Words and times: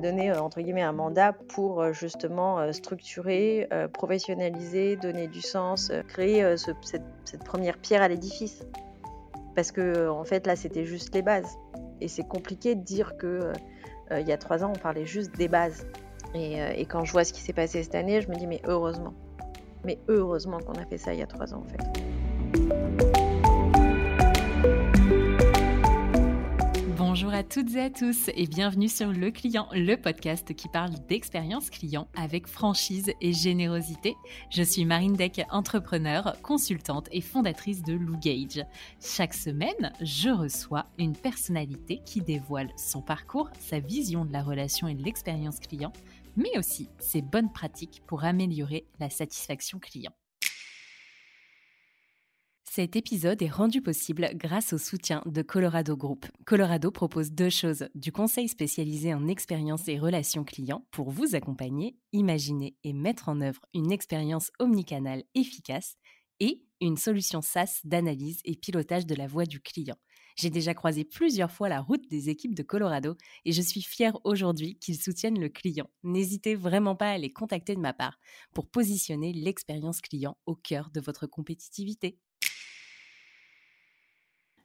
Donné 0.00 0.32
entre 0.32 0.60
guillemets 0.60 0.82
un 0.82 0.92
mandat 0.92 1.32
pour 1.32 1.92
justement 1.92 2.72
structurer, 2.72 3.68
professionnaliser, 3.92 4.94
donner 4.94 5.26
du 5.26 5.40
sens, 5.40 5.90
créer 6.06 6.56
cette, 6.56 6.76
cette, 7.24 7.42
première 7.42 7.76
pierre 7.78 8.02
à 8.02 8.08
l'édifice. 8.08 8.64
Parce 9.56 9.72
que 9.72 10.08
en 10.08 10.22
fait 10.22 10.46
là 10.46 10.54
c'était 10.54 10.84
juste 10.84 11.12
les 11.14 11.22
bases. 11.22 11.58
Et 12.00 12.06
c'est 12.06 12.26
compliqué 12.26 12.76
de 12.76 12.82
dire 12.82 13.16
que 13.16 13.52
il 14.12 14.26
y 14.26 14.32
a 14.32 14.38
trois 14.38 14.62
ans 14.62 14.72
on 14.74 14.78
parlait 14.78 15.04
juste 15.04 15.36
des 15.36 15.48
bases. 15.48 15.84
Et, 16.32 16.58
et 16.76 16.86
quand 16.86 17.04
je 17.04 17.10
vois 17.10 17.24
ce 17.24 17.32
qui 17.32 17.40
s'est 17.40 17.52
passé 17.52 17.82
cette 17.82 17.96
année, 17.96 18.20
je 18.20 18.28
me 18.28 18.36
dis 18.36 18.46
mais 18.46 18.62
heureusement. 18.68 19.14
Mais 19.84 19.98
heureusement 20.06 20.58
qu'on 20.58 20.80
a 20.80 20.86
fait 20.86 20.98
ça 20.98 21.12
il 21.12 21.18
y 21.18 21.22
a 21.22 21.26
trois 21.26 21.52
ans 21.52 21.64
en 21.66 21.68
fait. 21.68 22.07
Bonjour 27.20 27.34
à 27.34 27.42
toutes 27.42 27.74
et 27.74 27.80
à 27.80 27.90
tous 27.90 28.30
et 28.36 28.46
bienvenue 28.46 28.86
sur 28.86 29.08
Le 29.08 29.32
Client, 29.32 29.66
le 29.72 29.96
podcast 29.96 30.54
qui 30.54 30.68
parle 30.68 30.92
d'expérience 31.08 31.68
client 31.68 32.06
avec 32.16 32.46
franchise 32.46 33.10
et 33.20 33.32
générosité. 33.32 34.14
Je 34.50 34.62
suis 34.62 34.84
Marine 34.84 35.14
Deck, 35.14 35.42
entrepreneur, 35.50 36.36
consultante 36.42 37.08
et 37.10 37.20
fondatrice 37.20 37.82
de 37.82 37.94
Lou 37.94 38.16
Gage. 38.18 38.64
Chaque 39.00 39.34
semaine, 39.34 39.92
je 40.00 40.28
reçois 40.28 40.86
une 40.96 41.16
personnalité 41.16 42.00
qui 42.06 42.20
dévoile 42.20 42.70
son 42.76 43.02
parcours, 43.02 43.50
sa 43.58 43.80
vision 43.80 44.24
de 44.24 44.32
la 44.32 44.44
relation 44.44 44.86
et 44.86 44.94
de 44.94 45.02
l'expérience 45.02 45.58
client, 45.58 45.92
mais 46.36 46.56
aussi 46.56 46.88
ses 47.00 47.20
bonnes 47.20 47.50
pratiques 47.50 48.00
pour 48.06 48.22
améliorer 48.22 48.86
la 49.00 49.10
satisfaction 49.10 49.80
client. 49.80 50.12
Cet 52.70 52.96
épisode 52.96 53.40
est 53.42 53.48
rendu 53.48 53.80
possible 53.80 54.28
grâce 54.34 54.72
au 54.72 54.78
soutien 54.78 55.22
de 55.26 55.42
Colorado 55.42 55.96
Group. 55.96 56.26
Colorado 56.44 56.90
propose 56.90 57.32
deux 57.32 57.48
choses, 57.48 57.88
du 57.94 58.12
conseil 58.12 58.46
spécialisé 58.46 59.14
en 59.14 59.26
expérience 59.26 59.88
et 59.88 59.98
relations 59.98 60.44
clients 60.44 60.86
pour 60.90 61.10
vous 61.10 61.34
accompagner, 61.34 61.96
imaginer 62.12 62.76
et 62.84 62.92
mettre 62.92 63.30
en 63.30 63.40
œuvre 63.40 63.62
une 63.74 63.90
expérience 63.90 64.52
omnicanale 64.58 65.24
efficace 65.34 65.96
et 66.40 66.62
une 66.80 66.98
solution 66.98 67.40
SaaS 67.40 67.80
d'analyse 67.84 68.40
et 68.44 68.54
pilotage 68.54 69.06
de 69.06 69.14
la 69.14 69.26
voix 69.26 69.46
du 69.46 69.60
client. 69.60 69.96
J'ai 70.36 70.50
déjà 70.50 70.72
croisé 70.72 71.04
plusieurs 71.04 71.50
fois 71.50 71.68
la 71.68 71.80
route 71.80 72.08
des 72.08 72.28
équipes 72.28 72.54
de 72.54 72.62
Colorado 72.62 73.16
et 73.44 73.50
je 73.50 73.62
suis 73.62 73.82
fière 73.82 74.16
aujourd'hui 74.22 74.78
qu'ils 74.78 75.02
soutiennent 75.02 75.40
le 75.40 75.48
client. 75.48 75.90
N'hésitez 76.04 76.54
vraiment 76.54 76.94
pas 76.94 77.10
à 77.10 77.18
les 77.18 77.32
contacter 77.32 77.74
de 77.74 77.80
ma 77.80 77.94
part 77.94 78.20
pour 78.54 78.68
positionner 78.68 79.32
l'expérience 79.32 80.00
client 80.00 80.36
au 80.46 80.54
cœur 80.54 80.90
de 80.90 81.00
votre 81.00 81.26
compétitivité. 81.26 82.20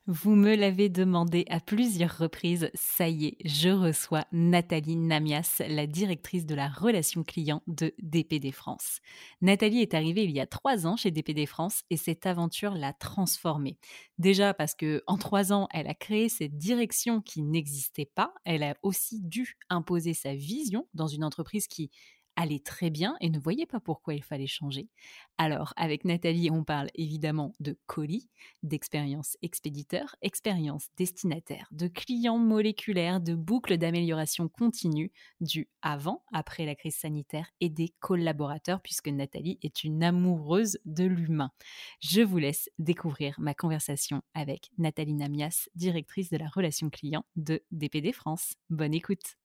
Vous 0.06 0.36
me 0.36 0.54
l'avez 0.54 0.90
demandé 0.90 1.46
à 1.50 1.62
plusieurs 1.62 2.18
reprises, 2.18 2.70
ça 2.74 3.08
y 3.08 3.28
est, 3.28 3.38
je 3.46 3.70
reçois 3.70 4.26
Nathalie 4.34 4.98
Namias, 4.98 5.62
la 5.66 5.88
directrice 5.88 6.46
de 6.46 6.56
la 6.56 6.68
relation 6.68 7.24
client 7.24 7.64
de 7.68 7.94
DPD 8.00 8.52
France. 8.52 9.00
Nathalie 9.40 9.80
est 9.80 9.94
arrivée 9.94 10.26
il 10.26 10.32
y 10.32 10.42
a 10.42 10.46
trois 10.46 10.86
ans 10.88 10.98
chez 10.98 11.10
DPD 11.10 11.46
France 11.46 11.84
et 11.90 11.96
cette 11.96 12.26
aventure 12.26 12.74
l'a 12.74 12.92
transformée. 12.92 13.78
Déjà 14.18 14.54
parce 14.54 14.76
que 14.76 15.02
en 15.08 15.18
trois 15.18 15.54
ans, 15.54 15.70
elle 15.72 15.88
a 15.88 15.94
créé 15.94 16.28
cette 16.28 16.58
direction 16.58 17.22
qui 17.22 17.42
n'existait 17.42 18.12
pas. 18.14 18.34
Elle 18.44 18.64
a 18.64 18.76
aussi 18.84 19.22
dû 19.22 19.58
imposer 19.70 20.14
sa 20.14 20.36
vision 20.36 20.86
dans 20.94 21.08
une 21.08 21.24
entreprise 21.24 21.68
qui 21.68 21.92
allait 22.36 22.60
très 22.60 22.90
bien 22.90 23.16
et 23.22 23.30
ne 23.30 23.40
voyait 23.40 23.66
pas 23.66 23.80
pourquoi 23.80 24.14
il 24.14 24.24
fallait 24.24 24.48
changer. 24.48 24.90
Alors, 25.38 25.74
avec 25.78 26.06
Nathalie, 26.06 26.50
on 26.52 26.64
parle 26.64 26.90
évidemment 26.96 27.54
de 27.60 27.78
colis, 27.86 28.30
d'expérience 28.62 29.38
expéditeur, 29.42 30.16
expérience 30.22 30.88
destinataire, 30.98 31.68
de 31.72 31.88
clients 31.88 32.38
moléculaires, 32.38 33.20
de 33.20 33.36
boucles 33.36 33.78
d'amélioration 33.78 34.48
continue, 34.48 35.12
du 35.42 35.68
avant, 35.82 36.24
après 36.32 36.66
la 36.66 36.76
crise 36.76 36.96
sanitaire 36.96 37.50
et 37.60 37.70
des 37.70 37.94
collaborateurs, 38.00 38.82
puisque 38.82 39.10
Nathalie 39.10 39.60
est 39.62 39.84
une 39.84 40.04
amoureuse 40.04 40.80
de 40.86 41.06
l'humain. 41.06 41.52
Je 42.00 42.22
vous 42.22 42.38
laisse 42.38 42.70
découvrir 42.80 43.36
ma 43.40 43.54
conversation 43.54 44.22
avec 44.34 44.70
Nathalie 44.78 45.14
Namias, 45.14 45.70
directrice 45.76 46.30
de 46.30 46.38
la 46.38 46.48
relation 46.48 46.90
client 46.90 47.26
de 47.36 47.64
DPD 47.72 48.12
France. 48.12 48.54
Bonne 48.70 48.94
écoute. 48.94 49.38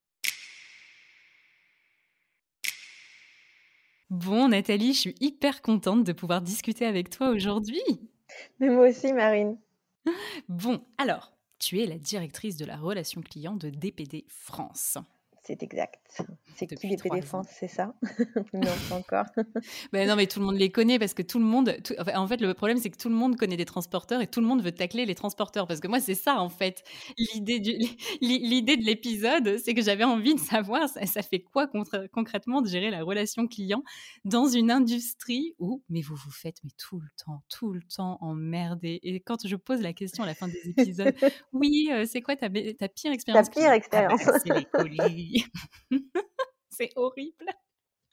Bon, 4.10 4.48
Nathalie, 4.48 4.94
je 4.94 5.00
suis 5.00 5.14
hyper 5.20 5.60
contente 5.60 6.04
de 6.04 6.12
pouvoir 6.12 6.40
discuter 6.40 6.86
avec 6.86 7.10
toi 7.10 7.28
aujourd'hui. 7.28 7.82
Mais 8.58 8.70
moi 8.70 8.88
aussi, 8.88 9.12
Marine. 9.12 9.58
Bon, 10.48 10.80
alors, 10.96 11.32
tu 11.58 11.80
es 11.80 11.86
la 11.86 11.98
directrice 11.98 12.56
de 12.56 12.64
la 12.64 12.76
relation 12.78 13.20
client 13.20 13.54
de 13.54 13.68
DPD 13.68 14.24
France. 14.28 14.96
C'est 15.48 15.62
exact. 15.62 15.98
C'est 16.56 16.66
qui 16.66 16.88
les 16.88 16.96
défense, 16.96 17.46
c'est 17.50 17.68
ça? 17.68 17.94
Non, 18.52 18.68
pas 18.90 18.96
encore. 18.96 19.24
ben 19.92 20.06
non, 20.06 20.14
mais 20.14 20.26
tout 20.26 20.40
le 20.40 20.44
monde 20.44 20.58
les 20.58 20.70
connaît 20.70 20.98
parce 20.98 21.14
que 21.14 21.22
tout 21.22 21.38
le 21.38 21.46
monde. 21.46 21.74
en 22.14 22.26
fait, 22.26 22.42
le 22.42 22.52
problème, 22.52 22.76
c'est 22.76 22.90
que 22.90 22.98
tout 22.98 23.08
le 23.08 23.14
monde 23.14 23.36
connaît 23.36 23.56
des 23.56 23.64
transporteurs 23.64 24.20
et 24.20 24.26
tout 24.26 24.42
le 24.42 24.46
monde 24.46 24.62
veut 24.62 24.72
tacler 24.72 25.06
les 25.06 25.14
transporteurs. 25.14 25.66
Parce 25.66 25.80
que 25.80 25.88
moi, 25.88 26.00
c'est 26.00 26.14
ça, 26.14 26.38
en 26.42 26.50
fait. 26.50 26.84
L'idée, 27.16 27.60
du... 27.60 27.78
L'idée 28.20 28.76
de 28.76 28.84
l'épisode, 28.84 29.56
c'est 29.56 29.72
que 29.72 29.80
j'avais 29.80 30.04
envie 30.04 30.34
de 30.34 30.38
savoir, 30.38 30.86
ça, 30.86 31.22
fait 31.22 31.40
quoi 31.40 31.66
concrètement 32.12 32.60
de 32.60 32.68
gérer 32.68 32.90
la 32.90 33.02
relation 33.02 33.48
client 33.48 33.82
dans 34.26 34.48
une 34.48 34.70
industrie 34.70 35.54
où, 35.58 35.82
mais 35.88 36.02
vous 36.02 36.16
vous 36.16 36.30
faites 36.30 36.58
mais 36.62 36.72
tout 36.76 37.00
le 37.00 37.08
temps, 37.24 37.42
tout 37.48 37.72
le 37.72 37.80
temps 37.82 38.18
emmerder. 38.20 39.00
Et 39.02 39.18
quand 39.20 39.46
je 39.46 39.56
pose 39.56 39.80
la 39.80 39.94
question 39.94 40.24
à 40.24 40.26
la 40.26 40.34
fin 40.34 40.48
des 40.48 40.74
épisodes, 40.76 41.14
oui, 41.54 41.88
euh, 41.90 42.04
c'est 42.06 42.20
quoi 42.20 42.36
ta, 42.36 42.50
ta 42.50 42.88
pire 42.88 43.12
expérience 43.12 43.48
Ta 43.48 43.60
pire 43.60 43.72
expérience. 43.72 44.20
Ah 44.26 44.38
c'est 44.44 44.52
les 44.52 44.66
colis. 44.66 45.37
c'est 46.70 46.90
horrible. 46.96 47.46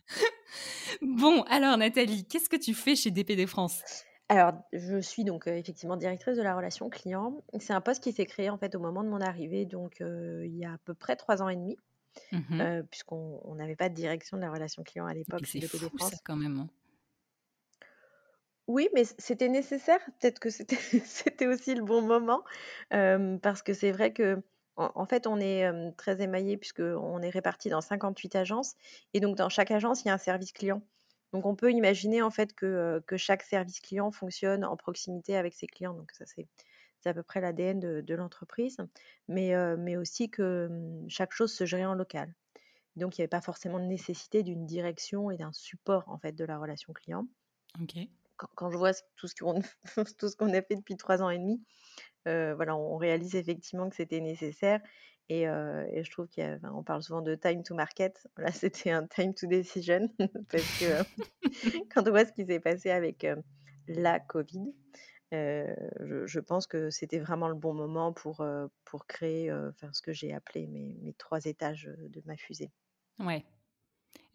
bon, 1.02 1.42
alors 1.44 1.78
Nathalie, 1.78 2.26
qu'est-ce 2.26 2.50
que 2.50 2.56
tu 2.56 2.74
fais 2.74 2.96
chez 2.96 3.12
DPD 3.12 3.48
France? 3.48 3.82
Alors, 4.28 4.54
je 4.74 5.00
suis 5.00 5.24
donc 5.24 5.48
euh, 5.48 5.56
effectivement 5.56 5.98
directrice 5.98 6.38
de 6.38 6.42
la 6.42 6.56
relation 6.56 6.90
client. 6.90 7.44
C'est 7.60 7.74
un 7.74 7.82
poste 7.82 8.04
qui 8.04 8.12
s'est 8.12 8.26
créé 8.26 8.50
en 8.50 8.58
fait 8.58 8.74
au 8.76 8.80
moment 8.80 9.04
de 9.04 9.10
mon 9.10 9.22
arrivée, 9.22 9.66
donc 9.66 10.02
euh, 10.02 10.44
il 10.46 10.56
y 10.56 10.66
a 10.66 10.74
à 10.74 10.78
peu 10.80 10.96
près 10.96 11.16
trois 11.16 11.44
ans 11.44 11.50
et 11.50 11.56
demi, 11.56 11.78
mmh 12.32 12.62
euh, 12.62 12.84
puisqu'on 12.90 13.56
n'avait 13.56 13.76
pas 13.76 13.90
de 13.90 13.94
direction 13.94 14.38
de 14.38 14.42
la 14.42 14.52
relation 14.52 14.84
client 14.84 15.06
à 15.06 15.14
l'époque 15.14 15.46
chez 15.46 15.60
DPD 15.60 15.90
France. 15.96 16.12
Ça, 16.12 16.18
quand 16.24 16.36
même. 16.36 16.58
Hein. 16.58 16.70
Oui, 18.68 18.90
mais 18.96 19.04
c'était 19.20 19.50
nécessaire. 19.50 20.00
Peut-être 20.20 20.40
que 20.40 20.50
c'était 20.50 21.46
aussi 21.48 21.76
le 21.76 21.84
bon 21.84 22.02
moment, 22.02 22.44
parce 22.90 23.62
que 23.62 23.76
c'est 23.76 23.92
vrai 23.92 24.12
que 24.12 24.42
en, 24.78 25.06
fait, 25.06 25.28
on 25.28 25.40
est 25.40 25.70
très 25.98 26.22
émaillé 26.22 26.58
puisqu'on 26.58 27.22
est 27.22 27.30
réparti 27.30 27.70
dans 27.70 27.82
58 27.82 28.36
agences 28.36 28.76
et 29.14 29.20
donc 29.20 29.38
dans 29.38 29.50
chaque 29.50 29.72
agence, 29.72 30.04
il 30.04 30.08
y 30.08 30.12
a 30.12 30.14
un 30.14 30.18
service 30.18 30.52
client. 30.52 30.82
Donc 31.34 31.46
on 31.46 31.56
peut 31.56 31.72
imaginer 31.72 32.22
en 32.22 32.32
fait 32.32 32.54
que, 32.54 33.02
chaque 33.18 33.44
service 33.44 33.80
client 33.80 34.12
fonctionne 34.12 34.66
en 34.66 34.76
proximité 34.76 35.38
avec 35.38 35.54
ses 35.54 35.68
clients. 35.68 35.94
Donc 35.94 36.12
ça, 36.12 36.26
c'est 36.26 36.48
à 37.06 37.14
peu 37.14 37.24
près 37.24 37.40
l'ADN 37.40 37.80
de, 37.80 38.16
l'entreprise, 38.16 38.78
mais, 39.28 39.54
mais 39.78 39.96
aussi 39.96 40.30
que 40.30 40.70
chaque 41.08 41.32
chose 41.32 41.54
se 41.54 41.66
gère 41.66 41.92
en 41.92 41.96
local. 41.96 42.34
Donc 42.96 43.18
il 43.18 43.22
n'y 43.22 43.24
avait 43.24 43.30
pas 43.30 43.42
forcément 43.42 43.80
de 43.80 43.86
nécessité 43.86 44.44
d'une 44.44 44.66
direction 44.66 45.30
et 45.32 45.38
d'un 45.38 45.52
support 45.52 46.04
en 46.08 46.18
fait 46.18 46.32
de 46.32 46.46
la 46.46 46.58
relation 46.58 46.94
client. 46.94 47.28
Ok. 47.82 47.98
Quand, 48.38 48.70
je 48.70 48.78
vois 48.78 48.92
tout 49.18 49.28
ce 49.28 50.36
qu'on 50.36 50.54
a 50.54 50.62
fait 50.62 50.76
depuis 50.76 50.98
trois 50.98 51.22
ans 51.22 51.30
et 51.30 51.38
demi, 51.38 51.64
voilà, 52.26 52.76
on 52.76 52.98
réalise 52.98 53.36
effectivement 53.36 53.90
que 53.90 53.96
c'était 53.96 54.22
nécessaire. 54.22 54.82
Et, 55.30 55.46
je 55.46 56.12
trouve 56.12 56.28
qu'on 56.28 56.84
parle 56.84 57.04
souvent 57.04 57.22
de 57.22 57.36
time 57.36 57.64
to 57.64 57.76
market. 57.76 58.28
Là, 58.38 58.52
c'était 58.52 58.92
un 58.92 59.08
time 59.08 59.34
to 59.34 59.48
decision 59.48 60.10
parce 60.50 60.80
que 60.80 61.04
quand 61.94 62.08
on 62.08 62.12
voit 62.12 62.26
ce 62.26 62.34
qui 62.34 62.46
s'est 62.46 62.60
passé 62.60 62.90
avec 62.92 63.26
la 63.88 64.20
Covid, 64.20 64.74
je, 65.32 66.40
pense 66.40 66.68
que 66.68 66.90
c'était 66.90 67.20
vraiment 67.20 67.48
le 67.48 67.56
bon 67.56 67.74
moment 67.74 68.14
pour, 68.14 68.46
créer 69.08 69.52
ce 69.92 70.02
que 70.02 70.12
j'ai 70.12 70.34
appelé 70.34 70.68
mes, 70.68 70.98
mes, 71.02 71.14
trois 71.14 71.46
étages 71.46 71.90
de 71.98 72.22
ma 72.26 72.38
fusée. 72.38 72.72
Ouais. 73.20 73.46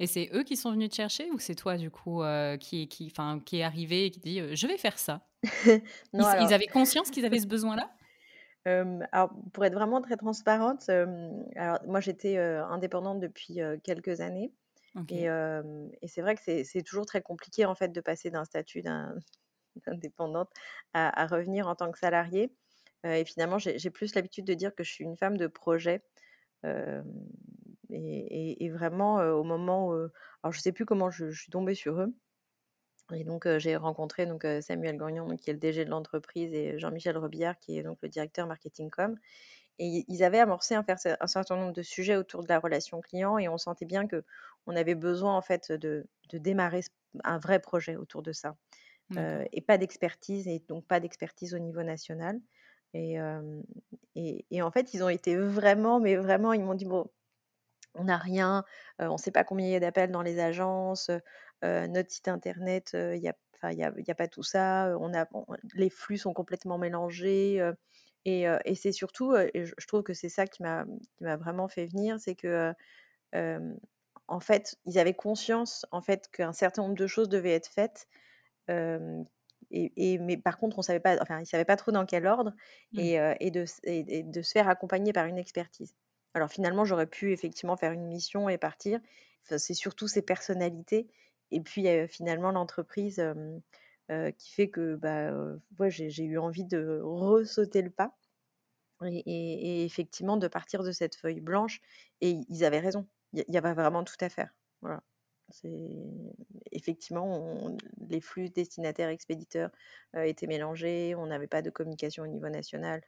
Et 0.01 0.07
c'est 0.07 0.31
eux 0.33 0.43
qui 0.43 0.57
sont 0.57 0.73
venus 0.73 0.89
te 0.89 0.95
chercher 0.95 1.31
ou 1.31 1.39
c'est 1.39 1.55
toi, 1.55 1.77
du 1.77 1.91
coup, 1.91 2.23
qui, 2.59 2.89
qui, 2.89 3.13
qui 3.45 3.59
est 3.59 3.63
arrivé 3.63 4.07
et 4.07 4.11
qui 4.11 4.19
dit 4.19 4.57
je 4.57 4.67
vais 4.67 4.79
faire 4.79 4.99
ça? 4.99 5.29
Ils, 6.15 6.55
avaient 6.55 6.67
conscience 6.67 7.11
qu'ils 7.11 7.27
avaient 7.27 7.39
ce 7.39 7.47
besoin-là? 7.47 7.91
Alors, 8.65 9.31
pour 9.53 9.65
être 9.65 9.75
vraiment 9.75 10.03
très 10.03 10.17
transparente, 10.17 10.91
alors 10.91 11.79
moi 11.87 12.01
j'étais 12.01 12.37
indépendante 12.37 13.19
depuis 13.19 13.59
quelques 13.83 14.21
années. 14.21 14.53
Et, 15.09 15.29
c'est 16.07 16.21
vrai 16.21 16.35
que 16.35 16.65
c'est 16.65 16.83
toujours 16.83 17.07
très 17.07 17.23
compliqué 17.23 17.65
en 17.65 17.75
fait 17.75 17.89
de 17.89 18.01
passer 18.01 18.31
d'un 18.31 18.45
statut 18.45 18.83
d'indépendante 19.87 20.51
à, 20.93 21.27
revenir 21.27 21.69
en 21.69 21.75
tant 21.75 21.91
que 21.91 21.99
salariée. 21.99 22.53
et 23.05 23.25
finalement, 23.25 23.59
j'ai 23.59 23.91
plus 23.91 24.15
l'habitude 24.15 24.47
de 24.47 24.55
dire 24.55 24.75
que 24.75 24.85
je 24.85 24.93
suis 24.93 25.05
une 25.05 25.17
femme 25.17 25.37
de 25.37 25.47
projet. 25.47 26.03
Et, 27.93 28.69
vraiment, 28.71 29.17
au 29.17 29.45
moment 29.45 29.89
où. 29.89 29.93
Alors, 30.43 30.53
je 30.53 30.59
ne 30.59 30.63
sais 30.63 30.73
plus 30.73 30.87
comment 30.87 31.11
je, 31.11 31.31
je 31.31 31.41
suis 31.41 31.51
tombée 31.51 31.75
sur 31.75 32.01
eux. 32.01 32.15
Et 33.15 33.25
donc, 33.25 33.47
j'ai 33.59 33.77
rencontré 33.77 34.27
donc, 34.27 34.47
Samuel 34.61 34.97
Gagnon, 34.97 35.37
qui 35.37 35.51
est 35.51 35.53
le 35.53 35.59
DG 35.59 35.85
de 35.85 35.91
l'entreprise, 35.91 36.53
et 36.55 36.79
Jean-Michel 36.79 37.17
Robillard, 37.19 37.59
qui 37.59 37.79
est 37.79 37.83
donc 37.83 37.99
le 38.03 38.09
directeur 38.09 38.47
marketing 38.47 38.91
com. 38.91 39.17
Et 39.79 40.05
ils 40.09 40.23
avaient 40.23 40.39
amorcé 40.39 40.75
un, 40.75 40.85
un, 40.87 41.27
certain 41.27 41.57
nombre 41.57 41.73
de 41.73 41.83
sujets 41.83 42.17
autour 42.17 42.43
de 42.43 42.49
la 42.49 42.59
relation 42.59 43.01
client, 43.01 43.39
et 43.39 43.49
on 43.49 43.59
sentait 43.59 43.87
bien 43.87 44.07
que 44.07 44.25
on 44.67 44.77
avait 44.77 44.95
besoin 44.95 45.35
en 45.35 45.43
fait 45.43 45.73
de, 45.73 46.07
de 46.29 46.39
démarrer 46.39 46.83
un 47.25 47.39
vrai 47.39 47.61
projet 47.61 47.97
autour 47.97 48.23
de 48.23 48.33
ça, 48.33 48.57
et 49.53 49.61
pas 49.61 49.79
d'expertise, 49.79 50.47
et 50.47 50.63
donc 50.69 50.87
pas 50.87 51.01
d'expertise 51.01 51.55
au 51.55 51.59
niveau 51.59 51.83
national. 51.83 52.41
Et, 52.93 53.17
et, 54.17 54.45
et, 54.51 54.63
en 54.63 54.71
fait, 54.71 54.95
ils 54.95 55.03
ont 55.03 55.09
été 55.09 55.37
vraiment, 55.37 55.99
mais 55.99 56.17
vraiment, 56.17 56.53
ils 56.53 56.63
m'ont 56.63 56.75
dit 56.75 56.85
bon, 56.85 57.11
on 57.95 58.05
n'a 58.05 58.19
rien, 58.19 58.65
on 58.99 59.13
ne 59.13 59.19
sait 59.19 59.31
pas 59.31 59.45
combien 59.45 59.67
il 59.67 59.73
y 59.73 59.77
a 59.77 59.81
d'appels 59.81 60.11
dans 60.11 60.23
les 60.23 60.39
agences, 60.41 61.11
notre 61.63 62.11
site 62.11 62.29
internet, 62.29 62.91
il 62.95 63.21
n'y 63.21 63.29
a, 63.29 64.15
pas 64.15 64.29
tout 64.29 64.43
ça, 64.43 64.95
on 65.01 65.15
a, 65.15 65.27
les 65.75 65.91
flux 65.91 66.19
sont 66.19 66.33
complètement 66.33 66.79
mélangés. 66.79 67.61
et, 68.25 68.47
et 68.65 68.75
c'est 68.75 68.93
surtout, 68.93 69.35
et 69.37 69.65
je, 69.65 69.87
trouve 69.87 70.03
que 70.03 70.15
c'est 70.15 70.29
ça 70.29 70.47
qui 70.47 70.63
m'a 70.63 70.85
vraiment 71.21 71.69
fait 71.69 71.87
venir, 71.87 72.19
c'est 72.21 72.35
que 72.35 72.73
en 74.29 74.41
fait, 74.41 74.77
ils 74.87 74.99
avaient 74.99 75.15
conscience 75.15 75.87
en 75.91 76.01
fait 76.01 76.29
qu'un 76.31 76.53
certain 76.53 76.83
nombre 76.83 76.95
de 76.95 77.07
choses 77.07 77.29
devaient 77.29 77.55
être 77.55 77.69
faites. 77.69 78.07
Et, 79.71 80.19
mais 80.19 80.37
par 80.37 80.59
contre, 80.59 80.79
on 80.79 80.83
savait 80.83 81.01
pas, 81.01 81.17
enfin, 81.21 81.41
ils 81.41 81.47
savaient 81.47 81.65
pas 81.65 81.77
trop 81.77 81.93
dans 81.93 82.07
quel 82.07 82.27
ordre, 82.27 82.53
mmh. 82.93 82.99
et, 82.99 83.37
et, 83.41 83.51
de, 83.51 83.65
et, 83.85 84.23
de, 84.23 84.43
se 84.43 84.51
faire 84.51 84.69
accompagner 84.69 85.13
par 85.13 85.27
une 85.27 85.39
expertise. 85.39 85.95
Alors 86.35 86.51
finalement, 86.51 86.85
j'aurais 86.85 87.07
pu 87.07 87.33
effectivement 87.33 87.77
faire 87.77 87.93
une 87.93 88.07
mission 88.07 88.49
et 88.49 88.59
partir. 88.59 89.01
c'est 89.45 89.75
surtout 89.75 90.09
ces 90.09 90.23
personnalités. 90.23 91.09
Et 91.51 91.61
puis 91.61 91.87
finalement 92.09 92.53
l'entreprise 92.53 93.23
qui 94.39 94.53
fait 94.53 94.69
que 94.71 94.97
bah, 94.97 95.33
j'ai 95.89 96.25
eu 96.25 96.39
envie 96.39 96.65
de 96.65 97.01
ressauter 97.03 97.83
le 97.83 97.91
pas 97.91 98.17
et, 99.07 99.85
effectivement 99.85 100.37
de 100.37 100.49
partir 100.49 100.83
de 100.83 100.93
cette 100.93 101.17
feuille 101.17 101.41
blanche. 101.41 101.81
Et 102.21 102.41
ils 102.49 102.65
avaient 102.65 102.81
raison. 102.81 103.07
Il 103.33 103.45
y, 103.49 103.59
avait 103.59 103.75
vraiment 103.75 104.05
tout 104.05 104.17
à 104.21 104.29
faire. 104.29 104.55
Voilà. 104.81 105.03
Effectivement, 106.73 107.77
les 108.09 108.21
flux 108.21 108.51
destinataires-expéditeurs 108.51 109.71
étaient 110.15 110.47
mélangés, 110.47 111.15
on 111.17 111.27
n'avait 111.27 111.47
pas 111.47 111.63
de 111.63 111.71
communication 111.71 112.25
au 112.25 112.27
niveau 112.27 112.49
national 112.49 113.03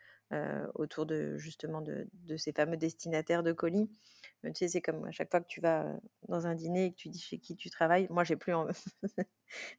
autour 0.75 1.07
de 1.07 1.37
justement 1.37 1.83
de, 1.83 2.09
ces 2.37 2.53
fameux 2.53 2.77
destinataires 2.77 3.43
de 3.43 3.53
colis. 3.53 3.91
Tu 4.45 4.51
sais, 4.55 4.69
c'est 4.69 4.81
comme 4.81 5.05
à 5.05 5.11
chaque 5.13 5.31
fois 5.31 5.41
que 5.41 5.47
tu 5.47 5.61
vas 5.61 5.87
dans 6.29 6.47
un 6.47 6.55
dîner 6.55 6.87
et 6.87 6.91
que 6.93 6.97
tu 6.97 7.09
dis 7.09 7.21
chez 7.21 7.39
qui 7.39 7.55
tu 7.57 7.71
travailles, 7.71 8.07
moi 8.11 8.25
j'ai 8.25 8.37
plus 8.37 8.55
en... 8.55 8.67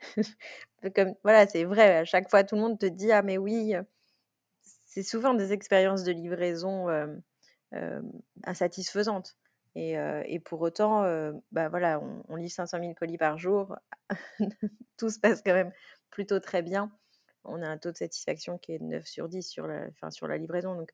voilà, 1.23 1.47
c'est 1.47 1.65
vrai, 1.65 1.97
à 1.97 2.05
chaque 2.05 2.29
fois 2.29 2.43
tout 2.43 2.55
le 2.55 2.61
monde 2.61 2.79
te 2.79 2.85
dit 2.85 3.11
ah 3.11 3.21
mais 3.21 3.37
oui, 3.37 3.73
c'est 4.85 5.03
souvent 5.03 5.33
des 5.33 5.51
expériences 5.53 6.03
de 6.03 6.11
livraison 6.11 6.87
insatisfaisantes. 8.43 9.35
Et, 9.75 10.39
pour 10.39 10.61
autant, 10.61 11.01
bah 11.51 11.69
voilà, 11.69 11.99
on, 11.99 12.23
on, 12.29 12.35
livre 12.35 12.51
500 12.51 12.79
000 12.79 12.93
colis 12.93 13.17
par 13.17 13.37
jour. 13.37 13.75
Tout 14.97 15.09
se 15.09 15.19
passe 15.19 15.41
quand 15.43 15.53
même 15.53 15.71
plutôt 16.09 16.39
très 16.39 16.61
bien. 16.61 16.91
On 17.43 17.61
a 17.61 17.67
un 17.67 17.77
taux 17.77 17.91
de 17.91 17.97
satisfaction 17.97 18.57
qui 18.57 18.73
est 18.73 18.79
de 18.79 18.85
9 18.85 19.05
sur 19.05 19.27
10 19.27 19.43
sur 19.43 19.67
la, 19.67 19.87
enfin, 19.89 20.11
sur 20.11 20.27
la 20.27 20.37
livraison. 20.37 20.75
Donc, 20.75 20.91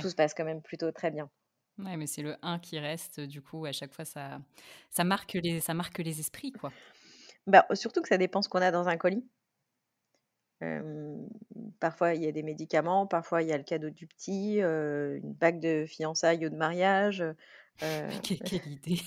tout 0.00 0.10
se 0.10 0.14
passe 0.14 0.34
quand 0.34 0.44
même 0.44 0.62
plutôt 0.62 0.90
très 0.92 1.10
bien. 1.10 1.30
Ouais, 1.78 1.96
mais 1.96 2.06
c'est 2.06 2.22
le 2.22 2.36
1 2.42 2.58
qui 2.58 2.78
reste. 2.78 3.20
Du 3.20 3.40
coup, 3.40 3.64
à 3.64 3.72
chaque 3.72 3.92
fois, 3.92 4.04
ça, 4.04 4.40
ça, 4.90 5.04
marque, 5.04 5.34
les, 5.34 5.60
ça 5.60 5.72
marque 5.72 5.98
les 5.98 6.20
esprits. 6.20 6.52
quoi. 6.52 6.72
Bah, 7.46 7.66
surtout 7.72 8.02
que 8.02 8.08
ça 8.08 8.18
dépend 8.18 8.42
ce 8.42 8.48
qu'on 8.48 8.60
a 8.60 8.70
dans 8.70 8.88
un 8.88 8.96
colis. 8.96 9.24
parfois, 11.78 12.14
il 12.14 12.22
y 12.22 12.26
a 12.26 12.32
des 12.32 12.42
médicaments, 12.42 13.06
parfois, 13.06 13.42
il 13.42 13.48
y 13.48 13.52
a 13.52 13.56
le 13.56 13.64
cadeau 13.64 13.88
du 13.88 14.06
petit, 14.06 14.58
une 14.58 15.32
bague 15.32 15.60
de 15.60 15.86
fiançailles 15.86 16.44
ou 16.44 16.50
de 16.50 16.56
mariage. 16.56 17.24
Euh, 17.82 18.10
quelle, 18.22 18.66
idée 18.66 19.00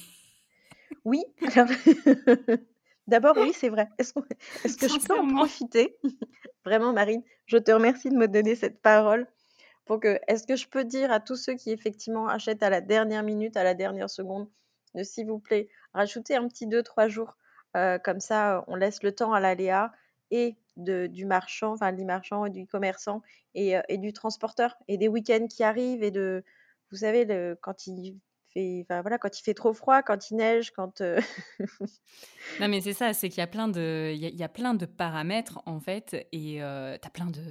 Oui, 1.05 1.23
d'abord, 3.07 3.37
oui, 3.37 3.53
c'est 3.53 3.69
vrai. 3.69 3.89
Est-ce 3.97 4.13
que 4.13 4.87
je 4.87 5.07
peux 5.07 5.17
en 5.17 5.27
profiter? 5.27 5.97
Vraiment, 6.65 6.93
Marine, 6.93 7.23
je 7.45 7.57
te 7.57 7.71
remercie 7.71 8.09
de 8.09 8.15
me 8.15 8.27
donner 8.27 8.55
cette 8.55 8.81
parole. 8.81 9.27
Pour 9.85 9.99
que, 9.99 10.19
est-ce 10.27 10.47
que 10.47 10.55
je 10.55 10.67
peux 10.67 10.85
dire 10.85 11.11
à 11.11 11.19
tous 11.19 11.35
ceux 11.35 11.55
qui 11.55 11.71
effectivement 11.71 12.27
achètent 12.27 12.63
à 12.63 12.69
la 12.69 12.79
dernière 12.79 13.23
minute, 13.23 13.57
à 13.57 13.63
la 13.63 13.73
dernière 13.73 14.09
seconde, 14.09 14.49
de 14.95 15.03
s'il 15.03 15.27
vous 15.27 15.39
plaît, 15.39 15.67
rajouter 15.93 16.35
un 16.35 16.47
petit 16.47 16.67
2-3 16.67 17.09
jours. 17.09 17.37
Euh, 17.75 17.97
comme 17.99 18.19
ça, 18.19 18.63
on 18.67 18.75
laisse 18.75 19.03
le 19.03 19.11
temps 19.13 19.33
à 19.33 19.39
l'aléa 19.39 19.91
et 20.31 20.55
de, 20.77 21.07
du 21.07 21.25
marchand, 21.25 21.73
enfin 21.73 21.91
du 21.91 22.05
marchand 22.05 22.45
et 22.45 22.49
du 22.49 22.65
commerçant 22.65 23.21
et, 23.55 23.77
euh, 23.77 23.81
et, 23.89 23.97
du 23.97 24.13
transporteur 24.13 24.75
et 24.87 24.97
des 24.97 25.07
week-ends 25.07 25.47
qui 25.47 25.63
arrivent 25.63 26.03
et 26.03 26.11
de, 26.11 26.43
vous 26.91 26.97
savez, 26.97 27.25
le, 27.25 27.57
quand 27.61 27.87
il 28.55 28.85
voilà, 28.87 29.17
quand 29.17 29.39
il 29.39 29.43
fait 29.43 29.53
trop 29.53 29.73
froid, 29.73 30.01
quand 30.03 30.29
il 30.29 30.37
neige, 30.37 30.71
quand. 30.71 31.01
Euh, 31.01 31.19
non, 32.59 32.67
mais 32.67 32.81
c'est 32.81 32.93
ça, 32.93 33.13
c'est 33.13 33.29
qu'il 33.29 33.39
y 33.39 33.41
a 33.41 33.47
plein 33.47 33.67
de, 33.67 34.11
il 34.13 34.19
y, 34.19 34.43
a, 34.43 34.49
plein 34.49 34.73
de 34.73 34.85
paramètres 34.85 35.61
en 35.65 35.79
fait, 35.79 36.27
et 36.31 36.61
euh, 36.61 36.97
tu 37.01 37.07
as 37.07 37.11
plein 37.11 37.27
de, 37.27 37.41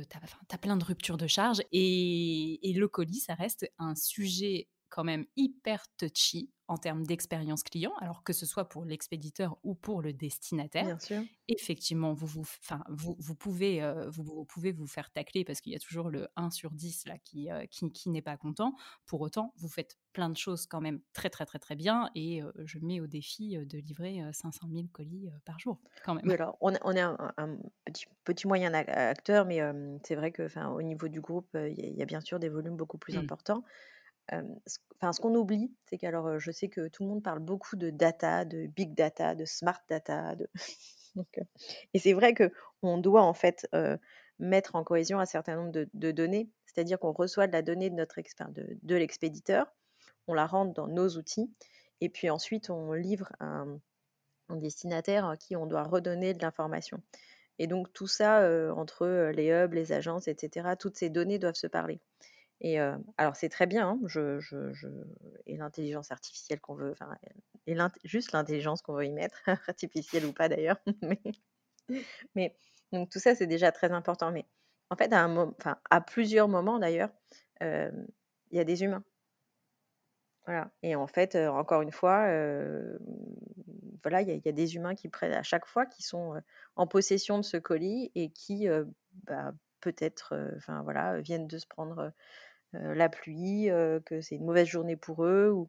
plein 0.61 0.77
de 0.77 0.85
ruptures 0.85 1.17
de 1.17 1.27
charge, 1.27 1.61
et, 1.73 2.69
et 2.69 2.73
le 2.73 2.89
colis, 2.89 3.21
ça 3.21 3.35
reste 3.35 3.71
un 3.79 3.95
sujet 3.95 4.69
quand 4.93 5.05
même 5.05 5.25
hyper 5.37 5.87
touchy 5.97 6.53
en 6.69 6.77
termes 6.77 7.05
d'expérience 7.05 7.63
client, 7.63 7.93
alors 8.01 8.23
que 8.23 8.33
ce 8.33 8.47
soit 8.47 8.69
pour 8.69 8.85
l'expéditeur 8.85 9.59
ou 9.63 9.75
pour 9.75 10.01
le 10.01 10.13
destinataire. 10.13 10.85
Bien 10.85 10.99
sûr. 10.99 11.23
Effectivement, 11.49 12.15
vous, 12.15 12.27
vous, 12.27 12.45
vous, 12.89 13.17
vous 13.19 13.35
pouvez, 13.35 13.83
euh, 13.83 14.09
vous, 14.11 14.23
vous, 14.23 14.45
pouvez 14.45 14.73
vous 14.73 14.87
faire 14.87 15.11
tacler 15.11 15.45
parce 15.45 15.61
qu'il 15.61 15.73
y 15.73 15.77
a 15.77 15.79
toujours 15.79 16.09
le 16.09 16.29
1 16.37 16.51
sur 16.51 16.71
10 16.71 17.07
là, 17.07 17.19
qui, 17.19 17.51
euh, 17.51 17.67
qui, 17.67 17.91
qui 17.91 18.11
n'est 18.11 18.23
pas 18.23 18.37
content. 18.37 18.75
Pour 19.07 19.21
autant, 19.23 19.53
vous 19.57 19.69
faites 19.69 19.99
plein 20.13 20.31
de 20.31 20.37
choses 20.37 20.67
quand 20.67 20.81
même 20.81 21.01
très 21.15 21.31
très 21.31 21.47
très 21.47 21.59
très 21.59 21.75
bien 21.75 22.11
et 22.15 22.43
euh, 22.43 22.53
je 22.65 22.79
mets 22.79 23.01
au 23.01 23.07
défi 23.07 23.57
de 23.57 23.79
livrer 23.79 24.21
500 24.33 24.69
000 24.71 24.85
colis 24.93 25.29
par 25.47 25.59
jour 25.59 25.81
quand 26.05 26.15
même. 26.15 26.31
alors, 26.31 26.57
on, 26.61 26.73
on 26.85 26.93
est 26.93 27.01
un, 27.01 27.17
petit, 27.87 28.07
petit, 28.25 28.47
moyen 28.47 28.73
acteur, 28.75 29.47
mais 29.47 29.61
c'est 30.05 30.15
vrai 30.15 30.33
que 30.33 30.49
au 30.69 30.83
niveau 30.83 31.09
du 31.09 31.21
groupe, 31.21 31.49
il 31.55 31.97
y, 31.97 32.03
a 32.03 32.07
bien 32.07 32.21
sûr 32.21 32.39
des 32.39 32.49
volumes 32.49 32.77
beaucoup 32.77 32.99
plus 32.99 33.17
mmh. 33.17 33.21
importants 33.21 33.65
enfin, 34.31 35.13
ce 35.13 35.21
qu'on 35.21 35.35
oublie, 35.35 35.73
c'est 35.87 35.99
qu'alors, 35.99 36.39
je 36.39 36.51
sais 36.51 36.69
que 36.69 36.89
tout 36.89 37.03
le 37.03 37.09
monde 37.09 37.23
parle 37.23 37.41
beaucoup 37.41 37.77
de 37.77 37.91
data, 37.91 38.45
de 38.45 38.67
big 38.67 38.95
data, 38.95 39.35
de 39.35 39.45
smart 39.45 39.81
data, 39.89 40.35
et 41.95 41.99
c'est 41.99 42.13
vrai 42.13 42.35
que 42.35 42.51
on 42.83 42.99
doit 42.99 43.23
en 43.23 43.35
fait 43.35 43.69
mettre 44.39 44.77
en 44.77 44.85
cohésion 44.85 45.19
un 45.21 45.27
certain 45.27 45.57
nombre 45.57 45.73
de, 45.73 46.11
données, 46.11 46.51
c'est-à-dire 46.67 46.99
qu'on 46.99 47.13
reçoit 47.13 47.47
de 47.47 47.53
la 47.53 47.63
donnée 47.63 47.91
de 47.91 47.95
notre 47.95 48.19
de, 48.21 48.95
l'expéditeur, 48.95 49.67
on 50.27 50.35
la 50.35 50.47
rentre 50.47 50.73
dans 50.73 50.89
nos 50.89 51.09
outils, 51.11 51.53
et 52.01 52.09
puis 52.09 52.31
ensuite 52.31 52.71
on 52.71 52.93
livre 52.93 53.31
un 53.41 53.79
destinataire 54.51 55.27
à 55.27 55.37
qui 55.37 55.57
on 55.57 55.67
doit 55.67 55.85
redonner 55.85 56.35
de 56.35 56.43
l'information. 56.43 57.03
Et 57.59 57.67
donc 57.67 57.93
tout 57.93 58.07
ça 58.07 58.49
entre 58.75 59.31
les 59.35 59.51
hubs, 59.51 59.75
les 59.75 59.93
agences, 59.93 60.29
etc. 60.29 60.71
Toutes 60.79 60.97
ces 60.97 61.11
données 61.11 61.39
doivent 61.39 61.55
se 61.55 61.67
parler. 61.67 62.01
Et 62.65 62.79
alors 62.79 63.35
c'est 63.35 63.49
très 63.49 63.67
bien, 63.67 63.89
hein, 63.89 64.01
et 65.47 65.57
l'intelligence 65.57 66.13
artificielle 66.13 66.61
qu'on 66.61 66.77
veut, 66.77 66.95
et 67.67 67.77
juste 68.05 68.31
l'intelligence 68.31 68.83
qu'on 68.83 68.95
veut 68.95 69.05
y 69.05 69.11
mettre, 69.11 69.43
artificielle 69.69 70.25
ou 70.25 70.33
pas 70.33 70.49
d'ailleurs, 70.49 70.81
mais, 72.37 72.55
donc 72.93 73.11
tout 73.11 73.19
ça 73.19 73.35
c'est 73.35 73.49
déjà 73.49 73.73
très 73.73 73.91
important. 73.91 74.31
Mais 74.31 74.47
en 74.91 74.97
fait, 74.97 75.13
à, 75.13 76.01
plusieurs 76.03 76.47
moments 76.47 76.79
d'ailleurs, 76.79 77.11
il 77.61 78.07
y 78.53 78.61
a 78.61 78.65
des 78.65 78.85
humains. 78.85 79.03
Voilà. 80.47 80.71
Et 80.85 80.95
en 80.95 81.09
fait, 81.09 81.35
encore 81.35 81.83
une 81.83 81.93
fois, 81.93 82.27
voilà, 84.05 84.23
il 84.23 84.41
y, 84.45 84.49
a 84.49 84.53
des 84.53 84.77
humains 84.77 84.95
qui 84.95 85.09
prennent 85.09 85.33
à 85.33 85.43
chaque 85.43 85.67
fois, 85.67 85.85
qui 85.85 86.05
sont 86.05 86.41
en 86.77 86.87
possession 86.87 87.39
de 87.39 87.43
ce 87.43 87.57
colis 87.57 88.13
et 88.15 88.31
qui, 88.31 88.69
bah, 89.25 89.53
peut-être, 89.81 90.53
enfin 90.57 90.83
voilà, 90.83 91.21
viennent 91.21 91.49
de 91.49 91.59
se 91.59 91.67
prendre 91.67 92.13
la 92.73 93.09
pluie, 93.09 93.69
que 94.07 94.21
c'est 94.21 94.37
une 94.37 94.45
mauvaise 94.45 94.69
journée 94.69 94.97
pour 94.97 95.25
eux. 95.25 95.51
Ou... 95.51 95.69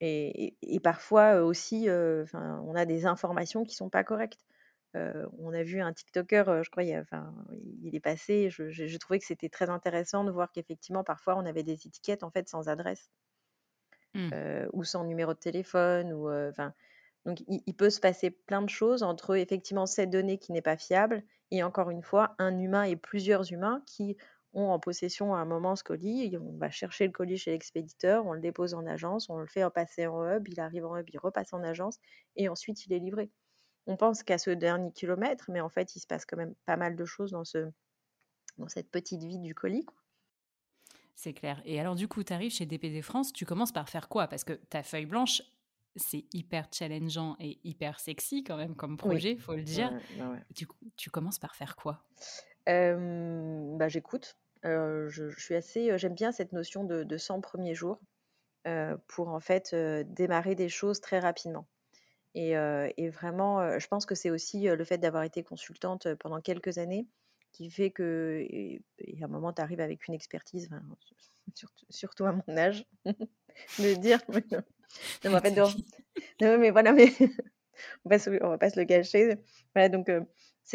Et, 0.00 0.80
parfois 0.82 1.42
aussi, 1.42 1.88
on 1.88 2.74
a 2.74 2.84
des 2.84 3.06
informations 3.06 3.64
qui 3.64 3.74
sont 3.74 3.90
pas 3.90 4.04
correctes. 4.04 4.44
on 4.94 5.52
a 5.52 5.62
vu 5.62 5.80
un 5.80 5.92
TikToker, 5.92 6.62
je 6.62 6.70
crois, 6.70 6.84
il, 6.84 6.96
enfin, 6.98 7.34
il 7.82 7.94
est 7.94 8.00
passé. 8.00 8.48
J'ai 8.50 8.98
trouvé 8.98 9.18
que 9.18 9.26
c'était 9.26 9.48
très 9.48 9.70
intéressant 9.70 10.24
de 10.24 10.30
voir 10.30 10.50
qu'effectivement, 10.52 11.04
parfois, 11.04 11.36
on 11.36 11.46
avait 11.46 11.62
des 11.62 11.86
étiquettes 11.86 12.22
en 12.22 12.30
fait 12.30 12.48
sans 12.48 12.68
adresse 12.68 13.10
mmh. 14.14 14.30
ou 14.72 14.84
sans 14.84 15.04
numéro 15.04 15.34
de 15.34 15.38
téléphone. 15.38 16.12
Ou, 16.12 16.30
enfin, 16.30 16.74
donc, 17.24 17.40
il, 17.46 17.62
il, 17.66 17.74
peut 17.74 17.90
se 17.90 18.00
passer 18.00 18.30
plein 18.30 18.62
de 18.62 18.70
choses 18.70 19.04
entre 19.04 19.36
effectivement 19.36 19.86
cette 19.86 20.10
donnée 20.10 20.38
qui 20.38 20.50
n'est 20.50 20.62
pas 20.62 20.76
fiable 20.76 21.22
et 21.52 21.62
encore 21.62 21.90
une 21.90 22.02
fois, 22.02 22.34
un 22.38 22.58
humain 22.58 22.82
et 22.84 22.96
plusieurs 22.96 23.52
humains 23.52 23.82
qui 23.86 24.16
ont 24.54 24.70
en 24.70 24.78
possession 24.78 25.34
à 25.34 25.38
un 25.38 25.44
moment 25.44 25.76
ce 25.76 25.84
colis. 25.84 26.36
On 26.36 26.56
va 26.58 26.70
chercher 26.70 27.06
le 27.06 27.12
colis 27.12 27.38
chez 27.38 27.52
l'expéditeur, 27.52 28.26
on 28.26 28.32
le 28.32 28.40
dépose 28.40 28.74
en 28.74 28.86
agence, 28.86 29.30
on 29.30 29.38
le 29.38 29.46
fait 29.46 29.68
passer 29.70 30.06
en 30.06 30.24
hub, 30.28 30.48
il 30.48 30.60
arrive 30.60 30.84
en 30.84 30.96
hub, 30.96 31.08
il 31.10 31.18
repasse 31.18 31.52
en 31.52 31.62
agence 31.62 31.98
et 32.36 32.48
ensuite 32.48 32.86
il 32.86 32.92
est 32.92 32.98
livré. 32.98 33.30
on 33.86 33.96
pense 33.96 34.22
qu'à 34.22 34.38
ce 34.38 34.50
dernier 34.50 34.92
kilomètre, 34.92 35.46
mais 35.50 35.60
en 35.60 35.68
fait, 35.68 35.96
il 35.96 36.00
se 36.00 36.06
passe 36.06 36.26
quand 36.26 36.36
même 36.36 36.54
pas 36.66 36.76
mal 36.76 36.96
de 36.96 37.04
choses 37.04 37.30
dans, 37.30 37.44
ce, 37.44 37.70
dans 38.58 38.68
cette 38.68 38.90
petite 38.90 39.22
vie 39.22 39.38
du 39.38 39.54
colis. 39.54 39.86
C'est 41.14 41.34
clair. 41.34 41.60
Et 41.64 41.78
alors, 41.78 41.94
du 41.94 42.08
coup, 42.08 42.24
tu 42.24 42.32
arrives 42.32 42.52
chez 42.52 42.66
DPD 42.66 43.02
France, 43.02 43.32
tu 43.32 43.44
commences 43.44 43.72
par 43.72 43.88
faire 43.88 44.08
quoi? 44.08 44.28
Parce 44.28 44.44
que 44.44 44.54
ta 44.54 44.82
feuille 44.82 45.06
blanche, 45.06 45.42
c'est 45.96 46.24
hyper 46.32 46.68
challengeant 46.72 47.36
et 47.38 47.58
hyper 47.64 48.00
sexy 48.00 48.44
quand 48.44 48.56
même 48.56 48.74
comme 48.74 48.96
projet, 48.96 49.32
il 49.32 49.40
faut 49.40 49.54
le 49.54 49.62
dire. 49.62 49.92
Tu, 50.54 50.66
tu, 50.96 51.10
commences 51.10 51.38
par 51.38 51.54
faire 51.54 51.76
quoi? 51.76 52.04
Bah, 52.66 53.88
J'écoute. 53.88 54.36
Je, 54.64 55.34
suis 55.38 55.54
assez, 55.54 55.96
j'aime 55.98 56.14
bien 56.14 56.32
cette 56.32 56.52
notion 56.52 56.84
de, 56.84 57.04
de 57.04 57.16
100 57.16 57.40
premiers 57.40 57.74
jours 57.74 58.00
pour 59.08 59.28
en 59.28 59.40
fait 59.40 59.74
démarrer 59.74 60.54
des 60.54 60.68
choses 60.68 61.00
très 61.00 61.18
rapidement. 61.18 61.66
Et, 62.34 62.52
et 62.52 63.08
vraiment, 63.10 63.78
je 63.78 63.86
pense 63.88 64.06
que 64.06 64.14
c'est 64.14 64.30
aussi 64.30 64.62
le 64.62 64.84
fait 64.84 64.98
d'avoir 64.98 65.24
été 65.24 65.42
consultante 65.42 66.14
pendant 66.14 66.40
quelques 66.40 66.78
années 66.78 67.06
qui 67.52 67.70
fait 67.70 67.90
que, 67.90 68.44
et, 68.48 68.82
à 69.20 69.26
un 69.26 69.28
moment, 69.28 69.52
tu 69.52 69.62
arrives 69.62 69.80
avec 69.80 70.08
une 70.08 70.14
expertise, 70.14 70.68
surtout, 71.90 72.24
à 72.24 72.32
mon 72.32 72.56
âge, 72.56 72.84
de 73.04 73.94
dire, 73.94 74.20
non, 75.24 75.34
en 75.34 75.40
fait, 75.40 75.54
non, 76.40 76.58
mais 76.58 76.70
voilà, 76.70 76.92
mais 76.92 77.12
on 78.04 78.10
va, 78.10 78.16
on 78.42 78.48
va 78.48 78.58
pas 78.58 78.70
se 78.70 78.80
le 78.80 78.86
cacher. 78.86 79.36
Voilà, 79.74 79.88
donc 79.88 80.10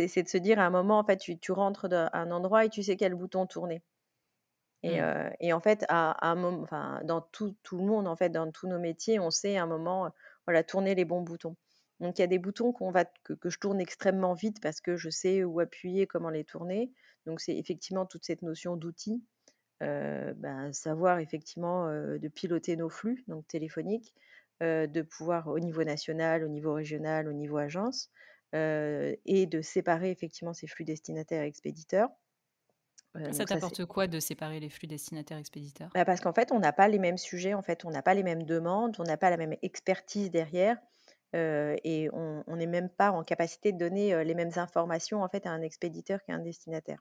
c'est 0.07 0.23
de 0.23 0.27
se 0.27 0.37
dire 0.37 0.59
à 0.59 0.65
un 0.65 0.69
moment, 0.69 0.99
en 0.99 1.03
fait, 1.03 1.17
tu, 1.17 1.37
tu 1.39 1.51
rentres 1.51 1.87
à 1.91 2.19
un 2.19 2.31
endroit 2.31 2.65
et 2.65 2.69
tu 2.69 2.83
sais 2.83 2.95
quel 2.97 3.15
bouton 3.15 3.47
tourner. 3.47 3.81
Et, 4.83 5.01
mmh. 5.01 5.33
et 5.39 5.53
en 5.53 5.59
fait, 5.59 5.85
à, 5.89 6.29
un 6.29 6.35
moment, 6.35 6.61
enfin, 6.61 7.01
dans 7.03 7.21
tout, 7.21 7.55
tout, 7.63 7.77
le 7.77 7.83
monde, 7.83 8.07
en 8.07 8.15
fait, 8.15 8.29
dans 8.29 8.51
tous 8.51 8.67
nos 8.67 8.79
métiers, 8.79 9.19
on 9.19 9.31
sait 9.31 9.57
à 9.57 9.63
un 9.63 9.65
moment, 9.65 10.11
voilà, 10.45 10.63
tourner 10.63 10.93
les 10.93 11.05
bons 11.05 11.21
boutons. 11.21 11.55
Donc 11.99 12.19
il 12.19 12.21
y 12.21 12.23
a 12.23 12.27
des 12.27 12.37
boutons 12.37 12.71
qu'on 12.73 12.91
va, 12.91 13.05
que, 13.05 13.33
que, 13.33 13.49
je 13.49 13.57
tourne 13.57 13.81
extrêmement 13.81 14.35
vite 14.35 14.61
parce 14.61 14.81
que 14.81 14.97
je 14.97 15.09
sais 15.09 15.43
où 15.43 15.59
appuyer, 15.59 16.05
comment 16.05 16.29
les 16.29 16.43
tourner. 16.43 16.91
Donc 17.25 17.41
c'est 17.41 17.57
effectivement 17.57 18.05
toute 18.05 18.23
cette 18.23 18.43
notion 18.43 18.77
d'outil, 18.77 19.23
ben, 19.81 20.71
savoir 20.73 21.19
effectivement 21.19 21.87
de 21.87 22.27
piloter 22.27 22.75
nos 22.75 22.89
flux, 22.89 23.23
donc 23.27 23.47
téléphoniques, 23.47 24.13
de 24.61 25.01
pouvoir 25.01 25.47
au 25.47 25.59
niveau 25.59 25.83
national, 25.83 26.43
au 26.43 26.47
niveau 26.47 26.73
régional, 26.73 27.27
au 27.27 27.33
niveau 27.33 27.57
agence, 27.57 28.11
et 28.53 29.45
de 29.45 29.61
séparer 29.61 30.11
effectivement 30.11 30.53
ces 30.53 30.67
flux 30.67 30.85
destinataires 30.85 31.43
et 31.43 31.47
expéditeurs. 31.47 32.09
ça 33.31 33.45
t'apporte 33.45 33.85
quoi 33.85 34.07
de 34.07 34.19
séparer 34.19 34.59
les 34.59 34.69
flux 34.69 34.87
destinataires 34.87 35.37
expéditeurs? 35.37 35.89
Bah 35.93 36.05
Parce 36.05 36.21
qu'en 36.21 36.33
fait, 36.33 36.51
on 36.51 36.59
n'a 36.59 36.73
pas 36.73 36.87
les 36.87 36.99
mêmes 36.99 37.17
sujets, 37.17 37.53
en 37.53 37.61
fait, 37.61 37.85
on 37.85 37.89
n'a 37.89 38.01
pas 38.01 38.13
les 38.13 38.23
mêmes 38.23 38.43
demandes, 38.43 38.95
on 38.99 39.03
n'a 39.03 39.17
pas 39.17 39.29
la 39.29 39.37
même 39.37 39.55
expertise 39.61 40.31
derrière, 40.31 40.77
et 41.33 42.09
on 42.13 42.55
n'est 42.55 42.67
même 42.67 42.89
pas 42.89 43.11
en 43.11 43.23
capacité 43.23 43.71
de 43.71 43.77
donner 43.77 44.23
les 44.23 44.35
mêmes 44.35 44.51
informations 44.55 45.21
en 45.21 45.29
fait 45.29 45.45
à 45.45 45.51
un 45.51 45.61
expéditeur 45.61 46.23
qu'à 46.23 46.33
un 46.33 46.39
destinataire. 46.39 46.99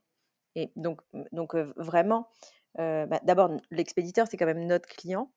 Et 0.57 0.73
donc, 0.75 1.01
donc 1.33 1.55
vraiment, 1.77 2.29
bah, 2.77 3.21
d'abord, 3.23 3.51
l'expéditeur, 3.71 4.27
c'est 4.29 4.37
quand 4.37 4.47
même 4.47 4.67
notre 4.67 4.89
client. 4.89 5.31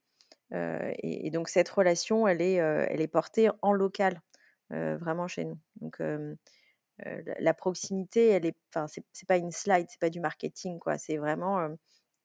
Et, 0.52 1.30
donc, 1.32 1.50
cette 1.50 1.70
relation, 1.70 2.28
elle 2.28 2.42
est, 2.42 2.56
elle 2.56 3.02
est 3.02 3.08
portée 3.08 3.50
en 3.62 3.72
local, 3.72 4.22
vraiment 4.70 5.28
chez 5.28 5.46
nous. 5.46 5.58
Donc, 5.82 6.02
la 7.40 7.54
proximité, 7.54 8.28
elle 8.30 8.46
est, 8.46 8.58
enfin, 8.74 8.88
c'est 8.88 9.28
pas 9.28 9.38
une 9.38 9.52
slide, 9.52 9.88
c'est 9.90 10.00
pas 10.00 10.10
du 10.10 10.20
marketing, 10.20 10.80
quoi. 10.80 10.98
C'est 10.98 11.18
vraiment 11.18 11.70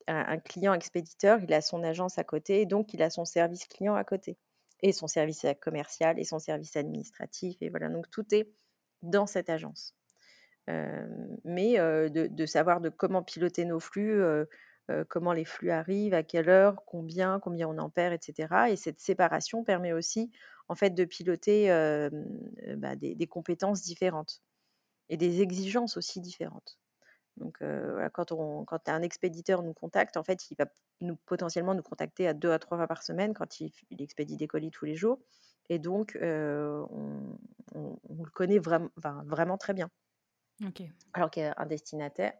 un, 0.08 0.38
client 0.38 0.74
expéditeur, 0.74 1.40
il 1.42 1.52
a 1.52 1.60
son 1.60 1.82
agence 1.82 2.18
à 2.18 2.24
côté, 2.24 2.66
donc 2.66 2.92
il 2.92 3.02
a 3.02 3.10
son 3.10 3.24
service 3.24 3.66
client 3.66 3.94
à 3.94 4.04
côté, 4.04 4.36
et 4.82 4.92
son 4.92 5.06
service 5.06 5.46
commercial, 5.60 6.18
et 6.18 6.24
son 6.24 6.38
service 6.38 6.76
administratif, 6.76 7.56
et 7.60 7.70
voilà. 7.70 7.88
Donc, 7.88 8.10
tout 8.10 8.26
est 8.34 8.50
dans 9.02 9.26
cette 9.26 9.48
agence. 9.50 9.94
mais 10.66 11.76
de, 11.76 12.26
de, 12.26 12.46
savoir 12.46 12.80
de 12.80 12.88
comment 12.88 13.22
piloter 13.22 13.64
nos 13.64 13.80
flux, 13.80 14.22
comment 15.08 15.32
les 15.32 15.44
flux 15.44 15.70
arrivent, 15.70 16.14
à 16.14 16.22
quelle 16.22 16.48
heure, 16.48 16.82
combien, 16.86 17.38
combien 17.38 17.68
on 17.68 17.78
en 17.78 17.90
perd, 17.90 18.12
etc. 18.12 18.70
Et 18.70 18.76
cette 18.76 19.00
séparation 19.00 19.64
permet 19.64 19.92
aussi, 19.92 20.30
en 20.68 20.74
fait, 20.74 20.90
de 20.90 21.04
piloter 21.04 21.68
bah, 22.76 22.96
des, 22.96 23.26
compétences 23.26 23.82
différentes 23.82 24.42
et 25.08 25.16
des 25.16 25.42
exigences 25.42 25.96
aussi 25.96 26.20
différentes. 26.20 26.78
Donc, 27.36 27.58
quand, 28.12 28.32
on, 28.32 28.64
quand 28.64 28.88
un 28.88 29.02
expéditeur 29.02 29.62
nous 29.62 29.74
contacte, 29.74 30.16
en 30.16 30.22
fait, 30.22 30.50
il 30.50 30.56
va 30.56 30.66
nous, 31.00 31.16
potentiellement 31.26 31.74
nous 31.74 31.82
contacter 31.82 32.28
à 32.28 32.34
deux 32.34 32.52
à 32.52 32.58
trois 32.58 32.78
fois 32.78 32.86
par 32.86 33.02
semaine 33.02 33.34
quand 33.34 33.60
il, 33.60 33.72
expédie 33.98 34.36
des 34.36 34.46
colis 34.46 34.70
tous 34.70 34.84
les 34.84 34.94
jours. 34.94 35.18
Et 35.68 35.78
donc, 35.78 36.16
on, 36.20 37.36
le 37.74 38.30
connaît 38.30 38.58
vraiment, 38.58 38.90
vraiment 38.96 39.58
très 39.58 39.74
bien. 39.74 39.90
Alors 41.12 41.30
qu'un 41.30 41.66
destinataire, 41.66 42.34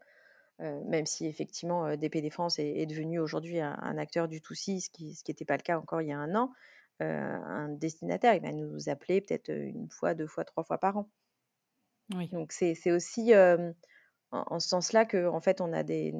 même 0.59 1.05
si 1.05 1.25
effectivement 1.25 1.95
DPD 1.97 2.29
France 2.29 2.59
est, 2.59 2.85
devenu 2.85 3.19
aujourd'hui 3.19 3.59
un, 3.59 3.97
acteur 3.97 4.27
du 4.27 4.41
tout-ci, 4.41 4.81
ce 4.81 4.89
qui 4.89 5.17
n'était 5.27 5.45
pas 5.45 5.57
le 5.57 5.63
cas 5.63 5.77
encore 5.77 6.01
il 6.01 6.07
y 6.07 6.13
a 6.13 6.17
un 6.17 6.33
an, 6.35 6.51
un 6.99 7.69
destinataire, 7.69 8.35
il 8.35 8.41
va 8.41 8.51
nous 8.51 8.89
appeler 8.89 9.21
peut-être 9.21 9.49
une 9.49 9.89
fois, 9.89 10.13
deux 10.13 10.27
fois, 10.27 10.45
trois 10.45 10.63
fois 10.63 10.77
par 10.77 10.97
an. 10.97 11.09
Donc 12.31 12.51
c'est 12.51 12.91
aussi 12.91 13.33
en, 14.31 14.59
ce 14.59 14.67
sens-là 14.67 15.05
qu'en 15.05 15.35
en 15.35 15.41
fait 15.41 15.61
on 15.61 15.73
a 15.73 15.83
des, 15.83 16.13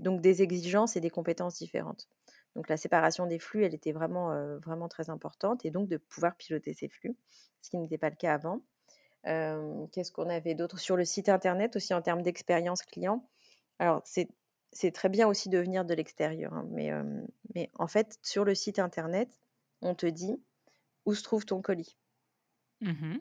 donc 0.00 0.20
des 0.20 0.42
exigences 0.42 0.96
et 0.96 1.00
des 1.00 1.10
compétences 1.10 1.58
différentes. 1.58 2.08
Donc 2.54 2.68
la 2.68 2.76
séparation 2.76 3.26
des 3.26 3.38
flux, 3.38 3.64
elle 3.64 3.74
était 3.74 3.92
vraiment, 3.92 4.34
vraiment 4.58 4.88
très 4.88 5.08
importante 5.08 5.64
et 5.64 5.70
donc 5.70 5.88
de 5.88 5.96
pouvoir 5.96 6.36
piloter 6.36 6.74
ces 6.74 6.88
flux, 6.88 7.16
ce 7.62 7.70
qui 7.70 7.78
n'était 7.78 7.98
pas 7.98 8.10
le 8.10 8.16
cas 8.16 8.34
avant. 8.34 8.60
Qu'est-ce 9.24 10.12
qu'on 10.12 10.28
avait 10.28 10.54
d'autre? 10.54 10.78
Sur 10.78 10.96
le 10.96 11.04
site 11.04 11.28
internet 11.28 11.76
aussi 11.76 11.94
en 11.94 12.02
termes 12.02 12.22
d'expérience 12.22 12.82
client 12.82 13.26
Alors 13.78 14.02
c'est 14.04 14.92
très 14.92 15.08
bien 15.08 15.28
aussi 15.28 15.48
de 15.48 15.58
venir 15.58 15.84
de 15.84 15.94
l'extérieur, 15.94 16.52
hein, 16.52 16.66
mais, 16.70 16.90
mais 17.54 17.70
en 17.78 17.86
fait 17.86 18.18
sur 18.22 18.44
le 18.44 18.54
site 18.54 18.78
internet, 18.78 19.30
on 19.82 19.94
te 19.94 20.06
dit 20.06 20.42
où 21.04 21.14
se 21.14 21.22
trouve 21.22 21.44
ton 21.44 21.60
colis. 21.60 21.98
Mmh 22.80 23.18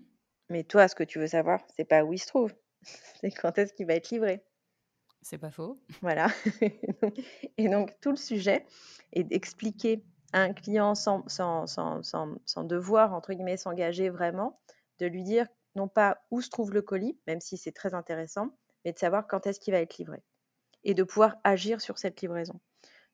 mais 0.49 0.65
toi, 0.65 0.89
ce 0.89 0.95
que 0.95 1.05
tu 1.05 1.17
veux 1.17 1.27
savoir, 1.27 1.61
c'est 1.77 1.85
pas 1.85 2.03
où 2.03 2.11
il 2.11 2.19
se 2.19 2.27
trouve, 2.27 2.53
c'est 3.21 3.31
quand 3.31 3.57
est-ce 3.57 3.73
qu'il 3.73 3.87
va 3.87 3.93
être 3.93 4.09
livré. 4.09 4.43
C'est 5.21 5.37
pas 5.37 5.51
faux. 5.51 5.81
Voilà. 6.01 6.27
et 7.57 7.69
donc 7.69 7.97
tout 8.01 8.09
le 8.09 8.17
sujet 8.17 8.65
est 9.13 9.23
d'expliquer 9.23 10.03
à 10.33 10.41
un 10.41 10.51
client 10.51 10.93
sans, 10.93 11.25
sans, 11.27 11.67
sans, 11.67 12.01
sans 12.45 12.63
devoir, 12.65 13.13
entre 13.13 13.33
guillemets, 13.33 13.55
s'engager 13.55 14.09
vraiment, 14.09 14.59
de 14.99 15.05
lui 15.05 15.23
dire 15.23 15.47
non 15.75 15.87
pas 15.87 16.21
où 16.31 16.41
se 16.41 16.49
trouve 16.49 16.73
le 16.73 16.81
colis, 16.81 17.17
même 17.27 17.39
si 17.39 17.57
c'est 17.57 17.71
très 17.71 17.93
intéressant, 17.93 18.49
mais 18.83 18.91
de 18.91 18.99
savoir 18.99 19.27
quand 19.27 19.47
est-ce 19.47 19.59
qu'il 19.59 19.73
va 19.73 19.79
être 19.79 19.97
livré 19.97 20.21
et 20.83 20.93
de 20.93 21.03
pouvoir 21.03 21.37
agir 21.43 21.81
sur 21.81 21.97
cette 21.97 22.21
livraison. 22.21 22.59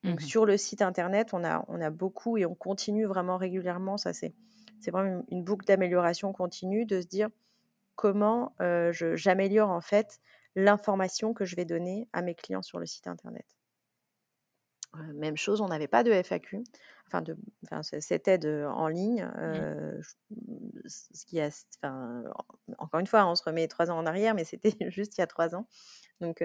Donc 0.04 0.20
mmh 0.20 0.24
sur 0.24 0.46
le 0.46 0.56
site 0.56 0.82
internet, 0.82 1.30
on 1.32 1.44
a, 1.44 1.64
on 1.68 1.80
a 1.80 1.90
beaucoup 1.90 2.36
et 2.36 2.46
on 2.46 2.54
continue 2.54 3.06
vraiment 3.06 3.36
régulièrement. 3.36 3.96
Ça, 3.96 4.12
c'est, 4.12 4.32
c'est 4.80 4.90
vraiment 4.90 5.24
une, 5.28 5.42
boucle 5.42 5.66
d'amélioration 5.66 6.32
continue 6.32 6.86
de 6.86 7.00
se 7.00 7.06
dire 7.06 7.28
comment 7.96 8.54
euh, 8.60 8.92
j'améliore 8.92 9.70
en 9.70 9.80
fait 9.80 10.20
l'information 10.54 11.34
que 11.34 11.44
je 11.44 11.56
vais 11.56 11.64
donner 11.64 12.08
à 12.12 12.22
mes 12.22 12.34
clients 12.34 12.62
sur 12.62 12.78
le 12.78 12.86
site 12.86 13.08
internet. 13.08 13.46
Euh, 14.96 15.12
même 15.14 15.36
chose, 15.36 15.60
on 15.60 15.68
n'avait 15.68 15.88
pas 15.88 16.02
de 16.02 16.12
FAQ, 16.12 16.62
enfin, 17.08 17.20
de, 17.20 17.36
enfin 17.64 17.82
cette 17.82 18.28
aide 18.28 18.46
en 18.46 18.88
ligne, 18.88 19.24
mmh. 19.24 19.40
euh, 19.40 20.00
ce 20.86 21.26
qui 21.26 21.40
a, 21.40 21.50
enfin, 21.82 22.22
encore 22.78 23.00
une 23.00 23.06
fois, 23.06 23.26
on 23.26 23.34
se 23.34 23.42
remet 23.42 23.66
trois 23.68 23.90
ans 23.90 23.98
en 23.98 24.06
arrière, 24.06 24.34
mais 24.34 24.44
c'était 24.44 24.74
juste 24.90 25.18
il 25.18 25.20
y 25.20 25.24
a 25.24 25.26
trois 25.26 25.56
ans. 25.56 25.66
Donc 26.20 26.42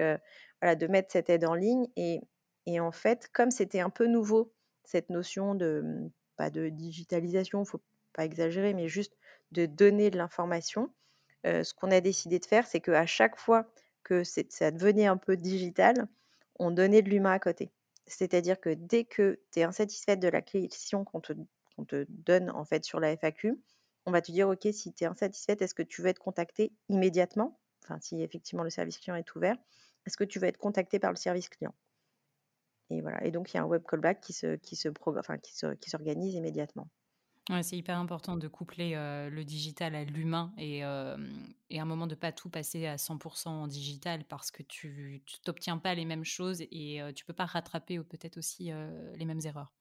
voilà, 0.60 0.76
de 0.76 0.86
mettre 0.88 1.12
cette 1.12 1.30
aide 1.30 1.44
en 1.44 1.54
ligne 1.54 1.86
et, 1.96 2.20
et 2.66 2.80
en 2.80 2.92
fait, 2.92 3.28
comme 3.32 3.50
c'était 3.50 3.80
un 3.80 3.90
peu 3.90 4.06
nouveau, 4.06 4.52
cette 4.84 5.10
notion 5.10 5.54
de 5.54 6.10
pas 6.36 6.50
de 6.50 6.68
digitalisation, 6.68 7.62
il 7.62 7.68
faut 7.68 7.82
pas 8.12 8.24
exagérer, 8.24 8.74
mais 8.74 8.88
juste 8.88 9.16
de 9.52 9.66
donner 9.66 10.10
de 10.10 10.18
l'information, 10.18 10.90
ce 11.44 11.74
qu'on 11.74 11.90
a 11.90 12.00
décidé 12.00 12.38
de 12.38 12.46
faire, 12.46 12.66
c'est 12.66 12.80
qu'à 12.80 13.06
chaque 13.06 13.38
fois 13.38 13.66
que 14.02 14.22
ça 14.24 14.70
devenait 14.70 15.06
un 15.06 15.16
peu 15.16 15.36
digital, 15.36 16.08
on 16.58 16.70
donnait 16.70 17.02
de 17.02 17.10
l'humain 17.10 17.32
à 17.32 17.38
côté. 17.38 17.70
C'est-à-dire 18.06 18.60
que 18.60 18.70
dès 18.70 19.04
que 19.04 19.40
tu 19.52 19.60
es 19.60 19.62
insatisfaite 19.62 20.20
de 20.20 20.28
la 20.28 20.42
question 20.42 21.04
qu'on 21.04 21.20
te, 21.20 21.32
te, 21.86 22.06
donne 22.08 22.50
en 22.50 22.64
fait 22.64 22.84
sur 22.84 23.00
la 23.00 23.12
FAQ, 23.12 23.58
on 24.06 24.10
va 24.10 24.20
te 24.20 24.30
dire 24.30 24.48
OK, 24.48 24.68
si 24.72 24.92
tu 24.92 25.04
es 25.04 25.06
insatisfaite, 25.06 25.62
est-ce 25.62 25.74
que 25.74 25.82
tu 25.82 26.02
veux 26.02 26.08
être 26.08 26.18
contacté 26.18 26.72
immédiatement? 26.88 27.58
Enfin, 27.82 27.98
si 28.00 28.22
effectivement 28.22 28.62
le 28.62 28.70
service 28.70 28.98
client 28.98 29.16
est 29.16 29.34
ouvert, 29.34 29.56
est-ce 30.06 30.16
que 30.16 30.24
tu 30.24 30.38
veux 30.38 30.48
être 30.48 30.58
contacté 30.58 30.98
par 30.98 31.10
le 31.10 31.16
service 31.16 31.48
client? 31.48 31.74
Et 32.90 33.00
voilà. 33.00 33.24
Et 33.24 33.30
donc 33.30 33.52
il 33.52 33.56
y 33.56 33.60
a 33.60 33.62
un 33.62 33.66
web 33.66 33.82
callback 33.86 34.20
qui 34.20 34.32
se, 34.32 34.56
qui 34.56 34.76
se, 34.76 34.88
enfin, 35.06 35.38
qui 35.38 35.54
s'organise 35.90 36.34
immédiatement. 36.34 36.88
Ouais, 37.50 37.62
c'est 37.62 37.76
hyper 37.76 37.98
important 37.98 38.38
de 38.38 38.48
coupler 38.48 38.94
le 38.94 39.44
digital 39.44 39.94
à 39.94 40.04
l'humain 40.04 40.54
et, 40.56 40.78
et, 40.78 40.82
à 40.82 41.82
un 41.82 41.84
moment 41.84 42.06
de 42.06 42.14
pas 42.14 42.32
tout 42.32 42.48
passer 42.48 42.86
à 42.86 42.96
100% 42.96 43.50
en 43.50 43.66
digital 43.66 44.24
parce 44.24 44.50
que 44.50 44.62
tu 44.62 45.22
n'obtiens 45.46 45.76
pas 45.76 45.94
les 45.94 46.06
mêmes 46.06 46.24
choses 46.24 46.62
et 46.62 47.00
tu 47.14 47.24
peux 47.26 47.34
pas 47.34 47.44
rattraper 47.44 47.98
peut-être 48.00 48.38
aussi 48.38 48.70
les 49.14 49.24
mêmes 49.26 49.42
erreurs. 49.44 49.74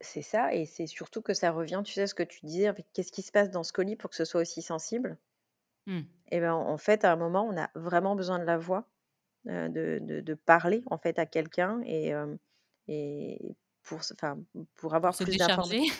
C'est 0.00 0.22
ça, 0.22 0.52
et 0.52 0.66
c'est 0.66 0.88
surtout 0.88 1.22
que 1.22 1.34
ça 1.34 1.52
revient, 1.52 1.82
tu 1.84 1.92
sais 1.92 2.08
ce 2.08 2.14
que 2.16 2.24
tu 2.24 2.44
disais, 2.44 2.74
qu'est-ce 2.94 3.12
qui 3.12 3.22
se 3.22 3.30
passe 3.30 3.50
dans 3.52 3.62
ce 3.62 3.72
colis 3.72 3.94
pour 3.94 4.10
que 4.10 4.16
ce 4.16 4.24
soit 4.24 4.40
aussi 4.40 4.60
sensible? 4.60 5.18
Mmh. 5.86 6.04
Et 6.30 6.40
ben, 6.40 6.54
en 6.54 6.78
fait, 6.78 7.04
à 7.04 7.12
un 7.12 7.16
moment, 7.16 7.44
on 7.44 7.56
a 7.60 7.70
vraiment 7.74 8.16
besoin 8.16 8.38
de 8.38 8.44
la 8.44 8.56
voix, 8.56 8.88
de, 9.48 9.98
de, 10.02 10.20
de 10.20 10.34
parler 10.34 10.82
en 10.86 10.98
fait 10.98 11.18
à 11.18 11.26
quelqu'un 11.26 11.80
et, 11.84 12.12
et 12.86 13.56
pour, 13.82 14.00
pour 14.76 14.94
avoir 14.94 15.14
se 15.14 15.24
plus 15.24 15.32
décharger. 15.32 15.78
d'informations. 15.78 15.94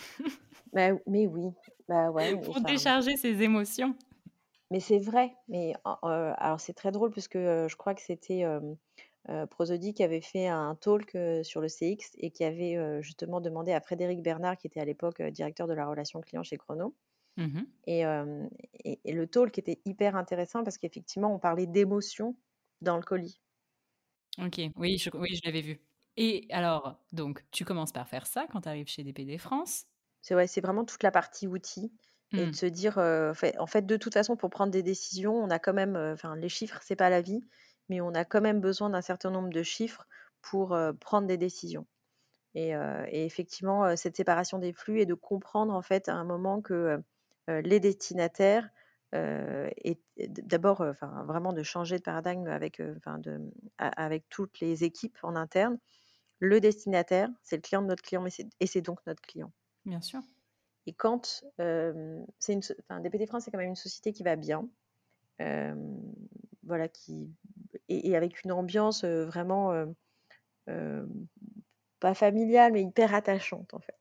Bah, 0.73 0.91
mais 1.07 1.27
oui, 1.27 1.51
bah 1.89 2.11
ouais, 2.11 2.37
Pour 2.43 2.61
décharger 2.61 3.17
ses 3.17 3.43
émotions. 3.43 3.95
Mais 4.71 4.81
c'est 4.81 4.99
vrai, 4.99 5.35
mais 5.49 5.73
alors 6.03 6.61
c'est 6.61 6.75
très 6.75 6.93
drôle 6.93 7.11
parce 7.11 7.27
que 7.27 7.67
je 7.71 7.77
crois 7.77 7.95
que 7.95 8.03
c'était 8.03 8.45
Prosody 9.49 9.95
qui 9.95 10.03
avait 10.03 10.21
fait 10.21 10.47
un 10.47 10.75
talk 10.75 11.17
sur 11.43 11.63
le 11.63 11.69
CX 11.69 12.11
et 12.19 12.31
qui 12.31 12.45
avait 12.45 13.03
justement 13.03 13.41
demandé 13.41 13.73
à 13.73 13.81
Frédéric 13.81 14.23
Bernard, 14.23 14.59
qui 14.59 14.67
était 14.67 14.81
à 14.81 14.85
l'époque 14.85 15.23
directeur 15.23 15.67
de 15.69 15.73
la 15.73 15.87
relation 15.87 16.21
client 16.21 16.43
chez 16.43 16.59
Chrono. 16.59 16.95
Mmh 17.39 17.61
Et, 17.87 18.03
et, 18.85 19.01
et, 19.05 19.13
le 19.13 19.27
talk 19.27 19.57
était 19.59 19.81
hyper 19.87 20.17
intéressant 20.17 20.65
parce 20.65 20.77
qu'effectivement, 20.77 21.33
on 21.33 21.39
parlait 21.39 21.67
d'émotion 21.67 22.37
dans 22.81 22.97
le 22.97 23.03
colis. 23.03 23.41
Ok, 24.39 24.61
oui, 24.77 24.99
je, 24.99 25.11
oui, 25.15 25.35
je 25.35 25.41
l'avais 25.45 25.63
vu. 25.63 25.81
Et 26.17 26.47
alors, 26.51 26.99
donc, 27.13 27.45
tu 27.51 27.65
commences 27.65 27.93
par 27.93 28.09
faire 28.09 28.27
ça 28.27 28.47
quand 28.51 28.63
tu 28.63 28.69
arrives 28.69 28.89
chez 28.89 29.05
DPD 29.05 29.39
France 29.39 29.87
C'est 30.23 30.35
ouais, 30.35 30.47
vraiment 30.63 30.85
toute 30.85 31.03
la 31.03 31.11
partie 31.11 31.47
outils 31.47 31.93
et 32.33 32.45
de 32.45 32.51
mmh. 32.51 32.55
se 32.55 32.67
dire, 32.67 32.95
fait, 33.35 33.57
en 33.59 33.67
fait, 33.67 33.87
de 33.87 33.97
toute 33.97 34.13
façon, 34.13 34.37
pour 34.37 34.51
prendre 34.51 34.71
des 34.71 34.83
décisions, 34.83 35.35
on 35.35 35.49
a 35.49 35.59
quand 35.59 35.73
même, 35.73 35.97
enfin, 35.97 36.37
les 36.37 36.51
chiffres, 36.51 36.79
c'est 36.83 36.97
pas 36.97 37.09
la 37.09 37.23
vie, 37.23 37.41
mais 37.89 38.01
on 38.01 38.13
a 38.15 38.25
quand 38.25 38.43
même 38.43 38.61
besoin 38.61 38.91
d'un 38.91 39.01
certain 39.01 39.31
nombre 39.31 39.49
de 39.49 39.63
chiffres 39.63 40.07
pour 40.43 40.77
prendre 41.01 41.27
des 41.27 41.39
décisions. 41.39 41.87
Et, 42.55 42.71
et, 42.71 43.25
effectivement, 43.25 43.97
cette 43.97 44.17
séparation 44.17 44.59
des 44.59 44.75
flux 44.75 45.01
et 45.01 45.07
de 45.07 45.15
comprendre 45.15 45.73
en 45.73 45.83
fait 45.83 46.09
à 46.09 46.15
un 46.15 46.25
moment 46.25 46.61
que 46.61 47.03
les 47.49 47.81
destinataires 47.81 48.69
et 49.13 50.01
d'abord, 50.19 50.81
enfin, 50.81 51.25
vraiment 51.25 51.53
de 51.53 51.63
changer 51.63 51.99
de 51.99 52.03
paradigme 52.03 52.49
avec, 52.49 52.81
enfin, 52.97 53.19
de, 53.19 53.41
avec 53.79 54.29
toutes 54.29 54.61
les 54.61 54.85
équipes 54.85 55.19
en 55.23 55.37
interne. 55.37 55.79
Le 56.41 56.61
destinataire, 56.61 57.29
c'est 57.43 57.57
le 57.57 57.63
client 57.63 57.83
de 57.83 57.87
notre 57.89 58.03
client, 58.03 58.25
et 58.61 58.67
c'est 58.67 58.81
donc 58.81 59.01
notre 59.07 59.23
client. 59.23 59.53
Bien 59.85 60.01
sûr. 60.01 60.21
Et 60.87 60.93
quand 60.93 61.45
c'est 61.59 62.53
une, 62.53 62.61
enfin, 62.81 63.01
DPD 63.01 63.27
France, 63.27 63.45
c'est 63.45 63.51
quand 63.51 63.59
même 63.59 63.69
une 63.69 63.77
société 63.77 64.13
qui 64.13 64.23
va 64.23 64.37
bien, 64.37 64.69
voilà, 66.63 66.89
qui 66.89 67.31
et, 67.89 68.11
et, 68.11 68.17
avec 68.17 68.45
une 68.45 68.53
ambiance 68.53 69.05
vraiment 69.05 69.87
pas 72.01 72.15
familiale, 72.15 72.73
mais 72.73 72.83
hyper 72.83 73.15
attachante 73.15 73.75
en 73.75 73.81
fait. 73.81 73.99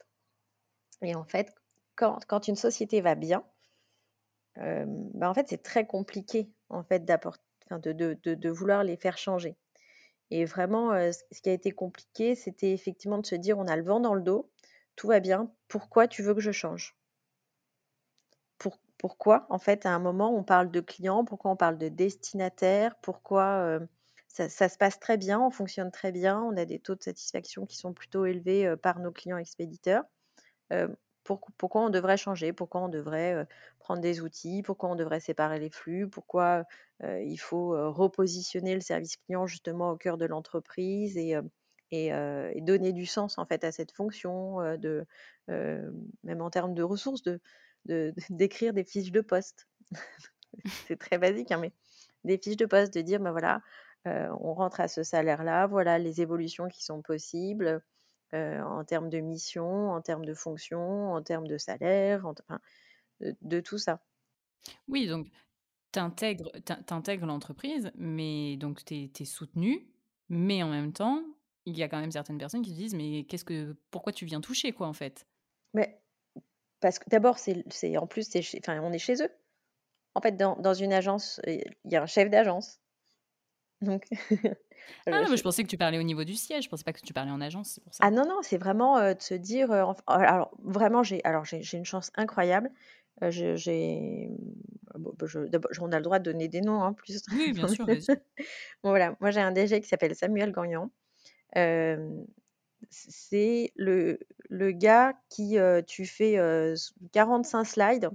Et 1.01 1.15
en 1.15 1.25
fait, 1.25 1.53
quand, 1.95 2.19
quand 2.27 2.47
une 2.47 2.55
société 2.55 3.01
va 3.01 3.15
bien, 3.15 3.43
bah 4.57 5.29
en 5.29 5.33
fait, 5.33 5.47
c'est 5.49 5.61
très 5.61 5.85
compliqué 5.85 6.49
en 6.69 6.83
fait 6.83 7.05
de, 7.05 8.49
vouloir 8.49 8.83
les 8.83 8.97
faire 8.97 9.17
changer. 9.17 9.55
Et 10.29 10.45
vraiment, 10.45 10.91
ce 11.11 11.41
qui 11.41 11.49
a 11.49 11.53
été 11.53 11.71
compliqué, 11.71 12.35
c'était 12.35 12.73
effectivement 12.73 13.17
de 13.17 13.25
se 13.25 13.35
dire, 13.35 13.57
on 13.57 13.67
a 13.67 13.75
le 13.75 13.83
vent 13.83 13.99
dans 13.99 14.13
le 14.13 14.21
dos, 14.21 14.49
tout 14.95 15.07
va 15.07 15.19
bien, 15.19 15.51
pourquoi 15.67 16.07
tu 16.07 16.21
veux 16.21 16.33
que 16.33 16.41
je 16.41 16.51
change? 16.51 16.97
Pour, 18.57 18.77
Pourquoi, 18.97 19.45
en 19.49 19.59
fait, 19.59 19.85
à 19.85 19.91
un 19.91 19.99
moment, 19.99 20.35
on 20.35 20.43
parle 20.43 20.71
de 20.71 20.81
clients, 20.81 21.23
pourquoi 21.23 21.51
on 21.51 21.55
parle 21.55 21.77
de 21.77 21.87
destinataires, 21.87 22.95
pourquoi 23.01 23.79
ça, 24.27 24.69
se 24.69 24.77
passe 24.77 24.99
très 24.99 25.17
bien, 25.17 25.39
on 25.39 25.49
fonctionne 25.49 25.91
très 25.91 26.11
bien, 26.11 26.41
on 26.41 26.57
a 26.57 26.65
des 26.65 26.79
taux 26.79 26.95
de 26.95 27.03
satisfaction 27.03 27.65
qui 27.65 27.77
sont 27.77 27.93
plutôt 27.93 28.25
élevés 28.25 28.75
par 28.77 28.99
nos 28.99 29.11
clients 29.11 29.37
expéditeurs. 29.37 30.03
Pour, 31.27 31.41
pourquoi 31.57 31.81
on 31.81 31.89
devrait 31.89 32.15
changer, 32.15 32.53
pourquoi 32.53 32.79
on 32.81 32.88
devrait 32.88 33.46
prendre 33.79 34.00
des 34.01 34.22
outils, 34.22 34.63
pourquoi 34.63 34.89
on 34.89 34.96
devrait 34.96 35.19
séparer 35.19 35.60
les 35.60 35.69
flux, 35.69 36.07
pourquoi 36.07 36.63
euh, 37.03 37.22
il 37.22 37.38
faut 37.38 37.91
repositionner 37.91 38.74
le 38.75 38.79
service 38.79 39.17
client 39.17 39.46
justement 39.46 39.91
au 39.91 39.98
cœur 39.98 40.17
de 40.17 40.25
l'entreprise 40.25 41.17
et, 41.17 41.36
euh, 41.36 42.53
donner 42.62 42.93
du 42.93 43.05
sens 43.05 43.38
en 43.38 43.46
fait 43.46 43.65
à 43.65 43.74
cette 43.74 43.91
fonction, 43.91 44.62
euh, 44.62 45.92
même 46.24 46.42
en 46.42 46.50
termes 46.50 46.74
de 46.74 46.83
ressources, 46.83 47.24
de, 47.24 47.42
d'écrire 48.29 48.72
de, 48.72 48.77
des 48.77 48.85
fiches 48.85 49.11
de 49.11 49.22
poste. 49.22 49.68
C'est 50.87 50.98
très 50.98 51.18
basique, 51.18 51.51
hein, 51.51 51.59
mais 51.59 51.74
des 52.24 52.37
fiches 52.37 52.55
de 52.55 52.66
poste, 52.66 52.94
de 52.94 53.01
dire, 53.01 53.20
ben 53.20 53.31
voilà, 53.31 53.61
on 54.05 54.53
rentre 54.53 54.79
à 54.79 54.87
ce 54.87 55.03
salaire-là, 55.03 55.68
voilà 55.68 56.00
les 56.00 56.22
évolutions 56.22 56.70
qui 56.70 56.81
sont 56.81 57.01
possibles. 57.01 57.81
Euh, 58.33 58.61
en 58.61 58.83
termes 58.83 59.09
de 59.09 59.20
mission, 59.20 59.92
en 59.92 60.01
termes 60.01 60.25
de 60.25 60.33
fonction, 60.33 61.13
en 61.13 61.22
termes 61.22 61.48
de 61.48 61.57
salaire, 61.57 62.25
en, 62.25 62.31
enfin, 62.31 62.59
de, 63.22 63.33
de, 63.42 63.61
tout 63.61 63.77
ça. 63.77 64.01
Oui, 64.90 65.07
donc 65.07 65.27
tu 65.94 66.00
intègres, 66.00 67.25
l'entreprise, 67.25 67.90
mais 67.96 68.57
donc 68.57 68.83
tu 68.83 68.96
es, 68.96 69.11
es, 69.18 69.24
soutenu, 69.24 69.87
mais 70.27 70.61
en 70.61 70.70
même 70.70 70.92
temps, 70.92 71.24
il 71.66 71.77
y 71.77 71.83
a 71.83 71.87
quand 71.87 72.01
même 72.01 72.11
certaines 72.11 72.37
personnes 72.37 72.63
qui 72.63 72.72
te 72.72 72.75
disent 72.75 72.96
mais 72.96 73.24
qu'est-ce 73.24 73.46
que 73.46 73.77
pourquoi 73.92 74.11
tu 74.11 74.25
viens 74.25 74.42
toucher 74.42 74.74
quoi 74.74 74.87
en 74.87 74.94
fait? 74.94 75.25
Mais 75.74 76.01
parce 76.81 77.00
que 77.00 77.09
d'abord 77.09 77.40
c'est 77.40 77.98
en 77.98 78.07
plus 78.07 78.27
enfin 78.57 78.81
on 78.81 78.92
est 78.92 79.00
chez 79.00 79.24
eux. 79.24 79.31
En 80.16 80.22
fait 80.22 80.33
dans, 80.33 80.57
dans 80.57 80.74
une 80.74 80.92
agence 80.92 81.40
il 81.46 81.63
y 81.85 81.96
a 81.96 82.03
un 82.03 82.07
chef 82.07 82.29
d'agence. 82.29 82.81
Donc 83.81 84.03
Ah 85.05 85.22
non, 85.22 85.29
mais 85.29 85.37
je 85.37 85.44
pensais 85.44 85.63
que 85.63 85.68
tu 85.68 85.77
parlais 85.77 86.00
au 86.00 86.03
niveau 86.03 86.24
du 86.24 86.35
siège, 86.35 86.66
je 86.66 86.70
pensais 86.70 86.83
pas 86.83 86.94
que 86.94 87.01
tu 87.01 87.13
parlais 87.13 87.31
en 87.31 87.42
agence, 87.42 87.72
c'est 87.72 87.83
pour 87.83 87.94
ça. 87.94 88.03
Ah 88.05 88.11
non 88.11 88.25
non, 88.25 88.40
c'est 88.42 88.57
vraiment 88.57 88.98
euh, 88.98 89.13
de 89.13 89.22
se 89.22 89.33
dire 89.33 89.72
euh, 89.72 89.85
alors 90.07 90.51
vraiment 90.63 91.03
j'ai 91.03 91.24
alors 91.24 91.46
j'ai 91.46 91.77
une 91.77 91.85
chance 91.85 92.11
incroyable. 92.16 92.72
Euh, 93.24 93.31
j'ai 93.55 94.29
bon, 94.96 95.13
je, 95.25 95.40
on 95.81 95.92
a 95.92 95.98
le 95.98 96.03
droit 96.03 96.20
de 96.20 96.24
donner 96.31 96.48
des 96.48 96.61
noms, 96.61 96.83
hein, 96.83 96.94
plus. 96.94 97.24
Oui, 97.31 97.51
bien 97.51 97.68
sûr. 97.68 97.85
bon, 98.83 98.90
voilà, 98.90 99.16
moi 99.20 99.31
j'ai 99.31 99.42
un 99.42 99.51
DG 99.51 99.81
qui 99.81 99.87
s'appelle 99.87 100.16
Samuel 100.16 100.51
Gagnon. 100.51 100.92
Euh, 101.55 102.24
c'est 102.90 103.72
le, 103.75 104.20
le 104.50 104.72
gars 104.72 105.13
qui, 105.29 105.57
euh, 105.57 105.81
tu 105.81 106.05
fais 106.05 106.40
45 107.11 107.63
slides 107.66 108.09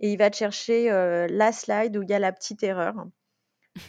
et 0.00 0.12
il 0.12 0.18
va 0.18 0.30
te 0.30 0.36
chercher 0.36 0.88
la 1.28 1.52
slide 1.52 1.96
où 1.96 2.02
il 2.02 2.10
y 2.10 2.14
a 2.14 2.18
la 2.18 2.32
petite 2.32 2.62
erreur. 2.62 3.06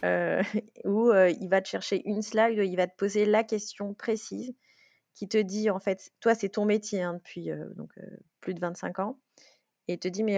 Euh, 0.03 0.41
où 0.85 1.11
il 1.13 1.47
va 1.49 1.61
te 1.61 1.67
chercher 1.67 2.01
une 2.07 2.21
slide 2.21 2.57
où 2.57 2.63
il 2.63 2.75
va 2.75 2.87
te 2.87 2.95
poser 2.95 3.25
la 3.25 3.43
question 3.43 3.93
précise 3.93 4.53
qui 5.13 5.27
te 5.27 5.37
dit, 5.37 5.69
en 5.69 5.79
fait, 5.79 6.11
toi, 6.19 6.35
c'est 6.35 6.49
ton 6.49 6.65
métier 6.65 7.01
hein, 7.01 7.13
depuis 7.13 7.49
donc, 7.75 7.93
plus 8.41 8.53
de 8.53 8.59
25 8.59 8.99
ans, 8.99 9.19
et 9.87 9.93
il 9.93 9.99
te 9.99 10.09
dit, 10.09 10.23
mais 10.23 10.37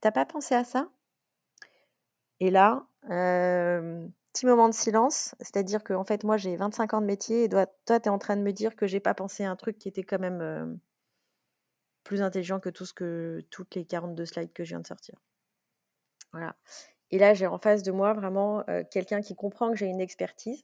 t'as 0.00 0.10
pas 0.10 0.26
pensé 0.26 0.54
à 0.54 0.64
ça? 0.64 0.90
Et 2.40 2.50
là, 2.50 2.86
petit 3.02 4.44
moment 4.46 4.68
de 4.68 4.74
silence, 4.74 5.34
c'est-à-dire 5.40 5.82
que 5.82 5.94
en 5.94 6.04
fait, 6.04 6.22
moi, 6.24 6.36
j'ai 6.36 6.54
25 6.56 6.94
ans 6.94 7.00
de 7.00 7.06
métier, 7.06 7.44
et 7.44 7.48
toi, 7.48 7.66
tu 7.86 7.92
es 7.92 8.08
en 8.08 8.18
train 8.18 8.36
de 8.36 8.42
me 8.42 8.52
dire 8.52 8.76
que 8.76 8.86
j'ai 8.86 9.00
pas 9.00 9.14
pensé 9.14 9.44
à 9.44 9.50
un 9.50 9.56
truc 9.56 9.78
qui 9.78 9.88
était 9.88 10.04
quand 10.04 10.20
même 10.20 10.78
plus 12.08 12.22
intelligent 12.22 12.58
que 12.58 12.70
tout 12.70 12.86
ce 12.86 12.94
que 12.94 13.44
toutes 13.50 13.74
les 13.74 13.84
42 13.84 14.24
slides 14.24 14.52
que 14.52 14.64
je 14.64 14.70
viens 14.70 14.80
de 14.80 14.86
sortir. 14.86 15.14
Voilà. 16.32 16.56
Et 17.10 17.18
là, 17.18 17.34
j'ai 17.34 17.46
en 17.46 17.58
face 17.58 17.82
de 17.82 17.92
moi 17.92 18.12
vraiment 18.12 18.64
euh, 18.68 18.82
quelqu'un 18.90 19.20
qui 19.20 19.34
comprend 19.34 19.70
que 19.70 19.76
j'ai 19.76 19.86
une 19.86 20.00
expertise, 20.00 20.62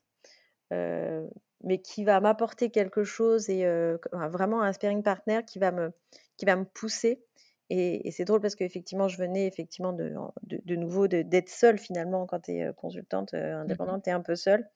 euh, 0.72 1.26
mais 1.62 1.78
qui 1.80 2.04
va 2.04 2.20
m'apporter 2.20 2.70
quelque 2.70 3.04
chose 3.04 3.48
et 3.48 3.64
euh, 3.64 3.96
vraiment 4.12 4.62
un 4.62 4.72
sparring 4.72 5.02
partner 5.02 5.40
qui 5.46 5.58
va 5.58 5.72
me, 5.72 5.92
qui 6.36 6.44
va 6.44 6.56
me 6.56 6.64
pousser. 6.64 7.24
Et, 7.70 8.06
et 8.06 8.10
c'est 8.10 8.26
drôle 8.26 8.40
parce 8.40 8.56
qu'effectivement, 8.56 9.08
je 9.08 9.16
venais 9.16 9.46
effectivement 9.46 9.94
de, 9.94 10.12
de, 10.42 10.60
de 10.62 10.76
nouveau 10.76 11.08
d'être 11.08 11.48
seule 11.48 11.78
finalement 11.78 12.26
quand 12.26 12.40
tu 12.40 12.52
es 12.52 12.72
consultante 12.76 13.32
indépendante, 13.32 14.04
tu 14.04 14.10
es 14.10 14.12
un 14.12 14.20
peu 14.20 14.36
seule. 14.36 14.68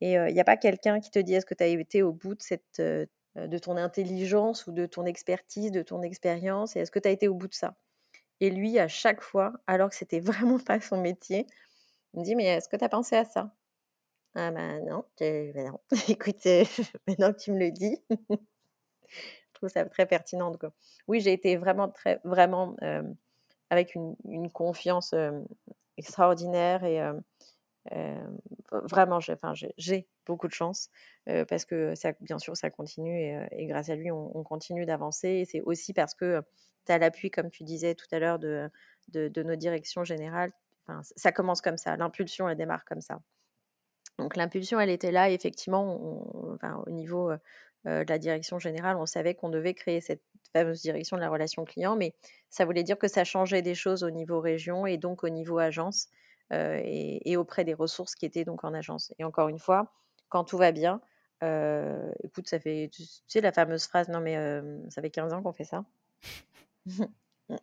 Et 0.00 0.14
il 0.14 0.34
n'y 0.34 0.40
a 0.40 0.44
pas 0.44 0.56
quelqu'un 0.56 0.98
qui 0.98 1.12
te 1.12 1.20
dit 1.20 1.34
est-ce 1.34 1.46
que 1.46 1.54
tu 1.54 1.62
as 1.62 1.68
été 1.68 2.02
au 2.02 2.12
bout 2.12 2.34
de, 2.34 2.42
cette, 2.42 2.82
de 3.36 3.58
ton 3.58 3.76
intelligence 3.76 4.66
ou 4.66 4.72
de 4.72 4.86
ton 4.86 5.06
expertise, 5.06 5.70
de 5.70 5.82
ton 5.82 6.02
expérience, 6.02 6.74
et 6.74 6.80
est-ce 6.80 6.90
que 6.90 6.98
tu 6.98 7.06
as 7.06 7.12
été 7.12 7.28
au 7.28 7.34
bout 7.34 7.46
de 7.46 7.54
ça? 7.54 7.76
Et 8.42 8.50
lui, 8.50 8.76
à 8.80 8.88
chaque 8.88 9.22
fois, 9.22 9.52
alors 9.68 9.88
que 9.88 9.94
c'était 9.94 10.20
vraiment 10.20 10.58
pas 10.58 10.80
son 10.80 11.00
métier, 11.00 11.46
il 12.12 12.20
me 12.20 12.24
dit 12.24 12.34
Mais 12.34 12.44
est-ce 12.44 12.68
que 12.68 12.76
tu 12.76 12.84
as 12.84 12.88
pensé 12.88 13.16
à 13.16 13.24
ça? 13.24 13.54
Ah 14.34 14.50
ben 14.50 14.84
non, 14.84 15.04
non. 15.20 15.80
écoute, 16.08 16.44
maintenant 17.06 17.32
que 17.32 17.38
tu 17.38 17.52
me 17.52 17.58
le 17.58 17.70
dis, 17.70 17.98
je 18.10 18.16
trouve 19.54 19.68
ça 19.68 19.84
très 19.84 20.06
pertinent. 20.06 20.52
Oui, 21.06 21.20
j'ai 21.20 21.32
été 21.32 21.56
vraiment, 21.56 21.88
très, 21.88 22.20
vraiment 22.24 22.74
euh, 22.82 23.02
avec 23.70 23.94
une, 23.94 24.50
confiance 24.50 25.12
euh, 25.12 25.40
extraordinaire 25.96 26.82
et 26.84 27.00
euh, 27.92 28.26
vraiment, 28.70 29.20
j'ai 29.20 30.08
beaucoup 30.26 30.48
de 30.48 30.52
chance 30.52 30.90
parce 31.48 31.64
que 31.64 31.94
ça, 31.94 32.12
bien 32.20 32.38
sûr, 32.38 32.56
ça 32.56 32.70
continue 32.70 33.16
et, 33.16 33.46
et 33.52 33.66
grâce 33.66 33.90
à 33.90 33.94
lui, 33.94 34.10
on, 34.10 34.36
on 34.36 34.42
continue 34.42 34.86
d'avancer. 34.86 35.28
Et 35.28 35.44
c'est 35.44 35.60
aussi 35.62 35.92
parce 35.92 36.14
que 36.14 36.42
tu 36.86 36.92
as 36.92 36.98
l'appui, 36.98 37.30
comme 37.30 37.50
tu 37.50 37.64
disais 37.64 37.94
tout 37.94 38.06
à 38.12 38.18
l'heure, 38.18 38.38
de, 38.38 38.70
nos 39.14 39.56
directions 39.56 40.04
générales. 40.04 40.52
Enfin, 40.86 41.00
ça 41.16 41.32
commence 41.32 41.60
comme 41.60 41.76
ça, 41.76 41.96
l'impulsion, 41.96 42.48
elle 42.48 42.56
démarre 42.56 42.84
comme 42.84 43.00
ça. 43.00 43.20
Donc 44.18 44.36
l'impulsion, 44.36 44.80
elle 44.80 44.90
était 44.90 45.12
là, 45.12 45.30
effectivement, 45.30 45.96
au 46.86 46.90
niveau 46.90 47.30
euh, 47.30 48.04
de 48.04 48.08
la 48.08 48.18
direction 48.18 48.58
générale, 48.58 48.96
on 48.96 49.06
savait 49.06 49.34
qu'on 49.34 49.48
devait 49.48 49.74
créer 49.74 50.00
cette 50.00 50.22
fameuse 50.52 50.82
direction 50.82 51.16
de 51.16 51.22
la 51.22 51.30
relation 51.30 51.64
client, 51.64 51.96
mais 51.96 52.14
ça 52.50 52.64
voulait 52.64 52.82
dire 52.82 52.98
que 52.98 53.08
ça 53.08 53.24
changeait 53.24 53.62
des 53.62 53.74
choses 53.74 54.02
au 54.02 54.10
niveau 54.10 54.40
région 54.40 54.86
et 54.86 54.98
donc 54.98 55.24
au 55.24 55.28
niveau 55.28 55.58
agence. 55.58 56.08
et, 56.50 57.36
auprès 57.36 57.64
des 57.64 57.74
ressources 57.74 58.14
qui 58.14 58.26
étaient 58.26 58.44
donc 58.44 58.62
en 58.64 58.74
agence. 58.74 59.14
Et 59.18 59.24
encore 59.24 59.48
une 59.48 59.58
fois, 59.58 59.90
quand 60.32 60.44
tout 60.44 60.56
va 60.56 60.72
bien, 60.72 61.00
écoute, 62.24 62.48
ça 62.48 62.58
fait, 62.58 62.88
tu 62.90 63.02
sais, 63.26 63.42
la 63.42 63.52
fameuse 63.52 63.86
phrase, 63.86 64.08
non 64.08 64.20
mais 64.20 64.36
ça 64.88 65.02
fait 65.02 65.10
15 65.10 65.34
ans 65.34 65.42
qu'on 65.42 65.52
fait 65.52 65.64
ça. 65.64 65.84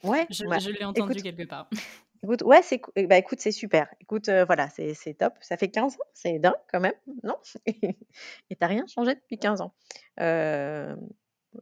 ouais, 0.03 0.27
je, 0.29 0.45
je 0.45 0.69
l'ai 0.69 0.85
entendu 0.85 1.21
quelque 1.21 1.47
part. 1.47 1.67
Écoute, 2.21 2.41
ouais, 2.41 2.61
c'est 2.61 2.81
bah, 3.07 3.17
écoute, 3.17 3.39
c'est 3.39 3.53
super. 3.53 3.87
Écoute, 4.01 4.27
voilà, 4.27 4.67
c'est 4.67 5.13
top. 5.17 5.35
Ça 5.39 5.55
fait 5.55 5.69
15 5.69 5.95
ans, 5.95 5.97
c'est 6.13 6.37
dingue 6.37 6.53
quand 6.69 6.81
même, 6.81 6.93
non? 7.23 7.37
Et 7.65 8.55
tu 8.59 8.65
rien 8.65 8.85
changé 8.87 9.15
depuis 9.15 9.39
15 9.39 9.61
ans. 9.61 9.73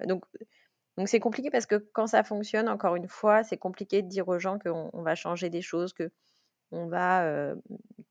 donc 0.08 0.24
donc 0.98 1.08
c'est 1.08 1.20
compliqué 1.20 1.52
parce 1.52 1.68
que 1.68 1.76
quand 1.76 2.08
ça 2.08 2.24
fonctionne, 2.24 2.68
encore 2.68 2.96
une 2.96 3.08
fois, 3.08 3.44
c'est 3.44 3.58
compliqué 3.58 4.02
de 4.02 4.08
dire 4.08 4.28
aux 4.28 4.40
gens 4.40 4.58
qu'on 4.58 5.02
va 5.04 5.14
changer 5.14 5.50
des 5.50 5.62
choses, 5.62 5.94
qu'on 6.70 6.88
va, 6.88 7.54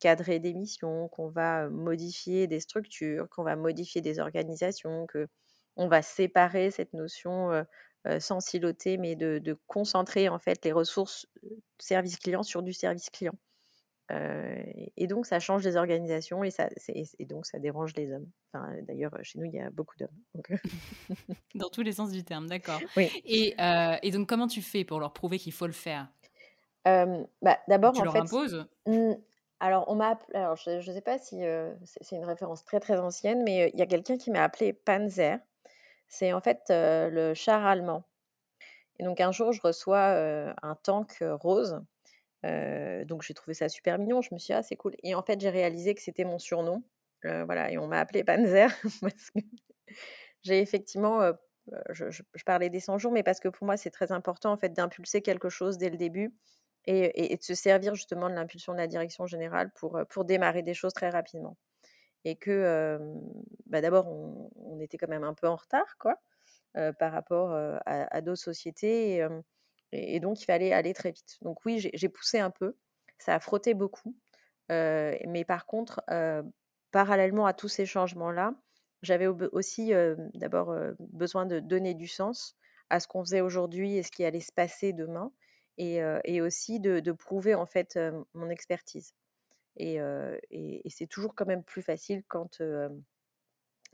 cadrer 0.01 0.38
des 0.38 0.55
missions, 0.55 1.09
qu'on 1.09 1.29
va, 1.29 1.69
modifier 1.69 2.47
des 2.47 2.61
structures, 2.61 3.29
qu'on 3.31 3.42
va 3.42 3.57
modifier 3.57 4.01
des 4.01 4.19
organisations, 4.19 5.07
qu'on 5.07 5.88
va 5.88 6.03
séparer 6.03 6.71
cette 6.71 6.92
notion, 6.92 7.64
euh, 8.07 8.21
sans 8.21 8.38
siloter, 8.40 8.99
mais 8.99 9.16
de, 9.16 9.59
concentrer 9.66 10.29
en 10.29 10.38
fait 10.38 10.64
les 10.64 10.71
ressources 10.71 11.27
euh, 11.45 11.49
service 11.79 12.19
client 12.19 12.45
sur 12.45 12.62
du 12.62 12.73
service 12.73 13.11
client. 13.11 13.35
Euh, 14.12 14.62
et 14.97 15.09
donc, 15.09 15.27
ça 15.27 15.40
change 15.40 15.64
les 15.64 15.75
organisations 15.75 16.45
et, 16.45 16.51
ça, 16.51 16.69
et 16.88 17.25
donc 17.25 17.47
ça 17.47 17.59
dérange 17.59 17.95
les 17.97 18.12
hommes. 18.12 18.31
Enfin, 18.53 18.69
D'ailleurs, 18.87 19.12
chez 19.23 19.40
nous, 19.40 19.47
il 19.47 19.55
y 19.55 19.59
a 19.59 19.71
beaucoup 19.71 19.97
d'hommes. 19.99 20.45
Dans 21.57 21.69
tous 21.69 21.83
les 21.83 21.90
sens 21.90 22.12
du 22.12 22.23
terme, 22.23 22.47
d'accord. 22.47 22.81
Oui. 22.97 23.11
Et, 23.25 23.57
et, 24.03 24.11
donc, 24.12 24.29
comment 24.29 24.47
tu 24.47 24.62
fais 24.62 24.85
pour 24.85 25.01
leur 25.01 25.12
prouver 25.12 25.40
qu'il 25.40 25.53
faut 25.53 25.66
le 25.66 25.73
faire? 25.73 26.09
Bah, 27.42 27.59
D'abord, 27.68 27.99
en 27.99 28.05
leur 28.05 28.16
fait, 28.16 28.20
imposes? 28.20 28.66
alors, 29.61 29.85
on 29.88 29.94
m'a 29.94 30.18
alors 30.35 30.57
je 30.57 30.77
ne 30.77 30.81
sais 30.94 31.01
pas 31.01 31.18
si 31.18 31.40
c'est 31.85 32.16
une 32.16 32.25
référence 32.25 32.64
très 32.64 32.81
très 32.81 32.99
ancienne, 32.99 33.42
mais 33.44 33.70
il 33.72 33.79
y 33.79 33.83
a 33.83 33.87
quelqu'un 33.87 34.16
qui 34.18 34.31
m'a 34.31 34.42
appelé 34.44 34.72
Panzer. 34.72 35.38
C'est 36.09 36.33
en 36.33 36.40
fait, 36.40 36.62
le 36.70 37.35
char 37.35 37.64
allemand. 37.66 38.05
Et 38.99 39.05
donc 39.05 39.20
un 39.20 39.33
jour, 39.33 39.53
je 39.53 39.61
reçois, 39.62 40.55
un 40.62 40.75
tank, 40.77 41.18
rose, 41.22 41.83
donc 42.44 43.22
j'ai 43.22 43.35
trouvé 43.35 43.55
ça 43.55 43.68
super 43.68 43.99
mignon. 43.99 44.22
Je 44.22 44.35
me 44.35 44.38
suis 44.38 44.49
dit: 44.53 44.55
«Ah, 44.55 44.62
c'est 44.62 44.77
cool» 44.77 44.94
et 45.03 45.14
en 45.14 45.22
fait, 45.22 45.40
j'ai 45.40 45.51
réalisé 45.51 45.94
que 45.94 46.03
c'était 46.03 46.25
mon 46.25 46.38
surnom, 46.38 46.85
voilà. 47.25 47.70
Et 47.72 47.79
on 47.79 47.88
m'a 47.88 48.01
appelé 48.01 48.25
Panzer 48.25 48.68
parce 49.03 49.31
que 49.31 49.40
j'ai 50.42 50.61
effectivement, 50.61 51.33
je 51.90 52.44
parlais 52.44 52.70
des 52.70 52.81
100 52.81 52.99
jours, 52.99 53.12
mais 53.12 53.22
parce 53.22 53.40
que 53.40 53.49
pour 53.49 53.66
moi, 53.66 53.77
c'est 53.77 53.90
très 53.90 54.12
important, 54.12 54.53
en 54.53 54.57
fait, 54.57 54.70
d'impulser 54.70 55.22
quelque 55.22 55.49
chose 55.49 55.79
dès 55.79 55.90
le 55.90 55.96
début 55.96 56.35
et 56.87 57.37
de 57.37 57.42
se 57.42 57.55
servir 57.55 57.94
justement 57.94 58.31
de 58.31 58.35
l'impulsion 58.35 58.72
de 58.72 58.79
la 58.79 58.87
direction 58.87 59.27
générale 59.27 59.70
pour, 59.75 60.01
pour 60.09 60.25
démarrer 60.25 60.62
des 60.62 60.75
choses 60.75 60.92
très 60.92 61.11
rapidement 61.11 61.57
et 62.27 62.35
que, 62.35 62.99
bah, 63.66 63.81
d'abord, 63.81 64.09
on 64.09 64.81
était 64.81 64.99
quand 64.99 65.09
même 65.09 65.22
un 65.22 65.33
peu 65.33 65.46
en 65.46 65.55
retard, 65.55 65.96
quoi, 65.99 66.20
par 66.99 67.12
rapport 67.12 67.53
à, 67.87 68.20
d'autres 68.20 68.42
sociétés. 68.42 69.25
Et, 69.92 70.18
donc, 70.18 70.42
il 70.42 70.44
fallait 70.44 70.72
aller 70.72 70.92
très 70.92 71.12
vite. 71.12 71.38
Donc 71.42 71.64
oui, 71.64 71.79
j'ai 71.79 72.09
poussé 72.09 72.40
un 72.40 72.51
peu. 72.51 72.77
Ça 73.18 73.37
a 73.37 73.38
frotté 73.40 73.75
beaucoup. 73.75 74.16
mais 74.68 75.44
par 75.46 75.66
contre, 75.66 76.03
parallèlement 76.90 77.46
à 77.46 77.55
tous 77.55 77.68
ces 77.68 77.87
changements-là, 77.87 78.55
j'avais 79.03 79.29
aussi 79.29 79.92
d'abord 80.35 80.77
besoin 80.99 81.46
de 81.46 81.61
donner 81.61 81.94
du 81.94 82.09
sens 82.09 82.57
à 82.90 82.99
ce 82.99 83.07
qu'on 83.07 83.25
faisait 83.25 83.40
aujourd'hui 83.40 83.96
et 83.96 84.03
ce 84.03 84.11
qui 84.11 84.25
allait 84.25 84.40
se 84.40 84.53
passer 84.53 84.92
demain, 84.92 85.31
et, 85.79 86.41
aussi 86.41 86.81
de, 86.81 87.12
prouver 87.12 87.55
en 87.55 87.67
fait 87.67 87.99
mon 88.35 88.51
expertise. 88.51 89.15
Et, 89.77 89.99
c'est 90.89 91.07
toujours 91.07 91.35
quand 91.35 91.47
même 91.47 91.65
plus 91.65 91.83
facile 91.83 92.23
quand, 92.29 92.62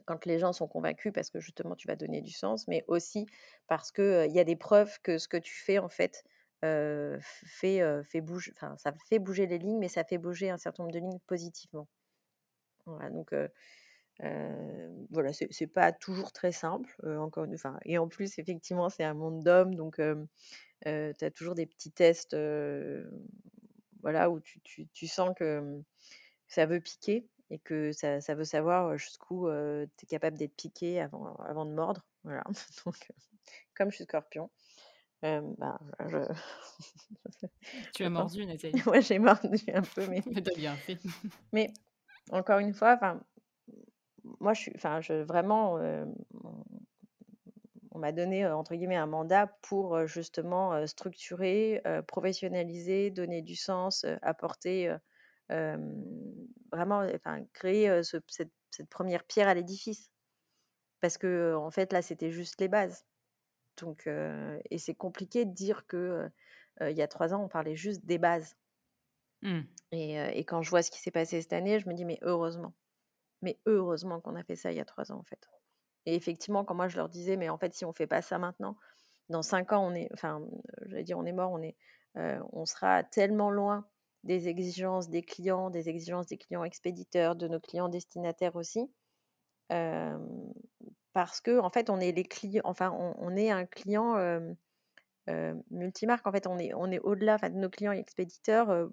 quand 0.05 0.27
les 0.27 0.39
gens 0.39 0.53
sont 0.53 0.69
convaincus 0.69 1.13
parce 1.13 1.31
que 1.31 1.41
justement 1.41 1.77
tu 1.77 1.89
vas 1.89 1.97
donner 1.97 2.21
du 2.21 2.33
sens, 2.33 2.69
mais 2.69 2.85
aussi 2.89 3.27
parce 3.67 3.93
qu'il 3.93 4.27
il 4.29 4.35
y 4.35 4.41
a 4.41 4.45
des 4.45 4.57
preuves 4.57 5.01
que 5.03 5.19
ce 5.19 5.29
que 5.29 5.37
tu 5.37 5.55
fais 5.55 5.79
en 5.79 5.89
fait 5.89 6.25
fait, 6.61 8.03
fait 8.05 8.21
bouger, 8.21 8.53
enfin 8.57 8.77
ça 8.79 8.93
fait 9.09 9.19
bouger 9.19 9.47
les 9.47 9.59
lignes, 9.59 9.79
mais 9.79 9.89
ça 9.89 10.05
fait 10.05 10.19
bouger 10.19 10.51
un 10.51 10.59
certain 10.59 10.85
nombre 10.85 10.95
de 10.95 11.01
lignes 11.01 11.19
positivement. 11.27 11.89
Voilà, 12.87 13.11
donc 13.11 13.35
voilà, 14.21 15.33
c'est 15.33 15.67
pas 15.67 15.93
toujours 15.93 16.33
très 16.33 16.53
simple, 16.53 16.95
encore 17.19 17.45
une 17.45 17.59
fois. 17.59 17.79
Et 17.85 17.99
en 17.99 18.09
plus, 18.09 18.39
effectivement, 18.39 18.89
c'est 18.89 19.05
un 19.05 19.15
monde 19.15 19.43
d'hommes, 19.43 19.75
donc 19.75 19.97
tu 19.97 21.25
as 21.25 21.31
toujours 21.35 21.55
des 21.55 21.67
petits 21.67 21.93
tests 21.93 22.37
voilà, 24.03 24.31
où 24.31 24.41
tu, 24.41 24.61
tu, 24.61 24.89
tu 24.89 25.07
sens 25.07 25.33
que 25.37 25.81
ça 26.49 26.67
veut 26.67 26.81
piquer 26.81 27.27
et 27.51 27.59
que 27.59 27.93
ça, 27.93 28.21
ça 28.21 28.35
veut 28.35 28.45
savoir 28.45 28.97
jusqu'où 28.99 29.49
tu 29.49 30.05
es 30.05 30.07
capable 30.09 30.39
d'être 30.39 30.57
piqué 30.57 31.01
avant, 31.01 31.35
avant 31.37 31.67
de 31.67 31.73
mordre. 31.73 32.05
Voilà. 32.25 32.45
Donc, 32.85 32.97
comme 33.75 33.91
je 33.91 33.97
suis 33.97 34.05
scorpion, 34.05 34.51
bah, 35.23 35.79
je... 36.07 36.19
tu 37.95 38.05
as 38.05 38.11
mordu, 38.11 38.47
Nathalie. 38.47 38.83
Moi, 38.87 39.01
j'ai 39.01 39.19
mordu 39.19 39.59
un 39.73 39.83
peu, 39.83 40.07
mais. 40.09 40.23
bien 40.57 40.77
fait. 40.77 40.99
mais 41.53 41.73
encore 42.31 42.59
une 42.59 42.75
fois, 42.75 42.95
enfin, 42.95 43.21
moi, 44.41 44.55
je 44.55 44.63
suis, 44.63 44.73
enfin, 44.75 45.01
je 45.01 45.15
vraiment, 45.15 45.79
on 47.91 47.99
m'a 47.99 48.13
donné 48.13 48.47
entre 48.47 48.75
guillemets 48.75 48.97
un 48.97 49.07
mandat 49.07 49.47
pour 49.63 50.07
justement 50.07 50.87
structurer, 50.87 51.83
professionnaliser, 52.07 53.11
donner 53.11 53.43
du 53.43 53.57
sens, 53.57 54.07
apporter 54.23 54.95
vraiment, 55.49 57.07
enfin, 57.15 57.45
créer 57.53 58.03
cette, 58.03 58.51
première 58.91 59.25
pierre 59.25 59.49
à 59.49 59.55
l'édifice. 59.55 60.11
Parce 61.01 61.19
que 61.19 61.55
en 61.55 61.71
fait 61.71 61.93
là, 61.93 62.01
c'était 62.01 62.31
juste 62.31 62.61
les 62.61 62.69
bases. 62.69 63.05
Donc, 63.81 64.07
et 64.07 64.79
c'est 64.79 64.95
compliqué 64.95 65.45
de 65.45 65.53
dire 65.53 65.87
que 65.87 66.29
il 66.81 66.97
y 66.97 67.03
a 67.03 67.09
trois 67.09 67.35
ans, 67.35 67.45
on 67.45 67.49
parlait 67.49 67.77
juste 67.77 68.05
des 68.07 68.19
bases. 68.19 68.57
Mmh. 69.43 69.61
Et, 69.91 70.15
et, 70.39 70.45
quand 70.45 70.63
je 70.63 70.71
vois 70.71 70.83
ce 70.83 70.91
qui 70.93 71.01
s'est 71.01 71.11
passé 71.11 71.43
cette 71.43 71.53
année, 71.53 71.81
je 71.81 71.89
me 71.89 71.95
dis 71.95 72.05
mais 72.05 72.19
heureusement, 72.23 72.73
mais 73.43 73.59
heureusement 73.67 74.21
qu'on 74.21 74.37
a 74.37 74.43
fait 74.45 74.57
ça 74.57 74.73
il 74.73 74.79
y 74.79 74.81
a 74.81 74.85
trois 74.85 75.13
ans 75.13 75.19
en 75.19 75.25
fait. 75.25 75.49
Et 76.07 76.15
effectivement, 76.15 76.65
quand 76.65 76.75
moi 76.75 76.89
je 76.89 76.97
leur 76.97 77.09
disais, 77.09 77.37
mais 77.37 77.49
en 77.49 77.59
fait, 77.59 77.75
si 77.75 77.85
on 77.85 77.93
fait 77.93 78.07
pas 78.07 78.23
ça 78.23 78.39
maintenant, 78.39 78.77
dans 79.29 79.43
cinq 79.43 79.73
ans, 79.73 79.87
on 79.87 79.95
est, 79.95 80.09
enfin, 80.13 80.43
j'allais 80.87 81.05
dire, 81.05 81.19
on 81.19 81.25
est 81.25 81.33
mort, 81.33 81.53
on 81.53 81.63
est, 81.63 81.77
euh, 82.17 82.41
on 82.53 82.67
sera 82.67 83.05
tellement 83.05 83.51
loin 83.51 83.87
des 84.25 84.49
exigences 84.49 85.09
des 85.09 85.23
clients, 85.23 85.71
des 85.71 85.89
exigences 85.89 86.27
des 86.27 86.39
clients 86.39 86.65
expéditeurs, 86.65 87.37
de 87.37 87.49
nos 87.49 87.61
clients 87.61 87.89
destinataires 87.89 88.57
aussi, 88.57 88.91
euh, 89.73 90.19
parce 91.13 91.41
que 91.41 91.59
en 91.59 91.71
fait, 91.71 91.91
on 91.91 92.01
est 92.01 92.13
les 92.13 92.25
clients, 92.25 92.63
enfin, 92.65 92.91
on, 92.93 93.37
est 93.37 93.51
un 93.51 93.67
client 93.67 94.17
euh, 94.17 95.55
multimarque. 95.71 96.27
En 96.27 96.33
fait, 96.33 96.47
on 96.47 96.59
est, 96.59 96.73
on 96.75 96.91
est 96.91 97.01
au-delà 97.01 97.39
de 97.39 97.57
nos 97.57 97.71
clients 97.71 97.93
expéditeurs. 97.93 98.91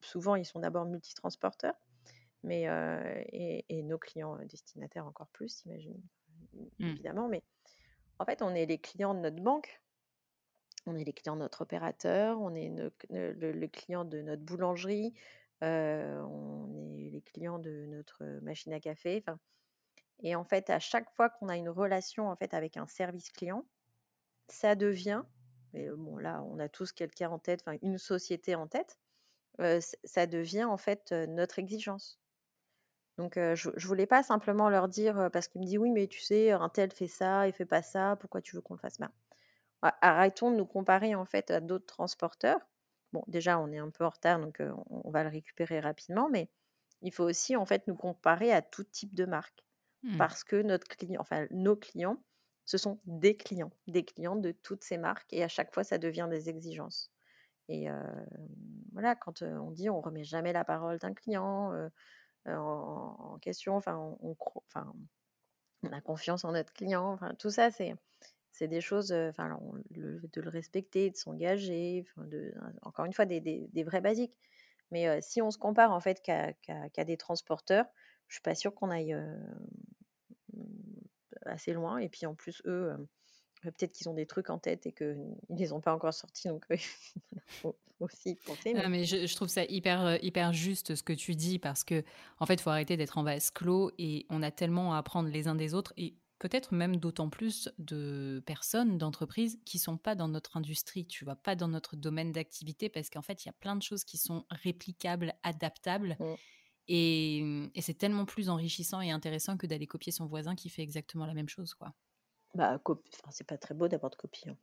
souvent, 0.00 0.36
ils 0.36 0.44
sont 0.44 0.60
d'abord 0.60 0.84
multitransporteurs 0.86 1.74
mais 2.42 2.66
et, 3.32 3.82
nos 3.82 3.98
clients 3.98 4.36
destinataires 4.44 5.06
encore 5.06 5.28
plus, 5.28 5.62
j'imagine, 5.62 6.00
mmh. 6.54 6.66
évidemment. 6.80 7.28
Mais 7.28 7.42
en 8.18 8.24
fait, 8.24 8.42
on 8.42 8.54
est 8.54 8.66
les 8.66 8.78
clients 8.78 9.14
de 9.14 9.20
notre 9.20 9.42
banque, 9.42 9.80
on 10.86 10.96
est 10.96 11.04
les 11.04 11.12
clients 11.12 11.34
de 11.34 11.40
notre 11.40 11.62
opérateur, 11.62 12.40
on 12.40 12.54
est 12.54 12.68
le, 12.68 13.66
client 13.66 14.04
de 14.04 14.22
notre 14.22 14.42
boulangerie, 14.42 15.12
on 15.60 16.94
est 16.96 17.10
les 17.10 17.22
clients 17.22 17.58
de 17.58 17.86
notre 17.88 18.24
machine 18.42 18.72
à 18.72 18.80
café. 18.80 19.24
Et 20.22 20.34
en 20.34 20.44
fait, 20.44 20.70
à 20.70 20.78
chaque 20.78 21.10
fois 21.14 21.28
qu'on 21.28 21.48
a 21.48 21.56
une 21.56 21.68
relation 21.68 22.28
en 22.28 22.36
fait 22.36 22.54
avec 22.54 22.76
un 22.76 22.86
service 22.86 23.30
client, 23.30 23.66
ça 24.48 24.74
devient, 24.74 25.22
et 25.74 25.88
bon 25.90 26.16
là, 26.16 26.42
on 26.44 26.58
a 26.58 26.68
tous 26.68 26.92
quelqu'un 26.92 27.30
en 27.30 27.38
tête, 27.38 27.62
enfin 27.66 27.78
une 27.82 27.98
société 27.98 28.54
en 28.54 28.66
tête, 28.66 28.96
ça 30.04 30.26
devient 30.26 30.64
en 30.64 30.76
fait 30.76 31.12
notre 31.12 31.58
exigence. 31.58 32.20
Donc, 33.18 33.34
je 33.36 33.70
ne 33.70 33.86
voulais 33.86 34.06
pas 34.06 34.22
simplement 34.22 34.68
leur 34.68 34.88
dire, 34.88 35.30
parce 35.32 35.48
qu'ils 35.48 35.60
me 35.60 35.66
disent: 35.66 35.78
«Oui, 35.78 35.90
mais 35.90 36.06
tu 36.06 36.20
sais, 36.20 36.50
un 36.50 36.68
tel 36.68 36.92
fait 36.92 37.06
ça, 37.06 37.46
il 37.46 37.52
fait 37.52 37.64
pas 37.64 37.82
ça, 37.82 38.16
pourquoi 38.20 38.42
tu 38.42 38.56
veux 38.56 38.62
qu'on 38.62 38.74
le 38.74 38.80
fasse?» 38.80 38.98
ben, 38.98 39.10
arrêtons 39.82 40.50
de 40.50 40.56
nous 40.56 40.66
comparer, 40.66 41.14
en 41.14 41.24
fait, 41.24 41.50
à 41.50 41.60
d'autres 41.60 41.86
transporteurs. 41.86 42.60
Bon, 43.12 43.24
déjà, 43.28 43.58
on 43.58 43.72
est 43.72 43.78
un 43.78 43.90
peu 43.90 44.04
en 44.04 44.10
retard, 44.10 44.40
donc 44.40 44.62
on 44.90 45.10
va 45.10 45.22
le 45.22 45.30
récupérer 45.30 45.80
rapidement, 45.80 46.28
mais 46.28 46.50
il 47.02 47.12
faut 47.12 47.24
aussi, 47.24 47.56
en 47.56 47.66
fait, 47.66 47.86
nous 47.86 47.96
comparer 47.96 48.52
à 48.52 48.62
tout 48.62 48.84
type 48.84 49.14
de 49.14 49.24
marque. 49.24 49.64
Mmh. 50.02 50.18
Parce 50.18 50.44
que 50.44 50.60
notre 50.60 50.88
client 50.88 51.20
enfin, 51.20 51.46
nos 51.50 51.76
clients, 51.76 52.22
ce 52.64 52.78
sont 52.78 53.00
des 53.04 53.36
clients, 53.36 53.72
des 53.86 54.04
clients 54.04 54.36
de 54.36 54.50
toutes 54.50 54.84
ces 54.84 54.98
marques 54.98 55.32
et 55.32 55.42
à 55.42 55.48
chaque 55.48 55.72
fois, 55.72 55.84
ça 55.84 55.98
devient 55.98 56.26
des 56.28 56.48
exigences. 56.48 57.10
Et 57.68 57.88
voilà, 58.92 59.14
quand, 59.16 59.42
on 59.42 59.70
dit: 59.70 59.88
«On 59.88 60.00
remet 60.00 60.24
jamais 60.24 60.52
la 60.52 60.64
parole 60.64 60.98
d'un 60.98 61.14
client», 61.14 61.72
en, 62.48 63.38
question. 63.40 63.76
Enfin, 63.76 63.96
on, 64.20 64.36
on 65.82 65.92
a 65.92 66.00
confiance 66.00 66.44
en 66.44 66.52
notre 66.52 66.72
client. 66.72 67.12
Enfin, 67.12 67.34
tout 67.38 67.50
ça, 67.50 67.70
c'est 67.70 67.94
c'est 68.56 68.68
des 68.68 68.80
choses, 68.80 69.12
enfin, 69.12 69.60
de 69.90 70.40
le 70.40 70.48
respecter, 70.48 71.10
de 71.10 71.16
s'engager, 71.16 72.06
encore 72.82 73.04
une 73.04 73.12
fois, 73.12 73.26
des, 73.26 73.84
vrais 73.84 74.00
basiques. 74.00 74.34
Mais 74.90 75.20
si 75.20 75.42
on 75.42 75.50
se 75.50 75.58
compare 75.58 75.92
en 75.92 76.00
fait 76.00 76.22
qu'à 76.22 77.04
des 77.04 77.16
transporteurs, 77.18 77.84
je 78.28 78.36
suis 78.36 78.42
pas 78.42 78.54
sûre 78.54 78.74
qu'on 78.74 78.90
aille 78.90 79.14
assez 81.44 81.74
loin. 81.74 81.98
Et 81.98 82.08
puis 82.08 82.24
en 82.24 82.34
plus, 82.34 82.62
eux, 82.64 82.96
peut-être 83.62 83.92
qu'ils 83.92 84.08
ont 84.08 84.14
des 84.14 84.26
trucs 84.26 84.48
en 84.48 84.58
tête 84.58 84.86
et 84.86 84.92
qu'ils 84.92 85.36
ne 85.50 85.58
les 85.58 85.72
ont 85.72 85.82
pas 85.82 85.94
encore 85.94 86.14
sortis. 86.14 86.48
Donc, 86.48 86.66
aussi 88.00 88.36
penser. 88.46 88.74
Mais... 88.74 88.88
mais 88.88 89.04
je, 89.04 89.34
trouve 89.34 89.48
ça 89.48 89.64
hyper, 89.64 90.22
hyper 90.22 90.52
juste 90.52 90.94
ce 90.94 91.02
que 91.02 91.12
tu 91.12 91.34
dis 91.34 91.58
parce 91.58 91.84
que, 91.84 92.04
en 92.38 92.46
fait, 92.46 92.54
il 92.54 92.62
faut 92.62 92.70
arrêter 92.70 92.96
d'être 92.96 93.18
en 93.18 93.22
vase 93.22 93.50
clos 93.50 93.90
et 93.98 94.26
on 94.30 94.42
a 94.42 94.50
tellement 94.50 94.94
à 94.94 94.98
apprendre 94.98 95.28
les 95.28 95.48
uns 95.48 95.54
des 95.54 95.74
autres. 95.74 95.92
Et 95.96 96.14
peut-être 96.38 96.74
même 96.74 96.96
d'autant 96.96 97.30
plus 97.30 97.68
de 97.78 98.42
personnes, 98.46 98.98
d'entreprises 98.98 99.58
qui 99.64 99.78
sont 99.78 99.96
pas 99.96 100.14
dans 100.14 100.28
notre 100.28 100.56
industrie, 100.56 101.06
tu 101.06 101.24
vois, 101.24 101.36
pas 101.36 101.56
dans 101.56 101.68
notre 101.68 101.96
domaine 101.96 102.32
d'activité, 102.32 102.88
parce 102.88 103.10
qu'en 103.10 103.22
fait, 103.22 103.44
il 103.44 103.48
y 103.48 103.50
a 103.50 103.54
plein 103.54 103.76
de 103.76 103.82
choses 103.82 104.04
qui 104.04 104.18
sont 104.18 104.44
réplicables, 104.50 105.34
adaptables. 105.42 106.16
Mmh. 106.20 106.34
Et, 106.88 107.70
et 107.74 107.80
c'est 107.80 107.94
tellement 107.94 108.26
plus 108.26 108.48
enrichissant 108.48 109.00
et 109.00 109.10
intéressant 109.10 109.56
que 109.56 109.66
d'aller 109.66 109.86
copier 109.86 110.12
son 110.12 110.26
voisin 110.26 110.54
qui 110.54 110.68
fait 110.68 110.82
exactement 110.82 111.26
la 111.26 111.34
même 111.34 111.48
chose, 111.48 111.74
quoi. 111.74 111.92
Bah, 112.54 112.80
c'est 113.30 113.46
pas 113.46 113.58
très 113.58 113.74
beau 113.74 113.86
d'avoir 113.88 114.10
de 114.10 114.16
copies. 114.16 114.48
Hein. 114.48 114.56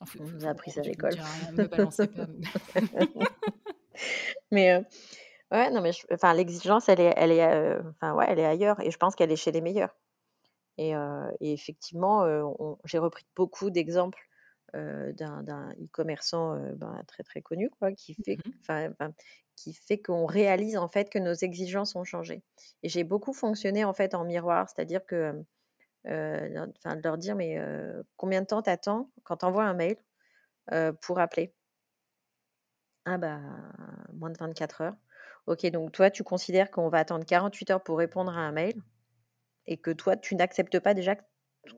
On 0.00 0.24
nous 0.24 0.46
a 0.46 0.50
appris 0.50 0.70
ça 0.70 0.80
à 0.80 0.84
l'école. 0.84 1.14
mais 4.52 4.72
euh, 4.72 4.80
ouais, 5.50 5.70
non, 5.70 5.80
mais 5.80 5.90
enfin, 6.12 6.34
l'exigence, 6.34 6.88
elle 6.88 7.00
est, 7.00 7.12
elle 7.16 7.32
est, 7.32 7.44
euh, 7.44 7.82
enfin, 7.90 8.14
ouais, 8.14 8.26
elle 8.28 8.38
est 8.38 8.46
ailleurs, 8.46 8.80
et 8.80 8.90
je 8.90 8.96
pense 8.96 9.16
qu'elle 9.16 9.32
est 9.32 9.36
chez 9.36 9.52
les 9.52 9.60
meilleurs. 9.60 9.94
Et, 10.80 10.94
effectivement, 11.40 12.24
j'ai 12.84 12.98
repris 12.98 13.26
beaucoup 13.34 13.70
d'exemples 13.70 14.28
d'un 14.72 15.72
e-commerçant 15.80 16.56
ben, 16.76 17.02
très 17.08 17.24
très 17.24 17.42
connu, 17.42 17.68
quoi, 17.70 17.90
qui 17.92 18.14
fait, 18.14 18.36
mmh 18.36 19.08
qui 19.58 19.74
fait 19.74 19.98
qu'on 19.98 20.26
réalise 20.26 20.76
en 20.76 20.88
fait 20.88 21.10
que 21.10 21.18
nos 21.18 21.34
exigences 21.34 21.96
ont 21.96 22.04
changé. 22.04 22.42
Et 22.82 22.88
j'ai 22.88 23.04
beaucoup 23.04 23.32
fonctionné 23.32 23.84
en 23.84 23.92
fait 23.92 24.14
en 24.14 24.24
miroir, 24.24 24.68
c'est-à-dire 24.68 25.04
que, 25.04 25.34
enfin, 26.08 26.96
de 26.96 27.02
leur 27.02 27.18
dire 27.18 27.36
mais 27.36 27.58
combien 28.16 28.42
de 28.42 28.46
temps 28.46 28.62
t'attends 28.62 29.10
quand 29.24 29.38
t'envoies 29.38 29.64
un 29.64 29.74
mail 29.74 29.96
pour 31.02 31.20
appeler? 31.20 31.54
Ah 33.04 33.18
bah 33.18 33.40
moins 34.12 34.30
de 34.30 34.38
24 34.38 34.82
heures. 34.82 34.96
Ok, 35.46 35.66
donc 35.70 35.90
toi 35.92 36.10
tu 36.10 36.22
considères 36.22 36.70
qu'on 36.70 36.88
va 36.88 36.98
attendre 36.98 37.24
48 37.24 37.70
heures 37.70 37.82
pour 37.82 37.98
répondre 37.98 38.30
à 38.36 38.40
un 38.40 38.52
mail 38.52 38.74
et 39.66 39.78
que 39.78 39.90
toi, 39.92 40.16
tu 40.16 40.36
n'acceptes 40.36 40.80
pas 40.80 40.94
déjà 40.94 41.16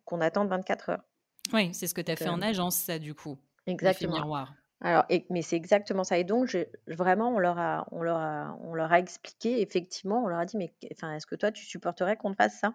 qu'on 0.06 0.20
attende 0.22 0.48
24 0.48 0.90
heures? 0.90 1.04
Oui, 1.52 1.74
c'est 1.74 1.86
ce 1.86 1.94
que 1.94 2.00
tu 2.00 2.10
as 2.12 2.16
fait 2.16 2.28
en 2.28 2.42
agence, 2.42 2.76
ça, 2.76 2.98
du 2.98 3.14
coup. 3.14 3.38
Exactement. 3.66 4.14
Miroir. 4.14 4.54
Alors, 4.80 5.04
mais 5.30 5.42
c'est 5.42 5.56
exactement 5.56 6.04
ça. 6.04 6.18
Et 6.18 6.24
donc, 6.24 6.56
vraiment, 6.88 7.30
on 7.34 7.38
leur, 7.38 7.58
a, 7.58 7.86
on, 7.92 8.02
leur 8.02 8.18
a, 8.18 8.58
on 8.62 8.74
leur 8.74 8.92
a 8.92 8.98
expliqué, 8.98 9.60
effectivement, 9.62 10.24
on 10.24 10.28
leur 10.28 10.40
a 10.40 10.46
dit, 10.46 10.56
mais 10.56 10.74
enfin, 10.92 11.14
est-ce 11.14 11.26
que 11.26 11.36
toi, 11.36 11.52
tu 11.52 11.64
supporterais 11.64 12.16
qu'on 12.16 12.32
te 12.32 12.36
fasse 12.36 12.58
ça? 12.60 12.74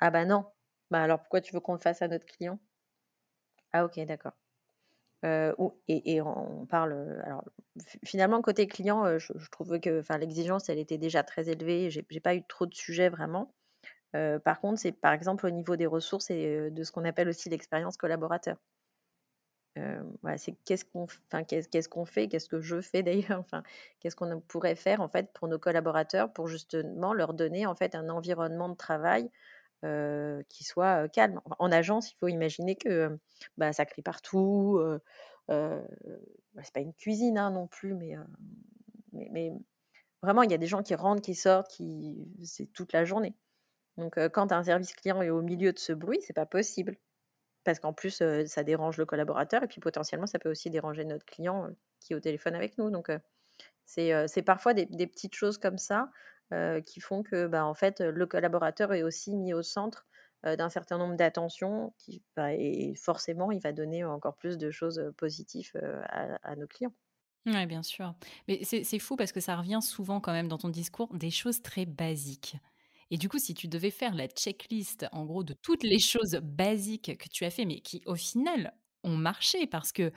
Ah 0.00 0.10
bah 0.10 0.24
non. 0.24 0.44
Bah 0.90 1.02
alors, 1.02 1.20
pourquoi 1.20 1.40
tu 1.40 1.52
veux 1.54 1.60
qu'on 1.60 1.74
le 1.74 1.78
fasse 1.78 2.02
à 2.02 2.08
notre 2.08 2.26
client? 2.26 2.58
Ah 3.72 3.84
ok, 3.84 4.00
d'accord. 4.06 4.32
Euh, 5.24 5.54
et, 5.88 6.20
on 6.22 6.66
parle. 6.66 7.20
Alors, 7.24 7.44
finalement, 8.04 8.40
côté 8.42 8.66
client, 8.68 9.04
euh, 9.04 9.18
je, 9.18 9.32
je 9.36 9.50
trouve 9.50 9.80
que 9.80 10.02
l'exigence, 10.18 10.68
elle 10.68 10.78
était 10.78 10.98
déjà 10.98 11.22
très 11.22 11.48
élevée. 11.48 11.90
J'ai 11.90 12.02
pas 12.20 12.34
eu 12.34 12.44
trop 12.46 12.66
de 12.66 12.74
sujets 12.74 13.08
vraiment 13.08 13.52
par 14.44 14.60
contre, 14.60 14.80
c'est 14.80 14.92
par 14.92 15.12
exemple 15.12 15.46
au 15.46 15.50
niveau 15.50 15.76
des 15.76 15.86
ressources 15.86 16.30
et 16.30 16.70
de 16.70 16.82
ce 16.82 16.92
qu'on 16.92 17.04
appelle 17.04 17.28
aussi 17.28 17.50
l'expérience 17.50 17.96
collaborateur. 17.96 18.56
voilà, 20.22 20.38
c'est 20.38 20.56
qu'est-ce 20.64 20.84
qu'on 20.84 21.04
enfin, 21.04 21.44
qu'est-ce 21.44 21.68
fait, 22.06 22.28
qu'est-ce 22.28 22.48
que 22.48 22.60
je 22.60 22.80
fais 22.80 23.02
d'ailleurs, 23.04 23.44
qu'est-ce 24.00 24.16
qu'on 24.16 24.40
pourrait 24.40 24.74
faire 24.74 25.00
en 25.00 25.08
fait 25.08 25.32
pour 25.32 25.48
nos 25.48 25.58
collaborateurs 25.58 26.32
pour 26.32 26.48
justement 26.48 27.12
leur 27.12 27.34
donner 27.34 27.66
en 27.66 27.74
fait 27.74 27.94
un 27.94 28.08
environnement 28.08 28.68
de 28.68 28.76
travail 28.76 29.30
qui 29.82 30.64
soit 30.64 31.08
calme. 31.08 31.40
En 31.58 31.70
agence, 31.72 32.10
il 32.10 32.16
faut 32.16 32.28
imaginer 32.28 32.76
que 32.76 33.18
bah, 33.56 33.72
ça 33.72 33.86
crie 33.86 34.02
partout. 34.02 34.80
Euh, 35.50 35.80
bah, 36.54 36.62
c'est 36.62 36.74
pas 36.74 36.80
une 36.80 36.94
cuisine 36.94 37.38
hein, 37.38 37.50
non 37.50 37.66
plus, 37.66 37.94
mais, 37.94 39.52
vraiment, 40.22 40.42
il 40.42 40.50
y 40.50 40.54
a 40.54 40.58
des 40.58 40.66
gens 40.66 40.82
qui 40.82 40.94
rentrent, 40.94 41.22
qui 41.22 41.34
sortent, 41.34 41.70
qui 41.70 42.28
c'est 42.44 42.66
toute 42.72 42.92
la 42.92 43.04
journée. 43.04 43.34
Donc, 43.96 44.18
quand 44.30 44.52
un 44.52 44.62
service 44.62 44.92
client 44.92 45.22
est 45.22 45.30
au 45.30 45.42
milieu 45.42 45.72
de 45.72 45.78
ce 45.78 45.92
bruit, 45.92 46.20
c'est 46.22 46.32
pas 46.32 46.46
possible. 46.46 46.96
Parce 47.64 47.80
qu'en 47.80 47.92
plus, 47.92 48.22
ça 48.46 48.64
dérange 48.64 48.96
le 48.96 49.06
collaborateur 49.06 49.62
et 49.62 49.66
puis 49.66 49.80
potentiellement, 49.80 50.26
ça 50.26 50.38
peut 50.38 50.50
aussi 50.50 50.70
déranger 50.70 51.04
notre 51.04 51.26
client 51.26 51.68
qui 52.00 52.12
est 52.12 52.16
au 52.16 52.20
téléphone 52.20 52.54
avec 52.54 52.78
nous. 52.78 52.90
Donc, 52.90 53.10
c'est 53.84 54.42
parfois 54.44 54.74
des, 54.74 55.06
petites 55.06 55.34
choses 55.34 55.58
comme 55.58 55.78
ça 55.78 56.10
qui 56.86 57.00
font 57.00 57.22
que, 57.22 57.46
bah, 57.46 57.64
en 57.64 57.74
fait, 57.74 58.00
le 58.00 58.26
collaborateur 58.26 58.92
est 58.92 59.02
aussi 59.02 59.34
mis 59.36 59.52
au 59.52 59.62
centre 59.62 60.06
d'un 60.44 60.68
certain 60.68 60.98
nombre 60.98 61.16
d'attentions 61.16 61.92
bah, 62.36 62.54
et 62.54 62.94
forcément, 62.94 63.50
il 63.50 63.60
va 63.60 63.72
donner 63.72 64.04
encore 64.04 64.36
plus 64.36 64.56
de 64.56 64.70
choses 64.70 65.12
positives 65.16 65.72
à, 66.08 66.38
à 66.42 66.56
nos 66.56 66.66
clients. 66.66 66.94
Oui, 67.46 67.66
bien 67.66 67.82
sûr. 67.82 68.14
Mais 68.46 68.60
c'est 68.64 68.98
fou 68.98 69.16
parce 69.16 69.32
que 69.32 69.40
ça 69.40 69.56
revient 69.56 69.80
souvent 69.80 70.20
quand 70.20 70.32
même 70.32 70.48
dans 70.48 70.58
ton 70.58 70.68
discours 70.68 71.08
des 71.14 71.30
choses 71.30 71.62
très 71.62 71.86
basiques. 71.86 72.56
Et 73.10 73.16
du 73.16 73.28
coup, 73.28 73.38
si 73.38 73.54
tu 73.54 73.68
devais 73.68 73.90
faire 73.90 74.14
la 74.14 74.28
checklist, 74.28 75.06
en 75.12 75.24
gros, 75.24 75.42
de 75.42 75.54
toutes 75.54 75.82
les 75.82 75.98
choses 75.98 76.38
basiques 76.42 77.16
que 77.16 77.28
tu 77.28 77.44
as 77.44 77.50
fait, 77.50 77.64
mais 77.64 77.80
qui 77.80 78.02
au 78.06 78.16
final 78.16 78.74
ont 79.02 79.16
marché, 79.16 79.66
parce 79.66 79.92
que 79.92 80.12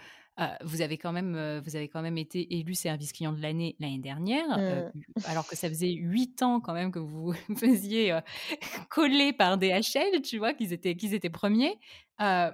vous 0.64 0.82
avez 0.82 0.98
quand 0.98 1.12
même, 1.12 1.60
vous 1.64 1.76
avez 1.76 1.88
quand 1.88 2.02
même 2.02 2.18
été 2.18 2.58
élu 2.58 2.74
service 2.74 3.14
client 3.14 3.32
de 3.32 3.42
l'année 3.42 3.76
l'année 3.80 4.00
dernière, 4.00 4.48
mmh. 4.58 4.92
alors 5.26 5.48
que 5.48 5.56
ça 5.56 5.70
faisait 5.70 5.92
huit 5.92 6.42
ans 6.42 6.60
quand 6.60 6.74
même 6.74 6.92
que 6.92 7.00
vous 7.00 7.34
faisiez 7.58 8.18
coller 8.90 9.34
par 9.34 9.58
DHL, 9.58 10.22
tu 10.24 10.38
vois, 10.38 10.54
qu'ils 10.54 10.74
étaient, 10.74 10.96
qu'ils 10.96 11.14
étaient 11.14 11.30
premiers. 11.30 11.78
bah, 12.18 12.50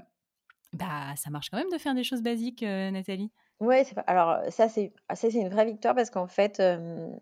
ça 1.15 1.29
marche 1.29 1.49
quand 1.49 1.57
même 1.57 1.71
de 1.71 1.77
faire 1.77 1.95
des 1.95 2.03
choses 2.03 2.21
basiques, 2.21 2.61
Nathalie. 2.61 3.31
Oui, 3.59 3.77
alors 4.05 4.39
ça 4.49 4.69
c'est 4.69 4.93
c'est 5.15 5.33
une 5.33 5.49
vraie 5.49 5.65
victoire 5.65 5.95
parce 5.95 6.09
qu'en 6.09 6.27
fait, 6.27 6.61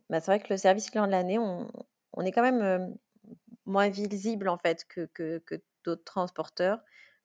bah, 0.10 0.20
c'est 0.20 0.32
vrai 0.32 0.40
que 0.40 0.52
le 0.52 0.58
service 0.58 0.90
client 0.90 1.06
de 1.06 1.12
l'année, 1.12 1.38
on, 1.38 1.68
on 2.14 2.26
est 2.26 2.32
quand 2.32 2.42
même 2.42 2.96
moins 3.66 3.90
visible 3.90 4.50
en 4.50 4.58
fait 4.58 4.86
que, 4.88 5.06
que, 5.14 5.62
d'autres 5.84 6.04
transporteurs. 6.04 6.80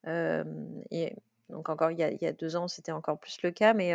et 0.07 1.14
donc 1.51 1.69
encore 1.69 1.91
il 1.91 1.99
y, 1.99 2.03
a, 2.03 2.11
il 2.11 2.19
y, 2.21 2.27
a, 2.27 2.33
deux 2.33 2.57
ans, 2.57 2.69
c'était 2.69 2.93
encore 2.93 3.19
plus 3.19 3.43
le 3.43 3.51
cas, 3.51 3.75
mais 3.75 3.95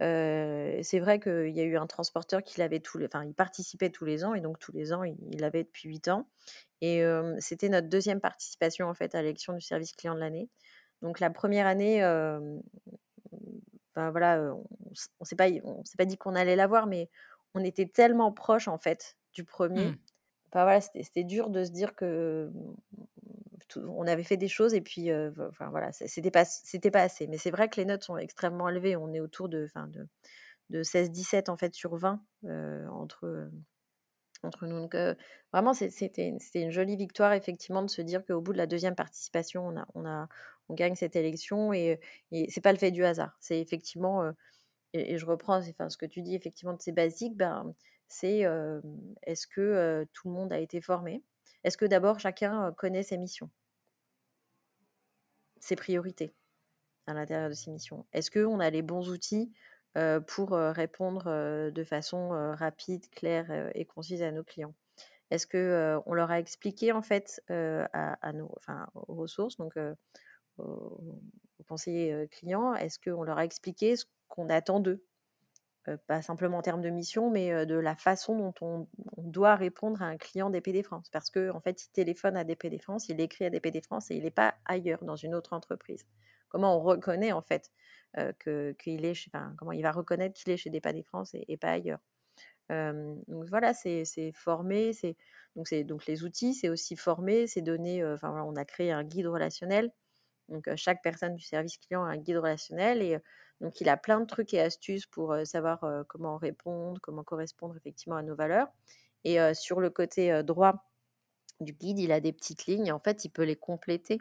c'est 0.00 0.98
vrai 0.98 1.20
qu'il 1.20 1.56
y 1.56 1.60
a 1.60 1.64
eu 1.64 1.76
un 1.76 1.86
transporteur 1.86 2.42
qui 2.42 2.60
l'avait 2.60 2.80
tous 2.80 2.98
les, 2.98 3.06
enfin 3.06 3.24
il 3.24 3.34
participait 3.34 3.90
tous 3.90 4.04
les 4.04 4.24
ans 4.24 4.34
et 4.34 4.40
donc 4.40 4.58
tous 4.58 4.72
les 4.72 4.92
ans 4.92 5.02
il 5.04 5.40
l'avait 5.40 5.64
depuis 5.64 5.88
huit 5.88 6.08
ans. 6.08 6.26
Et 6.80 7.02
c'était 7.38 7.68
notre 7.68 7.88
deuxième 7.88 8.20
participation 8.20 8.88
en 8.88 8.94
fait 8.94 9.14
à 9.14 9.22
l'élection 9.22 9.54
du 9.54 9.60
service 9.60 9.92
client 9.92 10.14
de 10.14 10.20
l'année. 10.20 10.48
Donc 11.02 11.20
la 11.20 11.30
première 11.30 11.66
année, 11.66 12.00
ben 13.94 14.10
voilà, 14.10 14.54
on, 15.20 15.24
s'est 15.24 15.36
pas, 15.36 15.48
on 15.64 15.84
s'est 15.84 15.96
pas 15.96 16.04
dit 16.04 16.18
qu'on 16.18 16.34
allait 16.34 16.56
l'avoir, 16.56 16.86
mais 16.86 17.08
on 17.54 17.64
était 17.64 17.86
tellement 17.86 18.32
proche 18.32 18.68
en 18.68 18.78
fait 18.78 19.16
du 19.32 19.44
premier. 19.44 19.92
Mmh 19.92 19.96
voilà, 20.64 20.80
c'était 20.80 21.24
dur 21.24 21.50
de 21.50 21.64
se 21.64 21.70
dire 21.70 21.94
que 21.94 22.50
on 23.76 24.06
avait 24.06 24.24
fait 24.24 24.36
des 24.36 24.48
choses 24.48 24.74
et 24.74 24.80
puis 24.80 25.10
enfin 25.12 25.68
voilà, 25.70 25.92
c'était 25.92 26.30
pas 26.30 26.44
c'était 26.44 26.90
pas 26.90 27.02
assez. 27.02 27.26
Mais 27.26 27.38
c'est 27.38 27.50
vrai 27.50 27.68
que 27.68 27.76
les 27.76 27.84
notes 27.84 28.04
sont 28.04 28.16
extrêmement 28.16 28.68
élevées. 28.68 28.96
On 28.96 29.12
est 29.12 29.20
autour 29.20 29.48
de 29.48 29.64
enfin 29.64 29.86
de, 29.88 30.06
de 30.70 30.82
16-17 30.82 31.50
en 31.50 31.56
fait 31.56 31.74
sur 31.74 31.96
20 31.96 32.20
entre 32.90 33.50
entre 34.42 34.66
nous. 34.66 34.80
Donc 34.80 34.96
vraiment 35.52 35.74
c'était 35.74 36.36
une 36.54 36.70
jolie 36.70 36.96
victoire 36.96 37.32
effectivement 37.32 37.82
de 37.82 37.90
se 37.90 38.02
dire 38.02 38.24
qu'au 38.24 38.40
bout 38.40 38.52
de 38.52 38.58
la 38.58 38.66
deuxième 38.66 38.94
participation 38.94 39.74
on 40.68 40.74
gagne 40.74 40.96
cette 40.96 41.16
élection 41.16 41.72
et, 41.72 42.00
et 42.32 42.50
c'est 42.50 42.60
pas 42.60 42.72
le 42.72 42.78
fait 42.78 42.90
du 42.90 43.04
hasard. 43.04 43.36
C'est 43.40 43.60
effectivement 43.60 44.32
et, 44.92 45.18
je 45.18 45.26
reprends 45.26 45.58
enfin, 45.58 45.88
ce 45.90 45.96
que 45.96 46.06
tu 46.06 46.22
dis 46.22 46.34
effectivement 46.34 46.74
de 46.74 46.82
ces 46.82 46.92
basiques 46.92 47.36
ben 47.36 47.74
c'est 48.08 48.44
est-ce 49.22 49.46
que 49.46 50.06
tout 50.12 50.28
le 50.28 50.34
monde 50.34 50.52
a 50.52 50.58
été 50.58 50.80
formé? 50.80 51.22
Est-ce 51.64 51.76
que 51.76 51.84
d'abord 51.84 52.20
chacun 52.20 52.72
connaît 52.72 53.02
ses 53.02 53.18
missions 53.18 53.50
Ses 55.60 55.76
priorités 55.76 56.34
à 57.06 57.14
l'intérieur 57.14 57.48
de 57.48 57.54
ses 57.54 57.70
missions. 57.70 58.06
Est-ce 58.12 58.30
qu'on 58.30 58.60
a 58.60 58.70
les 58.70 58.82
bons 58.82 59.10
outils 59.10 59.52
pour 60.26 60.50
répondre 60.50 61.70
de 61.70 61.84
façon 61.84 62.30
rapide, 62.54 63.08
claire 63.10 63.70
et 63.74 63.84
concise 63.84 64.22
à 64.22 64.32
nos 64.32 64.44
clients? 64.44 64.74
Est-ce 65.30 65.46
qu'on 65.46 66.14
leur 66.14 66.30
a 66.30 66.38
expliqué 66.38 66.92
en 66.92 67.02
fait 67.02 67.40
à, 67.48 68.32
nos, 68.32 68.54
aux 68.94 69.14
ressources, 69.14 69.56
donc 69.56 69.74
aux 70.58 71.64
conseillers 71.68 72.28
clients, 72.28 72.74
est-ce 72.74 72.98
qu'on 72.98 73.22
leur 73.22 73.38
a 73.38 73.44
expliqué 73.44 73.96
ce 73.96 74.04
qu'on 74.28 74.48
attend 74.48 74.80
d'eux? 74.80 75.04
Pas 76.06 76.22
simplement 76.22 76.58
en 76.58 76.62
termes 76.62 76.82
de 76.82 76.90
mission, 76.90 77.30
mais 77.30 77.66
de 77.66 77.74
la 77.76 77.96
façon 77.96 78.36
dont 78.36 78.54
on, 78.60 78.88
doit 79.18 79.56
répondre 79.56 80.02
à 80.02 80.06
un 80.06 80.16
client 80.16 80.50
DPD 80.50 80.82
France. 80.82 81.08
Parce 81.10 81.30
qu'en 81.30 81.56
en 81.56 81.60
fait, 81.60 81.84
il 81.84 81.90
téléphone 81.90 82.36
à 82.36 82.44
DPD 82.44 82.78
France, 82.78 83.08
il 83.08 83.20
écrit 83.20 83.44
à 83.44 83.50
DPD 83.50 83.80
France 83.80 84.10
et 84.10 84.16
il 84.16 84.24
n'est 84.24 84.30
pas 84.30 84.54
ailleurs 84.64 85.04
dans 85.04 85.16
une 85.16 85.34
autre 85.34 85.52
entreprise. 85.52 86.04
Comment 86.48 86.76
on 86.76 86.80
reconnaît 86.80 87.32
en 87.32 87.42
fait 87.42 87.70
que 88.38 88.72
qu'il 88.78 89.04
est 89.04 89.14
chez 89.14 89.30
comment 89.58 89.72
il 89.72 89.82
va 89.82 89.92
reconnaître 89.92 90.34
qu'il 90.34 90.52
est 90.52 90.56
chez 90.56 90.70
Dépannez 90.70 91.02
France 91.02 91.34
et 91.34 91.56
pas 91.56 91.70
ailleurs. 91.70 92.00
Donc 92.70 93.48
voilà, 93.48 93.74
c'est 93.74 94.04
c'est 94.04 94.32
former, 94.32 94.92
c'est 94.92 95.16
donc 95.54 95.72
donc 95.84 96.06
les 96.06 96.24
outils, 96.24 96.54
c'est 96.54 96.68
aussi 96.68 96.96
former, 96.96 97.46
c'est 97.46 97.62
donner, 97.62 98.02
heu, 98.02 98.14
enfin 98.14 98.42
on 98.42 98.56
a 98.56 98.64
créé 98.64 98.92
un 98.92 99.04
guide 99.04 99.26
relationnel. 99.26 99.90
Donc 100.48 100.68
chaque 100.76 101.02
personne 101.02 101.34
du 101.34 101.42
service 101.44 101.78
client 101.78 102.04
a 102.04 102.08
un 102.08 102.18
guide 102.18 102.36
relationnel 102.38 103.02
et 103.02 103.18
donc 103.60 103.80
il 103.80 103.88
a 103.88 103.96
plein 103.96 104.20
de 104.20 104.26
trucs 104.26 104.54
et 104.54 104.60
astuces 104.60 105.06
pour, 105.06 105.34
savoir, 105.44 105.84
comment 106.08 106.36
répondre, 106.36 107.00
comment 107.02 107.24
correspondre 107.24 107.76
effectivement 107.76 108.16
à 108.16 108.22
nos 108.22 108.34
valeurs 108.34 108.68
et 109.24 109.38
sur 109.54 109.80
le 109.80 109.90
côté, 109.90 110.42
droit 110.44 110.84
du 111.60 111.72
guide, 111.72 111.98
il 111.98 112.12
a 112.12 112.20
des 112.20 112.32
petites 112.32 112.66
lignes. 112.66 112.92
En 112.92 113.00
fait, 113.00 113.24
il 113.24 113.30
peut 113.30 113.42
les 113.42 113.56
compléter, 113.56 114.18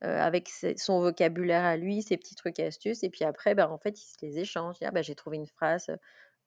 avec 0.00 0.48
son 0.76 1.00
vocabulaire 1.00 1.64
à 1.64 1.76
lui, 1.76 2.00
ses 2.00 2.16
petits 2.16 2.36
trucs 2.36 2.58
et 2.58 2.64
astuces 2.64 3.02
et 3.02 3.10
puis 3.10 3.24
après, 3.24 3.54
bah, 3.54 3.70
en 3.70 3.76
fait, 3.76 4.00
il 4.00 4.06
se 4.06 4.16
les 4.22 4.38
échange. 4.38 4.76
«Ah 4.82 4.92
bah, 4.92 5.02
j'ai 5.02 5.14
trouvé 5.14 5.36
une 5.36 5.46
phrase, 5.46 5.90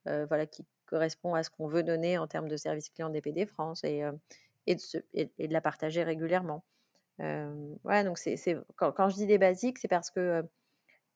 voilà, 0.05 0.47
qui 0.47 0.65
correspond 0.87 1.35
à 1.35 1.43
ce 1.43 1.49
qu'on 1.51 1.67
veut 1.67 1.83
donner 1.83 2.17
en 2.17 2.27
termes 2.27 2.47
de 2.47 2.57
service 2.57 2.89
client 2.89 3.09
DPD 3.09 3.45
France» 3.45 3.83
et 3.83 4.01
de 4.65 5.53
la 5.53 5.61
partager 5.61 6.03
régulièrement. 6.03 6.63
Hem, 7.19 7.77
ouais, 7.83 8.03
donc 8.03 8.17
c'est 8.17 8.57
quand 8.75 9.09
je 9.09 9.15
dis 9.15 9.27
des 9.27 9.37
basiques, 9.37 9.77
c'est 9.77 9.87
parce 9.87 10.09
que, 10.09 10.43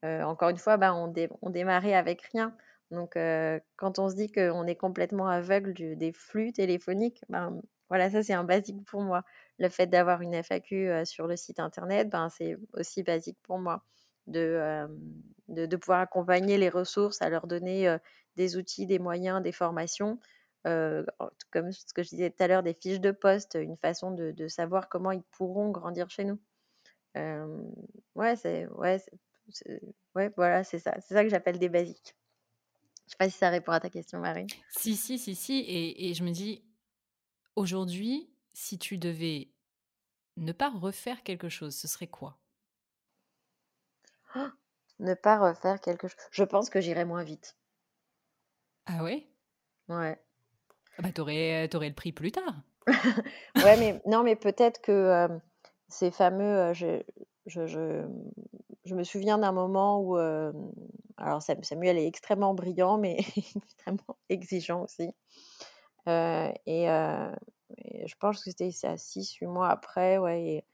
encore 0.04 0.50
une 0.50 0.58
fois, 0.58 0.78
bah, 0.78 0.94
on 0.94 1.08
dé 1.08 1.30
on 1.42 1.50
démarrait 1.50 1.94
avec 1.96 2.22
rien. 2.34 2.56
Donc 2.92 3.18
heu, 3.18 3.62
quand 3.78 4.00
on 4.00 4.10
se 4.10 4.16
dit 4.16 4.32
qu'on 4.32 4.66
est 4.68 4.76
complètement 4.76 5.28
aveugle 5.28 5.74
des 5.98 6.12
flux 6.13 6.52
téléphoniques, 6.54 7.24
ben, 7.30 7.62
voilà, 7.89 8.10
ça 8.10 8.24
c'est 8.24 8.34
un 8.34 8.44
basique 8.44 8.84
pour 8.86 9.02
moi. 9.02 9.24
Le 9.60 9.70
fait 9.70 9.88
d'avoir 9.88 10.22
une 10.22 10.34
FAQ, 10.34 10.89
heu, 10.89 11.06
sur 11.06 11.28
le 11.28 11.36
site 11.38 11.60
internet, 11.60 12.10
ben, 12.10 12.30
c'est 12.30 12.58
aussi 12.74 13.04
basique 13.04 13.38
pour 13.44 13.60
moi 13.60 13.84
de, 14.28 14.88
pouvoir 15.78 16.00
accompagner 16.02 16.58
les 16.58 16.70
ressources, 16.70 17.22
à 17.22 17.30
leur 17.30 17.48
donner, 17.48 17.96
des 18.36 18.58
outils, 18.58 18.86
des 18.88 19.00
moyens, 19.00 19.42
des 19.42 19.52
formations, 19.52 20.20
comme 20.63 21.72
ce 21.72 21.94
que 21.94 22.04
je 22.04 22.10
disais 22.10 22.30
tout 22.30 22.44
à 22.44 22.48
l'heure, 22.48 22.63
des 22.63 22.74
fiches 22.74 23.02
de 23.02 23.12
poste, 23.12 23.56
une 23.62 23.78
façon 23.78 24.12
de 24.12 24.48
savoir 24.48 24.89
comment 24.89 25.12
ils 25.12 25.24
pourront 25.24 25.70
grandir 25.72 26.10
chez 26.10 26.24
nous. 26.26 26.39
Ouais, 28.16 28.36
c'est 28.36 28.68
ouais, 30.16 30.32
voilà, 30.36 30.64
c'est 30.64 30.80
ça. 30.80 30.96
C'est 31.02 31.14
ça 31.14 31.24
que 31.24 31.30
j'appelle 31.30 31.60
des 31.60 31.70
basiques. 31.70 32.16
Je 33.06 33.12
sais 33.12 33.18
pas 33.18 33.30
si 33.30 33.38
ça 33.38 33.50
répond 33.50 33.72
à 33.72 33.80
ta 33.80 33.90
question, 33.90 34.20
Marie? 34.20 34.48
Si, 34.70 34.96
si, 34.96 35.18
si, 35.20 35.36
si 35.36 35.54
et 35.60 36.10
et 36.10 36.14
je 36.14 36.24
me 36.24 36.32
dis, 36.32 36.64
aujourd'hui, 37.56 38.32
si 38.54 38.80
tu 38.80 38.98
devais 38.98 39.52
ne 40.38 40.52
pas 40.52 40.70
refaire 40.70 41.24
quelque 41.24 41.50
chose, 41.50 41.76
ce 41.76 41.88
serait 41.88 42.08
quoi? 42.08 42.40
Ne 44.98 45.14
pas 45.14 45.38
refaire 45.38 45.80
quelque 45.80 46.08
chose 46.08 46.18
je 46.32 46.44
pense 46.44 46.72
que 46.72 46.82
j'irais 46.82 47.06
moins 47.06 47.24
vite. 47.24 47.56
Ah 48.86 49.04
ouais? 49.04 49.28
Ouais. 49.88 50.20
Ah 50.98 51.02
bah, 51.04 51.12
tu 51.12 51.22
aurais, 51.22 51.68
tu 51.70 51.78
aurais 51.78 51.90
le 51.90 51.96
prix 51.96 52.12
plus 52.12 52.32
tard. 52.32 52.64
Ouais, 53.62 53.78
mais 53.78 54.02
non, 54.06 54.24
mais 54.24 54.36
peut-être 54.36 54.82
que, 54.82 54.92
hem, 55.12 55.42
ces 55.88 56.12
fameux, 56.12 56.74
je 56.74 57.04
je 57.46 57.68
je, 57.68 58.08
je 58.86 58.96
me 58.96 59.04
souviens 59.04 59.38
d'un 59.38 59.52
moment 59.52 60.02
où, 60.02 60.18
hem, 60.20 60.72
alors 61.18 61.42
Sam 61.42 61.64
Samuel 61.64 61.98
est 61.98 62.08
extrêmement 62.08 62.54
brillant, 62.54 62.98
mais 62.98 63.18
extrêmement 63.56 64.18
exigeant 64.30 64.84
aussi. 64.84 65.12
Heu 66.08 66.54
et 66.66 66.90
heu 66.90 67.32
et 67.78 68.08
je 68.08 68.16
pense 68.20 68.38
que 68.40 68.46
c'était 68.52 68.72
ça 68.72 68.98
6-8 68.98 69.48
mois 69.48 69.70
après, 69.70 70.18
ouais 70.20 70.44
et 70.46 70.66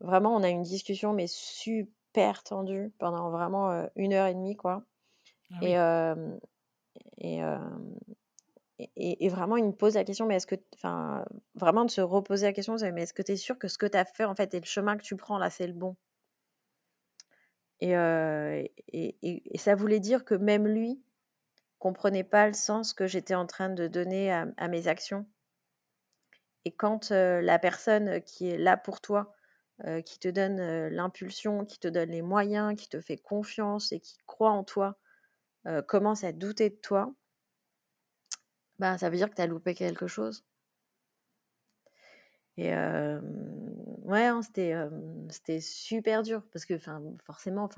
vraiment 0.00 0.34
on 0.36 0.42
a 0.44 0.50
eu 0.50 0.54
une 0.54 0.62
discussion 0.64 1.12
mais 1.14 1.26
super 1.28 2.42
tendue 2.44 2.92
pendant 2.98 3.30
vraiment, 3.30 3.88
1 3.96 4.14
heure 4.14 4.26
et 4.28 4.34
demie 4.34 4.56
quoi 4.56 4.84
Ah 5.50 5.62
oui. 5.64 5.78
et 7.18 7.40
et 8.78 9.28
vraiment 9.28 9.56
il 9.56 9.64
me 9.66 9.72
pose 9.72 9.94
la 9.94 10.04
question: 10.04 10.26
«Mais 10.26 10.36
est-ce 10.36 10.46
que» 10.46 10.56
enfin, 10.74 11.24
vraiment 11.54 11.84
de 11.84 11.90
se 11.90 12.00
reposer 12.00 12.46
la 12.46 12.52
question, 12.52 12.76
«Mais 12.92 13.02
est-ce 13.02 13.14
que 13.14 13.22
tu 13.22 13.32
es 13.32 13.36
sûr 13.36 13.58
que 13.58 13.68
ce 13.68 13.78
que 13.78 13.86
tu 13.86 13.96
as 13.98 14.04
fait 14.04 14.24
en 14.24 14.34
fait 14.34 14.54
et 14.54 14.60
le 14.60 14.66
chemin 14.66 14.96
que 14.96 15.02
tu 15.02 15.16
prends 15.16 15.38
là, 15.38 15.50
c'est 15.50 15.66
le 15.66 15.72
bon?» 15.74 15.96
et 17.80 17.94
heu 17.94 18.64
et 18.92 19.58
ça 19.58 19.74
voulait 19.76 20.00
dire 20.00 20.24
que 20.24 20.34
même 20.34 20.66
lui 20.66 21.00
comprenait 21.78 22.24
pas 22.24 22.46
le 22.48 22.54
sens 22.54 22.94
que 22.94 23.06
j'étais 23.06 23.34
en 23.36 23.46
train 23.46 23.70
de 23.70 23.88
donner 23.88 24.32
à 24.32 24.68
mes 24.68 24.88
actions. 24.88 25.26
Et 26.66 26.72
quand, 26.72 27.10
heu, 27.12 27.40
la 27.40 27.58
personne 27.58 28.20
qui 28.22 28.48
est 28.50 28.58
là 28.58 28.76
pour 28.76 29.00
toi, 29.00 29.32
heu, 29.86 30.00
qui 30.02 30.18
te 30.18 30.28
donne, 30.28 30.88
l'impulsion, 30.88 31.64
qui 31.64 31.78
te 31.78 31.88
donne 31.88 32.10
les 32.10 32.22
moyens, 32.22 32.74
qui 32.80 32.88
te 32.88 33.00
fait 33.00 33.16
confiance 33.18 33.92
et 33.92 34.00
qui 34.00 34.18
croit 34.26 34.50
en 34.50 34.64
toi, 34.64 34.98
commence 35.88 36.24
à 36.24 36.32
douter 36.32 36.70
de 36.70 36.76
toi 36.76 37.14
bah, 38.78 38.98
ça 38.98 39.10
veut 39.10 39.16
dire 39.16 39.30
que 39.30 39.34
tu 39.36 39.42
as 39.42 39.46
loupé 39.46 39.74
quelque 39.74 40.06
chose. 40.06 40.44
Et 42.56 42.72
ouais, 42.72 44.26
hein, 44.26 44.42
c'était, 44.42 44.74
c'était 45.30 45.60
super 45.60 46.22
dur 46.22 46.42
parce 46.52 46.64
que, 46.64 46.78
forcément, 47.24 47.68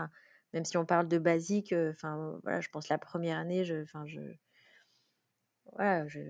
même 0.53 0.65
si 0.65 0.77
on 0.77 0.87
parle 0.87 1.09
de 1.09 1.19
basique, 1.19 1.73
voilà, 2.03 2.61
je 2.61 2.69
pense 2.69 2.89
la 2.89 2.99
première 2.99 3.39
année, 3.39 3.65
je 3.65 3.85
je 3.85 4.21
voilà, 5.73 6.07
je 6.09 6.21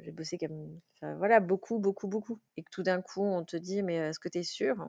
j'ai 0.00 0.10
bossé 0.12 0.38
comme 0.38 0.80
voilà, 1.00 1.40
beaucoup, 1.40 1.78
beaucoup, 1.78 2.08
beaucoup 2.08 2.40
et 2.56 2.62
que 2.62 2.70
tout 2.70 2.82
d'un 2.82 3.00
coup, 3.02 3.24
on 3.24 3.44
te 3.44 3.56
dit: 3.56 3.82
«Mais 3.82 3.96
est-ce 3.96 4.18
que 4.20 4.28
tu 4.28 4.38
es 4.38 4.42
sûr?» 4.42 4.88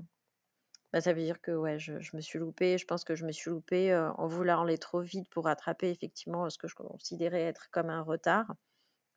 bah, 0.93 1.01
ça 1.01 1.13
veut 1.13 1.23
dire 1.23 1.41
que, 1.41 1.51
ouais, 1.51 1.79
je 1.79 2.15
me 2.15 2.21
suis 2.21 2.39
loupée. 2.39 2.77
Je 2.77 2.85
pense 2.85 3.03
que 3.03 3.15
je 3.15 3.25
me 3.25 3.31
suis 3.31 3.49
loupée, 3.51 3.95
en 3.95 4.27
voulant 4.27 4.63
aller 4.63 4.77
trop 4.77 5.01
vite 5.01 5.29
pour 5.29 5.45
rattraper 5.45 5.89
effectivement 5.89 6.49
ce 6.49 6.57
que 6.57 6.67
je 6.67 6.75
considérais 6.75 7.41
être 7.43 7.69
comme 7.71 7.89
un 7.89 8.01
retard, 8.01 8.55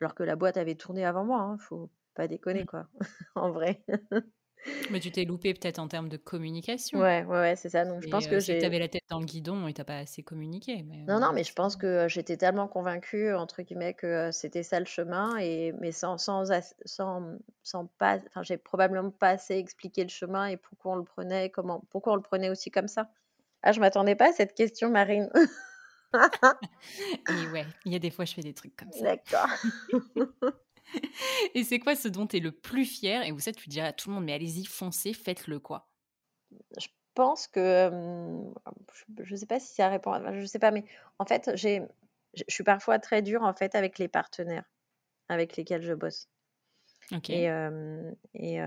alors 0.01 0.15
que 0.15 0.23
la 0.23 0.37
boîte 0.37 0.57
avait 0.57 0.75
tourné 0.77 1.05
avant 1.05 1.25
moi, 1.25 1.41
hein, 1.41 1.59
faut 1.59 1.91
pas 2.15 2.29
déconner, 2.29 2.65
Mmh. 2.65 2.67
quoi, 2.67 2.89
en 3.37 3.51
vrai. 3.53 3.85
Mais 4.89 4.99
tu 5.01 5.11
t'es 5.13 5.25
loupée 5.25 5.55
peut-être 5.55 5.79
en 5.79 5.87
termes 5.89 6.09
de 6.09 6.17
communication. 6.17 7.01
Ouais, 7.01 7.25
ouais, 7.25 7.41
ouais, 7.41 7.57
c'est 7.57 7.69
ça, 7.71 7.85
donc 7.85 8.03
je 8.03 8.09
pense 8.09 8.27
C'est, 8.27 8.29
que 8.29 8.41
j'ai 8.41 8.65
avais 8.65 8.79
la 8.79 8.89
tête 8.89 9.05
dans 9.11 9.21
le 9.21 9.27
guidon 9.27 9.69
et 9.69 9.75
tu 9.75 9.81
as 9.81 9.85
pas 9.85 9.99
assez 9.99 10.23
communiqué, 10.23 10.83
mais 10.83 11.09
non, 11.09 11.21
non, 11.21 11.33
heu, 11.33 11.35
mais 11.35 11.45
je 11.45 11.53
pense 11.53 11.77
que, 11.77 12.09
j'étais 12.09 12.37
tellement 12.37 12.67
convaincue, 12.67 13.33
entre 13.33 13.63
guillemets, 13.63 13.95
que, 13.95 14.31
c'était 14.33 14.65
ça 14.65 14.81
le 14.81 14.87
chemin 14.87 15.37
et 15.39 15.73
mais 15.81 15.93
sans 15.93 16.19
sans 16.19 16.45
sans, 16.85 17.39
sans 17.63 17.87
pas 17.99 18.19
enfin, 18.27 18.43
j'ai 18.43 18.57
probablement 18.59 19.11
pas 19.13 19.31
assez 19.31 19.55
expliqué 19.57 20.03
le 20.03 20.09
chemin 20.11 20.47
et 20.47 20.57
pourquoi 20.57 20.93
on 20.93 20.97
le 20.97 21.05
prenait, 21.05 21.51
comment 21.51 21.81
pourquoi 21.91 22.13
on 22.15 22.17
le 22.17 22.23
prenait 22.23 22.51
aussi 22.51 22.71
comme 22.73 22.89
ça. 22.89 23.11
Ah, 23.63 23.73
je 23.73 23.81
m'attendais 23.81 24.17
pas 24.17 24.31
à 24.31 24.33
cette 24.33 24.55
question, 24.55 24.91
Marine. 24.91 25.31
et 27.29 27.47
ouais, 27.47 27.75
il 27.85 27.93
y 27.93 27.97
a 27.97 27.99
des 27.99 28.11
fois, 28.11 28.25
je 28.25 28.35
fais 28.35 28.43
des 28.43 28.55
trucs 28.55 28.77
comme 28.77 28.93
ça. 28.93 29.07
D'accord. 29.07 29.61
Et 31.55 31.65
c'est 31.65 31.79
quoi 31.79 31.97
ce 31.97 32.09
dont 32.09 32.27
tu 32.27 32.37
es 32.37 32.41
le 32.41 32.53
plus 32.53 32.85
fier 32.85 33.23
et 33.25 33.33
où 33.33 33.39
ça, 33.39 33.53
tu 33.53 33.69
dirais 33.69 33.89
à 33.89 33.93
tout 33.93 34.09
le 34.09 34.15
monde: 34.15 34.25
«Mais 34.25 34.33
allez-y, 34.35 34.65
foncez, 34.65 35.13
faites-le, 35.13 35.59
quoi»? 35.61 35.91
Je 36.79 36.89
pense 37.15 37.47
que, 37.49 37.91
je 38.93 39.25
je 39.25 39.37
sais 39.37 39.47
pas 39.47 39.61
si 39.61 39.75
ça 39.75 39.89
répond 39.89 40.13
à 40.13 40.33
je 40.33 40.45
sais 40.47 40.59
pas, 40.59 40.71
mais 40.71 40.85
en 41.19 41.25
fait, 41.27 41.51
j'ai 41.55 41.83
je 42.35 42.45
suis 42.49 42.65
parfois 42.65 42.99
très 42.99 43.23
dure, 43.23 43.43
en 43.43 43.55
fait, 43.55 43.75
avec 43.75 43.99
les 43.99 44.09
partenaires 44.09 44.65
avec 45.31 45.57
lesquels 45.57 45.83
je 45.83 45.95
bosse 45.95 46.29
et 47.29 47.45
OK. 47.45 47.47
hem 47.47 48.15
et 48.35 48.59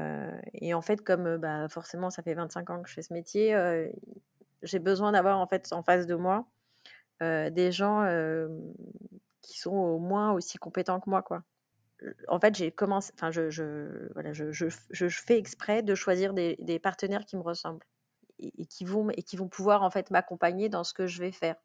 et 0.53 0.73
en 0.73 0.81
fait, 0.81 1.01
comme, 1.03 1.37
bah, 1.37 1.67
forcément, 1.69 2.09
ça 2.09 2.23
fait 2.23 2.33
25 2.33 2.69
ans 2.69 2.81
que 2.81 2.89
je 2.89 2.93
fais 2.95 3.01
ce 3.03 3.13
métier, 3.13 3.53
j'ai 4.61 4.79
besoin 4.79 5.11
d'avoir, 5.11 5.39
en 5.39 5.47
fait, 5.47 5.71
en 5.73 5.83
face 5.83 6.07
de 6.07 6.15
moi, 6.15 6.47
des 7.21 7.71
gens, 7.71 8.03
qui 9.41 9.59
sont 9.59 9.71
au 9.75 9.99
moins 9.99 10.31
aussi 10.33 10.57
compétents 10.57 10.99
que 10.99 11.09
moi, 11.09 11.21
quoi. 11.21 11.43
En 12.29 12.39
fait, 12.39 12.55
j'ai 12.55 12.71
commencé 12.71 13.11
enfin, 13.15 13.31
je 13.31 13.49
je 13.49 14.11
voilà, 14.13 14.33
je 14.33 14.51
je 14.51 15.09
fais 15.09 15.37
exprès 15.37 15.83
de 15.83 15.95
choisir 15.95 16.33
des 16.33 16.79
partenaires 16.79 17.25
qui 17.25 17.37
me 17.37 17.41
ressemblent 17.41 17.85
et 18.39 18.65
qui 18.67 18.85
vont 18.85 19.09
et 19.11 19.23
qui 19.23 19.37
vont 19.37 19.49
pouvoir, 19.49 19.83
en 19.83 19.91
fait, 19.91 20.11
m'accompagner 20.11 20.69
dans 20.69 20.83
ce 20.85 20.93
que 20.93 21.07
je 21.07 21.21
vais 21.21 21.31
faire, 21.33 21.57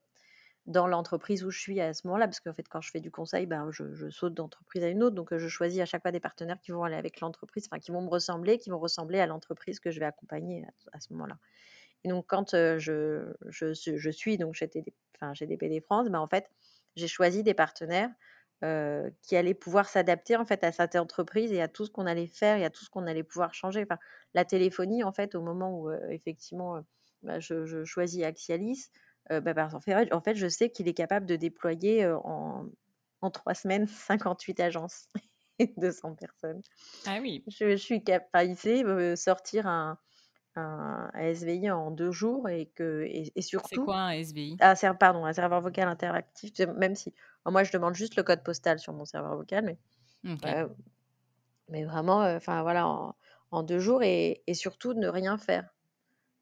dans 0.66 0.86
l'entreprise 0.88 1.44
où 1.44 1.50
je 1.50 1.60
suis 1.60 1.80
à 1.80 1.94
ce 1.94 2.06
moment-là. 2.06 2.26
Parce 2.28 2.40
qu'en 2.40 2.54
fait, 2.54 2.68
quand 2.68 2.80
je 2.82 2.90
fais 2.90 3.00
du 3.00 3.10
conseil, 3.10 3.46
ben, 3.46 3.70
je 3.72 4.10
saute 4.10 4.34
d'entreprise 4.34 4.84
à 4.84 4.88
une 4.88 5.02
autre, 5.04 5.16
donc 5.16 5.32
heu, 5.32 5.38
je 5.38 5.48
choisis 5.48 5.80
à 5.80 5.86
chaque 5.86 6.02
fois 6.02 6.12
des 6.12 6.20
partenaires 6.20 6.60
qui 6.60 6.72
vont 6.72 6.84
aller 6.84 6.96
avec 6.96 7.20
l'entreprise, 7.20 7.68
enfin, 7.70 7.80
qui 7.80 7.92
vont 7.92 8.02
me 8.02 8.10
ressembler, 8.10 8.58
qui 8.58 8.70
vont 8.70 8.78
ressembler 8.80 9.20
à 9.20 9.26
l'entreprise 9.26 9.80
que 9.80 9.90
je 9.90 10.00
vais 10.00 10.06
accompagner 10.06 10.66
à 10.92 11.00
ce 11.00 11.12
moment-là 11.14 11.38
et 12.04 12.08
donc 12.08 12.26
quand, 12.28 12.50
je 12.52 13.32
je 13.48 13.74
su 13.74 13.98
je 13.98 14.10
suis 14.10 14.38
donc 14.38 14.56
TD 14.56 14.94
enfin, 15.16 15.34
chez 15.34 15.46
DPD 15.46 15.80
France, 15.80 16.08
ben, 16.08 16.18
en 16.20 16.28
fait, 16.28 16.50
j'ai 16.96 17.08
choisi 17.08 17.42
des 17.42 17.54
partenaires, 17.54 18.10
qui 19.22 19.36
allaient 19.36 19.54
pouvoir 19.54 19.88
s'adapter, 19.88 20.36
en 20.36 20.44
fait, 20.46 20.64
à 20.64 20.72
cette 20.72 20.96
entreprise 20.96 21.52
et 21.52 21.60
à 21.60 21.68
tout 21.68 21.84
ce 21.86 21.90
qu'on 21.90 22.06
allait 22.06 22.26
faire 22.26 22.56
et 22.58 22.64
à 22.64 22.70
tout 22.70 22.84
ce 22.84 22.90
qu'on 22.90 23.06
allait 23.06 23.22
pouvoir 23.22 23.52
changer. 23.54 23.82
Enfin, 23.82 23.98
la 24.34 24.44
téléphonie, 24.44 25.04
en 25.04 25.12
fait, 25.12 25.34
au 25.34 25.42
moment 25.42 25.78
où, 25.78 25.90
effectivement, 26.10 26.80
bah, 27.22 27.40
je 27.40 27.66
je 27.66 27.84
choisis 27.84 28.22
Axialis, 28.24 28.88
bah, 29.30 29.68
en 29.72 29.80
fait 29.80 30.12
en 30.12 30.20
fait, 30.20 30.34
je 30.34 30.48
sais 30.48 30.70
qu'il 30.70 30.88
est 30.88 30.94
capable 30.94 31.26
de 31.26 31.36
déployer, 31.36 32.06
en 32.06 32.66
en 33.20 33.30
3 33.30 33.54
semaines 33.54 33.86
58 33.88 34.60
agences 34.60 35.08
et 35.58 35.72
200 35.76 36.14
personnes. 36.14 36.62
Ah 37.06 37.18
oui. 37.20 37.48
Je 37.48 37.70
je 37.72 37.76
suis 37.76 38.02
cap 38.04 38.28
enfin, 38.32 38.44
il 38.44 38.56
sait, 38.56 38.82
heu, 38.84 39.16
sortir 39.16 39.66
un 39.66 39.98
un, 40.56 41.10
SVI 41.14 41.70
en 41.70 41.90
deux 41.90 42.12
jours 42.12 42.48
et 42.48 42.66
que 42.74 43.04
et, 43.06 43.32
C'est 43.40 43.76
quoi 43.76 43.96
un 43.96 44.12
SVI 44.12 44.56
ah, 44.60 44.74
Pardon, 44.94 45.24
un 45.24 45.32
serveur 45.32 45.60
vocal 45.60 45.88
interactif, 45.88 46.52
même 46.76 46.94
si 46.94 47.12
moi 47.46 47.64
je 47.64 47.72
demande 47.72 47.94
juste 47.94 48.16
le 48.16 48.22
code 48.22 48.42
postal 48.42 48.78
sur 48.78 48.92
mon 48.92 49.04
serveur 49.04 49.36
vocal, 49.36 49.64
mais, 49.64 50.38
mais 51.68 51.84
vraiment, 51.84 52.20
enfin 52.20 52.62
voilà, 52.62 52.86
en, 53.50 53.62
deux 53.62 53.78
jours 53.78 54.02
et, 54.02 54.42
et 54.46 54.54
surtout 54.54 54.94
ne 54.94 55.08
rien 55.08 55.38
faire. 55.38 55.68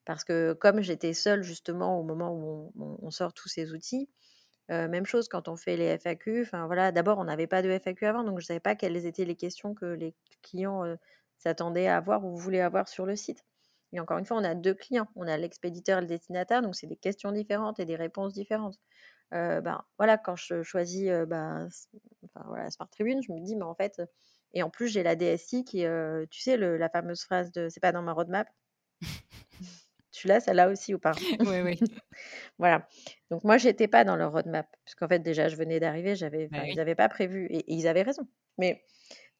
Parce 0.04 0.24
que 0.24 0.54
comme 0.54 0.80
j'étais 0.80 1.12
seule 1.12 1.42
justement 1.42 2.00
au 2.00 2.02
moment 2.02 2.32
où 2.32 2.72
on, 3.02 3.10
sort 3.10 3.32
tous 3.32 3.48
ces 3.48 3.72
outils, 3.72 4.08
même 4.68 5.04
chose 5.06 5.28
quand 5.28 5.48
on 5.48 5.56
fait 5.56 5.76
les 5.76 5.98
FAQ. 5.98 6.42
Enfin 6.42 6.66
voilà, 6.66 6.92
d'abord 6.92 7.18
on 7.18 7.24
n'avait 7.24 7.46
pas 7.46 7.62
de 7.62 7.70
FAQ 7.70 8.06
avant, 8.06 8.24
donc 8.24 8.40
je 8.40 8.44
ne 8.44 8.48
savais 8.48 8.60
pas 8.60 8.74
quelles 8.74 9.06
étaient 9.06 9.24
les 9.24 9.36
questions 9.36 9.74
que 9.74 9.86
les 9.86 10.14
clients 10.42 10.82
s'attendaient 11.38 11.88
à 11.88 11.96
avoir 11.96 12.24
ou 12.24 12.36
voulaient 12.36 12.60
avoir 12.60 12.88
sur 12.88 13.06
le 13.06 13.16
site. 13.16 13.44
Et 13.92 14.00
encore 14.00 14.18
une 14.18 14.24
fois, 14.24 14.38
on 14.38 14.44
a 14.44 14.54
deux 14.54 14.74
clients. 14.74 15.08
On 15.16 15.26
a 15.26 15.36
l'expéditeur 15.36 15.98
et 15.98 16.00
le 16.02 16.06
destinataire, 16.06 16.62
donc 16.62 16.74
c'est 16.74 16.86
des 16.86 16.96
questions 16.96 17.32
différentes 17.32 17.78
et 17.80 17.84
des 17.84 17.96
réponses 17.96 18.32
différentes. 18.32 18.78
ben, 19.30 19.84
voilà, 19.98 20.18
quand 20.18 20.36
je 20.36 20.62
choisis 20.62 21.10
ben, 21.28 21.68
enfin, 22.24 22.44
voilà, 22.46 22.70
Smart 22.70 22.88
Tribune, 22.88 23.22
je 23.22 23.32
me 23.32 23.40
dis, 23.40 23.56
mais 23.56 23.64
en 23.64 23.74
fait, 23.74 24.00
et 24.54 24.62
en 24.62 24.70
plus, 24.70 24.88
j'ai 24.88 25.02
la 25.02 25.16
DSI 25.16 25.64
qui, 25.64 25.84
tu 26.30 26.40
sais, 26.40 26.56
le, 26.56 26.76
la 26.76 26.88
fameuse 26.88 27.22
phrase 27.22 27.52
de 27.52 27.68
c'est 27.68 27.80
pas 27.80 27.92
dans 27.92 28.02
ma 28.02 28.12
roadmap. 28.12 28.48
tu 30.12 30.28
l'as, 30.28 30.40
celle-là 30.40 30.68
aussi 30.68 30.94
ou 30.94 30.98
pas? 30.98 31.12
Oui, 31.40 31.60
oui. 31.62 31.80
voilà. 32.58 32.86
Donc, 33.30 33.44
moi, 33.44 33.56
j'étais 33.56 33.88
pas 33.88 34.04
dans 34.04 34.16
leur 34.16 34.32
roadmap, 34.32 34.68
puisqu'en 34.84 35.08
fait, 35.08 35.20
déjà, 35.20 35.48
je 35.48 35.56
venais 35.56 35.80
d'arriver, 35.80 36.14
j'avais, 36.14 36.48
bah 36.48 36.66
ils 36.66 36.76
n'avaient 36.76 36.94
pas 36.94 37.08
prévu, 37.08 37.46
et, 37.46 37.58
et, 37.58 37.74
ils 37.74 37.88
avaient 37.88 38.02
raison. 38.02 38.28
Mais 38.58 38.84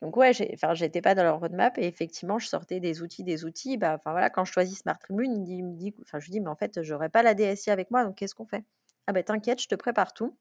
donc 0.03 0.17
ouais, 0.17 0.33
enfin, 0.53 0.75
j'étais 0.75 1.01
pas 1.01 1.15
dans 1.15 1.23
leur 1.23 1.39
roadmap 1.39 1.79
et 1.79 1.87
effectivement, 1.87 2.41
je 2.41 2.49
sortais 2.49 2.81
des 2.81 3.03
outils, 3.03 3.23
des 3.23 3.45
outils. 3.45 3.77
Bah, 3.77 3.95
enfin 3.95 4.11
voilà, 4.11 4.31
quand 4.31 4.45
je 4.45 4.53
choisis 4.53 4.81
Smart 4.81 4.99
Tribune, 4.99 5.47
il 5.47 5.65
me 5.65 5.77
dit, 5.77 5.95
enfin, 6.03 6.19
je 6.19 6.25
lui 6.25 6.33
dis, 6.33 6.41
mais 6.41 6.49
en 6.49 6.57
fait, 6.57 6.83
j'aurais 6.83 7.09
pas 7.09 7.23
la 7.23 7.35
DSI 7.35 7.71
avec 7.71 7.89
moi, 7.93 8.05
donc 8.05 8.17
qu'est-ce 8.17 8.35
qu'on 8.35 8.45
fait? 8.45 8.65
Ah 9.07 9.13
ben 9.13 9.23
t'inquiète, 9.23 9.63
je 9.63 9.69
te 9.69 9.77
prépare 9.77 10.13
tout. 10.13 10.37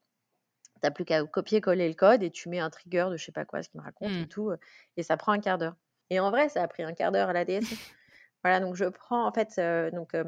T'as 0.80 0.90
plus 0.90 1.04
qu'à 1.04 1.24
copier-coller 1.24 1.88
le 1.88 1.94
code 1.94 2.24
et 2.24 2.30
tu 2.30 2.48
mets 2.48 2.58
un 2.58 2.70
trigger 2.70 3.06
de 3.12 3.16
je 3.16 3.24
sais 3.24 3.30
pas 3.30 3.44
quoi, 3.44 3.62
ce 3.62 3.68
qu'il 3.68 3.78
me 3.78 3.84
raconte 3.84 4.10
et 4.10 4.22
mmh. 4.22 4.28
tout, 4.28 4.50
euh, 4.50 4.56
et 4.96 5.04
ça 5.04 5.16
prend 5.16 5.30
un 5.30 5.38
quart 5.38 5.58
d'heure. 5.58 5.76
Et 6.10 6.18
en 6.18 6.30
vrai, 6.32 6.48
ça 6.48 6.60
a 6.60 6.66
pris 6.66 6.82
un 6.82 6.92
quart 6.92 7.12
d'heure 7.12 7.28
à 7.28 7.32
la 7.32 7.44
DSI. 7.44 7.78
voilà, 8.42 8.58
donc 8.58 8.74
je 8.74 8.86
prends 8.86 9.24
en 9.28 9.32
fait, 9.32 9.54
euh, 9.58 9.92
donc 9.92 10.14
euh, 10.14 10.24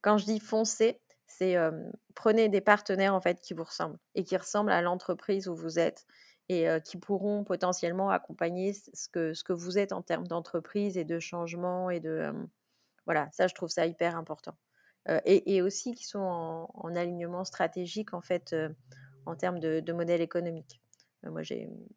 quand 0.00 0.16
je 0.16 0.24
dis 0.24 0.40
foncer, 0.40 0.98
c'est 1.26 1.56
prenez 2.14 2.48
des 2.48 2.60
partenaires 2.60 3.14
en 3.14 3.20
fait 3.20 3.40
qui 3.40 3.52
vous 3.52 3.64
ressemblent 3.64 3.98
et 4.14 4.22
qui 4.24 4.36
ressemblent 4.36 4.70
à 4.70 4.82
l'entreprise 4.82 5.48
où 5.48 5.54
vous 5.54 5.78
êtes 5.78 6.06
et 6.48 6.66
qui 6.84 6.98
pourront 6.98 7.44
potentiellement 7.44 8.10
accompagner 8.10 8.72
ce 8.72 9.08
que, 9.08 9.32
ce 9.32 9.44
que 9.44 9.52
vous 9.52 9.78
êtes 9.78 9.92
en 9.92 10.02
termes 10.02 10.26
d'entreprise 10.26 10.98
et 10.98 11.04
de 11.04 11.18
changement 11.18 11.88
et 11.88 12.00
de 12.00 12.32
voilà 13.06 13.28
ça 13.32 13.46
je 13.46 13.54
trouve 13.54 13.70
ça 13.70 13.86
hyper 13.86 14.16
important. 14.16 14.54
Et, 15.24 15.62
aussi 15.62 15.94
qui 15.94 16.04
sont 16.06 16.18
en, 16.74 16.94
alignement 16.94 17.44
stratégique 17.44 18.12
en 18.12 18.20
fait 18.20 18.54
en 19.24 19.34
termes 19.34 19.60
de, 19.60 19.92
modèle 19.92 20.20
économique. 20.20 20.80
Moi 21.22 21.42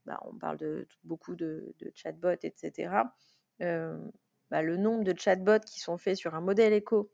bah, 0.06 0.20
on 0.26 0.38
parle 0.38 0.58
de 0.58 0.88
beaucoup 1.04 1.36
de, 1.36 1.74
de 1.80 1.92
chatbots 1.96 2.40
etc 2.44 3.04
bah, 4.52 4.62
le 4.62 4.78
nombre 4.78 5.04
de 5.04 5.18
chatbots 5.18 5.66
qui 5.66 5.80
sont 5.80 5.98
faits 5.98 6.18
sur 6.18 6.36
un 6.36 6.42
modèle 6.42 6.74
éco 6.74 7.12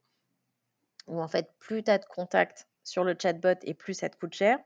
où 1.07 1.21
en 1.21 1.27
fait 1.27 1.49
plus 1.59 1.83
tu 1.83 1.91
as 1.91 1.97
de 1.97 2.05
contacts 2.05 2.67
sur 2.83 3.03
le 3.03 3.15
chatbot 3.19 3.59
et 3.63 3.73
plus 3.73 3.93
ça 3.93 4.09
te 4.09 4.17
coûte 4.17 4.33
cher 4.33 4.59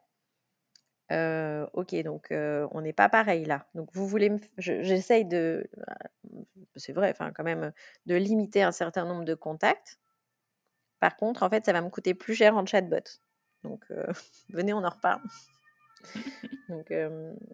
ok, 1.12 1.96
donc 2.04 2.28
on 2.32 2.82
n'est 2.82 2.94
pas 2.94 3.10
pareil 3.10 3.46
là. 3.46 3.66
Donc 3.76 3.90
vous 3.94 4.08
voulez, 4.08 4.32
j'essaye 4.58 5.26
de, 5.26 5.70
c'est 6.76 6.94
vrai, 6.94 7.12
enfin 7.12 7.32
quand 7.32 7.44
même, 7.44 7.72
de 8.06 8.16
limiter 8.16 8.64
un 8.64 8.72
certain 8.72 9.06
nombre 9.06 9.26
de 9.26 9.36
contacts. 9.36 10.00
Par 11.00 11.16
contre, 11.18 11.44
en 11.44 11.50
fait, 11.50 11.66
ça 11.66 11.74
va 11.74 11.82
me 11.82 11.90
coûter 11.90 12.14
plus 12.14 12.36
cher 12.36 12.56
en 12.56 12.66
chatbot. 12.66 13.20
Donc 13.64 13.86
venez, 14.50 14.74
on 14.74 14.84
en 14.84 14.90
reparle. 14.90 15.22
donc 16.70 16.94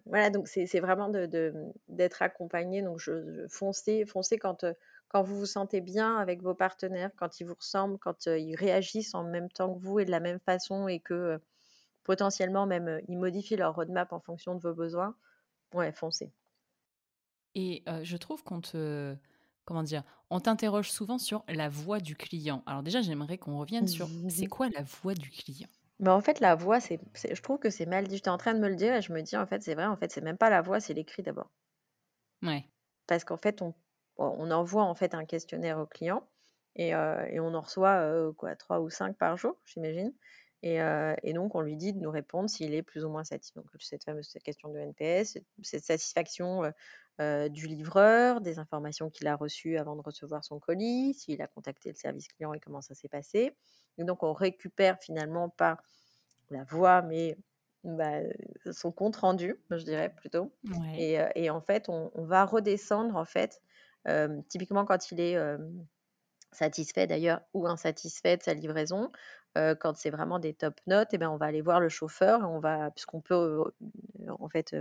voilà, 0.06 0.30
donc 0.30 0.48
c'est 0.48 0.80
vraiment 0.80 1.08
d'être 1.08 1.30
de, 1.30 2.24
accompagné. 2.24 2.82
Donc 2.82 2.98
je, 2.98 3.46
foncez, 3.48 4.04
foncez 4.06 4.38
quand 4.38 4.64
quand 5.12 5.22
vous 5.22 5.38
vous 5.38 5.46
sentez 5.46 5.82
bien 5.82 6.16
avec 6.16 6.42
vos 6.42 6.54
partenaires, 6.54 7.10
quand 7.16 7.38
ils 7.38 7.44
vous 7.44 7.54
ressemblent, 7.54 7.98
quand 7.98 8.26
ils 8.26 8.56
réagissent 8.56 9.14
en 9.14 9.24
même 9.24 9.50
temps 9.50 9.74
que 9.74 9.78
vous 9.78 10.00
et 10.00 10.06
de 10.06 10.10
la 10.10 10.20
même 10.20 10.40
façon 10.40 10.88
et 10.88 11.00
que 11.00 11.38
potentiellement 12.04 12.66
même 12.66 13.00
ils 13.08 13.18
modifient 13.18 13.56
leur 13.56 13.74
roadmap 13.74 14.12
en 14.12 14.20
fonction 14.20 14.54
de 14.54 14.60
vos 14.60 14.74
besoins, 14.74 15.16
ouais, 15.74 15.92
foncez. 15.92 16.34
Et 17.54 17.82
je 18.02 18.16
trouve 18.16 18.42
qu'on 18.44 18.60
te, 18.60 19.16
comment 19.64 19.82
dire, 19.82 20.04
on 20.30 20.40
t'interroge 20.40 20.90
souvent 20.90 21.18
sur 21.18 21.44
la 21.48 21.68
voix 21.68 22.00
du 22.00 22.16
client. 22.16 22.62
Alors 22.66 22.82
déjà, 22.82 23.02
j'aimerais 23.02 23.38
qu'on 23.38 23.58
revienne 23.58 23.86
sur 23.88 24.10
c'est 24.26 24.46
quoi 24.46 24.68
la 24.70 24.82
voix 24.82 25.14
du 25.14 25.30
client? 25.30 25.68
Mais 26.00 26.04
bah, 26.06 26.14
en 26.14 26.20
fait, 26.20 26.38
la 26.40 26.54
voix, 26.54 26.80
c'est, 26.80 27.00
je 27.14 27.40
trouve 27.40 27.58
que 27.58 27.70
c'est 27.70 27.86
mal 27.86 28.06
dit. 28.06 28.16
J'étais 28.16 28.28
en 28.28 28.36
train 28.36 28.52
de 28.52 28.58
me 28.58 28.68
le 28.68 28.76
dire 28.76 28.94
et 28.94 29.00
je 29.00 29.10
me 29.10 29.22
dis, 29.22 29.38
en 29.38 29.46
fait, 29.46 29.62
c'est 29.62 29.74
vrai, 29.74 29.86
en 29.86 29.96
fait, 29.96 30.10
c'est 30.10 30.20
même 30.20 30.36
pas 30.36 30.50
la 30.50 30.60
voix, 30.60 30.80
c'est 30.80 30.92
l'écrit 30.92 31.22
d'abord. 31.22 31.50
Ouais. 32.42 32.68
Parce 33.06 33.24
qu'en 33.24 33.36
fait, 33.36 33.62
on, 33.62 33.74
on 34.16 34.50
envoie 34.50 34.82
en 34.84 34.94
fait 34.94 35.14
un 35.14 35.24
questionnaire 35.24 35.78
au 35.78 35.86
client 35.86 36.28
et, 36.76 36.88
et 36.90 37.40
on 37.40 37.54
en 37.54 37.60
reçoit 37.60 38.32
quoi, 38.36 38.56
trois 38.56 38.80
ou 38.80 38.90
cinq 38.90 39.16
par 39.18 39.36
jour, 39.36 39.60
j'imagine. 39.64 40.12
Et, 40.62 41.32
donc, 41.32 41.54
on 41.54 41.60
lui 41.60 41.76
dit 41.76 41.92
de 41.92 41.98
nous 41.98 42.10
répondre 42.10 42.48
s'il 42.48 42.74
est 42.74 42.82
plus 42.82 43.04
ou 43.04 43.08
moins 43.08 43.24
satisfait. 43.24 43.58
Donc, 43.60 43.66
cette 43.80 44.04
fameuse 44.04 44.32
question 44.44 44.68
de 44.68 44.78
NPS, 44.78 45.38
cette 45.62 45.84
satisfaction 45.84 46.62
du 47.18 47.66
livreur, 47.66 48.40
des 48.40 48.58
informations 48.58 49.10
qu'il 49.10 49.26
a 49.26 49.34
reçues 49.34 49.76
avant 49.76 49.96
de 49.96 50.02
recevoir 50.02 50.44
son 50.44 50.60
colis, 50.60 51.14
s'il 51.14 51.42
a 51.42 51.48
contacté 51.48 51.90
le 51.90 51.96
service 51.96 52.28
client 52.28 52.52
et 52.52 52.60
comment 52.60 52.80
ça 52.80 52.94
s'est 52.94 53.08
passé. 53.08 53.56
Et 53.98 54.04
donc, 54.04 54.22
on 54.22 54.32
récupère 54.32 54.98
finalement 55.00 55.48
pas 55.48 55.78
la 56.50 56.64
voix, 56.64 57.02
mais 57.02 57.36
bah, 57.82 58.20
son 58.70 58.92
compte 58.92 59.16
rendu, 59.16 59.56
je 59.70 59.84
dirais 59.84 60.14
plutôt. 60.14 60.52
Et, 60.96 61.50
en 61.50 61.60
fait, 61.60 61.88
on, 61.88 62.10
va 62.14 62.44
redescendre, 62.44 63.16
en 63.16 63.24
fait, 63.24 63.60
typiquement 64.48 64.84
quand 64.84 65.10
il 65.10 65.18
est 65.18 65.36
satisfait 66.52 67.06
d'ailleurs 67.06 67.40
ou 67.54 67.66
insatisfait 67.66 68.36
de 68.36 68.42
sa 68.42 68.54
livraison, 68.54 69.10
quand 69.54 69.96
c'est 69.96 70.10
vraiment 70.10 70.38
des 70.38 70.54
top 70.54 70.80
notes, 70.86 71.12
et 71.12 71.16
eh 71.16 71.18
ben, 71.18 71.28
on 71.28 71.36
va 71.36 71.46
aller 71.46 71.60
voir 71.60 71.78
le 71.78 71.90
chauffeur, 71.90 72.40
on 72.50 72.58
va, 72.58 72.90
puisqu'on 72.90 73.20
peut 73.20 73.62
en 74.28 74.48
fait 74.48 74.74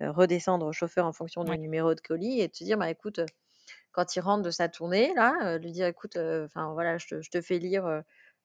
redescendre 0.00 0.66
au 0.66 0.72
chauffeur 0.72 1.06
en 1.06 1.12
fonction 1.12 1.44
du 1.44 1.56
numéro 1.58 1.94
de 1.94 2.00
colis 2.00 2.40
et 2.40 2.48
te 2.48 2.64
dire, 2.64 2.76
bah, 2.76 2.90
écoute, 2.90 3.20
quand 3.92 4.16
il 4.16 4.20
rentre 4.20 4.42
de 4.42 4.50
sa 4.50 4.68
tournée, 4.68 5.12
là, 5.14 5.58
lui 5.58 5.72
dire, 5.72 5.86
écoute, 5.86 6.16
enfin 6.16 6.72
voilà, 6.72 6.98
je 6.98 7.28
te, 7.30 7.40
fais 7.40 7.58
lire 7.58 8.02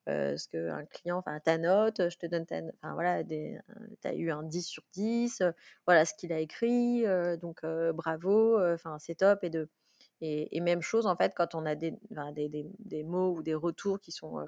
ce 0.07 0.47
qu'un 0.49 0.85
client, 0.85 1.17
enfin 1.17 1.39
ta 1.39 1.57
note, 1.57 2.09
je 2.09 2.17
te 2.17 2.27
donne 2.27 2.45
ta, 2.45 2.57
enfin 2.81 2.93
voilà, 2.93 3.23
tu 3.23 3.57
as 4.03 4.13
eu 4.13 4.31
un 4.31 4.43
10 4.43 4.63
sur 4.63 4.83
10, 4.93 5.43
voilà 5.87 6.05
ce 6.05 6.13
qu'il 6.13 6.31
a 6.31 6.39
écrit, 6.39 7.05
donc 7.41 7.65
bravo, 7.93 8.59
enfin 8.73 8.97
c'est 8.99 9.15
top 9.15 9.43
et 9.43 9.49
de 9.49 9.67
et, 10.21 10.61
même 10.61 10.81
chose 10.81 11.05
en 11.07 11.15
fait 11.15 11.33
quand 11.35 11.55
on 11.55 11.65
a 11.65 11.75
des, 11.75 11.93
des, 12.33 12.67
des, 12.79 13.03
mots 13.03 13.35
ou 13.35 13.43
des 13.43 13.53
retours 13.53 13.99
qui 13.99 14.11
sont 14.11 14.45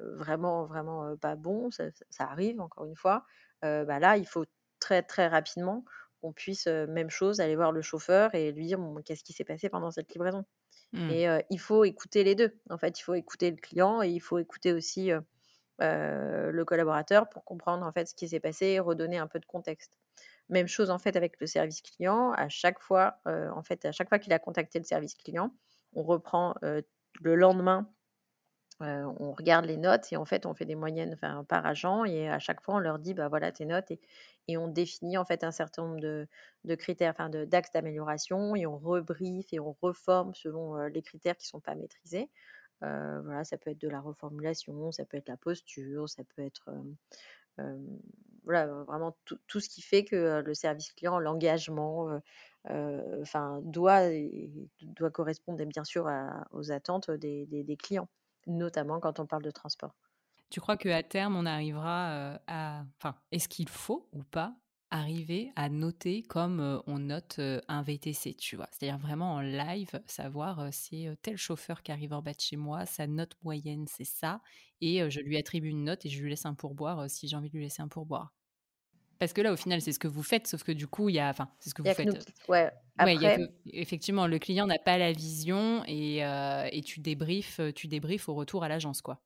vraiment, 0.00 0.66
vraiment 0.66 1.16
pas 1.16 1.36
bon, 1.36 1.70
ça, 1.70 1.90
arrive 2.18 2.60
encore 2.60 2.86
une 2.86 2.96
fois, 2.96 3.24
bah 3.62 3.98
là, 3.98 4.16
il 4.16 4.26
faut 4.26 4.44
très, 4.80 5.02
très 5.02 5.28
rapidement 5.28 5.84
qu'on 6.20 6.32
puisse, 6.32 6.66
même 6.66 7.10
chose, 7.10 7.40
aller 7.40 7.56
voir 7.56 7.72
le 7.72 7.82
chauffeur 7.82 8.34
et 8.34 8.52
lui 8.52 8.66
dire 8.66 8.78
qu'est-ce 9.04 9.24
qui 9.24 9.32
s'est 9.32 9.44
passé 9.44 9.68
pendant 9.68 9.90
cette 9.90 10.12
livraison? 10.12 10.44
Mmh. 10.92 11.10
Et 11.10 11.26
il 11.50 11.60
faut 11.60 11.84
écouter 11.84 12.24
les 12.24 12.34
deux. 12.34 12.58
En 12.70 12.78
fait, 12.78 12.98
il 12.98 13.02
faut 13.02 13.14
écouter 13.14 13.50
le 13.50 13.56
client 13.56 14.02
et 14.02 14.08
il 14.08 14.20
faut 14.20 14.38
écouter 14.38 14.72
aussi 14.72 15.10
le 15.78 16.64
collaborateur 16.64 17.28
pour 17.28 17.44
comprendre 17.44 17.86
en 17.86 17.92
fait 17.92 18.06
ce 18.06 18.14
qui 18.14 18.28
s'est 18.28 18.40
passé 18.40 18.66
et 18.66 18.80
redonner 18.80 19.18
un 19.18 19.26
peu 19.26 19.38
de 19.38 19.46
contexte. 19.46 19.96
Même 20.48 20.68
chose 20.68 20.90
en 20.90 20.98
fait 20.98 21.16
avec 21.16 21.40
le 21.40 21.46
service 21.46 21.82
client. 21.82 22.32
À 22.32 22.48
chaque 22.48 22.80
fois, 22.80 23.20
en 23.26 23.62
fait, 23.62 23.84
à 23.84 23.92
chaque 23.92 24.08
fois 24.08 24.18
qu'il 24.18 24.32
a 24.32 24.38
contacté 24.38 24.78
le 24.78 24.84
service 24.84 25.14
client, 25.14 25.52
on 25.94 26.02
reprend 26.02 26.54
le 26.62 27.34
lendemain 27.34 27.88
on 28.80 29.32
regarde 29.32 29.64
les 29.64 29.76
notes 29.76 30.12
et 30.12 30.16
en 30.16 30.24
fait 30.24 30.44
on 30.44 30.54
fait 30.54 30.66
des 30.66 30.74
moyennes 30.74 31.16
par 31.48 31.66
agent 31.66 32.04
et 32.04 32.28
à 32.28 32.38
chaque 32.38 32.60
fois 32.60 32.74
on 32.74 32.78
leur 32.78 32.98
dit 32.98 33.14
bah 33.14 33.28
voilà 33.28 33.50
tes 33.50 33.64
notes 33.64 33.90
et, 34.48 34.56
on 34.56 34.68
définit 34.68 35.18
en 35.18 35.24
fait 35.24 35.42
un 35.44 35.50
certain 35.50 35.82
nombre 35.82 36.00
de 36.00 36.74
critères, 36.74 37.10
enfin 37.10 37.28
d'axes 37.28 37.72
d'amélioration 37.72 38.54
et 38.54 38.66
on 38.66 38.78
rebriefe 38.78 39.52
et 39.52 39.60
on 39.60 39.74
reforme 39.80 40.34
selon 40.34 40.76
les 40.86 41.02
critères 41.02 41.36
qui 41.36 41.46
ne 41.46 41.48
sont 41.48 41.60
pas 41.60 41.74
maîtrisés. 41.74 42.30
voilà, 42.80 43.44
ça 43.44 43.56
peut 43.56 43.70
être 43.70 43.80
de 43.80 43.88
la 43.88 44.00
reformulation, 44.00 44.92
ça 44.92 45.04
peut 45.04 45.16
être 45.16 45.28
la 45.28 45.36
posture, 45.36 46.08
ça 46.08 46.22
peut 46.24 46.42
être 46.42 46.70
voilà, 48.44 48.66
vraiment 48.84 49.16
tout, 49.24 49.38
tout, 49.46 49.60
ce 49.60 49.68
qui 49.68 49.82
fait 49.82 50.04
que 50.04 50.42
le 50.44 50.54
service 50.54 50.92
client, 50.92 51.18
l'engagement, 51.18 52.20
enfin 53.20 53.60
doit, 53.62 54.02
doit 54.82 55.10
correspondre 55.10 55.64
bien 55.64 55.84
sûr 55.84 56.08
aux 56.52 56.72
attentes 56.72 57.10
des, 57.10 57.46
des 57.46 57.76
clients 57.76 58.08
notamment 58.46 59.00
quand 59.00 59.20
on 59.20 59.26
parle 59.26 59.42
de 59.42 59.50
transport. 59.50 59.94
Tu 60.50 60.60
crois 60.60 60.76
qu'à 60.76 61.02
terme, 61.02 61.36
on 61.36 61.46
arrivera 61.46 62.38
à... 62.46 62.84
Enfin, 62.98 63.16
est-ce 63.32 63.48
qu'il 63.48 63.68
faut 63.68 64.08
ou 64.12 64.22
pas 64.22 64.54
arriver 64.90 65.50
à 65.56 65.68
noter 65.68 66.22
comme 66.22 66.82
on 66.86 66.98
note 66.98 67.40
un 67.68 67.82
VTC, 67.82 68.34
tu 68.34 68.56
vois? 68.56 68.68
C'est-à-dire 68.70 68.98
vraiment 68.98 69.34
en 69.34 69.40
live, 69.40 70.00
savoir 70.06 70.68
c'est 70.72 71.08
tel 71.22 71.36
chauffeur 71.36 71.82
qui 71.82 71.92
arrive 71.92 72.12
en 72.12 72.22
bas 72.22 72.32
de 72.32 72.40
chez 72.40 72.56
moi, 72.56 72.86
sa 72.86 73.06
note 73.06 73.36
moyenne 73.42 73.86
c'est 73.88 74.04
ça, 74.04 74.40
et 74.80 75.08
je 75.10 75.20
lui 75.20 75.36
attribue 75.36 75.68
une 75.68 75.84
note 75.84 76.06
et 76.06 76.08
je 76.08 76.22
lui 76.22 76.30
laisse 76.30 76.46
un 76.46 76.54
pourboire 76.54 77.10
si 77.10 77.28
j'ai 77.28 77.36
envie 77.36 77.50
de 77.50 77.56
lui 77.56 77.64
laisser 77.64 77.82
un 77.82 77.88
pourboire. 77.88 78.32
Parce 79.18 79.32
que 79.32 79.40
là, 79.40 79.50
au 79.52 79.56
final, 79.56 79.80
c'est 79.80 79.92
ce 79.92 79.98
que 79.98 80.08
vous 80.08 80.22
faites, 80.22 80.46
sauf 80.46 80.62
que 80.62 80.72
du 80.72 80.86
coup, 80.86 81.08
il 81.08 81.14
y 81.14 81.18
a, 81.18 81.30
enfin, 81.30 81.48
c'est 81.58 81.70
ce 81.70 81.74
que 81.74 81.80
vous 81.80 81.88
faites. 81.94 82.32
ouais. 82.48 82.70
Après... 82.98 83.38
effectivement, 83.72 84.26
le 84.26 84.38
client 84.38 84.66
n'a 84.66 84.78
pas 84.78 84.98
la 84.98 85.12
vision 85.12 85.82
et, 85.86 86.18
et 86.18 86.82
tu 86.82 87.00
débriefes, 87.00 87.60
tu 87.74 87.88
débriefes 87.88 88.28
au 88.28 88.34
retour 88.34 88.62
à 88.62 88.68
l'agence, 88.68 89.00
quoi. 89.00 89.22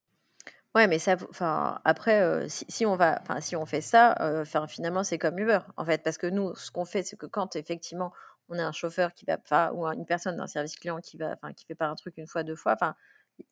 Ouais, 0.76 0.86
mais 0.86 1.00
ça, 1.00 1.16
enfin, 1.28 1.80
après, 1.84 2.48
si, 2.48 2.86
on 2.86 2.94
va, 2.94 3.20
si 3.40 3.56
on 3.56 3.66
fait 3.66 3.80
ça, 3.80 4.14
enfin, 4.40 4.68
finalement, 4.68 5.02
c'est 5.02 5.18
comme 5.18 5.36
Uber, 5.38 5.58
en 5.76 5.84
fait, 5.84 6.02
parce 6.04 6.16
que 6.16 6.28
nous, 6.28 6.54
ce 6.54 6.70
qu'on 6.70 6.84
fait, 6.84 7.02
c'est 7.02 7.16
que 7.16 7.26
quand 7.26 7.56
effectivement, 7.56 8.12
on 8.48 8.56
a 8.58 8.64
un 8.64 8.70
chauffeur 8.72 9.12
qui 9.14 9.24
va, 9.24 9.36
enfin, 9.42 9.72
ou 9.72 9.84
une 9.86 10.06
personne 10.06 10.36
d'un 10.36 10.46
service 10.46 10.76
client 10.76 11.00
qui 11.00 11.16
va, 11.16 11.32
enfin, 11.32 11.52
qui 11.52 11.64
fait 11.66 11.74
pas 11.74 11.88
un 11.88 11.96
truc 11.96 12.16
une 12.18 12.28
fois, 12.28 12.44
deux 12.44 12.54
fois, 12.54 12.74
enfin, 12.74 12.94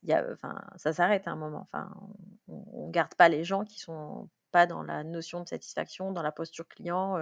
il 0.02 0.36
ça 0.76 0.92
s'arrête 0.92 1.26
à 1.26 1.32
un 1.32 1.36
moment. 1.36 1.68
Enfin, 1.72 1.90
on, 2.48 2.88
garde 2.90 3.14
pas 3.14 3.28
les 3.28 3.44
gens 3.44 3.64
qui 3.64 3.80
sont 3.80 4.28
pas 4.52 4.66
dans 4.66 4.82
la 4.82 5.04
notion 5.04 5.42
de 5.42 5.48
satisfaction, 5.48 6.12
dans 6.12 6.22
la 6.22 6.32
posture 6.32 6.68
client. 6.68 7.18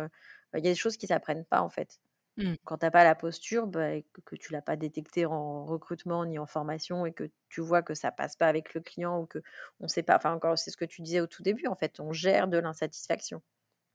Il 0.55 0.65
y 0.65 0.69
a 0.69 0.73
des 0.73 0.75
choses 0.75 0.97
qui 0.97 1.07
s'apprennent 1.07 1.45
pas, 1.45 1.63
en 1.63 1.71
fait. 1.71 1.99
Mmh. 2.37 2.55
Quand 2.65 2.79
tu 2.79 2.85
n'as 2.85 2.91
pas 2.91 3.05
la 3.05 3.15
posture, 3.15 3.67
bah, 3.67 3.95
et 3.95 4.05
que, 4.25 4.37
tu 4.37 4.53
l'as 4.53 4.61
pas 4.63 4.77
détecté 4.77 5.25
en 5.25 5.65
recrutement 5.65 6.25
ni 6.27 6.39
en 6.39 6.47
formation 6.47 7.07
et 7.07 7.13
que 7.13 7.31
tu 7.49 7.63
vois 7.63 7.83
que 7.83 7.95
ça 7.95 8.13
passe 8.13 8.37
pas 8.37 8.47
avec 8.49 8.75
le 8.75 8.83
client 8.83 9.21
ou 9.21 9.27
que 9.27 9.39
on 9.81 9.89
sait 9.89 10.03
pas, 10.03 10.17
enfin 10.17 10.33
encore 10.35 10.59
c'est 10.59 10.71
ce 10.71 10.77
que 10.77 10.85
tu 10.85 11.01
disais 11.03 11.21
au 11.21 11.27
tout 11.27 11.43
début, 11.43 11.67
en 11.67 11.77
fait, 11.77 11.99
on 12.01 12.13
gère 12.13 12.49
de 12.49 12.59
l'insatisfaction 12.59 13.43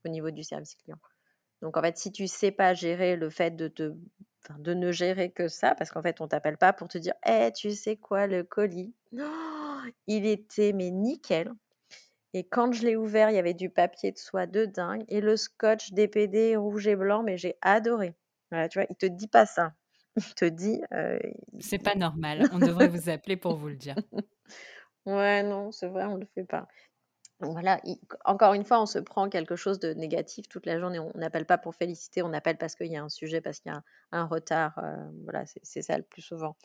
au 0.05 0.09
niveau 0.09 0.31
du 0.31 0.43
service 0.43 0.75
client. 0.75 0.97
Donc 1.61 1.77
en 1.77 1.81
fait, 1.81 1.97
si 1.97 2.11
tu 2.11 2.27
sais 2.27 2.51
pas 2.51 2.73
gérer 2.73 3.15
le 3.15 3.29
fait 3.29 3.55
de 3.55 3.67
te 3.67 3.93
ne 4.57 4.91
gérer 4.91 5.31
que 5.31 5.47
ça, 5.47 5.75
parce 5.75 5.91
qu'en 5.91 6.01
fait, 6.01 6.21
on 6.21 6.27
t'appelle 6.27 6.57
pas 6.57 6.73
pour 6.73 6.87
te 6.87 6.97
dire, 6.97 7.13
«Eh, 7.27 7.51
tu 7.55 7.71
sais 7.71 7.97
quoi, 7.97 8.27
le 8.27 8.43
colis, 8.43 8.93
il 10.07 10.25
était 10.25 10.73
mais 10.73 10.89
nickel. 10.91 11.53
Et 12.33 12.45
quand 12.47 12.71
je 12.73 12.85
l'ai 12.85 12.95
ouvert, 12.95 13.29
il 13.29 13.35
y 13.35 13.39
avait 13.39 13.53
du 13.53 13.69
papier 13.69 14.11
de 14.11 14.17
soie 14.17 14.47
de 14.47 14.65
dingue 14.65 15.03
et 15.09 15.21
le 15.21 15.37
scotch 15.37 15.93
DPD 15.93 16.55
rouge 16.55 16.87
et 16.87 16.95
blanc, 16.95 17.23
mais 17.23 17.37
j'ai 17.37 17.57
adoré. 17.61 18.15
Voilà, 18.51 18.67
tu 18.67 18.79
vois, 18.79 18.87
il 18.89 18.95
te 18.95 19.05
dit 19.05 19.27
pas 19.27 19.45
ça. 19.45 19.73
Il 20.17 20.33
te 20.35 20.45
dit. 20.45 20.81
c'est 21.59 21.81
pas 21.81 21.95
normal. 21.95 22.43
On 22.53 22.59
devrait 22.59 22.89
vous 22.89 23.09
appeler 23.09 23.37
pour 23.37 23.55
vous 23.55 23.69
le 23.69 23.77
dire. 23.77 23.95
ouais, 25.05 25.41
non, 25.41 25.71
c'est 25.71 25.87
vrai, 25.87 26.03
on 26.03 26.17
le 26.17 26.25
fait 26.35 26.43
pas. 26.43 26.67
Voilà, 27.39 27.81
encore 28.25 28.53
une 28.53 28.63
fois, 28.63 28.79
on 28.81 28.85
se 28.85 28.99
prend 28.99 29.27
quelque 29.27 29.55
chose 29.55 29.79
de 29.79 29.93
négatif 29.93 30.47
toute 30.47 30.67
la 30.67 30.79
journée. 30.79 30.99
On 30.99 31.11
n'appelle 31.15 31.45
pas 31.45 31.57
pour 31.57 31.73
féliciter, 31.73 32.21
on 32.21 32.33
appelle 32.33 32.57
parce 32.57 32.75
qu'il 32.75 32.91
y 32.91 32.97
a 32.97 33.03
un 33.03 33.09
sujet, 33.09 33.41
parce 33.41 33.59
qu'il 33.59 33.71
y 33.71 33.75
a 33.75 33.81
un, 34.11 34.25
retard. 34.25 34.79
voilà, 35.23 35.45
c'est 35.63 35.81
ça 35.81 35.97
le 35.97 36.03
plus 36.03 36.21
souvent. 36.21 36.55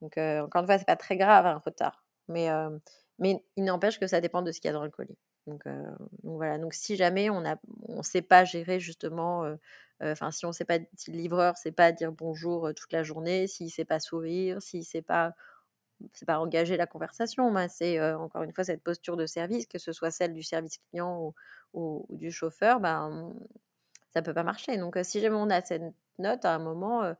Donc, 0.00 0.16
encore 0.16 0.62
une 0.62 0.66
fois, 0.66 0.78
c'est 0.78 0.86
pas 0.86 0.96
très 0.96 1.16
grave 1.16 1.46
un 1.46 1.58
retard, 1.58 2.04
mais, 2.26 2.48
mais 3.20 3.44
il 3.56 3.62
n'empêche 3.62 4.00
que 4.00 4.08
ça 4.08 4.20
dépend 4.20 4.42
de 4.42 4.50
ce 4.50 4.60
qu'il 4.60 4.68
y 4.68 4.70
a 4.70 4.72
dans 4.72 4.82
le 4.82 4.90
colis. 4.90 5.18
Donc, 5.46 5.62
voilà. 6.24 6.58
Donc 6.58 6.74
si 6.74 6.96
jamais 6.96 7.30
on 7.30 7.40
ne 7.40 7.54
on 7.82 8.02
sait 8.02 8.22
pas 8.22 8.44
gérer 8.44 8.80
justement 8.80 9.44
Enfin, 10.04 10.30
si 10.30 10.46
on 10.46 10.52
sait 10.52 10.64
pas, 10.64 10.78
si 10.96 11.10
le 11.10 11.18
livreur 11.18 11.56
sait 11.56 11.72
pas 11.72 11.92
dire 11.92 12.12
bonjour 12.12 12.72
toute 12.74 12.92
la 12.92 13.02
journée, 13.02 13.46
s'il 13.46 13.70
sait 13.70 13.84
pas 13.84 14.00
sourire, 14.00 14.60
s'il 14.60 14.84
sait 14.84 15.02
pas, 15.02 15.34
c'est 16.12 16.26
pas 16.26 16.38
engager 16.38 16.76
la 16.76 16.86
conversation, 16.86 17.52
c'est 17.68 18.00
encore 18.14 18.42
une 18.42 18.52
fois 18.52 18.64
cette 18.64 18.82
posture 18.82 19.16
de 19.16 19.26
service, 19.26 19.66
que 19.66 19.78
ce 19.78 19.92
soit 19.92 20.10
celle 20.10 20.34
du 20.34 20.42
service 20.42 20.78
client 20.90 21.34
ou, 21.72 22.06
du 22.10 22.30
chauffeur, 22.30 22.80
ben 22.80 23.34
ça 24.12 24.22
peut 24.22 24.34
pas 24.34 24.44
marcher. 24.44 24.76
Donc 24.76 24.98
si 25.02 25.20
jamais 25.20 25.36
on 25.36 25.50
a 25.50 25.60
cette 25.62 25.82
note, 26.18 26.44
à 26.44 26.54
un 26.54 26.58
moment, 26.58 27.14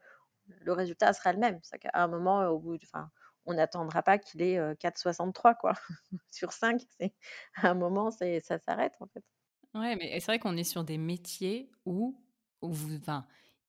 le 0.47 0.73
résultat 0.73 1.13
sera 1.13 1.33
le 1.33 1.39
même. 1.39 1.61
Qu'à 1.81 1.91
un 1.95 2.09
moment, 2.09 2.47
au 2.49 2.59
bout, 2.59 2.79
enfin, 2.83 3.11
on 3.47 3.55
n'attendra 3.55 4.03
pas 4.03 4.19
qu'il 4.19 4.43
ait 4.43 4.59
4,63 4.75 5.57
quoi 5.57 5.73
sur 6.31 6.53
5. 6.53 6.83
À 7.57 7.71
un 7.71 7.75
moment, 7.75 8.11
ça 8.11 8.59
s'arrête 8.59 8.95
en 9.01 9.07
fait. 9.07 9.25
Ouais, 9.75 9.97
mais 9.97 10.21
c'est 10.21 10.27
vrai 10.27 10.39
qu'on 10.39 10.57
est 10.57 10.65
sur 10.65 10.85
des 10.85 10.99
métiers 10.99 11.69
où 11.85 12.17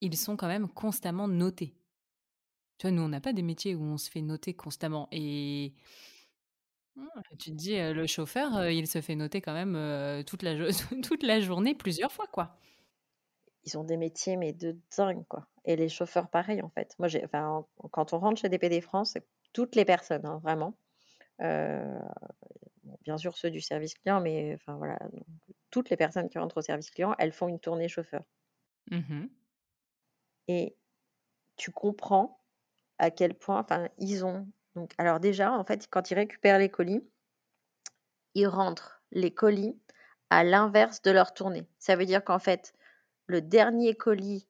ils 0.02 0.18
sont 0.18 0.38
quand 0.38 0.48
même 0.48 0.68
constamment 0.68 1.28
notés. 1.28 1.76
Tu 2.78 2.88
vois, 2.88 2.92
nous, 2.92 3.02
on 3.02 3.10
n'a 3.10 3.22
pas 3.22 3.34
des 3.34 3.42
métiers 3.42 3.76
où 3.76 3.84
on 3.84 3.98
se 3.98 4.10
fait 4.10 4.22
noter 4.22 4.54
constamment. 4.54 5.08
Et 5.12 5.74
tu 7.40 7.52
te 7.52 7.56
dis, 7.56 7.78
le 7.78 8.06
chauffeur, 8.06 8.70
il 8.70 8.88
se 8.88 9.02
fait 9.02 9.16
noter 9.16 9.42
quand 9.42 9.54
même 9.54 10.24
toute, 10.26 10.44
la 10.44 10.56
toute 11.04 11.24
la 11.24 11.40
journée, 11.40 11.76
plusieurs 11.76 12.12
fois, 12.12 12.28
quoi. 12.28 12.58
Ils 13.64 13.78
ont 13.78 13.84
des 13.84 13.98
métiers, 13.98 14.38
mais 14.38 14.54
de 14.54 14.78
dingue, 14.96 15.26
quoi. 15.28 15.48
Et 15.66 15.76
les 15.76 15.90
chauffeurs, 15.90 16.30
pareil, 16.30 16.62
en 16.62 16.70
fait. 16.70 16.96
Moi, 17.00 17.08
quand 17.92 18.14
on 18.14 18.20
rentre 18.20 18.42
chez 18.42 18.50
DPD 18.50 18.82
France, 18.82 19.16
toutes 19.54 19.76
les 19.76 19.86
personnes, 19.86 20.26
hein, 20.26 20.40
vraiment. 20.44 20.78
bien 21.40 23.18
sûr, 23.18 23.38
ceux 23.38 23.52
du 23.52 23.62
service 23.62 23.96
client, 23.96 24.22
mais 24.22 24.54
enfin, 24.56 24.76
voilà, 24.76 25.00
toutes 25.72 25.90
les 25.90 25.98
personnes 25.98 26.30
qui 26.30 26.38
rentrent 26.38 26.58
au 26.58 26.62
service 26.62 26.90
client, 26.92 27.16
elles 27.18 27.34
font 27.34 27.48
une 27.48 27.60
tournée 27.60 27.88
chauffeur. 27.88 28.24
Mmh 28.92 29.26
et 30.48 30.78
tu 31.56 31.72
comprends 31.72 32.40
à 33.00 33.10
quel 33.10 33.34
point, 33.34 33.60
enfin, 33.60 33.90
ils 33.98 34.24
ont. 34.26 34.48
Donc, 34.76 34.92
alors 35.00 35.20
déjà, 35.20 35.52
en 35.52 35.64
fait, 35.64 35.88
quand 35.90 36.12
ils 36.12 36.16
récupèrent 36.16 36.60
les 36.60 36.70
colis, 36.70 37.04
ils 38.36 38.48
rentrent 38.48 39.02
les 39.12 39.34
colis 39.34 39.76
à 40.30 40.44
l'inverse 40.44 41.02
de 41.02 41.12
leur 41.12 41.34
tournée. 41.34 41.68
Ça 41.80 41.96
veut 41.96 42.06
dire 42.06 42.24
qu'en 42.24 42.40
fait, 42.40 42.74
le 43.28 43.42
dernier 43.42 43.96
colis. 43.96 44.48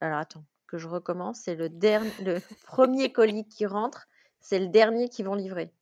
Alors 0.00 0.18
attends, 0.18 0.44
que 0.66 0.78
je 0.78 0.88
recommence. 0.88 1.40
C'est 1.40 1.54
le 1.54 1.68
dernier, 1.68 2.10
le 2.22 2.40
premier 2.66 3.12
colis 3.12 3.46
qui 3.48 3.66
rentre, 3.66 4.08
c'est 4.40 4.58
le 4.58 4.68
dernier 4.68 5.08
qu'ils 5.08 5.26
vont 5.26 5.34
livrer. 5.34 5.72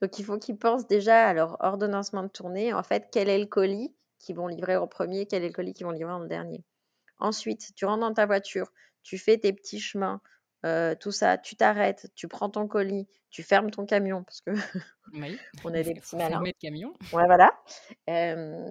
Donc 0.00 0.18
il 0.18 0.24
faut 0.24 0.38
qu'ils 0.38 0.58
pensent 0.58 0.86
déjà 0.86 1.26
à 1.28 1.34
leur 1.34 1.56
ordonnancement 1.62 2.22
de 2.22 2.28
tournée. 2.28 2.72
En 2.72 2.82
fait, 2.82 3.08
quel 3.12 3.28
est 3.28 3.38
le 3.38 3.46
colis 3.46 3.94
qu'ils 4.18 4.36
vont 4.36 4.48
livrer 4.48 4.76
en 4.76 4.86
premier, 4.86 5.26
quel 5.26 5.44
est 5.44 5.48
le 5.48 5.52
colis 5.52 5.72
qu'ils 5.72 5.86
vont 5.86 5.92
livrer 5.92 6.12
en 6.12 6.24
dernier. 6.24 6.64
Ensuite, 7.20 7.74
tu 7.74 7.84
rentres 7.84 8.00
dans 8.00 8.14
ta 8.14 8.26
voiture, 8.26 8.72
tu 9.02 9.18
fais 9.18 9.38
tes 9.38 9.52
petits 9.52 9.80
chemins, 9.80 10.20
euh, 10.66 10.94
tout 10.94 11.12
ça, 11.12 11.38
tu 11.38 11.56
t'arrêtes, 11.56 12.10
tu 12.14 12.28
prends 12.28 12.50
ton 12.50 12.66
colis, 12.66 13.08
tu 13.30 13.42
fermes 13.42 13.70
ton 13.70 13.86
camion 13.86 14.24
parce 14.24 14.40
que 14.40 14.50
oui. 15.14 15.38
on 15.64 15.74
a 15.74 15.82
des 15.82 15.94
petits 15.94 16.16
malins. 16.16 16.42
camion. 16.60 16.92
Ouais, 17.12 17.26
voilà. 17.26 17.50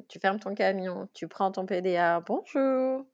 tu 0.08 0.20
fermes 0.20 0.40
ton 0.40 0.54
camion, 0.54 1.08
tu 1.14 1.28
prends 1.28 1.52
ton 1.52 1.66
PDA. 1.66 2.22
Bonjour. 2.22 3.06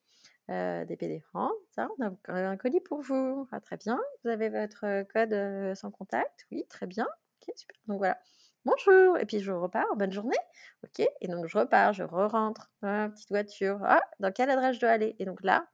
Euh, 0.51 0.85
DPD 0.85 1.21
France, 1.21 1.53
ça, 1.71 1.87
on 1.97 2.05
a 2.05 2.33
un 2.33 2.57
colis 2.57 2.81
pour 2.81 3.01
vous. 3.01 3.47
Ah, 3.51 3.59
très 3.59 3.77
bien. 3.77 3.99
Vous 4.23 4.29
avez 4.29 4.49
votre 4.49 5.03
code 5.11 5.33
euh, 5.33 5.73
sans 5.73 5.89
contact 5.89 6.45
Oui, 6.51 6.65
très 6.69 6.85
bien. 6.85 7.07
Ok, 7.41 7.53
super. 7.55 7.75
Donc 7.87 7.97
voilà 7.97 8.19
bonjour, 8.65 9.17
et 9.17 9.25
puis 9.25 9.39
je 9.39 9.51
repars, 9.51 9.95
bonne 9.95 10.11
journée, 10.11 10.37
ok, 10.83 11.07
et 11.21 11.27
donc 11.27 11.47
je 11.47 11.57
repars, 11.57 11.93
je 11.93 12.03
re-rentre 12.03 12.71
petite 12.81 13.29
voiture, 13.29 13.79
ah, 13.83 14.01
dans 14.19 14.31
quelle 14.31 14.49
adresse 14.49 14.75
je 14.75 14.81
dois 14.81 14.89
aller? 14.89 15.15
Et 15.19 15.25
donc 15.25 15.43
là, 15.43 15.67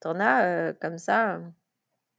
tu 0.00 0.08
en 0.08 0.20
as 0.20 0.44
euh, 0.44 0.72
comme 0.80 0.98
ça, 0.98 1.36
euh, 1.36 1.40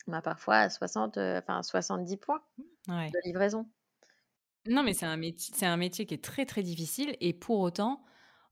bah, 0.07 0.21
parfois 0.21 0.69
60, 0.69 1.17
euh, 1.17 1.39
enfin 1.39 1.63
70 1.63 2.17
points 2.17 2.41
de 2.87 3.25
livraison. 3.25 3.69
Non, 4.67 4.81
mais 4.81 4.93
c'est 4.93 5.05
un, 5.05 5.17
métier, 5.17 5.53
c'est 5.55 5.67
un 5.67 5.77
métier 5.77 6.07
qui 6.07 6.15
est 6.15 6.23
très 6.23 6.45
très 6.45 6.63
difficile, 6.63 7.15
et 7.19 7.33
pour 7.33 7.59
autant, 7.59 8.03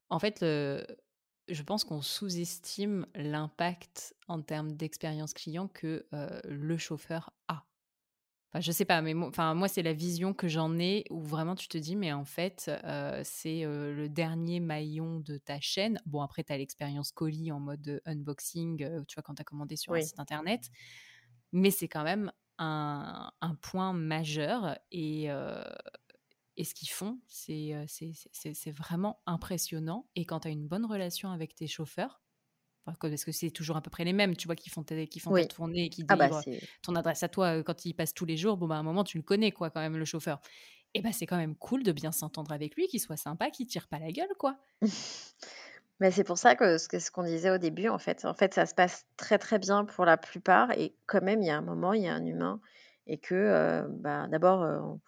en 0.10 0.20
fait, 0.20 0.42
je 0.42 1.64
pense 1.66 1.84
qu'on 1.84 2.04
sous-estime 2.04 3.08
l'impact 3.16 4.16
en 4.28 4.40
termes 4.44 4.74
d'expérience 4.74 5.34
client 5.34 5.68
que 5.68 6.06
le 6.44 6.78
chauffeur 6.78 7.32
a. 7.48 7.66
Enfin, 8.54 8.62
je 8.62 8.72
sais 8.72 8.86
pas, 8.86 9.02
mais 9.02 9.16
moi, 9.16 9.30
enfin, 9.30 9.56
moi, 9.56 9.68
c'est 9.68 9.82
la 9.82 9.94
vision 9.94 10.36
que 10.36 10.48
j'en 10.48 10.78
ai 10.78 11.06
où 11.10 11.24
vraiment 11.24 11.56
tu 11.56 11.68
te 11.68 11.78
dis, 11.78 11.96
mais 11.96 12.14
en 12.14 12.24
fait, 12.24 12.70
c'est 13.24 13.64
le 13.64 14.08
dernier 14.08 14.60
maillon 14.60 15.20
de 15.20 15.40
ta 15.40 15.60
chaîne. 15.60 16.00
Bon, 16.06 16.22
après, 16.22 16.44
tu 16.44 16.54
as 16.54 16.58
l'expérience 16.58 17.12
colis 17.12 17.52
en 17.52 17.60
mode 17.60 18.02
unboxing, 18.06 19.06
tu 19.08 19.16
vois, 19.16 19.24
quand 19.24 19.34
tu 19.36 19.42
as 19.42 19.46
commandé 19.46 19.76
sur 19.76 19.94
un 19.94 20.02
site 20.02 20.20
internet. 20.20 20.70
Mais 21.52 21.72
c'est 21.72 21.88
quand 21.88 22.04
même 22.04 22.32
un, 22.60 23.32
un, 23.42 23.56
point 23.56 23.92
majeur. 23.92 24.78
Et, 24.92 25.30
et 26.56 26.64
ce 26.64 26.76
qu'ils 26.76 26.90
font, 26.90 27.20
c'est 27.28 27.74
vraiment 28.72 29.20
impressionnant. 29.26 30.08
Et 30.16 30.26
quand 30.26 30.42
tu 30.42 30.48
as 30.50 30.52
une 30.52 30.68
bonne 30.68 30.86
relation 30.86 31.32
avec 31.32 31.56
tes 31.56 31.68
chauffeurs, 31.68 32.23
parce 32.86 33.24
que 33.24 33.32
c'est 33.32 33.52
toujours 33.52 33.78
à 33.78 33.82
peu 33.82 33.90
près 33.90 34.04
les 34.04 34.14
mêmes, 34.14 34.36
tu 34.36 34.48
vois, 34.48 34.56
qui 34.56 34.70
font, 34.70 34.84
qui 34.84 35.20
font 35.20 35.34
ta 35.34 35.46
tournée 35.46 35.86
et 35.86 35.90
qui 35.90 36.04
ah 36.10 36.16
bah, 36.16 36.28
délivrent 36.28 36.66
ton 36.82 36.96
adresse 36.96 37.24
à 37.24 37.30
toi 37.30 37.64
quand 37.64 37.86
il 37.86 37.94
passe 37.94 38.14
tous 38.14 38.26
les 38.26 38.38
jours. 38.38 38.58
Bon, 38.58 38.68
bah, 38.68 38.76
à 38.76 38.80
un 38.80 38.84
moment, 38.84 39.04
tu 39.04 39.18
le 39.18 39.24
connais, 39.24 39.52
quoi, 39.52 39.70
quand 39.70 39.80
même, 39.80 39.98
le 39.98 40.06
chauffeur. 40.06 40.42
Et 40.94 41.02
bah, 41.02 41.12
c'est 41.12 41.26
quand 41.26 41.38
même 41.38 41.56
cool 41.56 41.84
de 41.84 41.92
bien 41.92 42.12
s'entendre 42.12 42.52
avec 42.52 42.76
lui, 42.76 42.88
qu'il 42.88 43.00
soit 43.00 43.18
sympa, 43.18 43.50
qu'il 43.50 43.68
tire 43.68 43.88
pas 43.88 44.00
la 44.00 44.12
gueule, 44.12 44.34
quoi. 44.38 44.58
Mais 46.00 46.12
c'est 46.12 46.24
pour 46.24 46.38
ça 46.38 46.56
que 46.56 46.78
ce 46.78 47.12
qu'on 47.12 47.24
disait 47.24 47.52
au 47.52 47.58
début, 47.58 47.88
en 47.88 48.00
fait, 48.00 48.26
en 48.26 48.34
fait, 48.34 48.54
ça 48.54 48.66
se 48.66 48.76
passe 48.76 49.06
très 49.16 49.38
très 49.38 49.60
bien 49.60 49.86
pour 49.86 50.06
la 50.06 50.18
plupart. 50.18 50.72
Et 50.72 50.96
quand 51.06 51.22
même, 51.22 51.42
il 51.42 51.48
y 51.48 51.52
a 51.52 51.58
un 51.58 51.62
moment, 51.62 51.94
il 51.94 52.04
y 52.04 52.08
a 52.08 52.14
un 52.14 52.26
humain. 52.26 52.60
Et 53.08 53.18
que, 53.18 53.86
bah, 53.90 54.28
d'abord, 54.28 55.00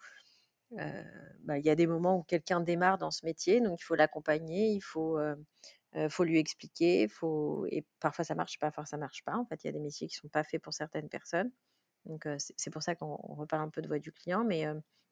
bah, 0.70 1.58
il 1.58 1.64
y 1.66 1.70
a 1.70 1.74
des 1.74 1.86
moments 1.86 2.18
où 2.18 2.22
quelqu'un 2.22 2.60
démarre 2.60 2.98
dans 2.98 3.10
ce 3.10 3.26
métier, 3.26 3.60
donc 3.60 3.80
il 3.80 3.84
faut 3.84 3.94
l'accompagner, 3.94 4.70
il 4.70 4.80
faut 4.80 5.18
Il 5.96 6.10
faut 6.10 6.24
lui 6.24 6.38
expliquer, 6.38 7.08
faut 7.08 7.66
et 7.70 7.84
parfois 8.00 8.24
ça 8.24 8.34
marche, 8.34 8.58
parfois 8.58 8.84
ça 8.84 8.98
marche 8.98 9.24
pas. 9.24 9.36
En 9.36 9.46
fait, 9.46 9.64
il 9.64 9.66
y 9.66 9.70
a 9.70 9.72
des 9.72 9.80
métiers 9.80 10.08
qui 10.08 10.14
sont 10.14 10.28
pas 10.28 10.44
faits 10.44 10.62
pour 10.62 10.74
certaines 10.74 11.08
personnes. 11.08 11.50
Donc 12.04 12.28
c'est 12.38 12.70
pour 12.70 12.82
ça 12.82 12.94
qu'on 12.94 13.16
reparle 13.16 13.62
un 13.62 13.70
peu 13.70 13.82
de 13.82 13.88
voix 13.88 13.98
du 13.98 14.12
client, 14.12 14.44
mais 14.44 14.66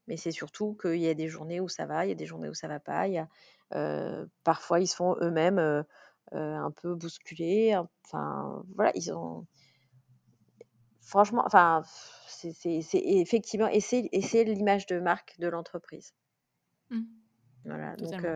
mais 0.07 0.17
c'est 0.19 0.31
surtout 0.31 0.75
qu'il 0.81 0.97
y 1.01 1.09
a 1.09 1.15
des 1.15 1.29
journées 1.29 1.61
où 1.61 1.69
ça 1.69 1.87
va, 1.87 2.05
il 2.05 2.11
y 2.11 2.13
a 2.13 2.15
des 2.15 2.27
journées 2.27 2.49
où 2.51 2.55
ça 2.55 2.69
va 2.69 2.81
pas. 2.81 3.09
Il 3.09 3.15
y 3.15 3.19
a, 3.19 3.29
parfois 4.45 4.81
ils 4.81 4.87
se 4.87 4.97
font 4.97 5.17
eux-mêmes 5.21 5.85
un 6.33 6.71
peu 6.71 6.95
bousculer. 6.95 7.77
Enfin 8.05 8.63
voilà, 8.75 8.93
ils 8.95 9.13
ont 9.13 9.47
franchement, 11.01 11.43
enfin 11.47 11.83
c'est 12.29 12.55
effectivement 12.93 13.69
et 13.69 13.81
c'est 13.81 14.45
l'image 14.45 14.87
de 14.87 15.01
marque 15.01 15.39
de 15.39 15.49
l'entreprise. 15.49 16.13
Mmh. 16.91 17.24
Voilà, 17.65 17.97
donc 17.97 18.27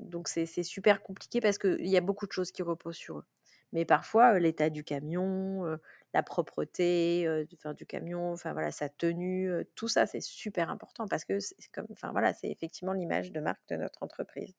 donc 0.00 0.28
c'est 0.28 0.62
super 0.62 1.02
compliqué 1.02 1.40
parce 1.40 1.58
qu'il 1.58 1.86
y 1.86 1.96
a 1.96 2.00
beaucoup 2.00 2.26
de 2.26 2.32
choses 2.32 2.52
qui 2.52 2.62
reposent 2.62 2.96
sur 2.96 3.18
eux. 3.18 3.24
Mais 3.72 3.84
parfois, 3.84 4.38
l'état 4.38 4.70
du 4.70 4.84
camion, 4.84 5.78
la 6.12 6.22
propreté 6.22 7.46
du 7.76 7.86
camion, 7.86 8.32
enfin 8.32 8.52
voilà, 8.52 8.70
sa 8.70 8.88
tenue, 8.88 9.50
tout 9.74 9.88
ça, 9.88 10.06
c'est 10.06 10.20
super 10.20 10.70
important 10.70 11.08
parce 11.08 11.24
que 11.24 11.40
c'est 11.40 11.56
comme, 11.72 11.86
enfin 11.90 12.12
voilà, 12.12 12.32
c'est 12.34 12.48
effectivement 12.48 12.92
l'image 12.92 13.32
de 13.32 13.40
marque 13.40 13.66
de 13.68 13.76
notre 13.76 14.02
entreprise. 14.02 14.54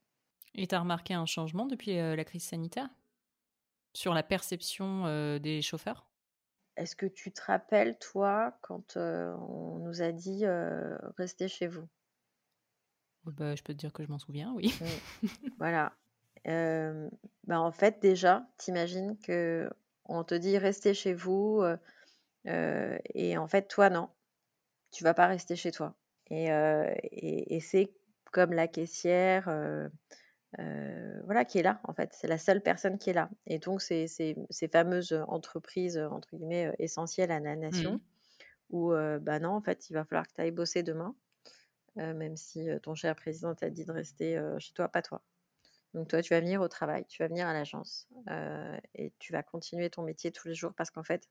Et 0.54 0.68
tu 0.68 0.76
as 0.76 0.80
remarqué 0.80 1.14
un 1.14 1.26
changement 1.26 1.66
depuis 1.66 1.96
la 1.96 2.24
crise 2.26 2.44
sanitaire? 2.44 2.90
Sur 3.94 4.14
la 4.14 4.24
perception 4.24 5.38
des 5.38 5.62
chauffeurs? 5.62 6.08
Est-ce 6.76 6.98
que 6.98 7.06
tu 7.06 7.32
te 7.32 7.42
rappelles, 7.42 7.98
toi, 8.00 8.58
quand 8.62 8.98
on 8.98 9.80
nous 9.80 10.02
a 10.02 10.12
dit 10.12 10.44
restez 11.18 11.48
chez 11.48 11.68
vous? 11.68 11.88
Bah, 13.32 13.56
je 13.56 13.64
peux 13.64 13.74
te 13.74 13.80
dire 13.80 13.94
que 13.94 14.04
je 14.04 14.10
m'en 14.10 14.20
souviens, 14.20 14.54
oui. 14.54 14.74
Voilà. 15.58 15.94
bah, 16.46 17.60
en 17.60 17.72
fait, 17.72 18.02
déjà, 18.02 18.48
t'imagines 18.58 19.18
que 19.18 19.70
on 20.06 20.24
te 20.24 20.36
dit 20.36 20.58
restez 20.58 20.94
chez 20.94 21.14
vous 21.14 21.64
et 22.46 23.38
en 23.38 23.48
fait, 23.48 23.68
toi, 23.68 23.90
non, 23.90 24.10
tu 24.92 25.04
vas 25.04 25.14
pas 25.14 25.28
rester 25.28 25.56
chez 25.56 25.72
toi. 25.72 25.96
Et, 26.30 26.48
et, 26.48 27.60
c'est 27.60 27.92
comme 28.32 28.54
la 28.54 28.68
caissière, 28.68 29.46
voilà, 31.24 31.46
qui 31.46 31.58
est 31.58 31.64
là, 31.64 31.80
en 31.84 31.94
fait. 31.94 32.14
C'est 32.14 32.28
la 32.28 32.38
seule 32.38 32.62
personne 32.62 32.98
qui 32.98 33.10
est 33.10 33.14
là. 33.14 33.30
Et 33.48 33.58
donc, 33.58 33.82
c'est 33.82 34.08
ces 34.08 34.68
fameuses 34.72 35.20
entreprises, 35.28 35.98
entre 35.98 36.36
guillemets, 36.36 36.72
essentielles 36.78 37.32
à 37.32 37.40
la 37.40 37.56
nation, 37.56 37.94
mmh. 37.94 38.00
où, 38.70 38.92
bah 39.22 39.40
non, 39.40 39.52
en 39.52 39.62
fait, 39.62 39.90
il 39.90 39.94
va 39.94 40.06
falloir 40.06 40.28
que 40.28 40.34
tu 40.34 40.42
ailles 40.42 40.52
bosser 40.52 40.84
demain. 40.84 41.16
Euh, 41.98 42.14
même 42.14 42.36
si 42.36 42.68
ton 42.84 42.94
cher 42.96 43.16
président 43.16 43.56
t'a 43.56 43.70
dit 43.70 43.86
de 43.86 43.92
rester 43.92 44.42
chez 44.60 44.74
toi, 44.74 44.90
pas 44.90 45.02
toi. 45.02 45.22
Donc 45.94 46.10
toi, 46.10 46.22
tu 46.22 46.34
vas 46.34 46.42
venir 46.42 46.62
au 46.62 46.68
travail, 46.68 47.06
tu 47.08 47.24
vas 47.24 47.30
venir 47.30 47.48
à 47.48 47.54
l'agence 47.54 48.10
et 48.96 49.14
tu 49.18 49.32
vas 49.32 49.44
continuer 49.44 49.90
ton 49.90 50.04
métier 50.04 50.32
tous 50.32 50.50
les 50.50 50.54
jours 50.54 50.74
parce 50.74 50.92
qu'en 50.92 51.04
fait, 51.04 51.30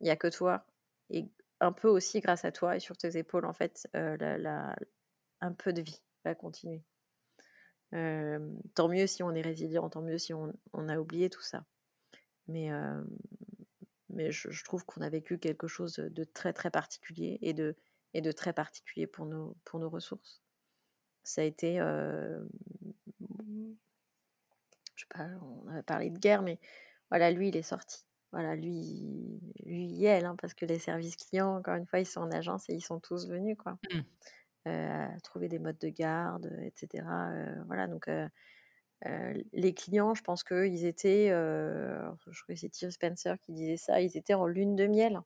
il 0.00 0.04
n'y 0.04 0.10
a 0.10 0.16
que 0.16 0.28
toi 0.28 0.66
et 1.10 1.28
un 1.60 1.72
peu 1.72 1.88
aussi 1.88 2.20
grâce 2.20 2.46
à 2.46 2.52
toi 2.52 2.74
et 2.74 2.80
sur 2.80 2.96
tes 2.96 3.18
épaules, 3.18 3.44
en 3.44 3.52
fait, 3.52 3.86
un 3.94 5.52
peu 5.52 5.74
de 5.74 5.82
vie 5.82 6.00
va 6.24 6.34
continuer. 6.34 6.82
tant 7.90 8.88
mieux 8.88 9.06
si 9.06 9.22
on 9.22 9.34
est 9.34 9.42
résilient, 9.42 9.90
tant 9.90 10.00
mieux 10.00 10.16
si 10.16 10.32
on, 10.32 10.54
a 10.72 10.98
oublié 10.98 11.28
tout 11.28 11.42
ça. 11.42 11.66
Mais, 12.48 12.70
mais 14.08 14.32
je 14.32 14.64
trouve 14.64 14.86
qu'on 14.86 15.02
a 15.02 15.10
vécu 15.10 15.38
quelque 15.38 15.68
chose 15.68 15.96
de 15.96 16.24
très 16.24 16.54
très 16.54 16.70
particulier 16.70 17.38
et 17.42 17.52
de, 17.52 17.76
et 18.14 18.20
de 18.20 18.32
très 18.32 18.52
particulier 18.52 19.06
pour 19.06 19.26
nos, 19.26 19.56
pour 19.64 19.80
nos 19.80 19.88
ressources. 19.88 20.42
Ça 21.24 21.42
a 21.42 21.44
été, 21.44 21.80
euh, 21.80 22.42
je 24.94 25.02
sais 25.02 25.08
pas, 25.08 25.28
on 25.42 25.68
a 25.68 25.82
parlé 25.82 26.10
de 26.10 26.18
guerre, 26.18 26.42
mais 26.42 26.58
voilà, 27.10 27.30
lui, 27.30 27.48
il 27.48 27.56
est 27.56 27.62
sorti. 27.62 28.04
Voilà, 28.32 28.56
lui, 28.56 29.40
lui, 29.64 30.04
elle, 30.04 30.24
hein, 30.24 30.36
parce 30.40 30.54
que 30.54 30.64
les 30.64 30.78
services 30.78 31.16
clients, 31.16 31.56
encore 31.56 31.74
une 31.74 31.86
fois, 31.86 32.00
ils 32.00 32.06
sont 32.06 32.22
en 32.22 32.30
agence 32.30 32.68
et 32.70 32.74
ils 32.74 32.80
sont 32.80 32.98
tous 32.98 33.28
venus, 33.28 33.56
quoi. 33.56 33.78
Mmh. 33.92 34.00
Euh, 34.68 35.08
trouver 35.24 35.48
des 35.48 35.58
modes 35.58 35.78
de 35.78 35.88
garde, 35.88 36.50
etc. 36.62 37.04
Euh, 37.04 37.62
voilà, 37.66 37.88
donc 37.88 38.08
les 39.52 39.74
clients, 39.74 40.14
je 40.14 40.22
pense 40.22 40.44
qu'ils 40.44 40.86
étaient, 40.86 41.28
je 41.28 42.42
crois 42.42 42.54
que 42.54 42.60
c'est 42.60 42.68
Thierry 42.68 42.92
Spencer 42.92 43.36
qui 43.40 43.52
disait 43.52 43.76
ça, 43.76 44.00
ils 44.00 44.16
étaient 44.16 44.34
en 44.34 44.46
lune 44.46 44.76
de 44.76 44.86
miel 44.86 45.20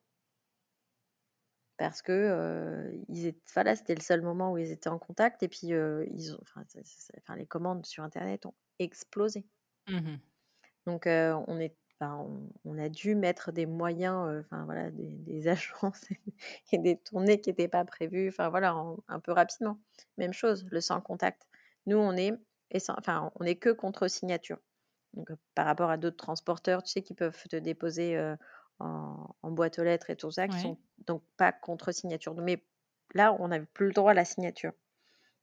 parce 1.77 2.03
que 2.03 2.91
ils 3.09 3.35
voilà, 3.55 3.77
c'était 3.77 3.95
le 3.95 4.01
seul 4.01 4.22
moment 4.22 4.53
où 4.53 4.59
ils 4.59 4.70
étaient 4.70 4.89
en 4.89 4.99
contact 4.99 5.43
et 5.43 5.49
puis 5.49 5.68
ils 5.68 6.35
ont, 6.35 6.41
enfin, 6.43 7.37
les 7.37 7.47
commandes 7.47 7.85
sur 7.87 8.03
Internet 8.03 8.47
ont 8.47 8.55
explosé. 8.79 9.45
Mmh 9.89 10.16
Donc 10.87 11.07
on 11.07 11.61
est, 11.61 11.77
on, 12.01 12.79
a 12.79 12.89
dû 12.89 13.14
mettre 13.14 13.53
des 13.53 13.66
moyens, 13.66 14.45
enfin 14.45 14.64
voilà, 14.64 14.91
des, 14.91 15.49
agences 15.49 16.05
et 16.72 16.79
des 16.79 16.97
tournées 16.97 17.41
qui 17.41 17.51
n'étaient 17.51 17.68
pas 17.68 17.85
prévues, 17.85 18.29
enfin 18.29 18.49
voilà, 18.49 18.74
un 19.09 19.20
peu 19.20 19.33
rapidement. 19.33 19.79
Même 20.18 20.33
chose, 20.33 20.66
le 20.70 20.81
sans 20.81 21.01
contact. 21.01 21.47
Nous, 21.87 21.97
on 21.97 22.16
est, 22.16 22.33
enfin, 22.89 23.31
on 23.37 23.45
est 23.45 23.57
que 23.57 23.70
contre 23.70 24.09
signature. 24.09 24.59
Donc, 25.14 25.31
par 25.55 25.66
rapport 25.66 25.91
à 25.91 25.97
d'autres 25.97 26.16
transporteurs, 26.16 26.83
tu 26.83 26.91
sais, 26.91 27.03
qui 27.03 27.14
peuvent 27.14 27.43
te 27.49 27.57
déposer 27.57 28.16
en, 28.79 29.51
boîte 29.51 29.79
aux 29.79 29.85
lettres 29.85 30.11
et 30.11 30.16
tout 30.16 30.31
ça, 30.31 30.49
qui 30.49 30.59
sont 30.61 30.79
donc 31.07 31.22
pas 31.37 31.53
contre 31.53 31.93
signature. 31.93 32.35
Mais 32.35 32.62
là, 33.14 33.35
on 33.39 33.49
n'avait 33.49 33.66
plus 33.66 33.87
le 33.87 33.93
droit 33.93 34.11
à 34.11 34.14
la 34.14 34.24
signature. 34.24 34.72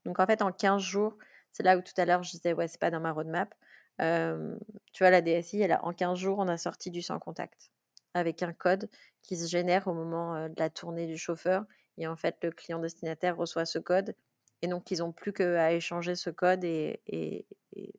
Donc 0.05 0.19
en 0.19 0.25
fait, 0.25 0.41
en 0.41 0.51
15 0.51 0.81
jours, 0.81 1.17
c'est 1.51 1.63
là 1.63 1.77
où 1.77 1.81
tout 1.81 1.93
à 1.97 2.05
l'heure 2.05 2.23
je 2.23 2.31
disais, 2.31 2.53
ouais, 2.53 2.67
c'est 2.67 2.79
pas 2.79 2.91
dans 2.91 2.99
ma 2.99 3.11
roadmap. 3.11 3.53
tu 3.99 5.03
vois, 5.03 5.09
la 5.09 5.21
DSI, 5.21 5.61
elle 5.61 5.71
a, 5.71 5.83
en 5.85 5.93
15 5.93 6.17
jours, 6.17 6.39
on 6.39 6.47
a 6.47 6.57
sorti 6.57 6.91
du 6.91 7.01
sans 7.01 7.19
contact 7.19 7.71
avec 8.13 8.43
un 8.43 8.53
code 8.53 8.89
qui 9.21 9.37
se 9.37 9.47
génère 9.47 9.87
au 9.87 9.93
moment 9.93 10.47
de 10.47 10.55
la 10.57 10.69
tournée 10.69 11.07
du 11.07 11.17
chauffeur. 11.17 11.65
Et 11.97 12.07
en 12.07 12.15
fait, 12.15 12.37
le 12.43 12.51
client 12.51 12.79
destinataire 12.79 13.37
reçoit 13.37 13.65
ce 13.65 13.79
code. 13.79 14.15
Et 14.61 14.67
donc, 14.67 14.91
ils 14.91 14.99
n'ont 14.99 15.11
plus 15.11 15.33
qu'à 15.33 15.73
échanger 15.73 16.15
ce 16.15 16.29
code. 16.29 16.63
Et, 16.63 17.01
et, 17.07 17.45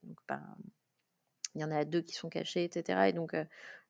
donc, 0.03 0.19
ben, 0.29 0.43
il 1.55 1.61
y 1.61 1.65
en 1.65 1.71
a 1.71 1.85
deux 1.85 2.03
qui 2.03 2.15
sont 2.15 2.29
cachés, 2.29 2.65
etc. 2.65 3.09
Et 3.09 3.13
donc, 3.13 3.35
euh, 3.35 3.45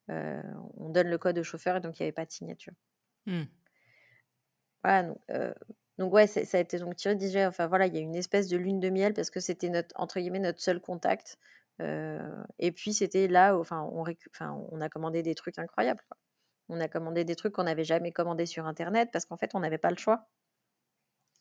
on 0.09 0.91
donne 0.91 1.09
le 1.09 1.19
code 1.19 1.39
au 1.39 1.45
chauffeur 1.45 1.77
et 1.77 1.81
donc 1.81 1.99
il 1.99 2.03
n'y 2.03 2.07
avait 2.07 2.13
pas 2.13 2.27
de 2.27 2.31
signature. 2.31 2.75
Mmh. 3.27 3.45
Voilà, 4.83 5.03
donc, 5.05 5.19
euh, 5.31 5.55
donc 5.99 6.13
ouais, 6.13 6.27
ça 6.27 6.59
a 6.59 6.61
été 6.61 6.79
donc. 6.79 6.95
Enfin 7.07 7.67
voilà, 7.67 7.87
il 7.87 7.95
y 7.95 7.99
a 7.99 8.01
une 8.01 8.15
espèce 8.15 8.49
de 8.49 8.57
lune 8.57 8.81
de 8.81 8.91
miel 8.91 9.15
parce 9.15 9.31
que 9.31 9.41
c'était 9.41 9.71
notre 9.71 9.99
entre 9.99 10.21
guillemets 10.21 10.41
notre 10.41 10.61
seul 10.61 10.81
contact. 10.81 11.39
Euh, 11.81 12.45
et 12.59 12.71
puis 12.71 12.93
c'était 12.93 13.27
là, 13.27 13.57
où, 13.57 13.61
enfin 13.61 13.83
on, 13.83 14.05
on 14.71 14.81
a 14.81 14.89
commandé 14.89 15.23
des 15.23 15.35
trucs 15.35 15.59
incroyables. 15.59 16.05
On 16.69 16.81
a 16.81 16.89
commandé 16.89 17.25
des 17.25 17.35
trucs 17.35 17.55
qu'on 17.55 17.65
n'avait 17.65 17.85
jamais 17.85 18.13
commandé 18.13 18.47
sur 18.47 18.67
internet 18.67 19.11
parce 19.13 19.25
qu'en 19.25 19.37
fait 19.37 19.55
on 19.55 19.61
n'avait 19.61 19.79
pas 19.79 19.91
le 19.91 19.97
choix. 19.97 20.29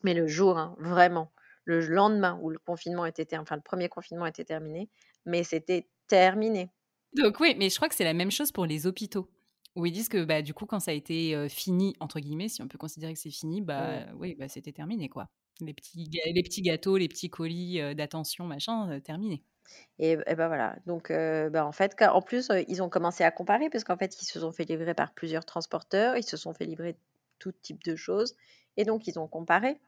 Mais 0.03 0.13
le 0.13 0.27
jour, 0.27 0.57
hein, 0.57 0.75
vraiment, 0.79 1.31
le 1.65 1.79
lendemain 1.79 2.39
où 2.41 2.49
le 2.49 2.59
confinement 2.59 3.05
était, 3.05 3.37
enfin 3.37 3.55
le 3.55 3.61
premier 3.61 3.89
confinement 3.89 4.25
était 4.25 4.43
terminé, 4.43 4.89
mais 5.25 5.43
c'était 5.43 5.89
terminé. 6.07 6.71
Donc 7.15 7.39
oui, 7.39 7.55
mais 7.57 7.69
je 7.69 7.75
crois 7.75 7.89
que 7.89 7.95
c'est 7.95 8.03
la 8.03 8.13
même 8.13 8.31
chose 8.31 8.51
pour 8.51 8.65
les 8.65 8.87
hôpitaux. 8.87 9.29
Où 9.75 9.87
ils 9.87 9.91
disent 9.91 10.09
que 10.09 10.23
bah, 10.23 10.43
du 10.43 10.53
coup, 10.53 10.67
quand 10.67 10.79
ça 10.79 10.91
a 10.91 10.93
été 10.93 11.49
fini, 11.49 11.95
entre 11.99 12.19
guillemets, 12.19 12.47
si 12.47 12.61
on 12.61 12.67
peut 12.67 12.77
considérer 12.77 13.13
que 13.13 13.19
c'est 13.19 13.31
fini, 13.31 13.61
bah 13.61 14.05
oui, 14.19 14.35
bah, 14.35 14.47
c'était 14.47 14.71
terminé 14.71 15.09
quoi. 15.09 15.29
Les 15.61 15.73
petits, 15.73 16.09
les 16.25 16.43
petits 16.43 16.61
gâteaux, 16.61 16.97
les 16.97 17.07
petits 17.07 17.29
colis 17.29 17.79
d'attention, 17.95 18.45
machin, 18.45 18.99
terminé. 18.99 19.43
Et, 19.97 20.15
ben 20.15 20.47
voilà. 20.47 20.75
Donc, 20.85 21.09
bah, 21.09 21.65
en 21.65 21.71
fait, 21.71 21.95
en 22.01 22.21
plus, 22.21 22.51
ils 22.67 22.83
ont 22.83 22.89
commencé 22.89 23.23
à 23.23 23.31
comparer 23.31 23.69
parce 23.71 23.83
qu'en 23.83 23.97
fait, 23.97 24.21
ils 24.21 24.25
se 24.25 24.39
sont 24.39 24.51
fait 24.51 24.65
livrer 24.65 24.93
par 24.93 25.11
plusieurs 25.13 25.45
transporteurs, 25.45 26.17
ils 26.17 26.23
se 26.23 26.37
sont 26.37 26.53
fait 26.53 26.65
livrer 26.65 26.95
tout 27.39 27.51
type 27.51 27.83
de 27.83 27.95
choses, 27.95 28.35
et 28.77 28.85
donc 28.85 29.07
ils 29.07 29.17
ont 29.17 29.27
comparé. 29.27 29.79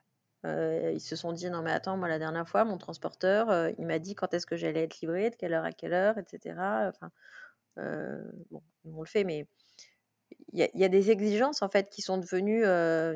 Ils 0.43 1.01
se 1.01 1.15
sont 1.15 1.33
dit 1.33 1.49
non 1.49 1.61
mais 1.61 1.71
attends, 1.71 1.97
moi 1.97 2.07
la 2.07 2.19
dernière 2.19 2.47
fois, 2.47 2.65
mon 2.65 2.77
transporteur, 2.77 3.69
il 3.77 3.85
m'a 3.85 3.99
dit 3.99 4.15
quand 4.15 4.33
est-ce 4.33 4.45
que 4.45 4.55
j'allais 4.55 4.83
être 4.83 4.99
livré, 5.01 5.29
de 5.29 5.35
quelle 5.35 5.53
heure 5.53 5.65
à 5.65 5.71
quelle 5.71 5.93
heure, 5.93 6.17
etc. 6.17 6.55
Enfin, 6.89 7.11
bon, 8.51 8.61
on 8.85 9.01
le 9.01 9.07
fait, 9.07 9.23
mais 9.23 9.47
il 10.53 10.69
y, 10.73 10.83
a 10.85 10.89
des 10.89 11.11
exigences 11.11 11.61
en 11.61 11.69
fait 11.69 11.89
qui 11.89 12.01
sont 12.01 12.17
devenues 12.17 12.63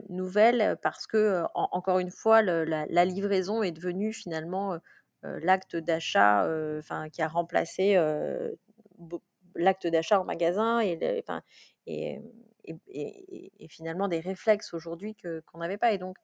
nouvelles 0.10 0.78
parce 0.82 1.08
que 1.08 1.44
encore 1.54 2.00
une 2.00 2.12
fois 2.12 2.42
la, 2.42 3.06
livraison 3.06 3.64
est 3.64 3.72
devenue 3.72 4.14
finalement 4.14 4.78
l'acte 5.24 5.76
d'achat 5.78 6.46
enfin 6.80 7.10
qui 7.10 7.22
a 7.22 7.28
remplacé 7.28 7.96
l'acte 9.56 9.88
d'achat 9.88 10.20
en 10.20 10.26
magasin 10.26 10.82
et, 10.82 12.20
finalement 13.70 14.08
des 14.10 14.20
réflexes 14.20 14.74
aujourd'hui 14.74 15.16
qu'on 15.16 15.60
n'avait 15.60 15.78
pas 15.78 15.94
et 15.94 15.98
donc 15.98 16.18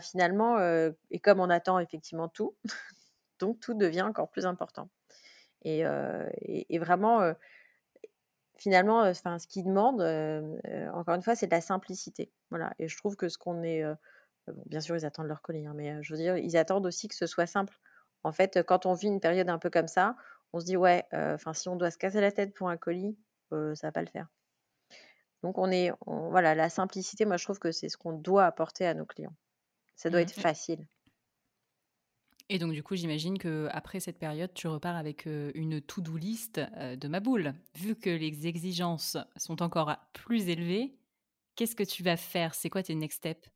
finalement 0.00 0.58
et 1.10 1.18
comme 1.20 1.40
on 1.40 1.50
attend 1.50 1.78
effectivement 1.78 2.28
tout 2.28 2.56
donc 3.38 3.60
tout 3.60 3.74
devient 3.74 4.02
encore 4.02 4.30
plus 4.30 4.46
important 4.46 4.88
et, 5.62 6.78
vraiment 6.78 7.32
finalement, 8.56 9.02
enfin, 9.02 9.38
ce 9.38 9.46
qu'ils 9.46 9.64
demandent, 9.64 10.02
encore 10.92 11.14
une 11.14 11.22
fois, 11.22 11.34
c'est 11.34 11.46
de 11.46 11.52
la 11.52 11.60
simplicité. 11.60 12.30
Voilà. 12.50 12.72
Et 12.78 12.88
je 12.88 12.96
trouve 12.96 13.16
que 13.16 13.28
ce 13.28 13.38
qu'on 13.38 13.62
est, 13.62 13.84
bien 14.66 14.80
sûr, 14.80 14.96
ils 14.96 15.04
attendent 15.04 15.26
leur 15.26 15.42
colis, 15.42 15.66
hein, 15.66 15.74
mais 15.74 16.02
je 16.02 16.12
veux 16.12 16.18
dire, 16.18 16.36
ils 16.36 16.56
attendent 16.56 16.86
aussi 16.86 17.08
que 17.08 17.14
ce 17.14 17.26
soit 17.26 17.46
simple. 17.46 17.78
En 18.24 18.32
fait, 18.32 18.62
quand 18.64 18.86
on 18.86 18.94
vit 18.94 19.08
une 19.08 19.20
période 19.20 19.48
un 19.48 19.58
peu 19.58 19.70
comme 19.70 19.88
ça, 19.88 20.16
on 20.52 20.60
se 20.60 20.64
dit 20.64 20.76
ouais, 20.76 21.04
si 21.54 21.68
on 21.68 21.76
doit 21.76 21.90
se 21.90 21.98
casser 21.98 22.20
la 22.20 22.32
tête 22.32 22.54
pour 22.54 22.68
un 22.68 22.76
colis, 22.76 23.16
ça 23.50 23.88
va 23.88 23.92
pas 23.92 24.02
le 24.02 24.08
faire. 24.08 24.28
Donc 25.42 25.58
on 25.58 25.70
est, 25.70 25.92
voilà, 26.06 26.54
la 26.54 26.68
simplicité, 26.68 27.24
moi 27.24 27.36
je 27.36 27.44
trouve 27.44 27.58
que 27.58 27.70
c'est 27.70 27.88
ce 27.88 27.96
qu'on 27.96 28.12
doit 28.12 28.44
apporter 28.44 28.86
à 28.86 28.94
nos 28.94 29.06
clients. 29.06 29.34
Ça 29.98 30.08
doit 30.08 30.22
Mmh. 30.22 30.22
être 30.22 30.32
facile. 30.32 30.88
Et 32.50 32.58
donc 32.58 32.72
du 32.72 32.82
coup, 32.82 32.96
j'imagine 32.96 33.38
que 33.38 33.68
après 33.72 34.00
cette 34.00 34.18
période, 34.18 34.54
tu 34.54 34.68
repars 34.68 34.96
avec 34.96 35.26
une 35.26 35.80
to-do 35.82 36.16
list 36.16 36.58
de 36.60 37.08
ma 37.08 37.20
boule. 37.20 37.54
Vu 37.74 37.94
que 37.94 38.08
les 38.10 38.46
exigences 38.46 39.16
sont 39.36 39.62
encore 39.62 39.94
plus 40.14 40.48
élevées, 40.48 40.98
qu'est-ce 41.56 41.76
que 41.76 41.82
tu 41.84 42.02
vas 42.02 42.16
faire? 42.16 42.54
C'est 42.54 42.70
quoi 42.70 42.82
tes 42.82 42.94
next 42.94 43.18
steps? 43.18 43.50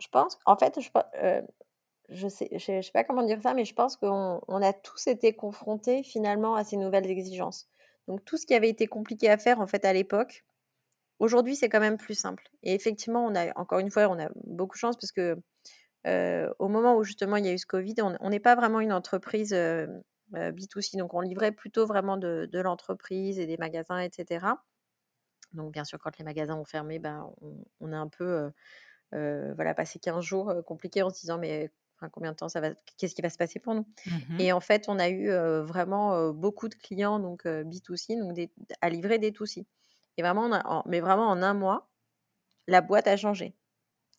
Je 0.00 0.08
pense, 0.08 0.38
en 0.46 0.56
fait, 0.56 0.80
je, 0.80 0.90
je 2.08 2.28
sais, 2.28 2.48
je 2.52 2.82
sais 2.82 2.90
pas 2.92 3.04
comment 3.04 3.22
dire 3.22 3.40
ça, 3.42 3.54
mais 3.54 3.64
je 3.64 3.74
pense 3.74 3.96
qu'on 3.96 4.40
on 4.48 4.62
a 4.62 4.72
tous 4.72 5.06
été 5.06 5.34
confrontés 5.34 6.02
finalement 6.02 6.54
à 6.56 6.64
ces 6.64 6.76
nouvelles 6.76 7.10
exigences. 7.10 7.68
Donc 8.08 8.24
tout 8.24 8.36
ce 8.36 8.46
qui 8.46 8.54
avait 8.54 8.68
été 8.68 8.86
compliqué 8.86 9.28
à 9.30 9.38
faire 9.38 9.60
en 9.60 9.66
fait 9.66 9.84
à 9.84 9.92
l'époque, 9.92 10.44
aujourd'hui 11.20 11.54
c'est 11.54 11.68
quand 11.68 11.80
même 11.80 11.96
plus 11.96 12.14
simple. 12.14 12.48
Et 12.64 12.74
effectivement, 12.74 13.24
on 13.24 13.34
a 13.36 13.56
encore 13.56 13.78
une 13.78 13.90
fois, 13.90 14.08
on 14.08 14.18
a 14.18 14.28
beaucoup 14.44 14.74
de 14.74 14.80
chance 14.80 14.96
parce 14.96 15.12
que 15.12 15.36
au 16.58 16.68
moment 16.68 16.96
où 16.96 17.04
justement 17.04 17.36
il 17.36 17.44
y 17.44 17.48
a 17.48 17.52
eu 17.52 17.58
ce 17.58 17.66
Covid, 17.66 17.94
on 18.20 18.30
n'est 18.30 18.40
pas 18.40 18.56
vraiment 18.56 18.80
une 18.80 18.92
entreprise 18.92 19.54
B2C, 20.32 20.96
donc 20.96 21.14
on 21.14 21.20
livrait 21.20 21.52
plutôt 21.52 21.86
vraiment 21.86 22.16
de, 22.16 22.48
l'entreprise 22.52 23.38
et 23.38 23.46
des 23.46 23.58
magasins, 23.58 24.00
etc. 24.00 24.46
Donc 25.52 25.72
bien 25.72 25.84
sûr, 25.84 25.98
quand 25.98 26.16
les 26.18 26.24
magasins 26.24 26.56
ont 26.56 26.64
fermé, 26.64 26.98
ben, 26.98 27.30
on, 27.80 27.92
a 27.92 27.98
un 27.98 28.08
peu 28.08 28.50
voilà, 29.12 29.74
passé 29.74 29.98
15 29.98 30.24
jours 30.24 30.52
compliqués 30.66 31.02
en 31.02 31.10
se 31.10 31.20
disant 31.20 31.38
mais 31.38 31.70
combien 32.12 32.32
de 32.32 32.36
temps 32.36 32.48
ça 32.48 32.62
va, 32.62 32.70
qu'est-ce 32.96 33.14
qui 33.14 33.20
va 33.20 33.28
se 33.28 33.36
passer 33.36 33.60
pour 33.60 33.74
nous? 33.74 33.86
Mmh 34.06 34.40
Et 34.40 34.52
en 34.52 34.60
fait, 34.60 34.88
on 34.88 34.98
a 34.98 35.10
eu 35.10 35.30
vraiment 35.66 36.32
beaucoup 36.32 36.70
de 36.70 36.74
clients 36.76 37.18
donc 37.18 37.44
B2C, 37.44 38.18
donc 38.18 38.38
à 38.80 38.88
livrer 38.88 39.18
des 39.18 39.32
2C. 39.32 39.66
Et 40.16 40.22
vraiment, 40.22 40.82
mais 40.86 41.00
vraiment 41.00 41.28
en 41.28 41.42
un 41.42 41.54
mois, 41.54 41.90
la 42.68 42.80
boîte 42.82 43.08
a 43.08 43.16
changé. 43.16 43.56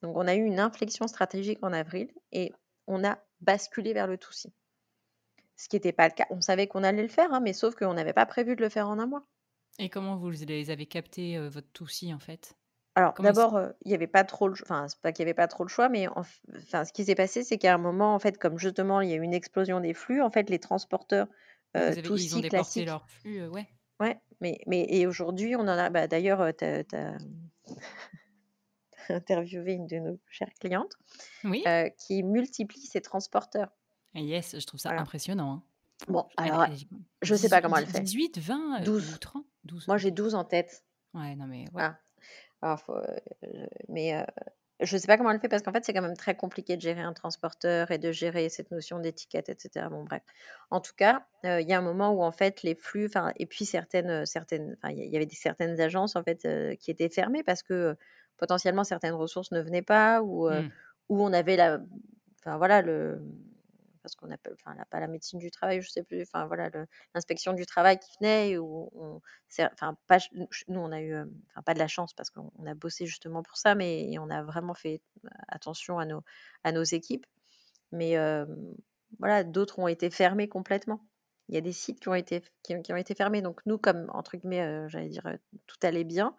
Donc, 0.02 0.18
on 0.18 0.28
a 0.28 0.36
eu 0.36 0.44
une 0.44 0.60
inflexion 0.60 1.08
stratégique 1.08 1.60
en 1.64 1.74
avril 1.74 2.12
et 2.32 2.54
on 2.88 3.04
a 3.04 3.20
basculé 3.42 3.94
vers 3.94 4.08
le 4.08 4.18
tout 4.18 4.34
Ce 4.34 5.70
qui 5.70 5.78
n'était 5.78 5.94
pas 5.94 6.10
le 6.10 6.14
cas. 6.14 6.26
On 6.30 6.42
savait 6.42 6.68
qu'on 6.68 6.84
allait 6.84 7.04
le 7.04 7.08
faire, 7.08 7.34
hein, 7.34 7.40
mais 7.40 7.54
sauf 7.54 7.76
qu'on 7.76 7.94
n'avait 7.94 8.12
pas 8.12 8.26
prévu 8.26 8.58
de 8.58 8.62
le 8.62 8.68
faire 8.68 8.90
en 8.90 9.00
un 9.00 9.08
mois. 9.08 9.26
Et 9.80 9.90
comment 9.90 10.16
vous 10.16 10.30
les 10.30 10.70
avez 10.70 10.86
captés, 10.86 11.38
votre 11.50 11.72
tout 11.74 11.88
en 12.14 12.20
fait? 12.20 12.56
Alors 12.96 13.14
d'abord, 13.22 13.60
il 13.86 13.90
n'y 13.90 13.94
avait 13.96 14.08
pas 14.08 14.24
trop 14.26 14.48
le 14.50 14.54
enfin, 14.64 14.88
c'est 14.90 15.00
pas 15.00 15.12
qu'il 15.14 15.24
avait 15.24 15.34
pas 15.34 15.48
trop 15.48 15.64
le 15.64 15.70
choix, 15.70 15.88
mais 15.90 16.08
enfin, 16.10 16.84
ce 16.86 16.92
qui 16.92 17.06
s'est 17.06 17.16
passé, 17.16 17.44
c'est 17.44 17.58
qu'à 17.58 17.74
un 17.74 17.78
moment, 17.78 18.14
en 18.14 18.20
fait, 18.20 18.38
comme 18.38 18.58
justement, 18.58 19.00
il 19.02 19.10
y 19.10 19.14
a 19.14 19.16
eu 19.16 19.22
une 19.22 19.34
explosion 19.34 19.80
des 19.80 19.94
flux, 19.94 20.22
en 20.22 20.30
fait, 20.30 20.50
les 20.50 20.60
transporteurs, 20.60 21.28
euh, 21.78 21.96
ils 22.16 22.36
ont 22.36 22.40
déporté 22.40 22.84
leur 22.86 23.08
flux, 23.10 23.48
ouais. 23.48 23.68
Ouais, 24.02 24.20
mais 24.42 24.60
mais 24.68 24.86
et 24.90 25.06
aujourd'hui, 25.06 25.56
on 25.56 25.62
en 25.62 25.68
a 25.68 25.90
bah, 25.90 26.08
d'ailleurs, 26.08 26.52
tu 26.58 26.66
interviewé 29.10 29.74
une 29.74 29.88
de 29.88 29.98
nos 29.98 30.20
chères 30.28 30.54
clientes 30.60 30.98
qui 31.98 32.24
multiplie 32.24 32.86
ses 32.86 33.02
transporteurs. 33.02 33.70
Yes, 34.16 34.60
je 34.60 34.66
trouve 34.66 34.80
ça 34.80 34.92
impressionnant. 34.92 35.54
Hein. 35.54 35.64
Bon, 36.08 36.28
alors, 36.36 36.66
je 37.22 37.34
ne 37.34 37.38
sais 37.38 37.50
pas 37.50 37.62
comment 37.62 37.78
elle 37.78 37.86
fait. 37.86 38.02
18, 38.02 38.40
20, 38.40 38.82
12. 38.82 39.20
30 39.20 39.46
12. 39.66 39.88
Moi, 39.88 39.98
j'ai 39.98 40.12
12 40.12 40.34
en 40.34 40.44
tête. 40.44 40.84
Ouais, 41.14 41.36
non, 41.36 41.46
mais 41.46 41.66
ouais. 41.74 41.90
Ah. 42.64 42.78
faut, 42.78 42.98
mais 43.88 44.26
je 44.82 44.96
ne 44.96 45.00
sais 45.00 45.08
pas 45.08 45.18
comment 45.18 45.32
elle 45.32 45.40
fait 45.40 45.48
parce 45.48 45.64
qu'en 45.64 45.72
fait, 45.72 45.86
c'est 45.86 45.94
quand 45.94 46.02
même 46.02 46.18
très 46.18 46.36
compliqué 46.36 46.76
de 46.76 46.82
gérer 46.82 47.02
un 47.02 47.14
transporteur 47.14 47.92
et 47.92 47.98
de 47.98 48.12
gérer 48.12 48.50
cette 48.50 48.72
notion 48.72 49.00
d'étiquette, 49.00 49.50
etc. 49.50 49.88
Bon, 49.90 50.04
bref. 50.04 50.24
En 50.70 50.82
tout 50.82 50.94
cas, 50.96 51.26
il 51.44 51.68
y 51.68 51.74
a 51.74 51.78
un 51.78 51.82
moment 51.82 52.12
où 52.12 52.24
en 52.24 52.32
fait 52.32 52.64
les 52.64 52.76
flux, 52.76 53.10
et 53.38 53.46
puis 53.46 53.66
certaines, 53.66 54.26
certaines, 54.26 54.78
il 54.90 55.10
y 55.10 55.16
avait 55.16 55.26
des, 55.26 55.36
certaines 55.36 55.80
agences 55.80 56.16
en 56.16 56.24
fait 56.24 56.48
qui 56.80 56.92
étaient 56.92 57.10
fermées 57.10 57.44
parce 57.44 57.64
que 57.64 57.96
potentiellement 58.38 58.84
certaines 58.84 59.14
ressources 59.14 59.52
ne 59.52 59.62
venaient 59.62 59.82
pas 59.84 60.22
ou, 60.22 60.50
mmh. 60.50 60.72
ou 61.10 61.24
on 61.24 61.32
avait 61.32 61.58
la, 61.58 61.80
enfin 62.40 62.58
voilà 62.58 62.82
le 62.82 63.22
parce 64.02 64.16
qu'on 64.16 64.32
appelle, 64.32 64.54
enfin, 64.54 64.76
pas 64.90 65.00
la 65.00 65.08
médecine 65.08 65.40
du 65.40 65.52
travail, 65.52 65.82
je 65.82 65.90
sais 65.90 66.04
plus, 66.04 66.22
enfin 66.24 66.46
voilà, 66.46 66.70
l'inspection 67.14 67.54
du 67.54 67.66
travail 67.66 68.00
qui 68.00 68.12
venait, 68.20 68.58
ou 68.58 68.90
on, 68.96 69.22
enfin 69.74 69.98
pas, 70.08 70.18
nous 70.34 70.80
on 70.80 70.92
a 70.92 71.02
eu, 71.02 71.16
enfin 71.16 71.62
pas 71.64 71.74
de 71.74 71.80
la 71.80 71.88
chance 71.88 72.14
parce 72.14 72.30
qu'on 72.30 72.66
a 72.66 72.74
bossé 72.74 73.06
justement 73.06 73.44
pour 73.44 73.58
ça, 73.58 73.76
mais 73.76 74.18
on 74.20 74.30
a 74.30 74.44
vraiment 74.44 74.74
fait 74.74 75.02
attention 75.48 76.00
à 76.00 76.06
nos, 76.06 76.24
à 76.64 76.72
nos 76.72 76.84
équipes, 76.84 77.26
mais 77.92 78.16
voilà, 79.20 79.44
d'autres 79.44 79.80
ont 79.80 79.88
été 79.88 80.10
fermés 80.10 80.48
complètement. 80.48 81.06
Il 81.50 81.56
y 81.56 81.58
a 81.58 81.62
des 81.62 81.74
sites 81.74 82.00
qui 82.00 82.08
ont 82.08 82.16
été, 82.16 82.42
qui, 82.64 82.74
ont 82.74 82.96
été 82.96 83.14
fermés, 83.14 83.42
donc 83.42 83.62
nous 83.66 83.78
comme 83.78 84.10
entre 84.14 84.38
guillemets, 84.38 84.88
j'allais 84.90 85.10
dire, 85.10 85.38
tout 85.68 85.78
allait 85.84 86.06
bien, 86.06 86.36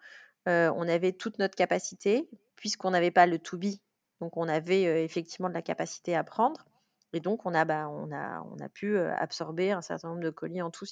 on 0.47 0.87
avait 0.87 1.13
toute 1.13 1.39
notre 1.39 1.55
capacité 1.55 2.27
puisqu'on 2.55 2.91
n'avait 2.91 3.11
pas 3.11 3.25
le 3.25 3.39
to 3.39 3.57
be, 3.57 3.79
donc 4.21 4.37
on 4.37 4.47
avait 4.47 5.03
effectivement 5.03 5.49
de 5.49 5.53
la 5.53 5.61
capacité 5.61 6.15
à 6.15 6.23
prendre. 6.23 6.65
Et 7.13 7.19
donc, 7.19 7.45
on 7.45 7.53
a, 7.53 7.63
bah, 7.63 7.87
on 7.89 8.11
a, 8.11 8.41
on 8.41 8.59
a 8.59 8.69
pu 8.69 8.97
absorber 8.97 9.71
un 9.71 9.81
certain 9.81 10.09
nombre 10.09 10.21
de 10.21 10.31
colis 10.31 10.61
en 10.61 10.71
tout 10.71 10.85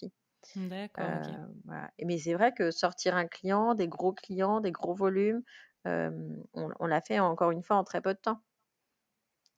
D'accord. 0.55 1.05
Mais 2.03 2.17
c'est 2.17 2.33
vrai 2.33 2.53
que 2.53 2.71
sortir 2.71 3.15
un 3.15 3.27
client, 3.27 3.75
des 3.75 3.87
gros 3.87 4.13
clients, 4.13 4.59
des 4.59 4.71
gros 4.71 4.93
volumes, 4.93 5.43
on, 5.85 6.87
l'a 6.87 7.01
fait 7.01 7.19
encore 7.19 7.51
une 7.51 7.63
fois 7.63 7.77
en 7.77 7.83
très 7.83 8.01
peu 8.01 8.13
de 8.13 8.19
temps. 8.19 8.41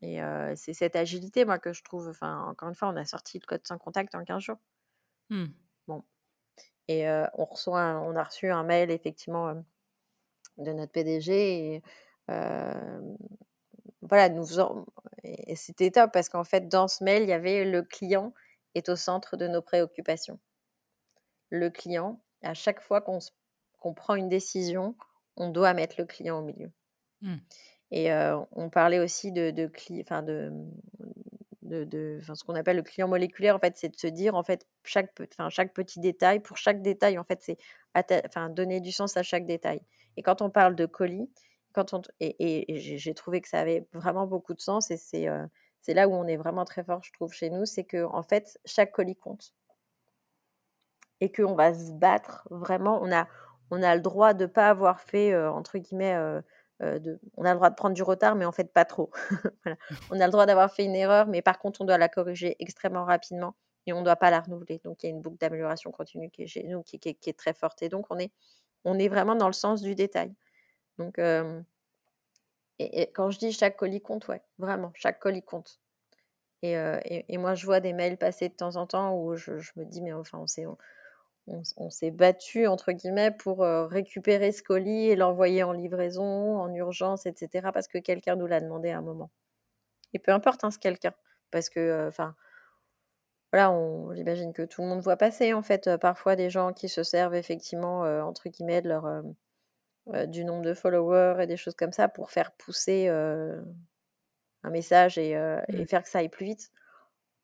Et 0.02 0.20
c'est 0.56 0.74
cette 0.74 0.96
agilité, 0.96 1.46
moi, 1.46 1.60
que 1.60 1.74
je 1.74 1.84
trouve. 1.84 2.10
Enfin, 2.10 2.46
encore 2.48 2.70
une 2.70 2.76
fois, 2.76 2.90
on 2.90 2.96
a 2.96 3.06
sorti 3.06 3.40
le 3.40 3.46
code 3.46 3.66
sans 3.66 3.78
contact 3.78 4.16
en 4.16 4.24
15 4.24 4.42
jours. 4.42 4.60
Mmh. 5.30 5.46
Bon. 5.88 6.04
Et 6.88 7.08
on, 7.08 7.46
reçoit 7.46 8.02
on 8.02 8.16
a 8.16 8.24
reçu 8.24 8.50
un 8.50 8.64
mail, 8.64 8.92
effectivement, 8.92 9.54
de 10.58 10.74
notre 10.74 10.92
PDG. 10.92 11.76
Et, 11.76 11.84
voilà, 14.08 14.30
nous 14.30 14.46
faisons, 14.46 14.86
et 15.24 15.56
c'était 15.56 15.92
top 15.92 16.12
parce 16.12 16.30
qu'en 16.30 16.44
fait, 16.44 16.68
dans 16.68 16.88
ce 16.88 17.04
mail, 17.04 17.24
il 17.24 17.30
y 17.30 17.34
avait 17.34 17.66
le 17.66 17.82
client 17.84 18.34
est 18.76 18.90
au 18.90 18.96
centre 18.96 19.38
de 19.38 19.48
nos 19.48 19.62
préoccupations. 19.62 20.40
Le 21.50 21.70
client, 21.70 22.22
à 22.42 22.54
chaque 22.54 22.82
fois 22.82 23.02
qu'on 23.02 23.94
prend 23.94 24.16
une 24.16 24.30
décision, 24.30 24.96
on 25.38 25.50
doit 25.50 25.74
mettre 25.74 25.96
le 26.00 26.06
client 26.06 26.40
au 26.40 26.44
milieu. 26.44 26.72
Mmh. 27.22 27.36
Et 27.92 28.12
euh, 28.12 28.40
on 28.52 28.70
parlait 28.70 29.00
aussi 29.00 29.32
de, 29.32 29.52
de, 29.52 29.72
enfin 30.02 30.24
de, 30.24 30.52
de, 31.62 32.20
ce 32.22 32.44
qu'on 32.44 32.56
appelle 32.56 32.78
le 32.78 32.84
client 32.84 33.08
moléculaire. 33.08 33.56
En 33.56 33.60
fait, 33.60 33.78
c'est 33.78 33.90
de 33.90 33.96
se 33.96 34.08
dire 34.08 34.36
en 34.36 34.44
fait 34.44 34.66
chaque, 34.84 35.12
enfin, 35.32 35.50
chaque 35.50 35.74
petit 35.74 36.00
détail, 36.00 36.40
pour 36.40 36.58
chaque 36.58 36.82
détail, 36.82 37.18
en 37.20 37.24
fait, 37.24 37.42
c'est 37.42 37.58
enfin, 37.96 38.50
donner 38.50 38.80
du 38.80 38.92
sens 38.92 39.16
à 39.16 39.24
chaque 39.24 39.46
détail. 39.46 39.82
Et 40.18 40.24
quand 40.24 40.42
on 40.42 40.50
parle 40.50 40.76
de 40.76 40.86
colis, 40.86 41.30
quand 41.74 41.94
on, 41.94 42.02
et, 42.20 42.66
j'ai 42.78 43.14
trouvé 43.14 43.42
que 43.42 43.50
ça 43.50 43.60
avait 43.60 43.88
vraiment 43.94 44.28
beaucoup 44.28 44.54
de 44.54 44.62
sens 44.62 44.92
et 44.92 44.98
c'est 44.98 45.28
euh, 45.28 45.46
c'est 45.82 45.94
là 45.94 46.08
où 46.08 46.14
on 46.14 46.28
est 46.28 46.38
vraiment 46.38 46.66
très 46.66 46.84
fort, 46.84 47.04
je 47.04 47.12
trouve, 47.12 47.34
chez 47.34 47.50
nous, 47.50 47.66
c'est 47.66 47.84
que 47.84 48.06
en 48.06 48.24
fait, 48.24 48.58
chaque 48.66 48.94
colis 48.94 49.18
compte 49.18 49.54
et 51.20 51.32
qu'on 51.32 51.56
va 51.56 51.74
se 51.74 51.92
battre 51.92 52.48
vraiment. 52.50 53.00
On 53.02 53.12
a, 53.12 53.28
on 53.72 53.84
a 53.84 53.96
le 53.96 54.02
droit 54.02 54.34
de 54.34 54.44
ne 54.44 54.50
pas 54.50 54.70
avoir 54.70 55.02
fait, 55.02 55.34
euh, 55.34 55.52
entre 55.52 55.78
guillemets, 55.78 56.16
euh, 56.16 56.42
de, 57.00 57.20
on 57.38 57.46
a 57.46 57.52
le 57.52 57.56
droit 57.56 57.70
de 57.70 57.76
prendre 57.76 57.96
du 57.96 58.04
retard, 58.04 58.36
mais 58.36 58.46
en 58.46 58.52
fait 58.52 58.74
pas 58.74 58.86
trop. 58.86 59.12
On 60.12 60.20
a 60.20 60.26
le 60.26 60.32
droit 60.32 60.46
d'avoir 60.46 60.74
fait 60.74 60.84
une 60.84 60.96
erreur, 60.96 61.28
mais 61.28 61.42
par 61.42 61.60
contre, 61.60 61.82
on 61.82 61.86
doit 61.86 61.98
la 61.98 62.10
corriger 62.10 62.58
extrêmement 62.60 63.06
rapidement 63.06 63.56
et 63.86 63.94
on 63.94 64.00
ne 64.00 64.06
doit 64.06 64.18
pas 64.18 64.32
la 64.32 64.42
renouveler. 64.42 64.82
Donc, 64.84 65.04
il 65.04 65.06
y 65.06 65.10
a 65.10 65.16
une 65.16 65.22
boucle 65.22 65.38
d'amélioration 65.38 65.92
continue 65.92 66.30
qui 66.30 66.44
est 66.44 66.48
chez 66.48 66.64
nous, 66.64 66.84
qui, 66.84 67.00
qui, 67.00 67.30
est 67.30 67.38
très 67.38 67.54
forte. 67.54 67.82
Et 67.84 67.90
donc, 67.90 68.08
on 68.10 68.18
est, 68.18 68.32
on 68.84 69.00
est 69.00 69.08
vraiment 69.08 69.36
dans 69.36 69.48
le 69.48 69.54
sens 69.54 69.82
du 69.82 69.96
détail. 69.96 70.34
Donc, 70.98 71.20
et, 72.80 73.12
quand 73.14 73.30
je 73.30 73.40
dis 73.40 73.52
chaque 73.52 73.78
colis 73.78 74.02
compte, 74.02 74.28
ouais, 74.28 74.42
vraiment, 74.58 74.92
chaque 74.96 75.20
colis 75.20 75.44
compte. 75.44 75.80
Et, 76.62 76.76
et, 77.28 77.38
moi, 77.38 77.56
je 77.56 77.66
vois 77.66 77.82
des 77.82 77.92
mails 77.92 78.18
passer 78.18 78.48
de 78.48 78.54
temps 78.54 78.78
en 78.78 78.88
temps 78.88 79.18
où 79.18 79.36
je, 79.36 79.52
me 79.76 79.84
dis, 79.84 80.02
mais 80.02 80.14
enfin, 80.14 80.38
on 80.40 80.48
s'est, 80.48 80.66
on, 81.46 81.90
s'est 81.90 82.12
battu, 82.12 82.68
entre 82.68 82.94
guillemets, 82.94 83.32
pour 83.32 83.60
récupérer 83.60 84.54
ce 84.54 84.64
colis 84.64 85.10
et 85.10 85.18
l'envoyer 85.18 85.64
en 85.64 85.74
livraison, 85.74 86.58
en 86.58 86.74
urgence, 86.74 87.26
etc., 87.26 87.70
parce 87.74 87.90
que 87.90 87.98
quelqu'un 87.98 88.38
nous 88.38 88.48
l'a 88.48 88.62
demandé 88.62 88.92
à 88.92 88.98
un 88.98 89.02
moment. 89.02 89.30
Et 90.14 90.20
peu 90.20 90.32
importe 90.32 90.64
hein, 90.64 90.72
ce 90.72 90.80
quelqu'un, 90.80 91.14
parce 91.52 91.70
que, 91.70 92.08
enfin, 92.08 92.34
voilà, 93.52 93.76
j'imagine 94.16 94.54
que 94.54 94.64
tout 94.64 94.82
le 94.84 94.88
monde 94.88 95.02
voit 95.02 95.18
passer, 95.18 95.54
en 95.54 95.64
fait, 95.64 95.98
parfois 95.98 96.38
des 96.38 96.50
gens 96.50 96.72
qui 96.72 96.88
se 96.88 97.04
servent 97.04 97.36
effectivement, 97.36 98.04
entre 98.26 98.48
guillemets, 98.48 98.82
de 98.82 98.88
leur 98.88 99.06
euh, 100.10 100.26
du 100.26 100.44
nombre 100.44 100.64
de 100.64 100.74
followers 100.74 101.42
et 101.42 101.48
des 101.48 101.58
choses 101.58 101.76
comme 101.76 101.92
ça 101.92 102.08
pour 102.08 102.32
faire 102.32 102.52
pousser 102.54 103.08
euh, 103.08 103.62
un 104.64 104.70
message 104.70 105.18
euh, 105.18 105.62
et, 105.68 105.84
mmh. 105.84 105.88
faire 105.88 106.04
que 106.04 106.10
ça 106.10 106.20
aille 106.20 106.30
plus 106.30 106.46
vite. 106.46 106.72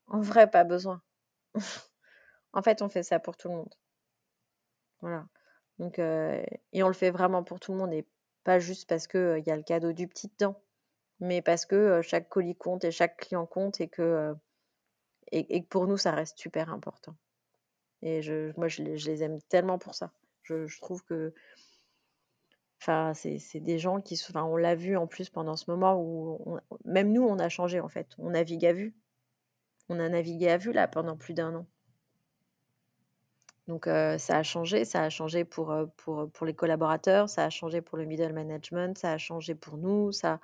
En 0.07 0.21
vrai, 0.21 0.49
pas 0.49 0.63
besoin. 0.63 1.01
en 2.53 2.61
fait, 2.61 2.81
on 2.81 2.89
fait 2.89 3.03
ça 3.03 3.19
pour 3.19 3.37
tout 3.37 3.49
le 3.49 3.55
monde. 3.55 3.75
Voilà. 5.01 5.25
Donc, 5.77 5.97
et 5.97 6.83
on 6.83 6.89
le 6.89 6.93
fait 6.93 7.09
vraiment 7.09 7.41
pour 7.41 7.61
tout 7.61 7.71
le 7.71 7.77
monde 7.77 7.93
et 7.93 8.05
pas 8.43 8.59
juste 8.59 8.89
parce 8.89 9.07
qu'il 9.07 9.43
y 9.45 9.49
a 9.49 9.55
le 9.55 9.63
cadeau 9.63 9.93
du 9.93 10.09
petit 10.09 10.27
dedans, 10.27 10.61
mais 11.21 11.41
parce 11.41 11.65
que 11.65 12.01
chaque 12.01 12.27
colis 12.27 12.57
compte 12.57 12.83
et 12.83 12.91
chaque 12.91 13.15
client 13.15 13.45
compte 13.45 13.79
et 13.79 13.87
que 13.87 14.35
et, 15.31 15.61
pour 15.61 15.87
nous, 15.87 15.97
ça 15.97 16.11
reste 16.11 16.37
super 16.37 16.71
important. 16.71 17.15
Et 18.01 18.21
je, 18.21 18.51
moi, 18.57 18.67
je 18.67 18.81
les, 18.81 19.23
aime 19.23 19.41
tellement 19.43 19.77
pour 19.77 19.93
ça. 19.93 20.11
Je, 20.43 20.79
trouve 20.79 21.03
que 21.03 21.33
Enfin, 22.81 23.13
c'est 23.13 23.59
des 23.59 23.77
gens 23.77 23.99
qui, 23.99 24.19
enfin, 24.29 24.43
on 24.43 24.55
l'a 24.55 24.75
vu 24.75 24.95
en 24.95 25.05
plus 25.05 25.29
pendant 25.29 25.57
ce 25.57 25.69
moment 25.69 26.01
où 26.01 26.57
même 26.85 27.11
nous, 27.11 27.23
on 27.23 27.37
a 27.37 27.49
changé 27.49 27.79
en 27.81 27.89
fait. 27.89 28.07
On 28.17 28.29
navigue 28.31 28.65
à 28.65 28.73
vue. 28.73 28.95
On 29.89 29.99
a 29.99 30.07
navigué 30.07 30.49
à 30.49 30.57
vue 30.57 30.71
là 30.71 30.87
pendant 30.87 31.17
plus 31.17 31.33
d'un 31.33 31.55
an. 31.55 31.65
Donc 33.67 33.85
ça 33.85 34.37
a 34.37 34.43
changé, 34.43 34.83
ça 34.85 35.03
a 35.03 35.09
changé 35.09 35.45
pour, 35.45 35.75
pour, 35.97 36.31
pour 36.31 36.45
les 36.47 36.55
collaborateurs, 36.55 37.29
ça 37.29 37.45
a 37.45 37.49
changé 37.51 37.81
pour 37.81 37.97
le 37.99 38.05
middle 38.05 38.33
management, 38.33 38.97
ça 38.97 39.11
a 39.13 39.17
changé 39.19 39.53
pour 39.53 39.77
nous, 39.77 40.11
ça. 40.11 40.39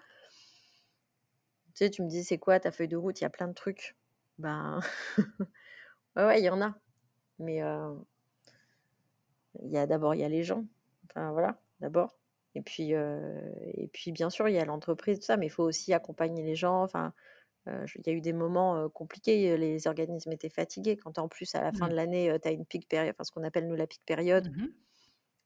Tu 1.73 1.85
sais, 1.85 1.89
tu 1.89 2.03
me 2.03 2.07
dis 2.07 2.23
c'est 2.23 2.37
quoi 2.37 2.59
ta 2.59 2.71
feuille 2.71 2.87
de 2.87 2.97
route? 2.97 3.19
Il 3.19 3.23
y 3.23 3.27
a 3.27 3.29
plein 3.29 3.47
de 3.47 3.53
trucs. 3.53 3.95
Ben 4.37 4.79
ouais, 6.15 6.25
ouais, 6.25 6.39
il 6.39 6.45
y 6.45 6.49
en 6.49 6.61
a. 6.61 6.75
Mais 7.39 7.61
il 9.63 9.71
y 9.71 9.77
a 9.77 9.87
d'abord 9.87 10.15
il 10.15 10.21
y 10.21 10.23
a 10.23 10.29
les 10.29 10.43
gens. 10.43 10.65
Enfin 11.09 11.31
voilà, 11.31 11.57
d'abord. 11.79 12.15
Et 12.55 12.61
puis 12.61 12.91
et 12.91 13.89
puis 13.93 14.11
bien 14.11 14.29
sûr, 14.29 14.47
il 14.49 14.55
y 14.55 14.59
a 14.59 14.65
l'entreprise, 14.65 15.19
tout 15.19 15.25
ça, 15.25 15.37
mais 15.37 15.47
il 15.47 15.51
faut 15.51 15.63
aussi 15.63 15.93
accompagner 15.93 16.43
les 16.43 16.55
gens. 16.55 16.83
Enfin, 16.83 17.13
il 17.67 18.07
y 18.07 18.09
a 18.09 18.13
eu 18.13 18.21
des 18.21 18.33
moments 18.33 18.89
compliqués, 18.89 19.57
les 19.57 19.87
organismes 19.87 20.31
étaient 20.31 20.49
fatigués. 20.49 20.97
Quand 20.97 21.19
en 21.19 21.27
plus, 21.27 21.53
à 21.55 21.61
la 21.61 21.73
fin 21.73 21.87
de 21.87 21.95
l'année, 21.95 22.35
tu 22.41 22.47
as 22.47 22.51
une 22.51 22.65
pic 22.65 22.87
période, 22.87 23.13
enfin 23.15 23.23
ce 23.23 23.31
qu'on 23.31 23.43
appelle 23.43 23.67
nous 23.67 23.75
la 23.75 23.87
pic 23.87 24.01
période, 24.05 24.49
mmh 24.55 24.67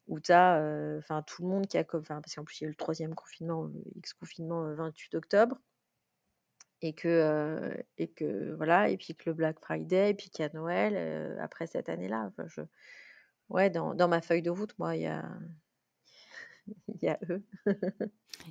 où 0.10 0.20
tu 0.20 0.32
as 0.32 1.02
tout 1.26 1.44
le 1.44 1.48
monde 1.48 1.68
qui 1.68 1.78
a. 1.78 1.86
Enfin, 1.94 2.20
parce 2.22 2.36
qu'en 2.36 2.44
plus, 2.44 2.60
il 2.60 2.64
y 2.64 2.66
a 2.66 2.68
eu 2.68 2.72
le 2.72 2.76
troisième 2.76 3.16
confinement, 3.16 3.64
le 3.64 3.82
X-confinement 3.96 4.74
28 4.74 5.16
octobre. 5.16 5.58
Et 6.82 6.94
que, 6.94 7.74
et 7.98 8.08
que 8.08 8.54
voilà, 8.56 8.90
et 8.90 8.98
puis 8.98 9.14
que 9.14 9.30
le 9.30 9.34
Black 9.34 9.60
Friday, 9.60 10.12
et 10.12 10.14
puis 10.14 10.30
qu'il 10.30 10.44
y 10.44 10.48
a 10.48 10.52
Noël 10.54 11.38
après 11.42 11.68
cette 11.68 11.90
année-là. 11.90 12.26
Enfin, 12.28 12.48
je... 12.48 12.62
Ouais, 13.50 13.70
dans, 13.70 13.96
dans, 13.96 14.08
ma 14.08 14.22
feuille 14.22 14.42
de 14.42 14.50
route, 14.50 14.78
moi, 14.80 14.96
il 14.96 15.02
y 15.02 15.08
a, 15.08 15.26
il 16.88 17.04
y 17.04 17.08
a 17.10 17.20
eux. 17.30 17.44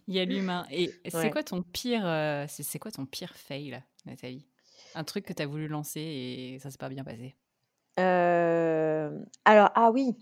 Il 0.07 0.15
y 0.15 0.21
a 0.21 0.25
l'humain. 0.25 0.67
Et 0.71 0.93
c'est 1.09 1.31
quoi 1.31 1.43
ton 1.43 1.63
pire, 1.63 2.03
euh, 2.05 2.47
c'est 2.49 2.79
quoi 2.79 2.91
ton 2.91 3.07
pire 3.07 3.35
fail, 3.35 3.83
Nathalie? 4.07 4.47
Un 4.95 5.05
truc 5.05 5.25
que 5.25 5.33
tu 5.33 5.43
as 5.43 5.47
voulu 5.47 5.69
lancer 5.69 6.01
et 6.01 6.59
ça 6.61 6.71
s'est 6.71 6.79
pas 6.79 6.89
bien 6.89 7.05
passé. 7.05 7.37
Euh, 8.01 9.11
alors 9.45 9.71
ah 9.75 9.91
oui. 9.91 10.17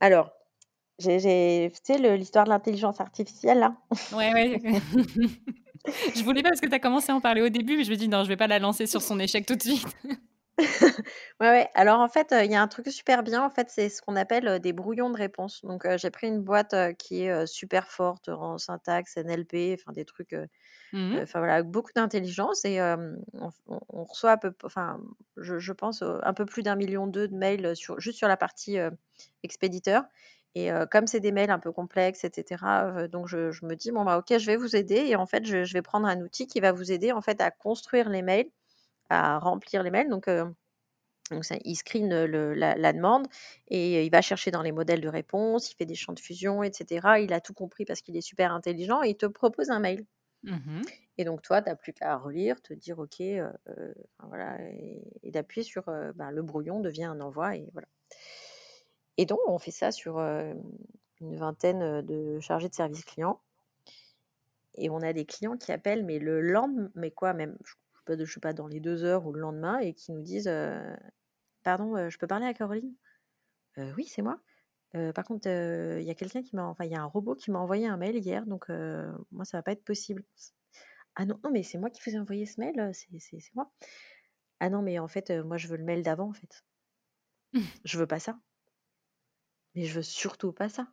Alors 0.00 0.32
j'ai, 0.98 1.70
tu 1.74 1.80
sais 1.82 2.16
l'histoire 2.16 2.44
de 2.44 2.50
l'intelligence 2.50 3.00
artificielle 3.00 3.58
là? 3.58 3.76
Ouais 4.12 4.32
ouais. 4.32 4.60
je 6.14 6.22
voulais 6.22 6.42
pas 6.42 6.50
parce 6.50 6.60
que 6.60 6.66
tu 6.66 6.74
as 6.74 6.78
commencé 6.78 7.12
à 7.12 7.14
en 7.14 7.20
parler 7.20 7.42
au 7.42 7.48
début, 7.48 7.76
mais 7.76 7.84
je 7.84 7.90
me 7.90 7.96
dis 7.96 8.08
non, 8.08 8.24
je 8.24 8.28
vais 8.28 8.36
pas 8.36 8.46
la 8.46 8.58
lancer 8.58 8.86
sur 8.86 9.02
son 9.02 9.18
échec 9.18 9.46
tout 9.46 9.56
de 9.56 9.62
suite. 9.62 9.86
Ouais, 11.40 11.48
ouais. 11.50 11.68
Alors 11.74 12.00
en 12.00 12.08
fait, 12.08 12.34
il 12.44 12.50
y 12.50 12.54
a 12.54 12.62
un 12.62 12.68
truc 12.68 12.88
super 12.88 13.22
bien, 13.22 13.42
en 13.44 13.50
fait, 13.50 13.68
c'est 13.70 13.88
ce 13.90 14.00
qu'on 14.00 14.16
appelle, 14.16 14.58
des 14.60 14.72
brouillons 14.72 15.10
de 15.10 15.16
réponse. 15.18 15.62
Donc, 15.64 15.86
j'ai 15.96 16.10
pris 16.10 16.28
une 16.28 16.40
boîte, 16.42 16.74
qui 16.98 17.22
est, 17.24 17.46
super 17.46 17.90
forte 17.90 18.28
en 18.30 18.56
syntaxe, 18.58 19.16
NLP, 19.18 19.76
enfin 19.78 19.92
des 19.92 20.04
trucs, 20.06 20.34
mmh 20.92 21.18
enfin 21.22 21.40
voilà, 21.40 21.62
beaucoup 21.62 21.92
d'intelligence 21.94 22.64
et 22.64 22.80
on 22.82 24.04
reçoit 24.04 24.32
à 24.32 24.36
peu 24.38 24.54
enfin, 24.64 25.00
je 25.36 25.72
pense, 25.72 26.02
un 26.02 26.34
peu 26.34 26.46
plus 26.46 26.62
d'un 26.62 26.76
million 26.76 27.06
de 27.06 27.28
mails, 27.28 27.76
sur 27.76 28.00
juste 28.00 28.18
sur 28.18 28.28
la 28.28 28.36
partie, 28.38 28.78
expéditeur 29.44 30.04
et 30.56 30.70
comme 30.90 31.06
c'est 31.06 31.20
des 31.20 31.32
mails 31.32 31.50
un 31.50 31.58
peu 31.60 31.72
complexes 31.72 32.24
etc., 32.24 33.08
donc 33.08 33.28
je 33.28 33.50
je 33.52 33.66
me 33.66 33.76
dis: 33.76 33.92
«Bon, 33.92 34.04
bah, 34.04 34.18
OK, 34.18 34.38
je 34.38 34.46
vais 34.46 34.56
vous 34.56 34.76
aider» 34.76 34.96
et 35.08 35.16
en 35.16 35.26
fait, 35.26 35.44
je 35.46 35.64
je 35.64 35.72
vais 35.74 35.82
prendre 35.82 36.06
un 36.08 36.20
outil 36.22 36.46
qui 36.48 36.60
va 36.60 36.72
vous 36.72 36.92
aider, 36.92 37.12
en 37.12 37.22
fait, 37.22 37.40
à 37.42 37.50
construire 37.52 38.08
les 38.10 38.22
mails 38.22 38.50
à 39.08 39.38
remplir 39.38 39.82
les 39.82 39.90
mails. 39.90 40.08
Donc, 40.08 40.28
donc 41.30 41.44
ça, 41.44 41.56
il 41.64 41.74
screen 41.74 42.08
la, 42.08 42.92
demande 42.92 43.26
et 43.68 44.04
il 44.04 44.10
va 44.10 44.22
chercher 44.22 44.50
dans 44.50 44.62
les 44.62 44.72
modèles 44.72 45.00
de 45.00 45.08
réponse, 45.08 45.72
il 45.72 45.76
fait 45.76 45.86
des 45.86 45.94
champs 45.94 46.12
de 46.12 46.20
fusion, 46.20 46.62
etc. 46.62 47.20
Il 47.20 47.32
a 47.32 47.40
tout 47.40 47.54
compris 47.54 47.84
parce 47.84 48.00
qu'il 48.00 48.16
est 48.16 48.20
super 48.20 48.52
intelligent 48.52 49.02
et 49.02 49.10
il 49.10 49.16
te 49.16 49.26
propose 49.26 49.70
un 49.70 49.80
mail. 49.80 50.04
Mmh 50.44 50.82
et 51.18 51.24
donc 51.24 51.40
toi, 51.40 51.62
tu 51.62 51.70
n'as 51.70 51.76
plus 51.76 51.94
qu'à 51.94 52.18
relire, 52.18 52.60
te 52.60 52.74
dire 52.74 52.98
OK, 52.98 53.22
voilà, 54.22 54.58
et, 55.22 55.30
d'appuyer 55.30 55.64
sur 55.64 55.84
ben, 56.14 56.30
le 56.30 56.42
brouillon 56.42 56.80
devient 56.80 57.04
un 57.04 57.22
envoi 57.22 57.56
et 57.56 57.70
voilà. 57.72 57.88
Et 59.16 59.24
donc 59.24 59.38
on 59.46 59.58
fait 59.58 59.70
ça 59.70 59.92
sur 59.92 60.18
une 60.18 61.36
vingtaine 61.36 62.02
de 62.02 62.38
chargés 62.40 62.68
de 62.68 62.74
service 62.74 63.04
client. 63.04 63.40
Et 64.74 64.90
on 64.90 65.00
a 65.00 65.12
des 65.12 65.24
clients 65.24 65.56
qui 65.56 65.72
appellent, 65.72 66.04
mais 66.04 66.18
le 66.18 66.40
lendemain, 66.42 66.90
mais 66.94 67.10
quoi, 67.10 67.32
même, 67.32 67.56
je 67.64 67.72
ne 68.14 68.24
sais 68.24 68.40
pas, 68.40 68.52
dans 68.52 68.66
les 68.66 68.80
deux 68.80 69.04
heures 69.04 69.26
ou 69.26 69.32
le 69.32 69.40
lendemain, 69.40 69.78
et 69.78 69.94
qui 69.94 70.12
nous 70.12 70.22
disent 70.22 70.50
Pardon, 71.62 72.08
je 72.08 72.18
peux 72.18 72.26
parler 72.26 72.46
à 72.46 72.54
Caroline? 72.54 72.94
Oui, 73.96 74.06
c'est 74.06 74.22
moi. 74.22 74.40
par 75.14 75.24
contre, 75.24 75.48
il 75.48 76.04
y 76.04 76.10
a 76.10 76.14
quelqu'un 76.14 76.42
qui 76.42 76.56
m'a, 76.56 76.64
enfin, 76.64 76.84
il 76.84 76.92
y 76.92 76.94
a 76.94 77.00
un 77.00 77.06
robot 77.06 77.34
qui 77.34 77.50
m'a 77.50 77.58
envoyé 77.58 77.86
un 77.86 77.96
mail 77.96 78.16
hier, 78.16 78.46
donc 78.46 78.68
moi, 79.32 79.44
ça 79.44 79.58
va 79.58 79.62
pas 79.62 79.72
être 79.72 79.84
possible. 79.84 80.24
Ah 81.16 81.24
non, 81.24 81.38
non 81.42 81.50
mais 81.50 81.62
c'est 81.62 81.78
moi 81.78 81.90
qui 81.90 82.00
vous 82.04 82.14
ai 82.14 82.18
envoyé 82.18 82.46
ce 82.46 82.60
mail, 82.60 82.90
c'est 82.92 83.54
moi. 83.54 83.70
Ah 84.60 84.70
non, 84.70 84.82
mais 84.82 84.98
en 84.98 85.08
fait, 85.08 85.30
moi, 85.30 85.56
je 85.56 85.68
veux 85.68 85.76
le 85.76 85.84
mail 85.84 86.02
d'avant, 86.02 86.28
en 86.28 86.32
fait. 86.32 86.64
je 87.84 87.98
veux 87.98 88.06
pas 88.06 88.18
ça. 88.18 88.38
Mais 89.74 89.84
je 89.84 89.94
veux 89.94 90.02
surtout 90.02 90.52
pas 90.52 90.68
ça. 90.68 90.88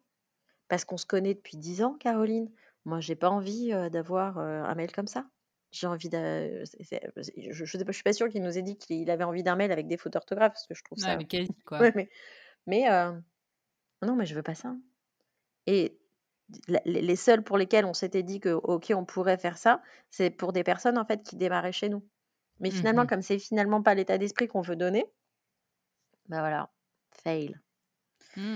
Parce 0.68 0.86
qu'on 0.86 0.97
se 0.97 1.05
connaît 1.05 1.34
depuis 1.34 1.57
dix 1.57 1.82
ans, 1.84 1.95
Caroline. 1.95 2.51
Moi, 2.86 2.99
j'ai 2.99 3.16
pas 3.16 3.30
envie 3.30 3.70
d'avoir 3.91 4.38
un 4.38 4.76
mail 4.76 4.91
comme 4.91 5.07
ça. 5.07 5.30
J'ai 5.74 5.88
envie 5.88 6.08
de. 6.08 6.64
Je, 6.64 7.66
je, 7.66 7.92
suis 7.92 8.04
pas 8.04 8.14
sûre 8.14 8.30
qu'il 8.30 8.44
nous 8.44 8.58
ait 8.58 8.62
dit 8.62 8.78
qu'il 8.78 9.10
avait 9.10 9.24
envie 9.24 9.44
d'un 9.44 9.56
mail 9.56 9.72
avec 9.72 9.88
des 9.88 9.98
fautes 9.98 10.14
d'orthographe, 10.14 10.54
parce 10.54 10.68
que 10.68 10.76
je 10.76 10.84
trouve 10.84 11.00
ça. 11.00 11.18
mais 11.18 11.26
quasi, 11.26 11.52
quoi. 11.66 11.80
mais 11.96 12.10
mais 12.68 12.88
non, 14.02 14.16
mais 14.16 14.26
je 14.26 14.36
veux 14.36 14.44
pas 14.44 14.56
ça. 14.56 14.76
Et 15.66 15.98
les 16.86 17.16
seuls 17.16 17.44
pour 17.44 17.58
lesquels 17.58 17.86
on 17.86 17.94
s'était 17.94 18.24
dit 18.24 18.40
que, 18.40 18.50
ok, 18.50 18.94
on 18.96 19.06
pourrait 19.06 19.38
faire 19.38 19.58
ça, 19.58 19.82
c'est 20.10 20.30
pour 20.30 20.54
des 20.54 20.64
personnes 20.64 20.98
en 20.98 21.06
fait 21.06 21.24
qui 21.24 21.36
démarraient 21.36 21.72
chez 21.72 21.90
nous. 21.90 22.08
Mais 22.60 22.70
finalement, 22.70 23.04
mmh 23.04 23.08
comme 23.08 23.22
c'est 23.22 23.40
finalement 23.40 23.82
pas 23.82 23.96
l'état 23.96 24.18
d'esprit 24.18 24.48
qu'on 24.48 24.62
veut 24.62 24.76
donner, 24.76 25.06
bah 26.30 26.40
voilà, 26.40 26.70
fail. 27.24 27.60
Mmh. 28.38 28.54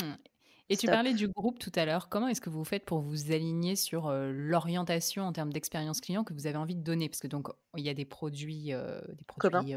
Et 0.70 0.78
tu 0.78 0.88
parlais 0.88 1.14
du 1.14 1.28
groupe 1.28 1.60
tout 1.60 1.72
à 1.76 1.86
l'heure. 1.86 2.10
Comment 2.10 2.28
est-ce 2.28 2.42
que 2.42 2.50
vous 2.50 2.64
faites 2.64 2.84
pour 2.86 3.00
vous 3.00 3.32
aligner 3.32 3.76
sur 3.76 4.12
l'orientation 4.12 5.24
en 5.24 5.32
termes 5.32 5.54
d'expérience 5.54 6.02
client 6.02 6.24
que 6.24 6.34
vous 6.34 6.48
avez 6.48 6.58
envie 6.58 6.76
de 6.76 6.84
donner? 6.84 7.08
Parce 7.10 7.22
que 7.22 7.28
donc 7.28 7.48
il 7.78 7.86
y 7.86 7.90
a 7.90 7.94
des 7.94 8.06
produits, 8.06 8.74
des 8.74 9.24
produits 9.26 9.76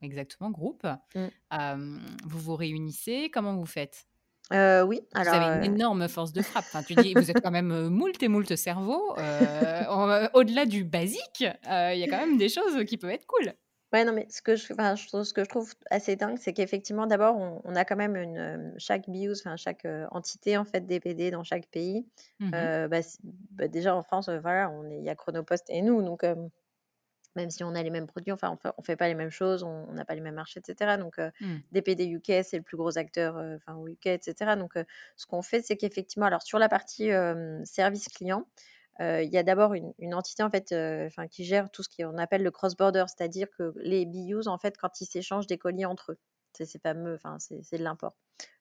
exactement 0.00 0.50
groupe. 0.50 0.86
Mmh. 1.14 1.98
vous 2.24 2.38
vous 2.38 2.56
réunissez. 2.56 3.30
Comment 3.32 3.54
vous 3.54 3.66
faites? 3.66 4.06
Oui, 4.50 5.00
alors. 5.14 5.34
Vous 5.34 5.40
avez 5.40 5.66
une 5.66 5.74
énorme 5.74 6.08
force 6.08 6.32
de 6.32 6.42
frappe. 6.42 6.64
Enfin, 6.66 6.82
tu 6.82 6.94
dis, 6.94 7.14
vous 7.16 7.30
êtes 7.30 7.40
quand 7.40 7.52
même 7.52 7.88
moult 7.88 8.22
et 8.22 8.28
moult 8.28 8.56
cerveau. 8.56 9.14
Au-delà 10.34 10.66
du 10.66 10.84
basique, 10.84 11.40
il 11.40 11.98
y 11.98 12.04
a 12.04 12.06
quand 12.08 12.18
même 12.18 12.36
des 12.36 12.48
choses 12.48 12.84
qui 12.84 12.98
peuvent 12.98 13.10
être 13.10 13.26
cool. 13.26 13.54
Ouais, 13.92 14.04
non, 14.04 14.12
mais 14.12 14.26
ce 14.30 14.40
que 14.40 14.56
je, 14.56 14.62
ce 14.64 15.32
que 15.34 15.44
je 15.44 15.48
trouve 15.48 15.72
assez 15.90 16.16
dingue, 16.16 16.38
c'est 16.38 16.54
qu'effectivement, 16.54 17.06
d'abord, 17.06 17.36
on, 17.36 17.76
a 17.76 17.84
quand 17.84 17.96
même 17.96 18.16
une, 18.16 18.72
chaque 18.78 19.08
BIOS, 19.08 19.40
enfin, 19.40 19.56
chaque 19.56 19.86
entité 20.10 20.56
en 20.56 20.64
fait 20.64 20.86
DPD 20.86 21.30
dans 21.30 21.44
chaque 21.44 21.66
pays. 21.66 22.06
Mmh 22.40 22.50
bah, 22.50 23.00
bah, 23.50 23.68
déjà 23.68 23.94
en 23.94 24.02
France, 24.02 24.30
voilà, 24.30 24.70
on 24.70 24.90
est, 24.90 24.98
il 24.98 25.04
y 25.04 25.10
a 25.10 25.14
Chronopost 25.14 25.68
et 25.68 25.82
nous, 25.82 26.02
donc 26.02 26.24
même 27.34 27.50
si 27.50 27.64
on 27.64 27.74
a 27.74 27.82
les 27.82 27.90
mêmes 27.90 28.06
produits, 28.06 28.32
enfin, 28.32 28.50
on 28.50 28.56
fait, 28.56 28.70
fait 28.84 28.96
pas 28.96 29.08
les 29.08 29.14
mêmes 29.14 29.30
choses, 29.30 29.62
on 29.62 29.92
n'a 29.92 30.04
pas 30.04 30.14
les 30.14 30.20
mêmes 30.20 30.34
marchés, 30.34 30.60
etc. 30.60 30.96
Donc, 30.98 31.18
mmh. 31.18 31.56
DPD 31.72 32.06
UK, 32.06 32.44
c'est 32.44 32.56
le 32.56 32.62
plus 32.62 32.76
gros 32.76 32.96
acteur, 32.96 33.36
enfin, 33.56 33.74
au 33.76 33.88
UK, 33.88 34.06
etc. 34.06 34.56
Donc, 34.56 34.72
ce 35.16 35.26
qu'on 35.26 35.42
fait, 35.42 35.62
c'est 35.62 35.76
qu'effectivement, 35.76 36.26
alors 36.26 36.42
sur 36.42 36.58
la 36.58 36.68
partie 36.68 37.10
service 37.64 38.08
client, 38.08 38.46
il 39.00 39.30
y 39.30 39.38
a 39.38 39.42
d'abord 39.42 39.74
une, 39.74 40.14
entité 40.14 40.42
en 40.42 40.50
fait, 40.50 40.74
qui 41.30 41.44
gère 41.44 41.70
tout 41.70 41.82
ce 41.82 41.88
qu'on 41.88 42.18
appelle 42.18 42.42
le 42.42 42.50
cross-border, 42.50 43.04
c'est-à-dire 43.08 43.48
que 43.56 43.72
les 43.76 44.06
BUs, 44.06 44.46
en 44.46 44.58
fait, 44.58 44.76
quand 44.78 45.00
ils 45.00 45.06
s'échangent 45.06 45.46
des 45.46 45.58
colis 45.58 45.86
entre 45.86 46.12
eux, 46.12 46.18
c'est 46.52 46.66
ces 46.66 46.78
fameux, 46.78 47.14
enfin, 47.14 47.38
c'est 47.38 47.78
de 47.78 47.82
l'import. 47.82 48.14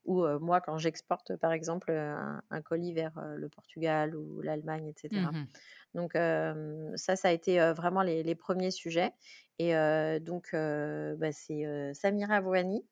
Ou 0.05 0.25
moi, 0.39 0.61
quand 0.61 0.77
j'exporte, 0.77 1.35
par 1.35 1.51
exemple, 1.51 1.91
un, 1.91 2.61
colis 2.61 2.93
vers 2.93 3.13
le 3.35 3.49
Portugal 3.49 4.15
ou 4.15 4.41
l'Allemagne, 4.41 4.87
etc. 4.87 5.21
Mmh 5.31 5.45
donc 5.93 6.13
ça, 6.13 7.15
ça 7.17 7.27
a 7.27 7.31
été 7.31 7.59
vraiment 7.73 8.01
les, 8.01 8.35
premiers 8.35 8.71
sujets. 8.71 9.11
Et 9.59 9.73
donc, 10.21 10.49
bah, 10.53 11.31
c'est 11.31 11.93
Samira 11.93 12.39
Vouani 12.39 12.85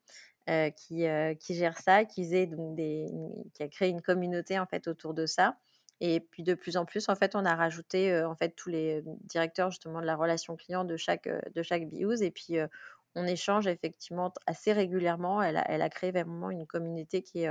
qui, 0.76 1.06
qui 1.40 1.56
gère 1.56 1.78
ça, 1.78 2.06
qui, 2.06 2.48
donc 2.48 2.76
des, 2.76 3.08
qui 3.54 3.64
a 3.64 3.68
créé 3.70 3.90
une 3.90 4.02
communauté 4.02 4.60
en 4.60 4.66
fait 4.66 4.88
autour 4.88 5.14
de 5.14 5.26
ça. 5.26 5.58
Et 6.02 6.22
puis 6.22 6.44
de 6.44 6.54
plus 6.54 6.78
en 6.78 6.86
plus, 6.86 7.10
en 7.10 7.16
fait, 7.16 7.36
on 7.36 7.46
a 7.46 7.56
rajouté 7.56 8.24
en 8.24 8.36
fait 8.36 8.50
tous 8.56 8.70
les 8.70 9.04
directeurs 9.24 9.70
justement 9.72 10.02
de 10.02 10.06
la 10.06 10.16
relation 10.16 10.56
client 10.56 10.86
de 10.86 10.96
chaque 10.98 11.28
de 11.54 11.64
chaque 11.64 11.88
BIOS 11.88 12.22
et 12.22 12.32
puis 12.32 12.58
on 13.16 13.26
échange 13.26 13.68
effectivement 13.68 14.34
assez 14.46 14.72
régulièrement. 14.72 15.42
Elle 15.42 15.58
a, 15.58 15.90
créé 15.90 16.12
vraiment 16.12 16.52
une 16.52 16.66
communauté 16.66 17.22
qui 17.22 17.44
est 17.44 17.50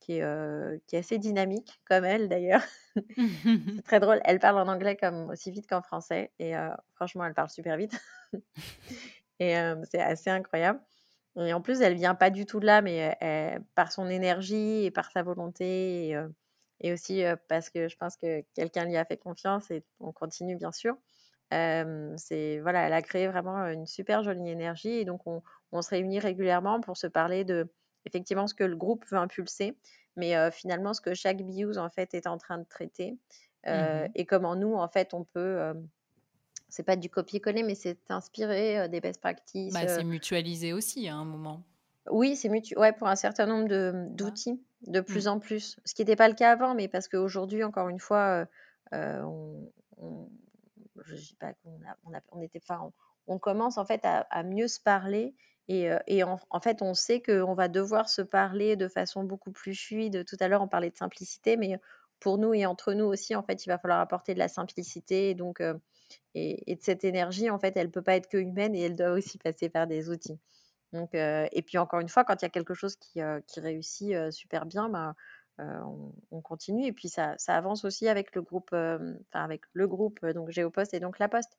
qui 0.00 0.18
est, 0.18 0.86
qui 0.86 0.96
est 0.96 1.00
assez 1.00 1.18
dynamique, 1.18 1.80
comme 1.84 2.04
elle 2.04 2.28
d'ailleurs. 2.28 2.62
c'est 3.76 3.82
très 3.84 4.00
drôle. 4.00 4.20
Elle 4.24 4.38
parle 4.38 4.58
en 4.58 4.72
anglais 4.72 4.96
comme 4.96 5.30
aussi 5.30 5.50
vite 5.50 5.66
qu'en 5.68 5.82
français 5.82 6.32
et 6.38 6.54
franchement, 6.94 7.24
elle 7.24 7.34
parle 7.34 7.50
super 7.50 7.76
vite. 7.76 7.98
Et 9.38 9.54
c'est 9.90 10.00
assez 10.00 10.30
incroyable. 10.30 10.80
Et 11.36 11.52
en 11.52 11.60
plus, 11.60 11.82
elle 11.82 11.94
vient 11.94 12.14
pas 12.14 12.30
du 12.30 12.46
tout 12.46 12.60
de 12.60 12.66
là, 12.66 12.80
mais 12.80 13.18
par 13.74 13.92
son 13.92 14.08
énergie 14.08 14.84
et 14.84 14.90
par 14.90 15.10
sa 15.10 15.22
volonté, 15.22 16.16
et 16.80 16.92
aussi 16.92 17.22
parce 17.48 17.70
que 17.70 17.88
je 17.88 17.96
pense 17.96 18.16
que 18.16 18.42
quelqu'un 18.54 18.84
lui 18.84 18.96
a 18.96 19.04
fait 19.04 19.16
confiance 19.16 19.70
et 19.70 19.84
on 20.00 20.12
continue 20.12 20.56
bien 20.56 20.72
sûr. 20.72 20.96
c'est 21.50 22.60
voilà, 22.60 22.86
elle 22.86 22.92
a 22.92 23.02
créé 23.02 23.28
vraiment 23.28 23.56
une 23.66 23.86
super 23.86 24.22
jolie 24.22 24.48
énergie 24.48 24.90
et 24.90 25.04
donc 25.04 25.26
on, 25.26 25.42
on, 25.72 25.82
se 25.82 25.90
réunit 25.90 26.18
régulièrement 26.18 26.80
pour 26.80 26.96
se 26.96 27.06
parler 27.06 27.44
de 27.44 27.68
effectivement 28.04 28.46
ce 28.46 28.54
que 28.54 28.64
le 28.64 28.76
groupe 28.76 29.04
veut 29.10 29.18
impulser, 29.18 29.76
mais 30.16 30.34
finalement 30.50 30.92
ce 30.92 31.00
que 31.00 31.14
chaque 31.14 31.42
BIOS 31.42 31.78
en 31.78 31.90
fait 31.90 32.14
est 32.14 32.26
en 32.26 32.38
train 32.38 32.58
de 32.58 32.66
traiter 32.68 33.12
mmh 33.12 34.06
et 34.14 34.26
comment 34.26 34.54
nous 34.54 34.74
en 34.74 34.88
fait 34.88 35.12
on 35.12 35.24
peut 35.24 35.74
c'est 36.68 36.82
pas 36.82 36.96
du 36.96 37.08
copier-coller, 37.08 37.62
mais 37.62 37.74
c'est 37.74 37.98
inspiré 38.10 38.88
des 38.88 39.00
best 39.00 39.20
practices. 39.20 39.72
Bah, 39.72 39.88
c'est 39.88 40.04
mutualisé 40.04 40.72
aussi 40.72 41.08
à 41.08 41.14
un 41.14 41.24
moment. 41.24 41.64
Oui, 42.10 42.36
c'est 42.36 42.48
mutu 42.48 42.78
ouais, 42.78 42.92
pour 42.92 43.08
un 43.08 43.16
certain 43.16 43.46
nombre 43.46 43.68
d'outils, 44.10 44.62
de, 44.86 45.00
mmh. 45.00 45.04
plus 45.04 45.28
en 45.28 45.38
plus. 45.38 45.78
Ce 45.84 45.94
qui 45.94 46.02
n'était 46.02 46.16
pas 46.16 46.28
le 46.28 46.34
cas 46.34 46.52
avant, 46.52 46.74
mais 46.74 46.88
parce 46.88 47.08
qu'aujourd'hui, 47.08 47.64
encore 47.64 47.88
une 47.88 47.98
fois, 47.98 48.46
euh, 48.94 49.22
on, 49.22 50.30
je 51.04 51.16
sais 51.16 51.34
pas, 51.38 51.52
on, 51.64 52.14
a, 52.14 52.20
on, 52.32 52.40
était, 52.42 52.60
on, 52.70 52.92
on, 53.26 53.38
commence 53.38 53.78
en 53.78 53.84
fait 53.84 54.00
à, 54.04 54.42
mieux 54.42 54.68
se 54.68 54.80
parler 54.80 55.34
et, 55.68 55.88
et 56.06 56.22
en, 56.22 56.38
en, 56.50 56.60
fait, 56.60 56.82
on 56.82 56.94
sait 56.94 57.20
qu'on 57.20 57.54
va 57.54 57.68
devoir 57.68 58.08
se 58.08 58.22
parler 58.22 58.76
de 58.76 58.88
façon 58.88 59.24
beaucoup 59.24 59.50
plus 59.50 59.74
fluide. 59.74 60.24
Tout 60.24 60.36
à 60.38 60.48
l'heure, 60.48 60.62
on 60.62 60.68
parlait 60.68 60.90
de 60.90 60.96
simplicité, 60.96 61.56
mais 61.56 61.78
pour 62.20 62.38
nous 62.38 62.54
et 62.54 62.66
entre 62.66 62.92
nous 62.92 63.04
aussi, 63.04 63.34
en 63.34 63.42
fait, 63.42 63.66
il 63.66 63.68
va 63.68 63.78
falloir 63.78 64.00
apporter 64.00 64.34
de 64.34 64.38
la 64.38 64.48
simplicité. 64.48 65.30
Et 65.30 65.34
donc, 65.34 65.60
et, 66.34 66.74
de 66.74 66.82
cette 66.82 67.04
énergie, 67.04 67.50
en 67.50 67.58
fait, 67.58 67.76
elle 67.76 67.86
ne 67.86 67.92
peut 67.92 68.02
pas 68.02 68.16
être 68.16 68.28
que 68.28 68.38
humaine 68.38 68.74
et 68.74 68.82
elle 68.82 68.96
doit 68.96 69.12
aussi 69.12 69.38
passer 69.38 69.68
par 69.68 69.86
des 69.86 70.10
outils. 70.10 70.38
Et 71.12 71.62
puis 71.62 71.78
encore 71.78 72.00
une 72.00 72.08
fois, 72.08 72.24
quand 72.24 72.40
il 72.42 72.44
y 72.44 72.46
a 72.46 72.50
quelque 72.50 72.74
chose 72.74 72.96
qui, 72.96 73.20
réussit 73.56 74.14
super 74.30 74.66
bien, 74.66 74.88
bah, 74.88 75.14
on, 75.58 76.40
continue. 76.40 76.86
Et 76.86 76.92
puis 76.92 77.08
ça, 77.08 77.36
avance 77.48 77.84
aussi 77.84 78.08
avec 78.08 78.34
le 78.34 78.42
groupe, 78.42 78.70
enfin 78.72 79.44
avec 79.44 79.62
le 79.72 79.88
groupe, 79.88 80.24
donc 80.26 80.50
Géopost 80.50 80.94
et 80.94 81.00
donc 81.00 81.18
La 81.18 81.28
Poste. 81.28 81.56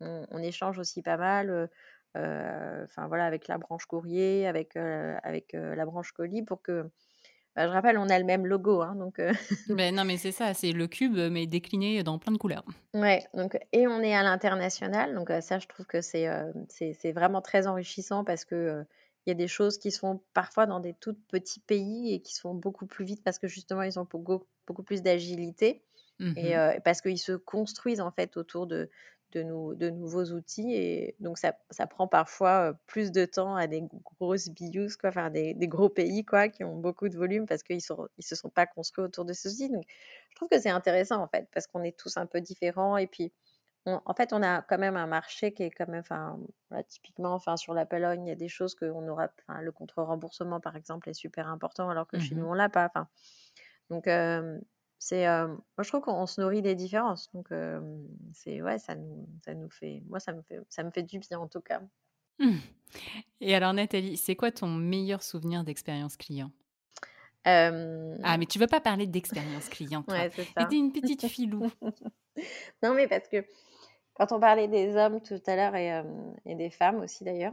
On, 0.00 0.38
échange 0.38 0.78
aussi 0.78 1.02
pas 1.02 1.16
mal, 1.16 1.70
voilà, 2.14 3.26
avec 3.26 3.48
la 3.48 3.58
branche 3.58 3.86
courrier, 3.86 4.46
avec, 4.46 4.76
avec 4.76 5.52
la 5.52 5.86
branche 5.86 6.12
colis 6.12 6.42
pour 6.42 6.62
que 6.62 6.90
bah, 7.56 7.68
je 7.68 7.72
rappelle, 7.72 7.98
on 7.98 8.08
a 8.08 8.18
le 8.18 8.24
même 8.24 8.46
logo, 8.46 8.82
hein, 8.82 8.96
donc. 8.96 9.18
Euh, 9.20 9.32
non, 9.92 10.04
mais 10.04 10.16
c'est 10.16 10.32
ça, 10.32 10.54
c'est 10.54 10.72
le 10.72 10.86
cube, 10.88 11.16
mais 11.30 11.46
décliné 11.46 12.02
dans 12.02 12.18
plein 12.18 12.32
de 12.32 12.38
couleurs. 12.38 12.64
Ouais, 12.94 13.24
donc 13.32 13.58
et 13.72 13.86
on 13.86 14.00
est 14.00 14.14
à 14.14 14.22
l'international, 14.22 15.14
donc 15.14 15.30
euh, 15.30 15.40
ça, 15.40 15.58
je 15.58 15.66
trouve 15.68 15.86
que 15.86 16.00
c'est 16.00 16.28
euh, 16.28 16.52
c'est 16.68 17.12
vraiment 17.12 17.42
très 17.42 17.66
enrichissant 17.66 18.24
parce 18.24 18.44
que 18.44 18.84
il 19.26 19.30
y 19.30 19.32
a 19.32 19.34
des 19.34 19.48
choses 19.48 19.78
qui 19.78 19.90
se 19.90 20.00
font 20.00 20.20
parfois 20.34 20.66
dans 20.66 20.80
des 20.80 20.94
tout 20.94 21.16
petits 21.28 21.60
pays 21.60 22.12
et 22.12 22.20
qui 22.20 22.34
se 22.34 22.40
font 22.40 22.54
beaucoup 22.54 22.86
plus 22.86 23.06
vite 23.06 23.22
parce 23.24 23.38
que 23.38 23.48
justement 23.48 23.82
ils 23.82 23.98
ont 23.98 24.06
beaucoup, 24.10 24.44
beaucoup 24.66 24.82
plus 24.82 25.00
d'agilité 25.00 25.82
et 26.20 26.54
mmh 26.56 26.80
parce 26.84 27.00
qu'ils 27.00 27.18
se 27.18 27.32
construisent 27.32 28.00
en 28.00 28.12
fait 28.12 28.36
autour 28.36 28.66
de, 28.66 28.88
de, 29.34 29.74
de 29.74 29.90
nouveaux 29.90 30.24
outils. 30.32 30.74
Et 30.74 31.16
donc, 31.20 31.38
ça, 31.38 31.56
ça, 31.70 31.86
prend 31.86 32.08
parfois 32.08 32.74
plus 32.86 33.12
de 33.12 33.24
temps 33.24 33.56
à 33.56 33.66
des 33.66 33.82
grosses 34.18 34.48
BIOS, 34.48 34.96
quoi, 35.00 35.10
enfin, 35.10 35.30
des, 35.30 35.54
des, 35.54 35.68
gros 35.68 35.88
pays 35.88 36.24
quoi, 36.24 36.48
qui 36.48 36.64
ont 36.64 36.76
beaucoup 36.76 37.08
de 37.08 37.16
volume 37.16 37.46
parce 37.46 37.62
qu'ils 37.62 37.76
ne 37.76 38.06
ils 38.18 38.24
se 38.24 38.36
sont 38.36 38.50
pas 38.50 38.66
construits 38.66 39.04
autour 39.04 39.24
de 39.24 39.32
ceci. 39.32 39.68
Donc, 39.68 39.84
je 40.30 40.36
trouve 40.36 40.48
que 40.48 40.60
c'est 40.60 40.70
intéressant, 40.70 41.20
en 41.22 41.28
fait, 41.28 41.48
parce 41.52 41.66
qu'on 41.66 41.82
est 41.82 41.96
tous 41.96 42.16
un 42.16 42.26
peu 42.26 42.40
différents. 42.40 42.96
Et 42.96 43.06
puis, 43.06 43.32
en 43.86 44.14
fait, 44.14 44.32
on 44.32 44.42
a 44.42 44.62
quand 44.62 44.78
même 44.78 44.96
un 44.96 45.06
marché 45.06 45.52
qui 45.52 45.62
est 45.62 45.70
quand 45.70 45.88
même, 45.88 46.00
enfin, 46.00 46.38
typiquement, 46.88 47.34
enfin, 47.34 47.56
sur 47.56 47.74
la 47.74 47.84
Pologne, 47.84 48.26
il 48.26 48.28
y 48.28 48.32
a 48.32 48.36
des 48.36 48.48
choses 48.48 48.74
qu'on 48.74 49.06
aura, 49.08 49.28
enfin, 49.46 49.60
le 49.60 49.72
contre-remboursement, 49.72 50.60
par 50.60 50.76
exemple, 50.76 51.08
est 51.10 51.14
super 51.14 51.48
important, 51.48 51.90
alors 51.90 52.06
que 52.06 52.18
chez 52.18 52.34
mmh 52.34 52.38
nous, 52.38 52.46
on 52.46 52.54
l'a 52.54 52.70
pas. 52.70 52.86
Enfin, 52.86 53.08
donc, 53.90 54.06
c'est 55.04 55.26
moi 55.26 55.82
je 55.82 55.88
trouve 55.88 56.00
qu'on 56.00 56.24
se 56.24 56.40
nourrit 56.40 56.62
des 56.62 56.74
différences 56.74 57.30
donc 57.34 57.48
c'est 58.32 58.62
ouais 58.62 58.78
ça 58.78 58.94
nous 58.94 59.28
ça 59.44 59.52
nous 59.52 59.68
fait 59.68 60.02
moi 60.08 60.18
ça 60.18 60.32
me 60.32 60.40
fait 60.40 60.58
ça 60.70 60.82
me 60.82 60.90
fait 60.90 61.02
du 61.02 61.18
bien 61.18 61.38
en 61.38 61.46
tout 61.46 61.60
cas 61.60 61.82
mmh. 62.38 62.56
et 63.42 63.54
alors 63.54 63.74
Nathalie 63.74 64.16
c'est 64.16 64.34
quoi 64.34 64.50
ton 64.50 64.68
meilleur 64.68 65.22
souvenir 65.22 65.62
d'expérience 65.62 66.16
client? 66.16 66.50
Ah 67.44 68.38
mais 68.38 68.46
tu 68.46 68.58
veux 68.58 68.66
pas 68.66 68.80
parler 68.80 69.06
d'expérience 69.06 69.68
client 69.68 70.04
ouais, 70.08 70.30
c'est 70.34 70.44
ça. 70.44 70.66
une 70.72 70.90
petite 70.98 71.26
filou 71.26 71.70
non 72.82 72.94
mais 72.94 73.06
parce 73.06 73.28
que 73.28 73.44
quand 74.14 74.32
on 74.32 74.40
parlait 74.40 74.68
des 74.68 74.96
hommes 74.96 75.20
tout 75.20 75.42
à 75.46 75.56
l'heure 75.56 75.76
et, 75.76 76.02
et, 76.46 76.54
des 76.54 76.70
femmes 76.70 77.00
aussi 77.00 77.24
d'ailleurs 77.24 77.52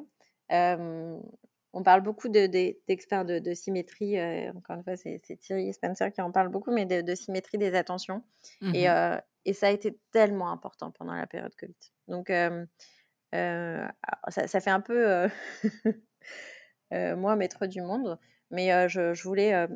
on 1.73 1.83
parle 1.83 2.01
beaucoup 2.01 2.27
d'experts 2.29 3.25
de, 3.25 3.39
de, 3.39 3.53
symétrie. 3.53 4.19
Euh, 4.19 4.51
encore 4.53 4.77
une 4.77 4.83
fois, 4.83 4.97
c'est 4.97 5.21
Thierry 5.39 5.73
Spencer 5.73 6.11
qui 6.11 6.21
en 6.21 6.31
parle 6.31 6.49
beaucoup, 6.49 6.71
mais 6.71 6.85
de, 6.85 7.15
symétrie 7.15 7.57
des 7.57 7.75
attentions. 7.75 8.23
Mmh 8.61 8.73
euh, 8.75 9.17
et, 9.45 9.53
ça 9.53 9.67
a 9.67 9.69
été 9.71 9.97
tellement 10.11 10.51
important 10.51 10.91
pendant 10.91 11.13
la 11.13 11.25
période 11.25 11.55
Covid. 11.55 11.73
Donc, 12.07 12.29
euh, 12.29 12.65
ça, 13.33 14.59
fait 14.59 14.69
un 14.69 14.81
peu 14.81 15.27
moi, 16.91 17.35
maître 17.35 17.65
du 17.65 17.81
monde, 17.81 18.19
mais 18.51 18.89
je, 18.89 19.23
voulais 19.23 19.67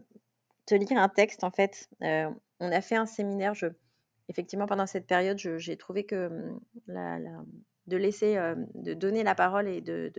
te 0.66 0.76
lire 0.76 0.98
un 0.98 1.10
texte. 1.10 1.43
En 1.43 1.52
fait, 1.52 1.89
on 2.02 2.72
a 2.72 2.82
fait 2.82 2.96
un 2.96 3.06
séminaire. 3.06 3.54
Je, 3.56 3.68
effectivement, 4.28 4.66
pendant 4.68 4.86
cette 4.86 5.08
période, 5.08 5.38
j'ai 5.38 5.78
trouvé 5.78 6.06
que 6.06 6.28
hum, 6.28 6.60
la, 6.88 7.18
de 7.88 7.98
laisser, 7.98 8.36
de 8.76 8.93
donner 8.93 9.24
la 9.24 9.34
parole 9.34 9.68
et 9.68 9.82
de 9.82 10.12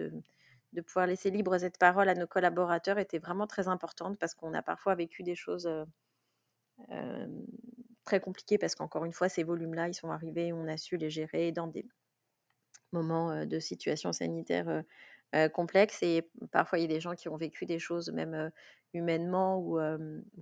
de 0.72 0.80
pouvoir 0.80 1.06
laisser 1.06 1.30
libre 1.30 1.56
cette 1.58 1.78
parole 1.78 2.08
à 2.08 2.14
nos 2.14 2.26
collaborateurs 2.26 2.98
était 2.98 3.18
vraiment 3.18 3.46
très 3.46 3.68
importante 3.68 4.18
parce 4.18 4.34
qu'on 4.34 4.54
a 4.54 4.62
parfois 4.62 4.94
vécu 4.94 5.22
des 5.22 5.34
choses 5.34 5.66
euh, 5.66 5.84
euh, 6.90 7.26
très 8.04 8.20
compliquées 8.20 8.58
parce 8.58 8.74
qu'encore 8.74 9.04
une 9.04 9.12
fois, 9.12 9.28
ces 9.28 9.42
volumes-là, 9.42 9.88
ils 9.88 9.94
sont 9.94 10.10
arrivés, 10.10 10.52
on 10.52 10.68
a 10.68 10.76
su 10.76 10.96
les 10.96 11.10
gérer 11.10 11.52
dans 11.52 11.66
des 11.66 11.86
moments 12.92 13.30
euh, 13.30 13.44
de 13.44 13.58
situation 13.58 14.12
sanitaire 14.12 14.82
complexes 15.52 16.02
et 16.02 16.26
parfois 16.50 16.78
il 16.78 16.82
y 16.82 16.84
a 16.84 16.88
des 16.88 17.00
gens 17.00 17.14
qui 17.14 17.28
ont 17.28 17.36
vécu 17.36 17.66
des 17.66 17.78
choses 17.78 18.10
même 18.10 18.50
humainement 18.94 19.58
ou, 19.58 19.78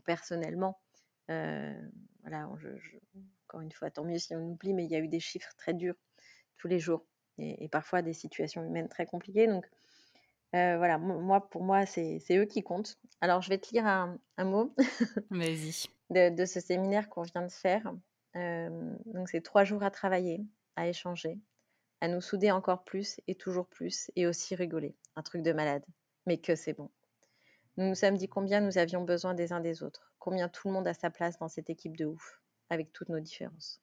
personnellement. 0.05 0.79
voilà, 1.27 2.47
encore 2.47 3.61
une 3.61 3.72
fois, 3.72 3.91
tant 3.91 4.05
mieux 4.05 4.18
si 4.18 4.37
on 4.37 4.53
oublie, 4.53 4.72
mais 4.72 4.85
il 4.85 4.91
y 4.93 4.95
a 4.95 5.01
eu 5.01 5.09
des 5.09 5.18
chiffres 5.18 5.53
très 5.57 5.75
durs 5.75 5.97
tous 6.59 6.68
les 6.68 6.79
jours 6.79 7.05
et, 7.39 7.64
et 7.64 7.68
parfois 7.68 8.03
des 8.03 8.12
situations 8.12 8.62
humaines 8.62 8.89
très 8.89 9.07
compliquées. 9.07 9.49
Donc, 9.49 9.66
euh, 10.55 10.76
voilà, 10.76 10.98
moi, 10.98 11.48
pour 11.50 11.64
moi, 11.64 11.84
c'est 11.84 12.20
eux 12.30 12.44
qui 12.44 12.62
comptent. 12.62 12.96
Alors, 13.20 13.42
je 13.42 13.48
vais 13.48 13.59
te 13.59 13.72
lire 13.72 13.86
un, 13.86 14.18
mot 14.38 14.72
de, 16.11 16.44
ce 16.44 16.61
séminaire 16.61 17.09
qu'on 17.09 17.22
vient 17.22 17.42
de 17.42 17.50
faire. 17.50 17.92
Euh, 18.36 18.94
donc, 19.07 19.28
c'est 19.28 19.40
trois 19.40 19.64
jours 19.64 19.82
à 19.82 19.90
travailler, 19.90 20.46
à 20.76 20.86
échanger, 20.86 21.40
à 22.00 22.07
nous 22.07 22.20
souder 22.20 22.52
encore 22.52 22.84
plus 22.84 23.20
et 23.26 23.34
toujours 23.34 23.66
plus, 23.66 24.12
et 24.14 24.28
aussi 24.28 24.55
rigoler. 24.55 24.94
Un 25.16 25.22
truc 25.22 25.42
de 25.42 25.52
malade, 25.52 25.84
mais 26.26 26.38
que 26.38 26.55
c'est 26.55 26.72
bon. 26.72 26.90
Nous 27.76 27.88
nous 27.88 27.96
sommes 27.96 28.16
dit 28.16 28.28
combien 28.28 28.61
nous 28.61 28.78
avions 28.78 29.02
besoin 29.02 29.34
des 29.34 29.52
uns 29.52 29.61
des 29.61 29.82
autres, 29.82 30.12
combien 30.20 30.48
tout 30.48 30.68
le 30.68 30.74
monde 30.74 30.86
a 30.86 30.94
sa 30.94 31.11
place 31.11 31.36
dans 31.38 31.48
cette 31.48 31.68
équipe 31.68 31.96
de 31.96 32.05
ouf, 32.05 32.40
avec 32.70 32.92
toutes 32.92 33.09
nos 33.09 33.18
différences. 33.18 33.80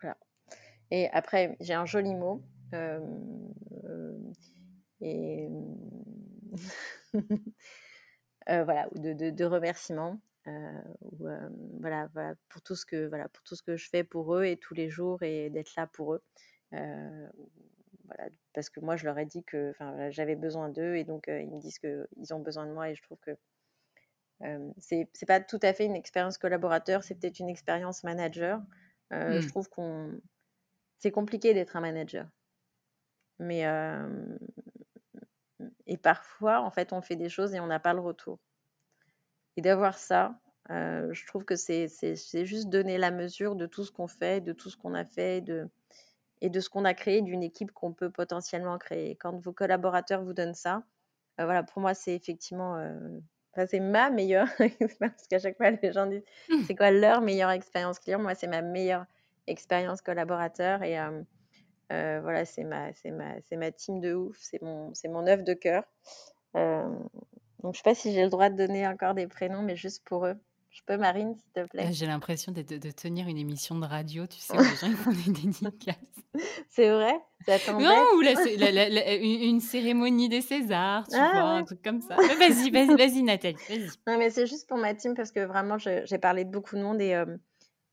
Voilà. 0.00 0.16
Et 0.90 1.08
après, 1.10 1.56
j'ai 1.60 1.74
un 1.74 1.86
joli 1.86 2.16
mot. 2.16 2.42
Euh, 2.74 2.98
et 5.00 5.48
euh, 8.48 8.64
voilà, 8.64 8.88
ou 8.92 8.98
de, 8.98 9.30
de, 9.30 9.44
remerciements. 9.44 10.20
Euh, 10.46 10.82
euh, 11.22 11.48
voilà, 11.80 12.08
pour 12.48 12.62
tout 12.62 12.74
ce 12.74 12.86
que 12.86 13.06
voilà 13.08 13.28
pour 13.28 13.42
tout 13.42 13.54
ce 13.56 13.62
que 13.62 13.76
je 13.76 13.90
fais 13.90 14.04
pour 14.04 14.34
eux 14.34 14.44
et 14.44 14.56
tous 14.56 14.72
les 14.72 14.88
jours 14.88 15.22
et 15.22 15.50
d'être 15.50 15.74
là 15.76 15.86
pour 15.86 16.14
eux 16.14 16.22
voilà, 16.72 18.30
parce 18.54 18.70
que 18.70 18.80
moi 18.80 18.96
je 18.96 19.04
leur 19.04 19.18
ai 19.18 19.26
dit 19.26 19.44
que 19.44 19.74
j'avais 20.08 20.36
besoin 20.36 20.70
d'eux 20.70 20.96
et 20.96 21.04
donc 21.04 21.24
ils 21.28 21.46
me 21.46 21.60
disent 21.60 21.78
qu'ils 21.78 22.32
ont 22.32 22.40
besoin 22.40 22.66
de 22.66 22.72
moi 22.72 22.88
et 22.88 22.94
je 22.94 23.02
trouve 23.02 23.18
que 23.20 23.36
c'est 24.78 25.10
c'est 25.12 25.26
pas 25.26 25.40
tout 25.40 25.60
à 25.60 25.74
fait 25.74 25.84
une 25.84 25.94
expérience 25.94 26.38
collaborateur 26.38 27.04
c'est 27.04 27.16
peut-être 27.16 27.38
une 27.38 27.50
expérience 27.50 28.02
manager 28.02 28.62
je 29.10 29.44
mmh. 29.44 29.48
trouve 29.48 29.68
qu'on 29.68 30.18
c'est 31.00 31.10
compliqué 31.10 31.52
d'être 31.52 31.76
un 31.76 31.82
manager 31.82 32.26
mais 33.38 33.66
et 35.90 35.96
parfois, 35.96 36.60
en 36.60 36.70
fait, 36.70 36.92
on 36.92 37.02
fait 37.02 37.16
des 37.16 37.28
choses 37.28 37.52
et 37.52 37.58
on 37.58 37.66
n'a 37.66 37.80
pas 37.80 37.92
le 37.92 38.00
retour. 38.00 38.38
Et 39.56 39.60
d'avoir 39.60 39.98
ça, 39.98 40.38
euh, 40.70 41.12
je 41.12 41.26
trouve 41.26 41.44
que 41.44 41.56
c'est 41.56 41.88
juste 42.44 42.68
donner 42.68 42.96
la 42.96 43.10
mesure 43.10 43.56
de 43.56 43.66
tout 43.66 43.84
ce 43.84 43.90
qu'on 43.90 44.06
fait, 44.06 44.40
de 44.40 44.52
tout 44.52 44.70
ce 44.70 44.76
qu'on 44.76 44.94
a 44.94 45.04
fait 45.04 45.40
de, 45.40 45.68
et 46.40 46.48
de 46.48 46.60
ce 46.60 46.70
qu'on 46.70 46.84
a 46.84 46.94
créé 46.94 47.22
d'une 47.22 47.42
équipe 47.42 47.72
qu'on 47.72 47.92
peut 47.92 48.08
potentiellement 48.08 48.78
créer. 48.78 49.16
Quand 49.16 49.36
vos 49.36 49.52
collaborateurs 49.52 50.22
vous 50.22 50.32
donnent 50.32 50.54
ça, 50.54 50.84
euh, 51.40 51.44
voilà, 51.44 51.64
pour 51.64 51.82
moi, 51.82 51.92
c'est 51.92 52.14
effectivement, 52.14 52.76
euh, 52.76 53.18
c'est 53.66 53.80
ma 53.80 54.10
meilleure 54.10 54.46
expérience. 54.60 55.16
Parce 55.16 55.26
qu'à 55.26 55.40
chaque 55.40 55.56
fois, 55.56 55.72
les 55.72 55.92
gens 55.92 56.06
disent, 56.06 56.22
mmh. 56.50 56.62
c'est 56.68 56.76
quoi 56.76 56.92
leur 56.92 57.20
meilleure 57.20 57.50
expérience 57.50 57.98
client? 57.98 58.20
Moi, 58.20 58.36
c'est 58.36 58.46
ma 58.46 58.62
meilleure 58.62 59.06
expérience 59.48 60.02
collaborateur. 60.02 60.84
Et 60.84 60.96
voilà, 61.90 62.44
c'est 62.44 62.64
ma, 62.64 62.92
c'est 62.94 63.10
ma, 63.10 63.40
c'est 63.48 63.56
ma 63.56 63.70
team 63.70 64.00
de 64.00 64.14
ouf, 64.14 64.36
c'est 64.40 64.62
mon, 64.62 64.94
c'est 64.94 65.08
mon 65.08 65.26
œuf 65.26 65.42
de 65.44 65.54
cœur. 65.54 65.84
donc, 66.54 67.74
je 67.74 67.78
sais 67.78 67.82
pas 67.84 67.94
si 67.94 68.12
j'ai 68.12 68.22
le 68.22 68.30
droit 68.30 68.48
de 68.48 68.56
donner 68.56 68.86
encore 68.86 69.14
des 69.14 69.26
prénoms, 69.26 69.62
mais 69.62 69.76
juste 69.76 70.04
pour 70.04 70.26
eux. 70.26 70.36
Je 70.70 70.82
peux, 70.86 70.96
Marine, 70.96 71.34
s'il 71.34 71.52
te 71.52 71.68
plaît? 71.68 71.88
J'ai 71.90 72.06
l'impression 72.06 72.52
de, 72.52 72.62
de, 72.62 72.90
tenir 72.92 73.26
une 73.26 73.38
émission 73.38 73.76
de 73.76 73.86
radio, 73.86 74.26
tu 74.28 74.38
sais, 74.38 74.56
où 74.56 74.60
les 74.60 74.64
gens 74.80 74.86
ils 74.86 74.96
font 74.96 75.10
des 75.10 75.32
dédicaces. 75.32 75.96
C'est 76.68 76.90
vrai? 76.90 77.14
Ça 77.44 77.58
Non, 77.72 78.04
ou 78.16 78.20
la, 78.20 79.14
une, 79.16 79.60
cérémonie 79.60 80.28
des 80.28 80.40
Césars, 80.40 81.08
tu 81.08 81.16
ah 81.16 81.30
vois, 81.32 81.50
un 81.50 81.64
truc 81.64 81.82
comme 81.82 82.00
ça. 82.00 82.14
Vas-y, 82.14 82.70
vas-y, 82.70 82.94
vas-y, 82.94 83.22
Nathalie, 83.22 83.56
vas-y. 83.68 83.88
Non, 84.06 84.16
mais 84.16 84.30
c'est 84.30 84.46
juste 84.46 84.68
pour 84.68 84.78
ma 84.78 84.94
team 84.94 85.14
parce 85.14 85.32
que 85.32 85.40
vraiment, 85.40 85.76
j'ai 85.78 86.18
parlé 86.18 86.44
de 86.44 86.50
beaucoup 86.50 86.76
de 86.76 86.82
monde 86.82 87.00
et, 87.00 87.20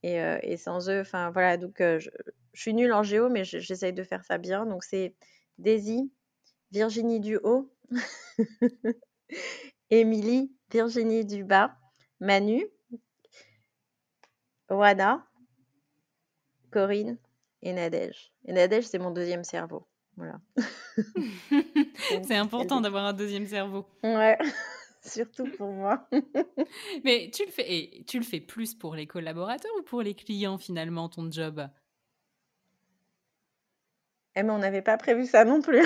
et, 0.04 0.20
et, 0.42 0.56
sans 0.56 0.88
eux, 0.88 1.00
enfin 1.00 1.30
voilà, 1.30 1.56
donc 1.56 1.78
je, 1.78 2.10
je, 2.58 2.62
suis 2.62 2.74
nulle 2.74 2.92
en 2.92 3.04
géo, 3.04 3.28
mais 3.28 3.44
j'essaye 3.44 3.92
de 3.92 4.02
faire 4.02 4.24
ça 4.24 4.36
bien. 4.36 4.66
Donc 4.66 4.82
c'est 4.82 5.14
Daisy, 5.58 6.10
Virginie 6.72 7.20
du 7.20 7.36
haut, 7.36 7.72
Émilie, 9.90 10.52
Virginie 10.72 11.24
du 11.24 11.44
bas. 11.44 11.76
Manu, 12.20 12.66
Wada, 14.68 15.24
Corinne 16.72 17.16
et 17.62 17.72
Nadège. 17.72 18.32
Et 18.44 18.52
Nadège, 18.52 18.88
c'est 18.88 18.98
mon 18.98 19.12
deuxième 19.12 19.44
cerveau. 19.44 19.86
Voilà. 20.16 20.40
c'est 22.26 22.34
important 22.34 22.80
d'avoir 22.80 23.04
un 23.04 23.12
deuxième 23.12 23.46
cerveau. 23.46 23.86
Ouais, 24.02 24.36
surtout 25.04 25.46
pour 25.56 25.70
moi. 25.70 26.08
Mais 27.04 27.30
tu 27.32 27.44
le 27.44 27.52
fais, 27.52 27.72
et 27.72 28.04
tu 28.04 28.18
le 28.18 28.24
fais 28.24 28.40
plus 28.40 28.74
pour 28.74 28.96
les 28.96 29.06
collaborateurs 29.06 29.70
ou 29.78 29.82
pour 29.82 30.02
les 30.02 30.14
clients 30.14 30.58
finalement 30.58 31.08
ton 31.08 31.30
job? 31.30 31.68
Eh 34.38 34.44
mais 34.44 34.52
on 34.52 34.58
n'avait 34.58 34.82
pas 34.82 34.96
prévu 34.96 35.26
ça 35.26 35.44
non 35.44 35.60
plus. 35.60 35.84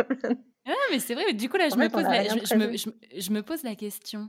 ah 0.00 0.72
mais 0.90 0.98
c'est 0.98 1.14
vrai. 1.14 1.32
Du 1.32 1.48
coup 1.48 1.56
là, 1.56 1.68
je 1.68 1.76
me, 1.76 1.88
pose 1.88 2.02
je 2.02 3.30
me 3.30 3.42
pose 3.42 3.62
la 3.62 3.76
question. 3.76 4.28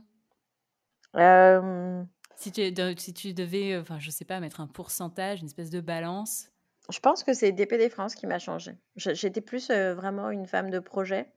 Si 2.36 2.52
tu, 2.52 2.62
si 2.98 3.12
tu 3.12 3.34
devais, 3.34 3.76
enfin, 3.76 3.98
je 3.98 4.10
sais 4.10 4.24
pas, 4.24 4.38
mettre 4.38 4.60
un 4.60 4.68
pourcentage, 4.68 5.40
une 5.40 5.46
espèce 5.46 5.70
de 5.70 5.80
balance. 5.80 6.48
Je 6.90 7.00
pense 7.00 7.24
que 7.24 7.32
c'est 7.34 7.50
DPD 7.50 7.88
France 7.88 8.14
qui 8.14 8.28
m'a 8.28 8.38
changé. 8.38 8.76
J'étais 8.94 9.40
plus 9.40 9.68
vraiment 9.70 10.30
une 10.30 10.46
femme 10.46 10.70
de 10.70 10.78
projet. 10.78 11.32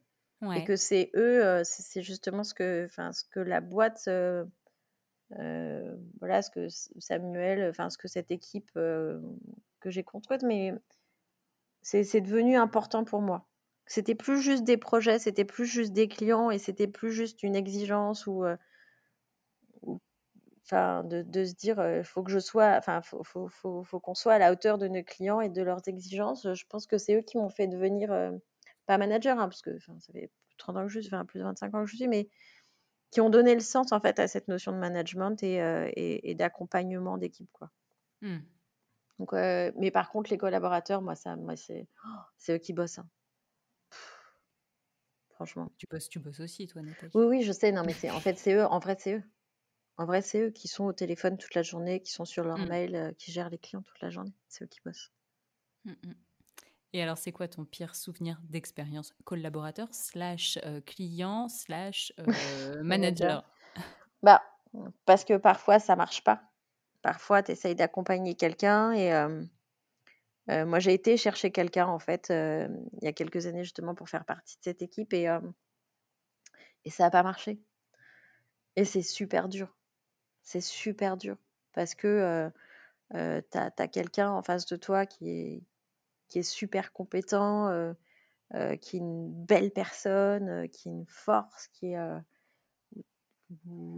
Et 0.56 0.64
que 0.64 0.76
c'est 0.76 1.10
eux, 1.16 1.64
c'est 1.64 2.04
justement 2.04 2.44
ce 2.44 2.54
que, 2.54 2.88
ce 2.90 3.24
que 3.32 3.40
la 3.40 3.60
boîte, 3.60 4.08
voilà, 5.30 6.42
ce 6.44 6.52
que 6.52 6.68
Samuel, 7.00 7.70
enfin, 7.70 7.90
ce 7.90 7.98
que 7.98 8.08
cette 8.08 8.30
équipe 8.30 8.70
que 8.74 9.90
j'ai 9.90 10.04
construite, 10.04 10.44
mais 10.44 10.76
c'est 11.82 12.22
devenu 12.22 12.58
important 12.58 13.04
pour 13.04 13.22
moi. 13.22 13.48
C'était 13.86 14.16
plus 14.16 14.42
juste 14.42 14.64
des 14.64 14.78
projets, 14.78 15.20
c'était 15.20 15.46
plus 15.46 15.66
juste 15.66 15.94
des 15.94 16.08
clients 16.08 16.52
et 16.52 16.60
c'était 16.60 16.88
plus 16.88 17.12
juste 17.12 17.44
une 17.44 17.56
exigence 17.56 18.28
ou 18.28 18.46
Enfin, 20.72 21.04
de, 21.04 21.46
se 21.46 21.56
dire, 21.56 21.84
il 21.98 22.04
faut 22.04 22.22
que 22.22 22.32
je 22.32 22.38
sois, 22.38 22.76
enfin, 22.78 23.02
faut, 23.02 23.50
qu'on 24.00 24.14
soit 24.14 24.34
à 24.34 24.38
la 24.38 24.52
hauteur 24.52 24.78
de 24.78 24.88
nos 24.88 25.02
clients 25.02 25.42
et 25.42 25.50
de 25.50 25.64
leurs 25.64 25.88
exigences. 25.88 26.54
Je 26.54 26.64
pense 26.70 26.86
que 26.86 27.00
c'est 27.00 27.16
eux 27.16 27.24
qui 27.24 27.38
m'ont 27.38 27.50
fait 27.50 27.66
devenir, 27.66 28.10
pas 28.86 29.00
manager, 29.00 29.40
hein, 29.40 29.50
parce 29.50 29.64
que 29.64 29.80
ça 29.80 30.14
fait 30.14 30.30
30 30.60 30.78
ans 30.78 30.84
que 30.84 30.90
je 30.90 31.00
suis, 31.00 31.10
plus 31.28 31.40
de 31.40 31.44
25 31.44 31.74
ans 31.74 31.84
que 31.84 31.90
je 31.90 31.96
suis, 31.96 32.08
mais 32.08 32.30
qui 33.10 33.20
ont 33.20 33.32
donné 33.32 33.56
le 33.56 33.62
sens 33.62 33.92
en 33.92 34.00
fait 34.00 34.20
à 34.20 34.28
cette 34.28 34.48
notion 34.48 34.72
de 34.72 34.78
management 34.78 35.42
et, 35.42 36.30
et, 36.30 36.36
d'accompagnement 36.36 37.18
d'équipe, 37.18 37.50
quoi. 37.52 37.72
Mmh. 38.22 38.38
Donc, 39.20 39.34
mais 39.34 39.92
par 39.92 40.10
contre, 40.10 40.30
les 40.32 40.38
collaborateurs, 40.38 41.02
moi, 41.02 41.16
ça, 41.16 41.36
moi, 41.36 41.56
c'est, 41.56 41.88
oh, 42.06 42.20
c'est 42.38 42.56
eux 42.56 42.58
qui 42.58 42.74
bossent. 42.74 43.00
Hein. 43.00 43.10
franchement. 45.32 45.72
Tu 45.78 45.86
bosses, 45.90 46.10
tu 46.10 46.20
bosses 46.20 46.40
aussi, 46.40 46.68
toi, 46.68 46.82
Nathalie. 46.82 47.12
Oui, 47.14 47.26
oui, 47.26 47.44
je 47.44 47.52
sais. 47.52 47.72
Non, 47.72 47.84
mais 47.86 47.94
c'est, 47.94 48.10
en 48.10 48.20
fait, 48.20 48.38
c'est 48.38 48.54
eux. 48.54 48.66
En 48.66 48.80
vrai, 48.80 48.96
c'est 48.98 49.16
eux. 49.16 49.24
En 49.98 50.06
vrai, 50.06 50.22
c'est 50.22 50.40
eux 50.40 50.50
qui 50.50 50.70
sont 50.70 50.86
au 50.86 50.94
téléphone 50.94 51.38
toute 51.38 51.54
la 51.56 51.62
journée, 51.62 52.02
qui 52.02 52.14
sont 52.14 52.24
sur 52.24 52.46
leur 52.46 52.58
mmh. 52.58 52.66
mail, 52.68 52.96
euh, 52.96 53.12
qui 53.18 53.34
gèrent 53.34 53.50
les 53.50 53.58
clients 53.58 53.82
toute 53.82 54.00
la 54.02 54.10
journée. 54.10 54.34
C'est 54.48 54.64
eux 54.64 54.68
qui 54.68 54.80
bossent. 54.86 55.12
Mmh, 55.84 55.92
mmh. 55.92 56.14
Et 56.94 57.04
alors, 57.04 57.18
c'est 57.18 57.34
quoi 57.34 57.48
ton 57.48 57.66
pire 57.66 57.96
souvenir 57.96 58.40
d'expérience 58.44 59.14
collaborateur 59.26 59.90
slash 59.92 60.58
euh, 60.66 60.80
client 60.82 61.50
slash 61.50 62.14
euh, 62.20 62.82
manager? 62.82 63.44
Bah, 64.24 64.42
parce 65.06 65.26
que 65.26 65.38
parfois 65.38 65.80
ça 65.80 65.96
marche 65.96 66.24
pas. 66.24 66.42
Parfois, 67.02 67.44
tu 67.44 67.52
essayes 67.52 67.76
d'accompagner 67.76 68.36
quelqu'un 68.36 68.92
et 68.94 69.12
moi 70.66 70.80
j'ai 70.80 70.94
été 70.94 71.16
chercher 71.16 71.52
quelqu'un 71.52 71.88
en 71.88 72.00
fait 72.00 72.28
il 72.30 73.04
y 73.04 73.08
a 73.08 73.14
quelques 73.14 73.46
années 73.46 73.64
justement 73.64 73.94
pour 73.96 74.10
faire 74.10 74.26
partie 74.26 74.58
de 74.58 74.64
cette 74.64 74.82
équipe 74.82 75.14
et, 75.14 75.28
et 76.86 76.90
ça 76.90 77.04
n'a 77.04 77.12
pas 77.12 77.24
marché. 77.24 77.60
Et 78.76 78.86
c'est 78.86 79.04
super 79.04 79.48
dur 79.48 79.76
c'est 80.50 80.62
super 80.62 81.16
dur 81.16 81.38
parce 81.74 81.94
que 81.94 82.52
tu 83.12 83.18
as, 83.18 83.88
quelqu'un 83.88 84.32
en 84.32 84.42
face 84.42 84.66
de 84.66 84.76
toi 84.76 85.06
qui 85.06 85.30
est, 85.30 85.64
qui 86.28 86.40
est 86.40 86.44
super 86.44 86.92
compétent, 86.92 87.70
qui 88.82 88.98
est 88.98 89.00
une 89.00 89.32
belle 89.46 89.70
personne, 89.70 90.68
qui 90.70 90.90
est 90.90 90.92
une 90.92 91.06
force, 91.08 91.68
qui 91.68 91.94
est. 91.94 92.20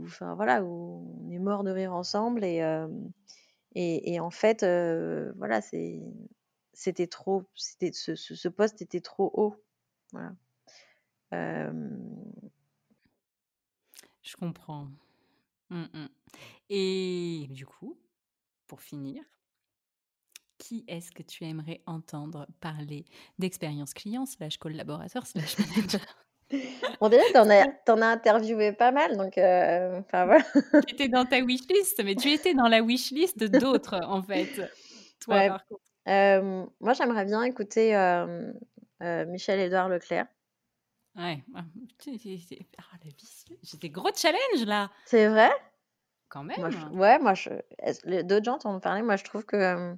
enfin 0.04 0.36
voilà, 0.36 0.64
où 0.64 1.18
on 1.26 1.30
est 1.32 1.40
mort 1.40 1.64
de 1.64 1.72
rire 1.72 1.94
ensemble 1.94 2.44
et, 2.44 2.62
et, 3.76 4.20
en 4.20 4.30
fait, 4.32 4.66
voilà, 5.38 5.62
c'était 6.74 7.08
trop, 7.08 7.44
c'était, 7.56 7.92
ce, 7.94 8.16
ce, 8.16 8.48
poste 8.48 8.82
était 8.82 9.02
trop 9.02 9.32
haut. 9.34 9.56
Voilà. 10.12 10.34
Je 14.22 14.36
comprends. 14.38 14.88
Mmh 15.70 16.08
Et 16.70 17.48
du 17.50 17.66
coup, 17.66 17.98
pour 18.68 18.82
finir, 18.82 19.24
qui 20.58 20.84
est-ce 20.88 21.12
que 21.12 21.24
tu 21.24 21.44
aimerais 21.44 21.82
entendre 21.86 22.48
parler 22.60 23.06
d'expérience 23.40 23.94
client 23.94 24.26
slash 24.26 24.58
collaborateur 24.58 25.26
slash 25.26 25.58
manager? 25.60 26.02
Bon, 27.00 27.10
déjà, 27.10 27.24
t'en 27.34 27.50
as, 27.50 27.66
as 27.88 28.12
interviewé 28.12 28.72
pas 28.74 28.92
mal, 28.92 29.18
donc 29.18 29.34
enfin 29.38 30.26
voilà. 30.26 30.44
Tu 30.88 30.94
étais 30.94 31.08
dans 31.08 31.26
ta 31.26 31.40
wishlist, 31.42 32.04
mais 32.04 32.16
tu 32.16 32.30
étais 32.32 32.54
dans 32.54 32.68
la 32.68 32.82
wishlist 32.82 33.44
d'autres, 33.44 34.00
en 34.04 34.22
fait. 34.22 34.50
Toi, 35.20 35.48
par 35.48 35.66
contre. 35.66 36.72
moi, 36.80 36.94
j'aimerais 36.94 37.26
bien 37.26 37.44
écouter 37.44 37.96
Michel-Édouard 39.02 39.90
Leclerc. 39.90 40.28
Ouais, 41.18 41.44
ah, 41.56 41.64
ah, 41.98 42.98
j'ai 43.64 43.78
des 43.78 43.90
gros 43.90 44.12
challenges 44.16 44.66
là. 44.66 44.90
C'est 45.06 45.28
vrai? 45.28 45.50
Quand 46.30 46.44
même. 46.44 46.58
ouais, 46.94 47.20
moi, 47.20 47.34
je... 47.34 47.50
d'autres 48.22 48.46
gens 48.46 48.58
t'en 48.58 48.76
ont 48.76 48.80
parlé? 48.80 49.02
Moi, 49.02 49.18
je 49.18 49.26
trouve 49.26 49.46
que. 49.46 49.98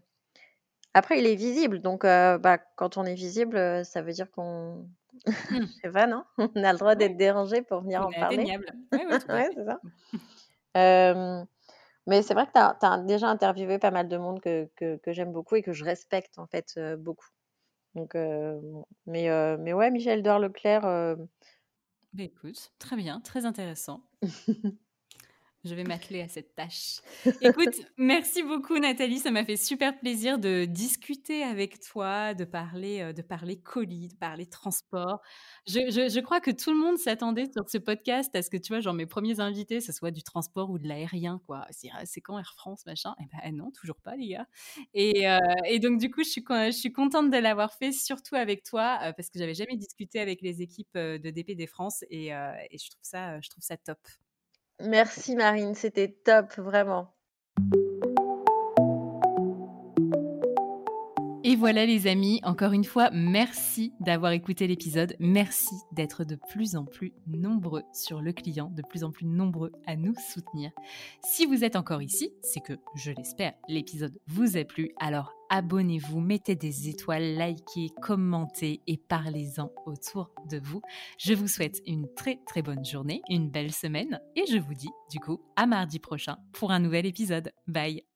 Après, 0.95 1.19
il 1.19 1.27
est 1.27 1.35
visible. 1.35 1.81
Donc, 1.81 2.01
bah, 2.01 2.57
quand 2.75 2.97
on 2.97 3.05
est 3.05 3.13
visible, 3.13 3.85
ça 3.85 4.01
veut 4.01 4.13
dire 4.13 4.31
qu'on. 4.31 4.87
Mmh. 5.49 5.65
je 5.65 5.73
sais 5.83 5.91
pas, 5.91 6.07
non? 6.07 6.23
On 6.55 6.63
a 6.63 6.73
le 6.73 6.79
droit 6.79 6.95
d'être 6.95 7.17
dérangé 7.17 7.61
pour 7.61 7.81
venir 7.81 8.01
en 8.01 8.11
parler. 8.11 8.45
ouais, 8.91 9.49
c'est 9.55 9.65
ça. 9.65 9.79
mais 12.07 12.21
c'est 12.21 12.33
vrai 12.33 12.47
que 12.47 12.51
tu 12.51 12.85
as, 12.85 12.97
déjà 12.99 13.27
interviewé 13.27 13.79
pas 13.79 13.91
mal 13.91 14.07
de 14.07 14.17
monde 14.17 14.41
que, 14.41 14.69
que, 14.75 14.97
que 14.97 15.13
j'aime 15.13 15.31
beaucoup 15.31 15.55
et 15.55 15.61
que 15.61 15.73
je 15.73 15.83
respecte, 15.83 16.37
en 16.37 16.47
fait, 16.47 16.79
beaucoup. 16.97 17.27
Donc, 17.95 18.15
mais, 19.05 19.57
mais 19.57 19.73
ouais, 19.73 19.91
Michel 19.91 20.23
Dor 20.23 20.39
Leclerc. 20.39 21.17
Bah, 22.13 22.23
écoute, 22.23 22.71
très 22.79 22.95
bien, 22.95 23.21
très 23.21 23.45
intéressant. 23.45 24.03
Je 25.65 25.75
vais 25.75 25.85
m'atteler 25.85 26.21
à 26.21 26.27
cette 26.27 26.55
tâche. 26.55 26.99
Écoute, 27.41 27.75
merci 27.95 28.43
beaucoup 28.43 28.77
Nathalie, 28.79 29.19
ça 29.19 29.31
m'a 29.31 29.45
fait 29.45 29.55
super 29.55 29.97
plaisir 29.97 30.37
de 30.37 30.65
discuter 30.65 31.41
avec 31.41 31.79
toi, 31.79 32.33
de 32.33 32.43
parler, 32.43 32.99
euh, 32.99 33.13
de 33.13 33.21
parler 33.21 33.61
colis, 33.61 34.09
de 34.09 34.15
parler 34.15 34.45
transport. 34.45 35.21
Je, 35.65 35.79
je, 35.89 36.19
crois 36.19 36.41
que 36.41 36.51
tout 36.51 36.71
le 36.71 36.77
monde 36.77 36.97
s'attendait 36.97 37.49
sur 37.49 37.69
ce 37.69 37.77
podcast 37.77 38.35
à 38.35 38.41
ce 38.41 38.49
que 38.49 38.57
tu 38.57 38.73
vois, 38.73 38.81
genre 38.81 38.93
mes 38.93 39.05
premiers 39.05 39.39
invités, 39.39 39.79
ce 39.79 39.93
soit 39.93 40.11
du 40.11 40.21
transport 40.21 40.69
ou 40.69 40.79
de 40.79 40.87
l'aérien, 40.87 41.39
quoi. 41.47 41.65
C'est, 41.71 41.87
ah, 41.93 42.03
quand 42.21 42.37
Air 42.37 42.53
France, 42.57 42.85
machin? 42.85 43.15
Eh 43.21 43.25
ben 43.31 43.55
non, 43.55 43.71
toujours 43.71 44.01
pas 44.01 44.17
les 44.17 44.27
gars. 44.27 44.47
Et, 44.93 45.29
euh, 45.29 45.39
et 45.65 45.79
donc 45.79 45.97
du 45.97 46.11
coup, 46.11 46.25
je 46.25 46.29
suis, 46.29 46.43
je 46.45 46.71
suis 46.71 46.91
contente 46.91 47.31
de 47.31 47.37
l'avoir 47.37 47.73
fait, 47.73 47.93
surtout 47.93 48.35
avec 48.35 48.63
toi, 48.63 48.99
euh, 49.03 49.13
parce 49.13 49.29
que 49.29 49.39
j'avais 49.39 49.53
jamais 49.53 49.77
discuté 49.77 50.19
avec 50.19 50.41
les 50.41 50.61
équipes 50.61 50.97
de 50.97 51.29
DPD 51.29 51.67
France 51.67 52.03
et, 52.09 52.27
et 52.27 52.77
je 52.77 52.89
trouve 52.89 53.03
ça, 53.03 53.39
je 53.39 53.49
trouve 53.49 53.63
ça 53.63 53.77
top. 53.77 53.99
Merci 54.83 55.35
Marine, 55.35 55.73
c'était 55.73 56.09
top, 56.11 56.53
vraiment. 56.57 57.12
Et 61.53 61.55
voilà 61.55 61.85
les 61.85 62.07
amis, 62.07 62.39
encore 62.41 62.71
une 62.71 62.83
fois, 62.83 63.11
merci 63.13 63.93
d'avoir 63.99 64.31
écouté 64.31 64.65
l'épisode. 64.65 65.15
Merci 65.19 65.75
d'être 65.91 66.23
de 66.23 66.35
plus 66.49 66.75
en 66.75 66.83
plus 66.83 67.13
nombreux 67.27 67.83
sur 67.93 68.21
le 68.21 68.33
client, 68.33 68.71
de 68.75 68.81
plus 68.81 69.03
en 69.03 69.11
plus 69.11 69.27
nombreux 69.27 69.71
à 69.85 69.95
nous 69.95 70.15
soutenir. 70.15 70.71
Si 71.23 71.45
vous 71.45 71.63
êtes 71.63 71.75
encore 71.75 72.01
ici, 72.01 72.33
c'est 72.41 72.59
que, 72.59 72.73
je 72.95 73.11
l'espère, 73.11 73.53
l'épisode 73.69 74.17
vous 74.25 74.57
a 74.57 74.63
plu. 74.63 74.93
Alors 74.99 75.31
abonnez-vous, 75.51 76.21
mettez 76.21 76.55
des 76.55 76.89
étoiles, 76.89 77.37
likez, 77.37 77.91
commentez 78.01 78.81
et 78.87 78.97
parlez-en 78.97 79.69
autour 79.85 80.31
de 80.49 80.57
vous. 80.57 80.81
Je 81.19 81.35
vous 81.35 81.47
souhaite 81.47 81.83
une 81.85 82.11
très 82.15 82.39
très 82.47 82.63
bonne 82.63 82.83
journée, 82.83 83.21
une 83.29 83.51
belle 83.51 83.71
semaine 83.71 84.19
et 84.35 84.45
je 84.49 84.57
vous 84.57 84.73
dis 84.73 84.89
du 85.11 85.19
coup 85.19 85.39
à 85.55 85.67
mardi 85.67 85.99
prochain 85.99 86.37
pour 86.51 86.71
un 86.71 86.79
nouvel 86.79 87.05
épisode. 87.05 87.51
Bye 87.67 88.12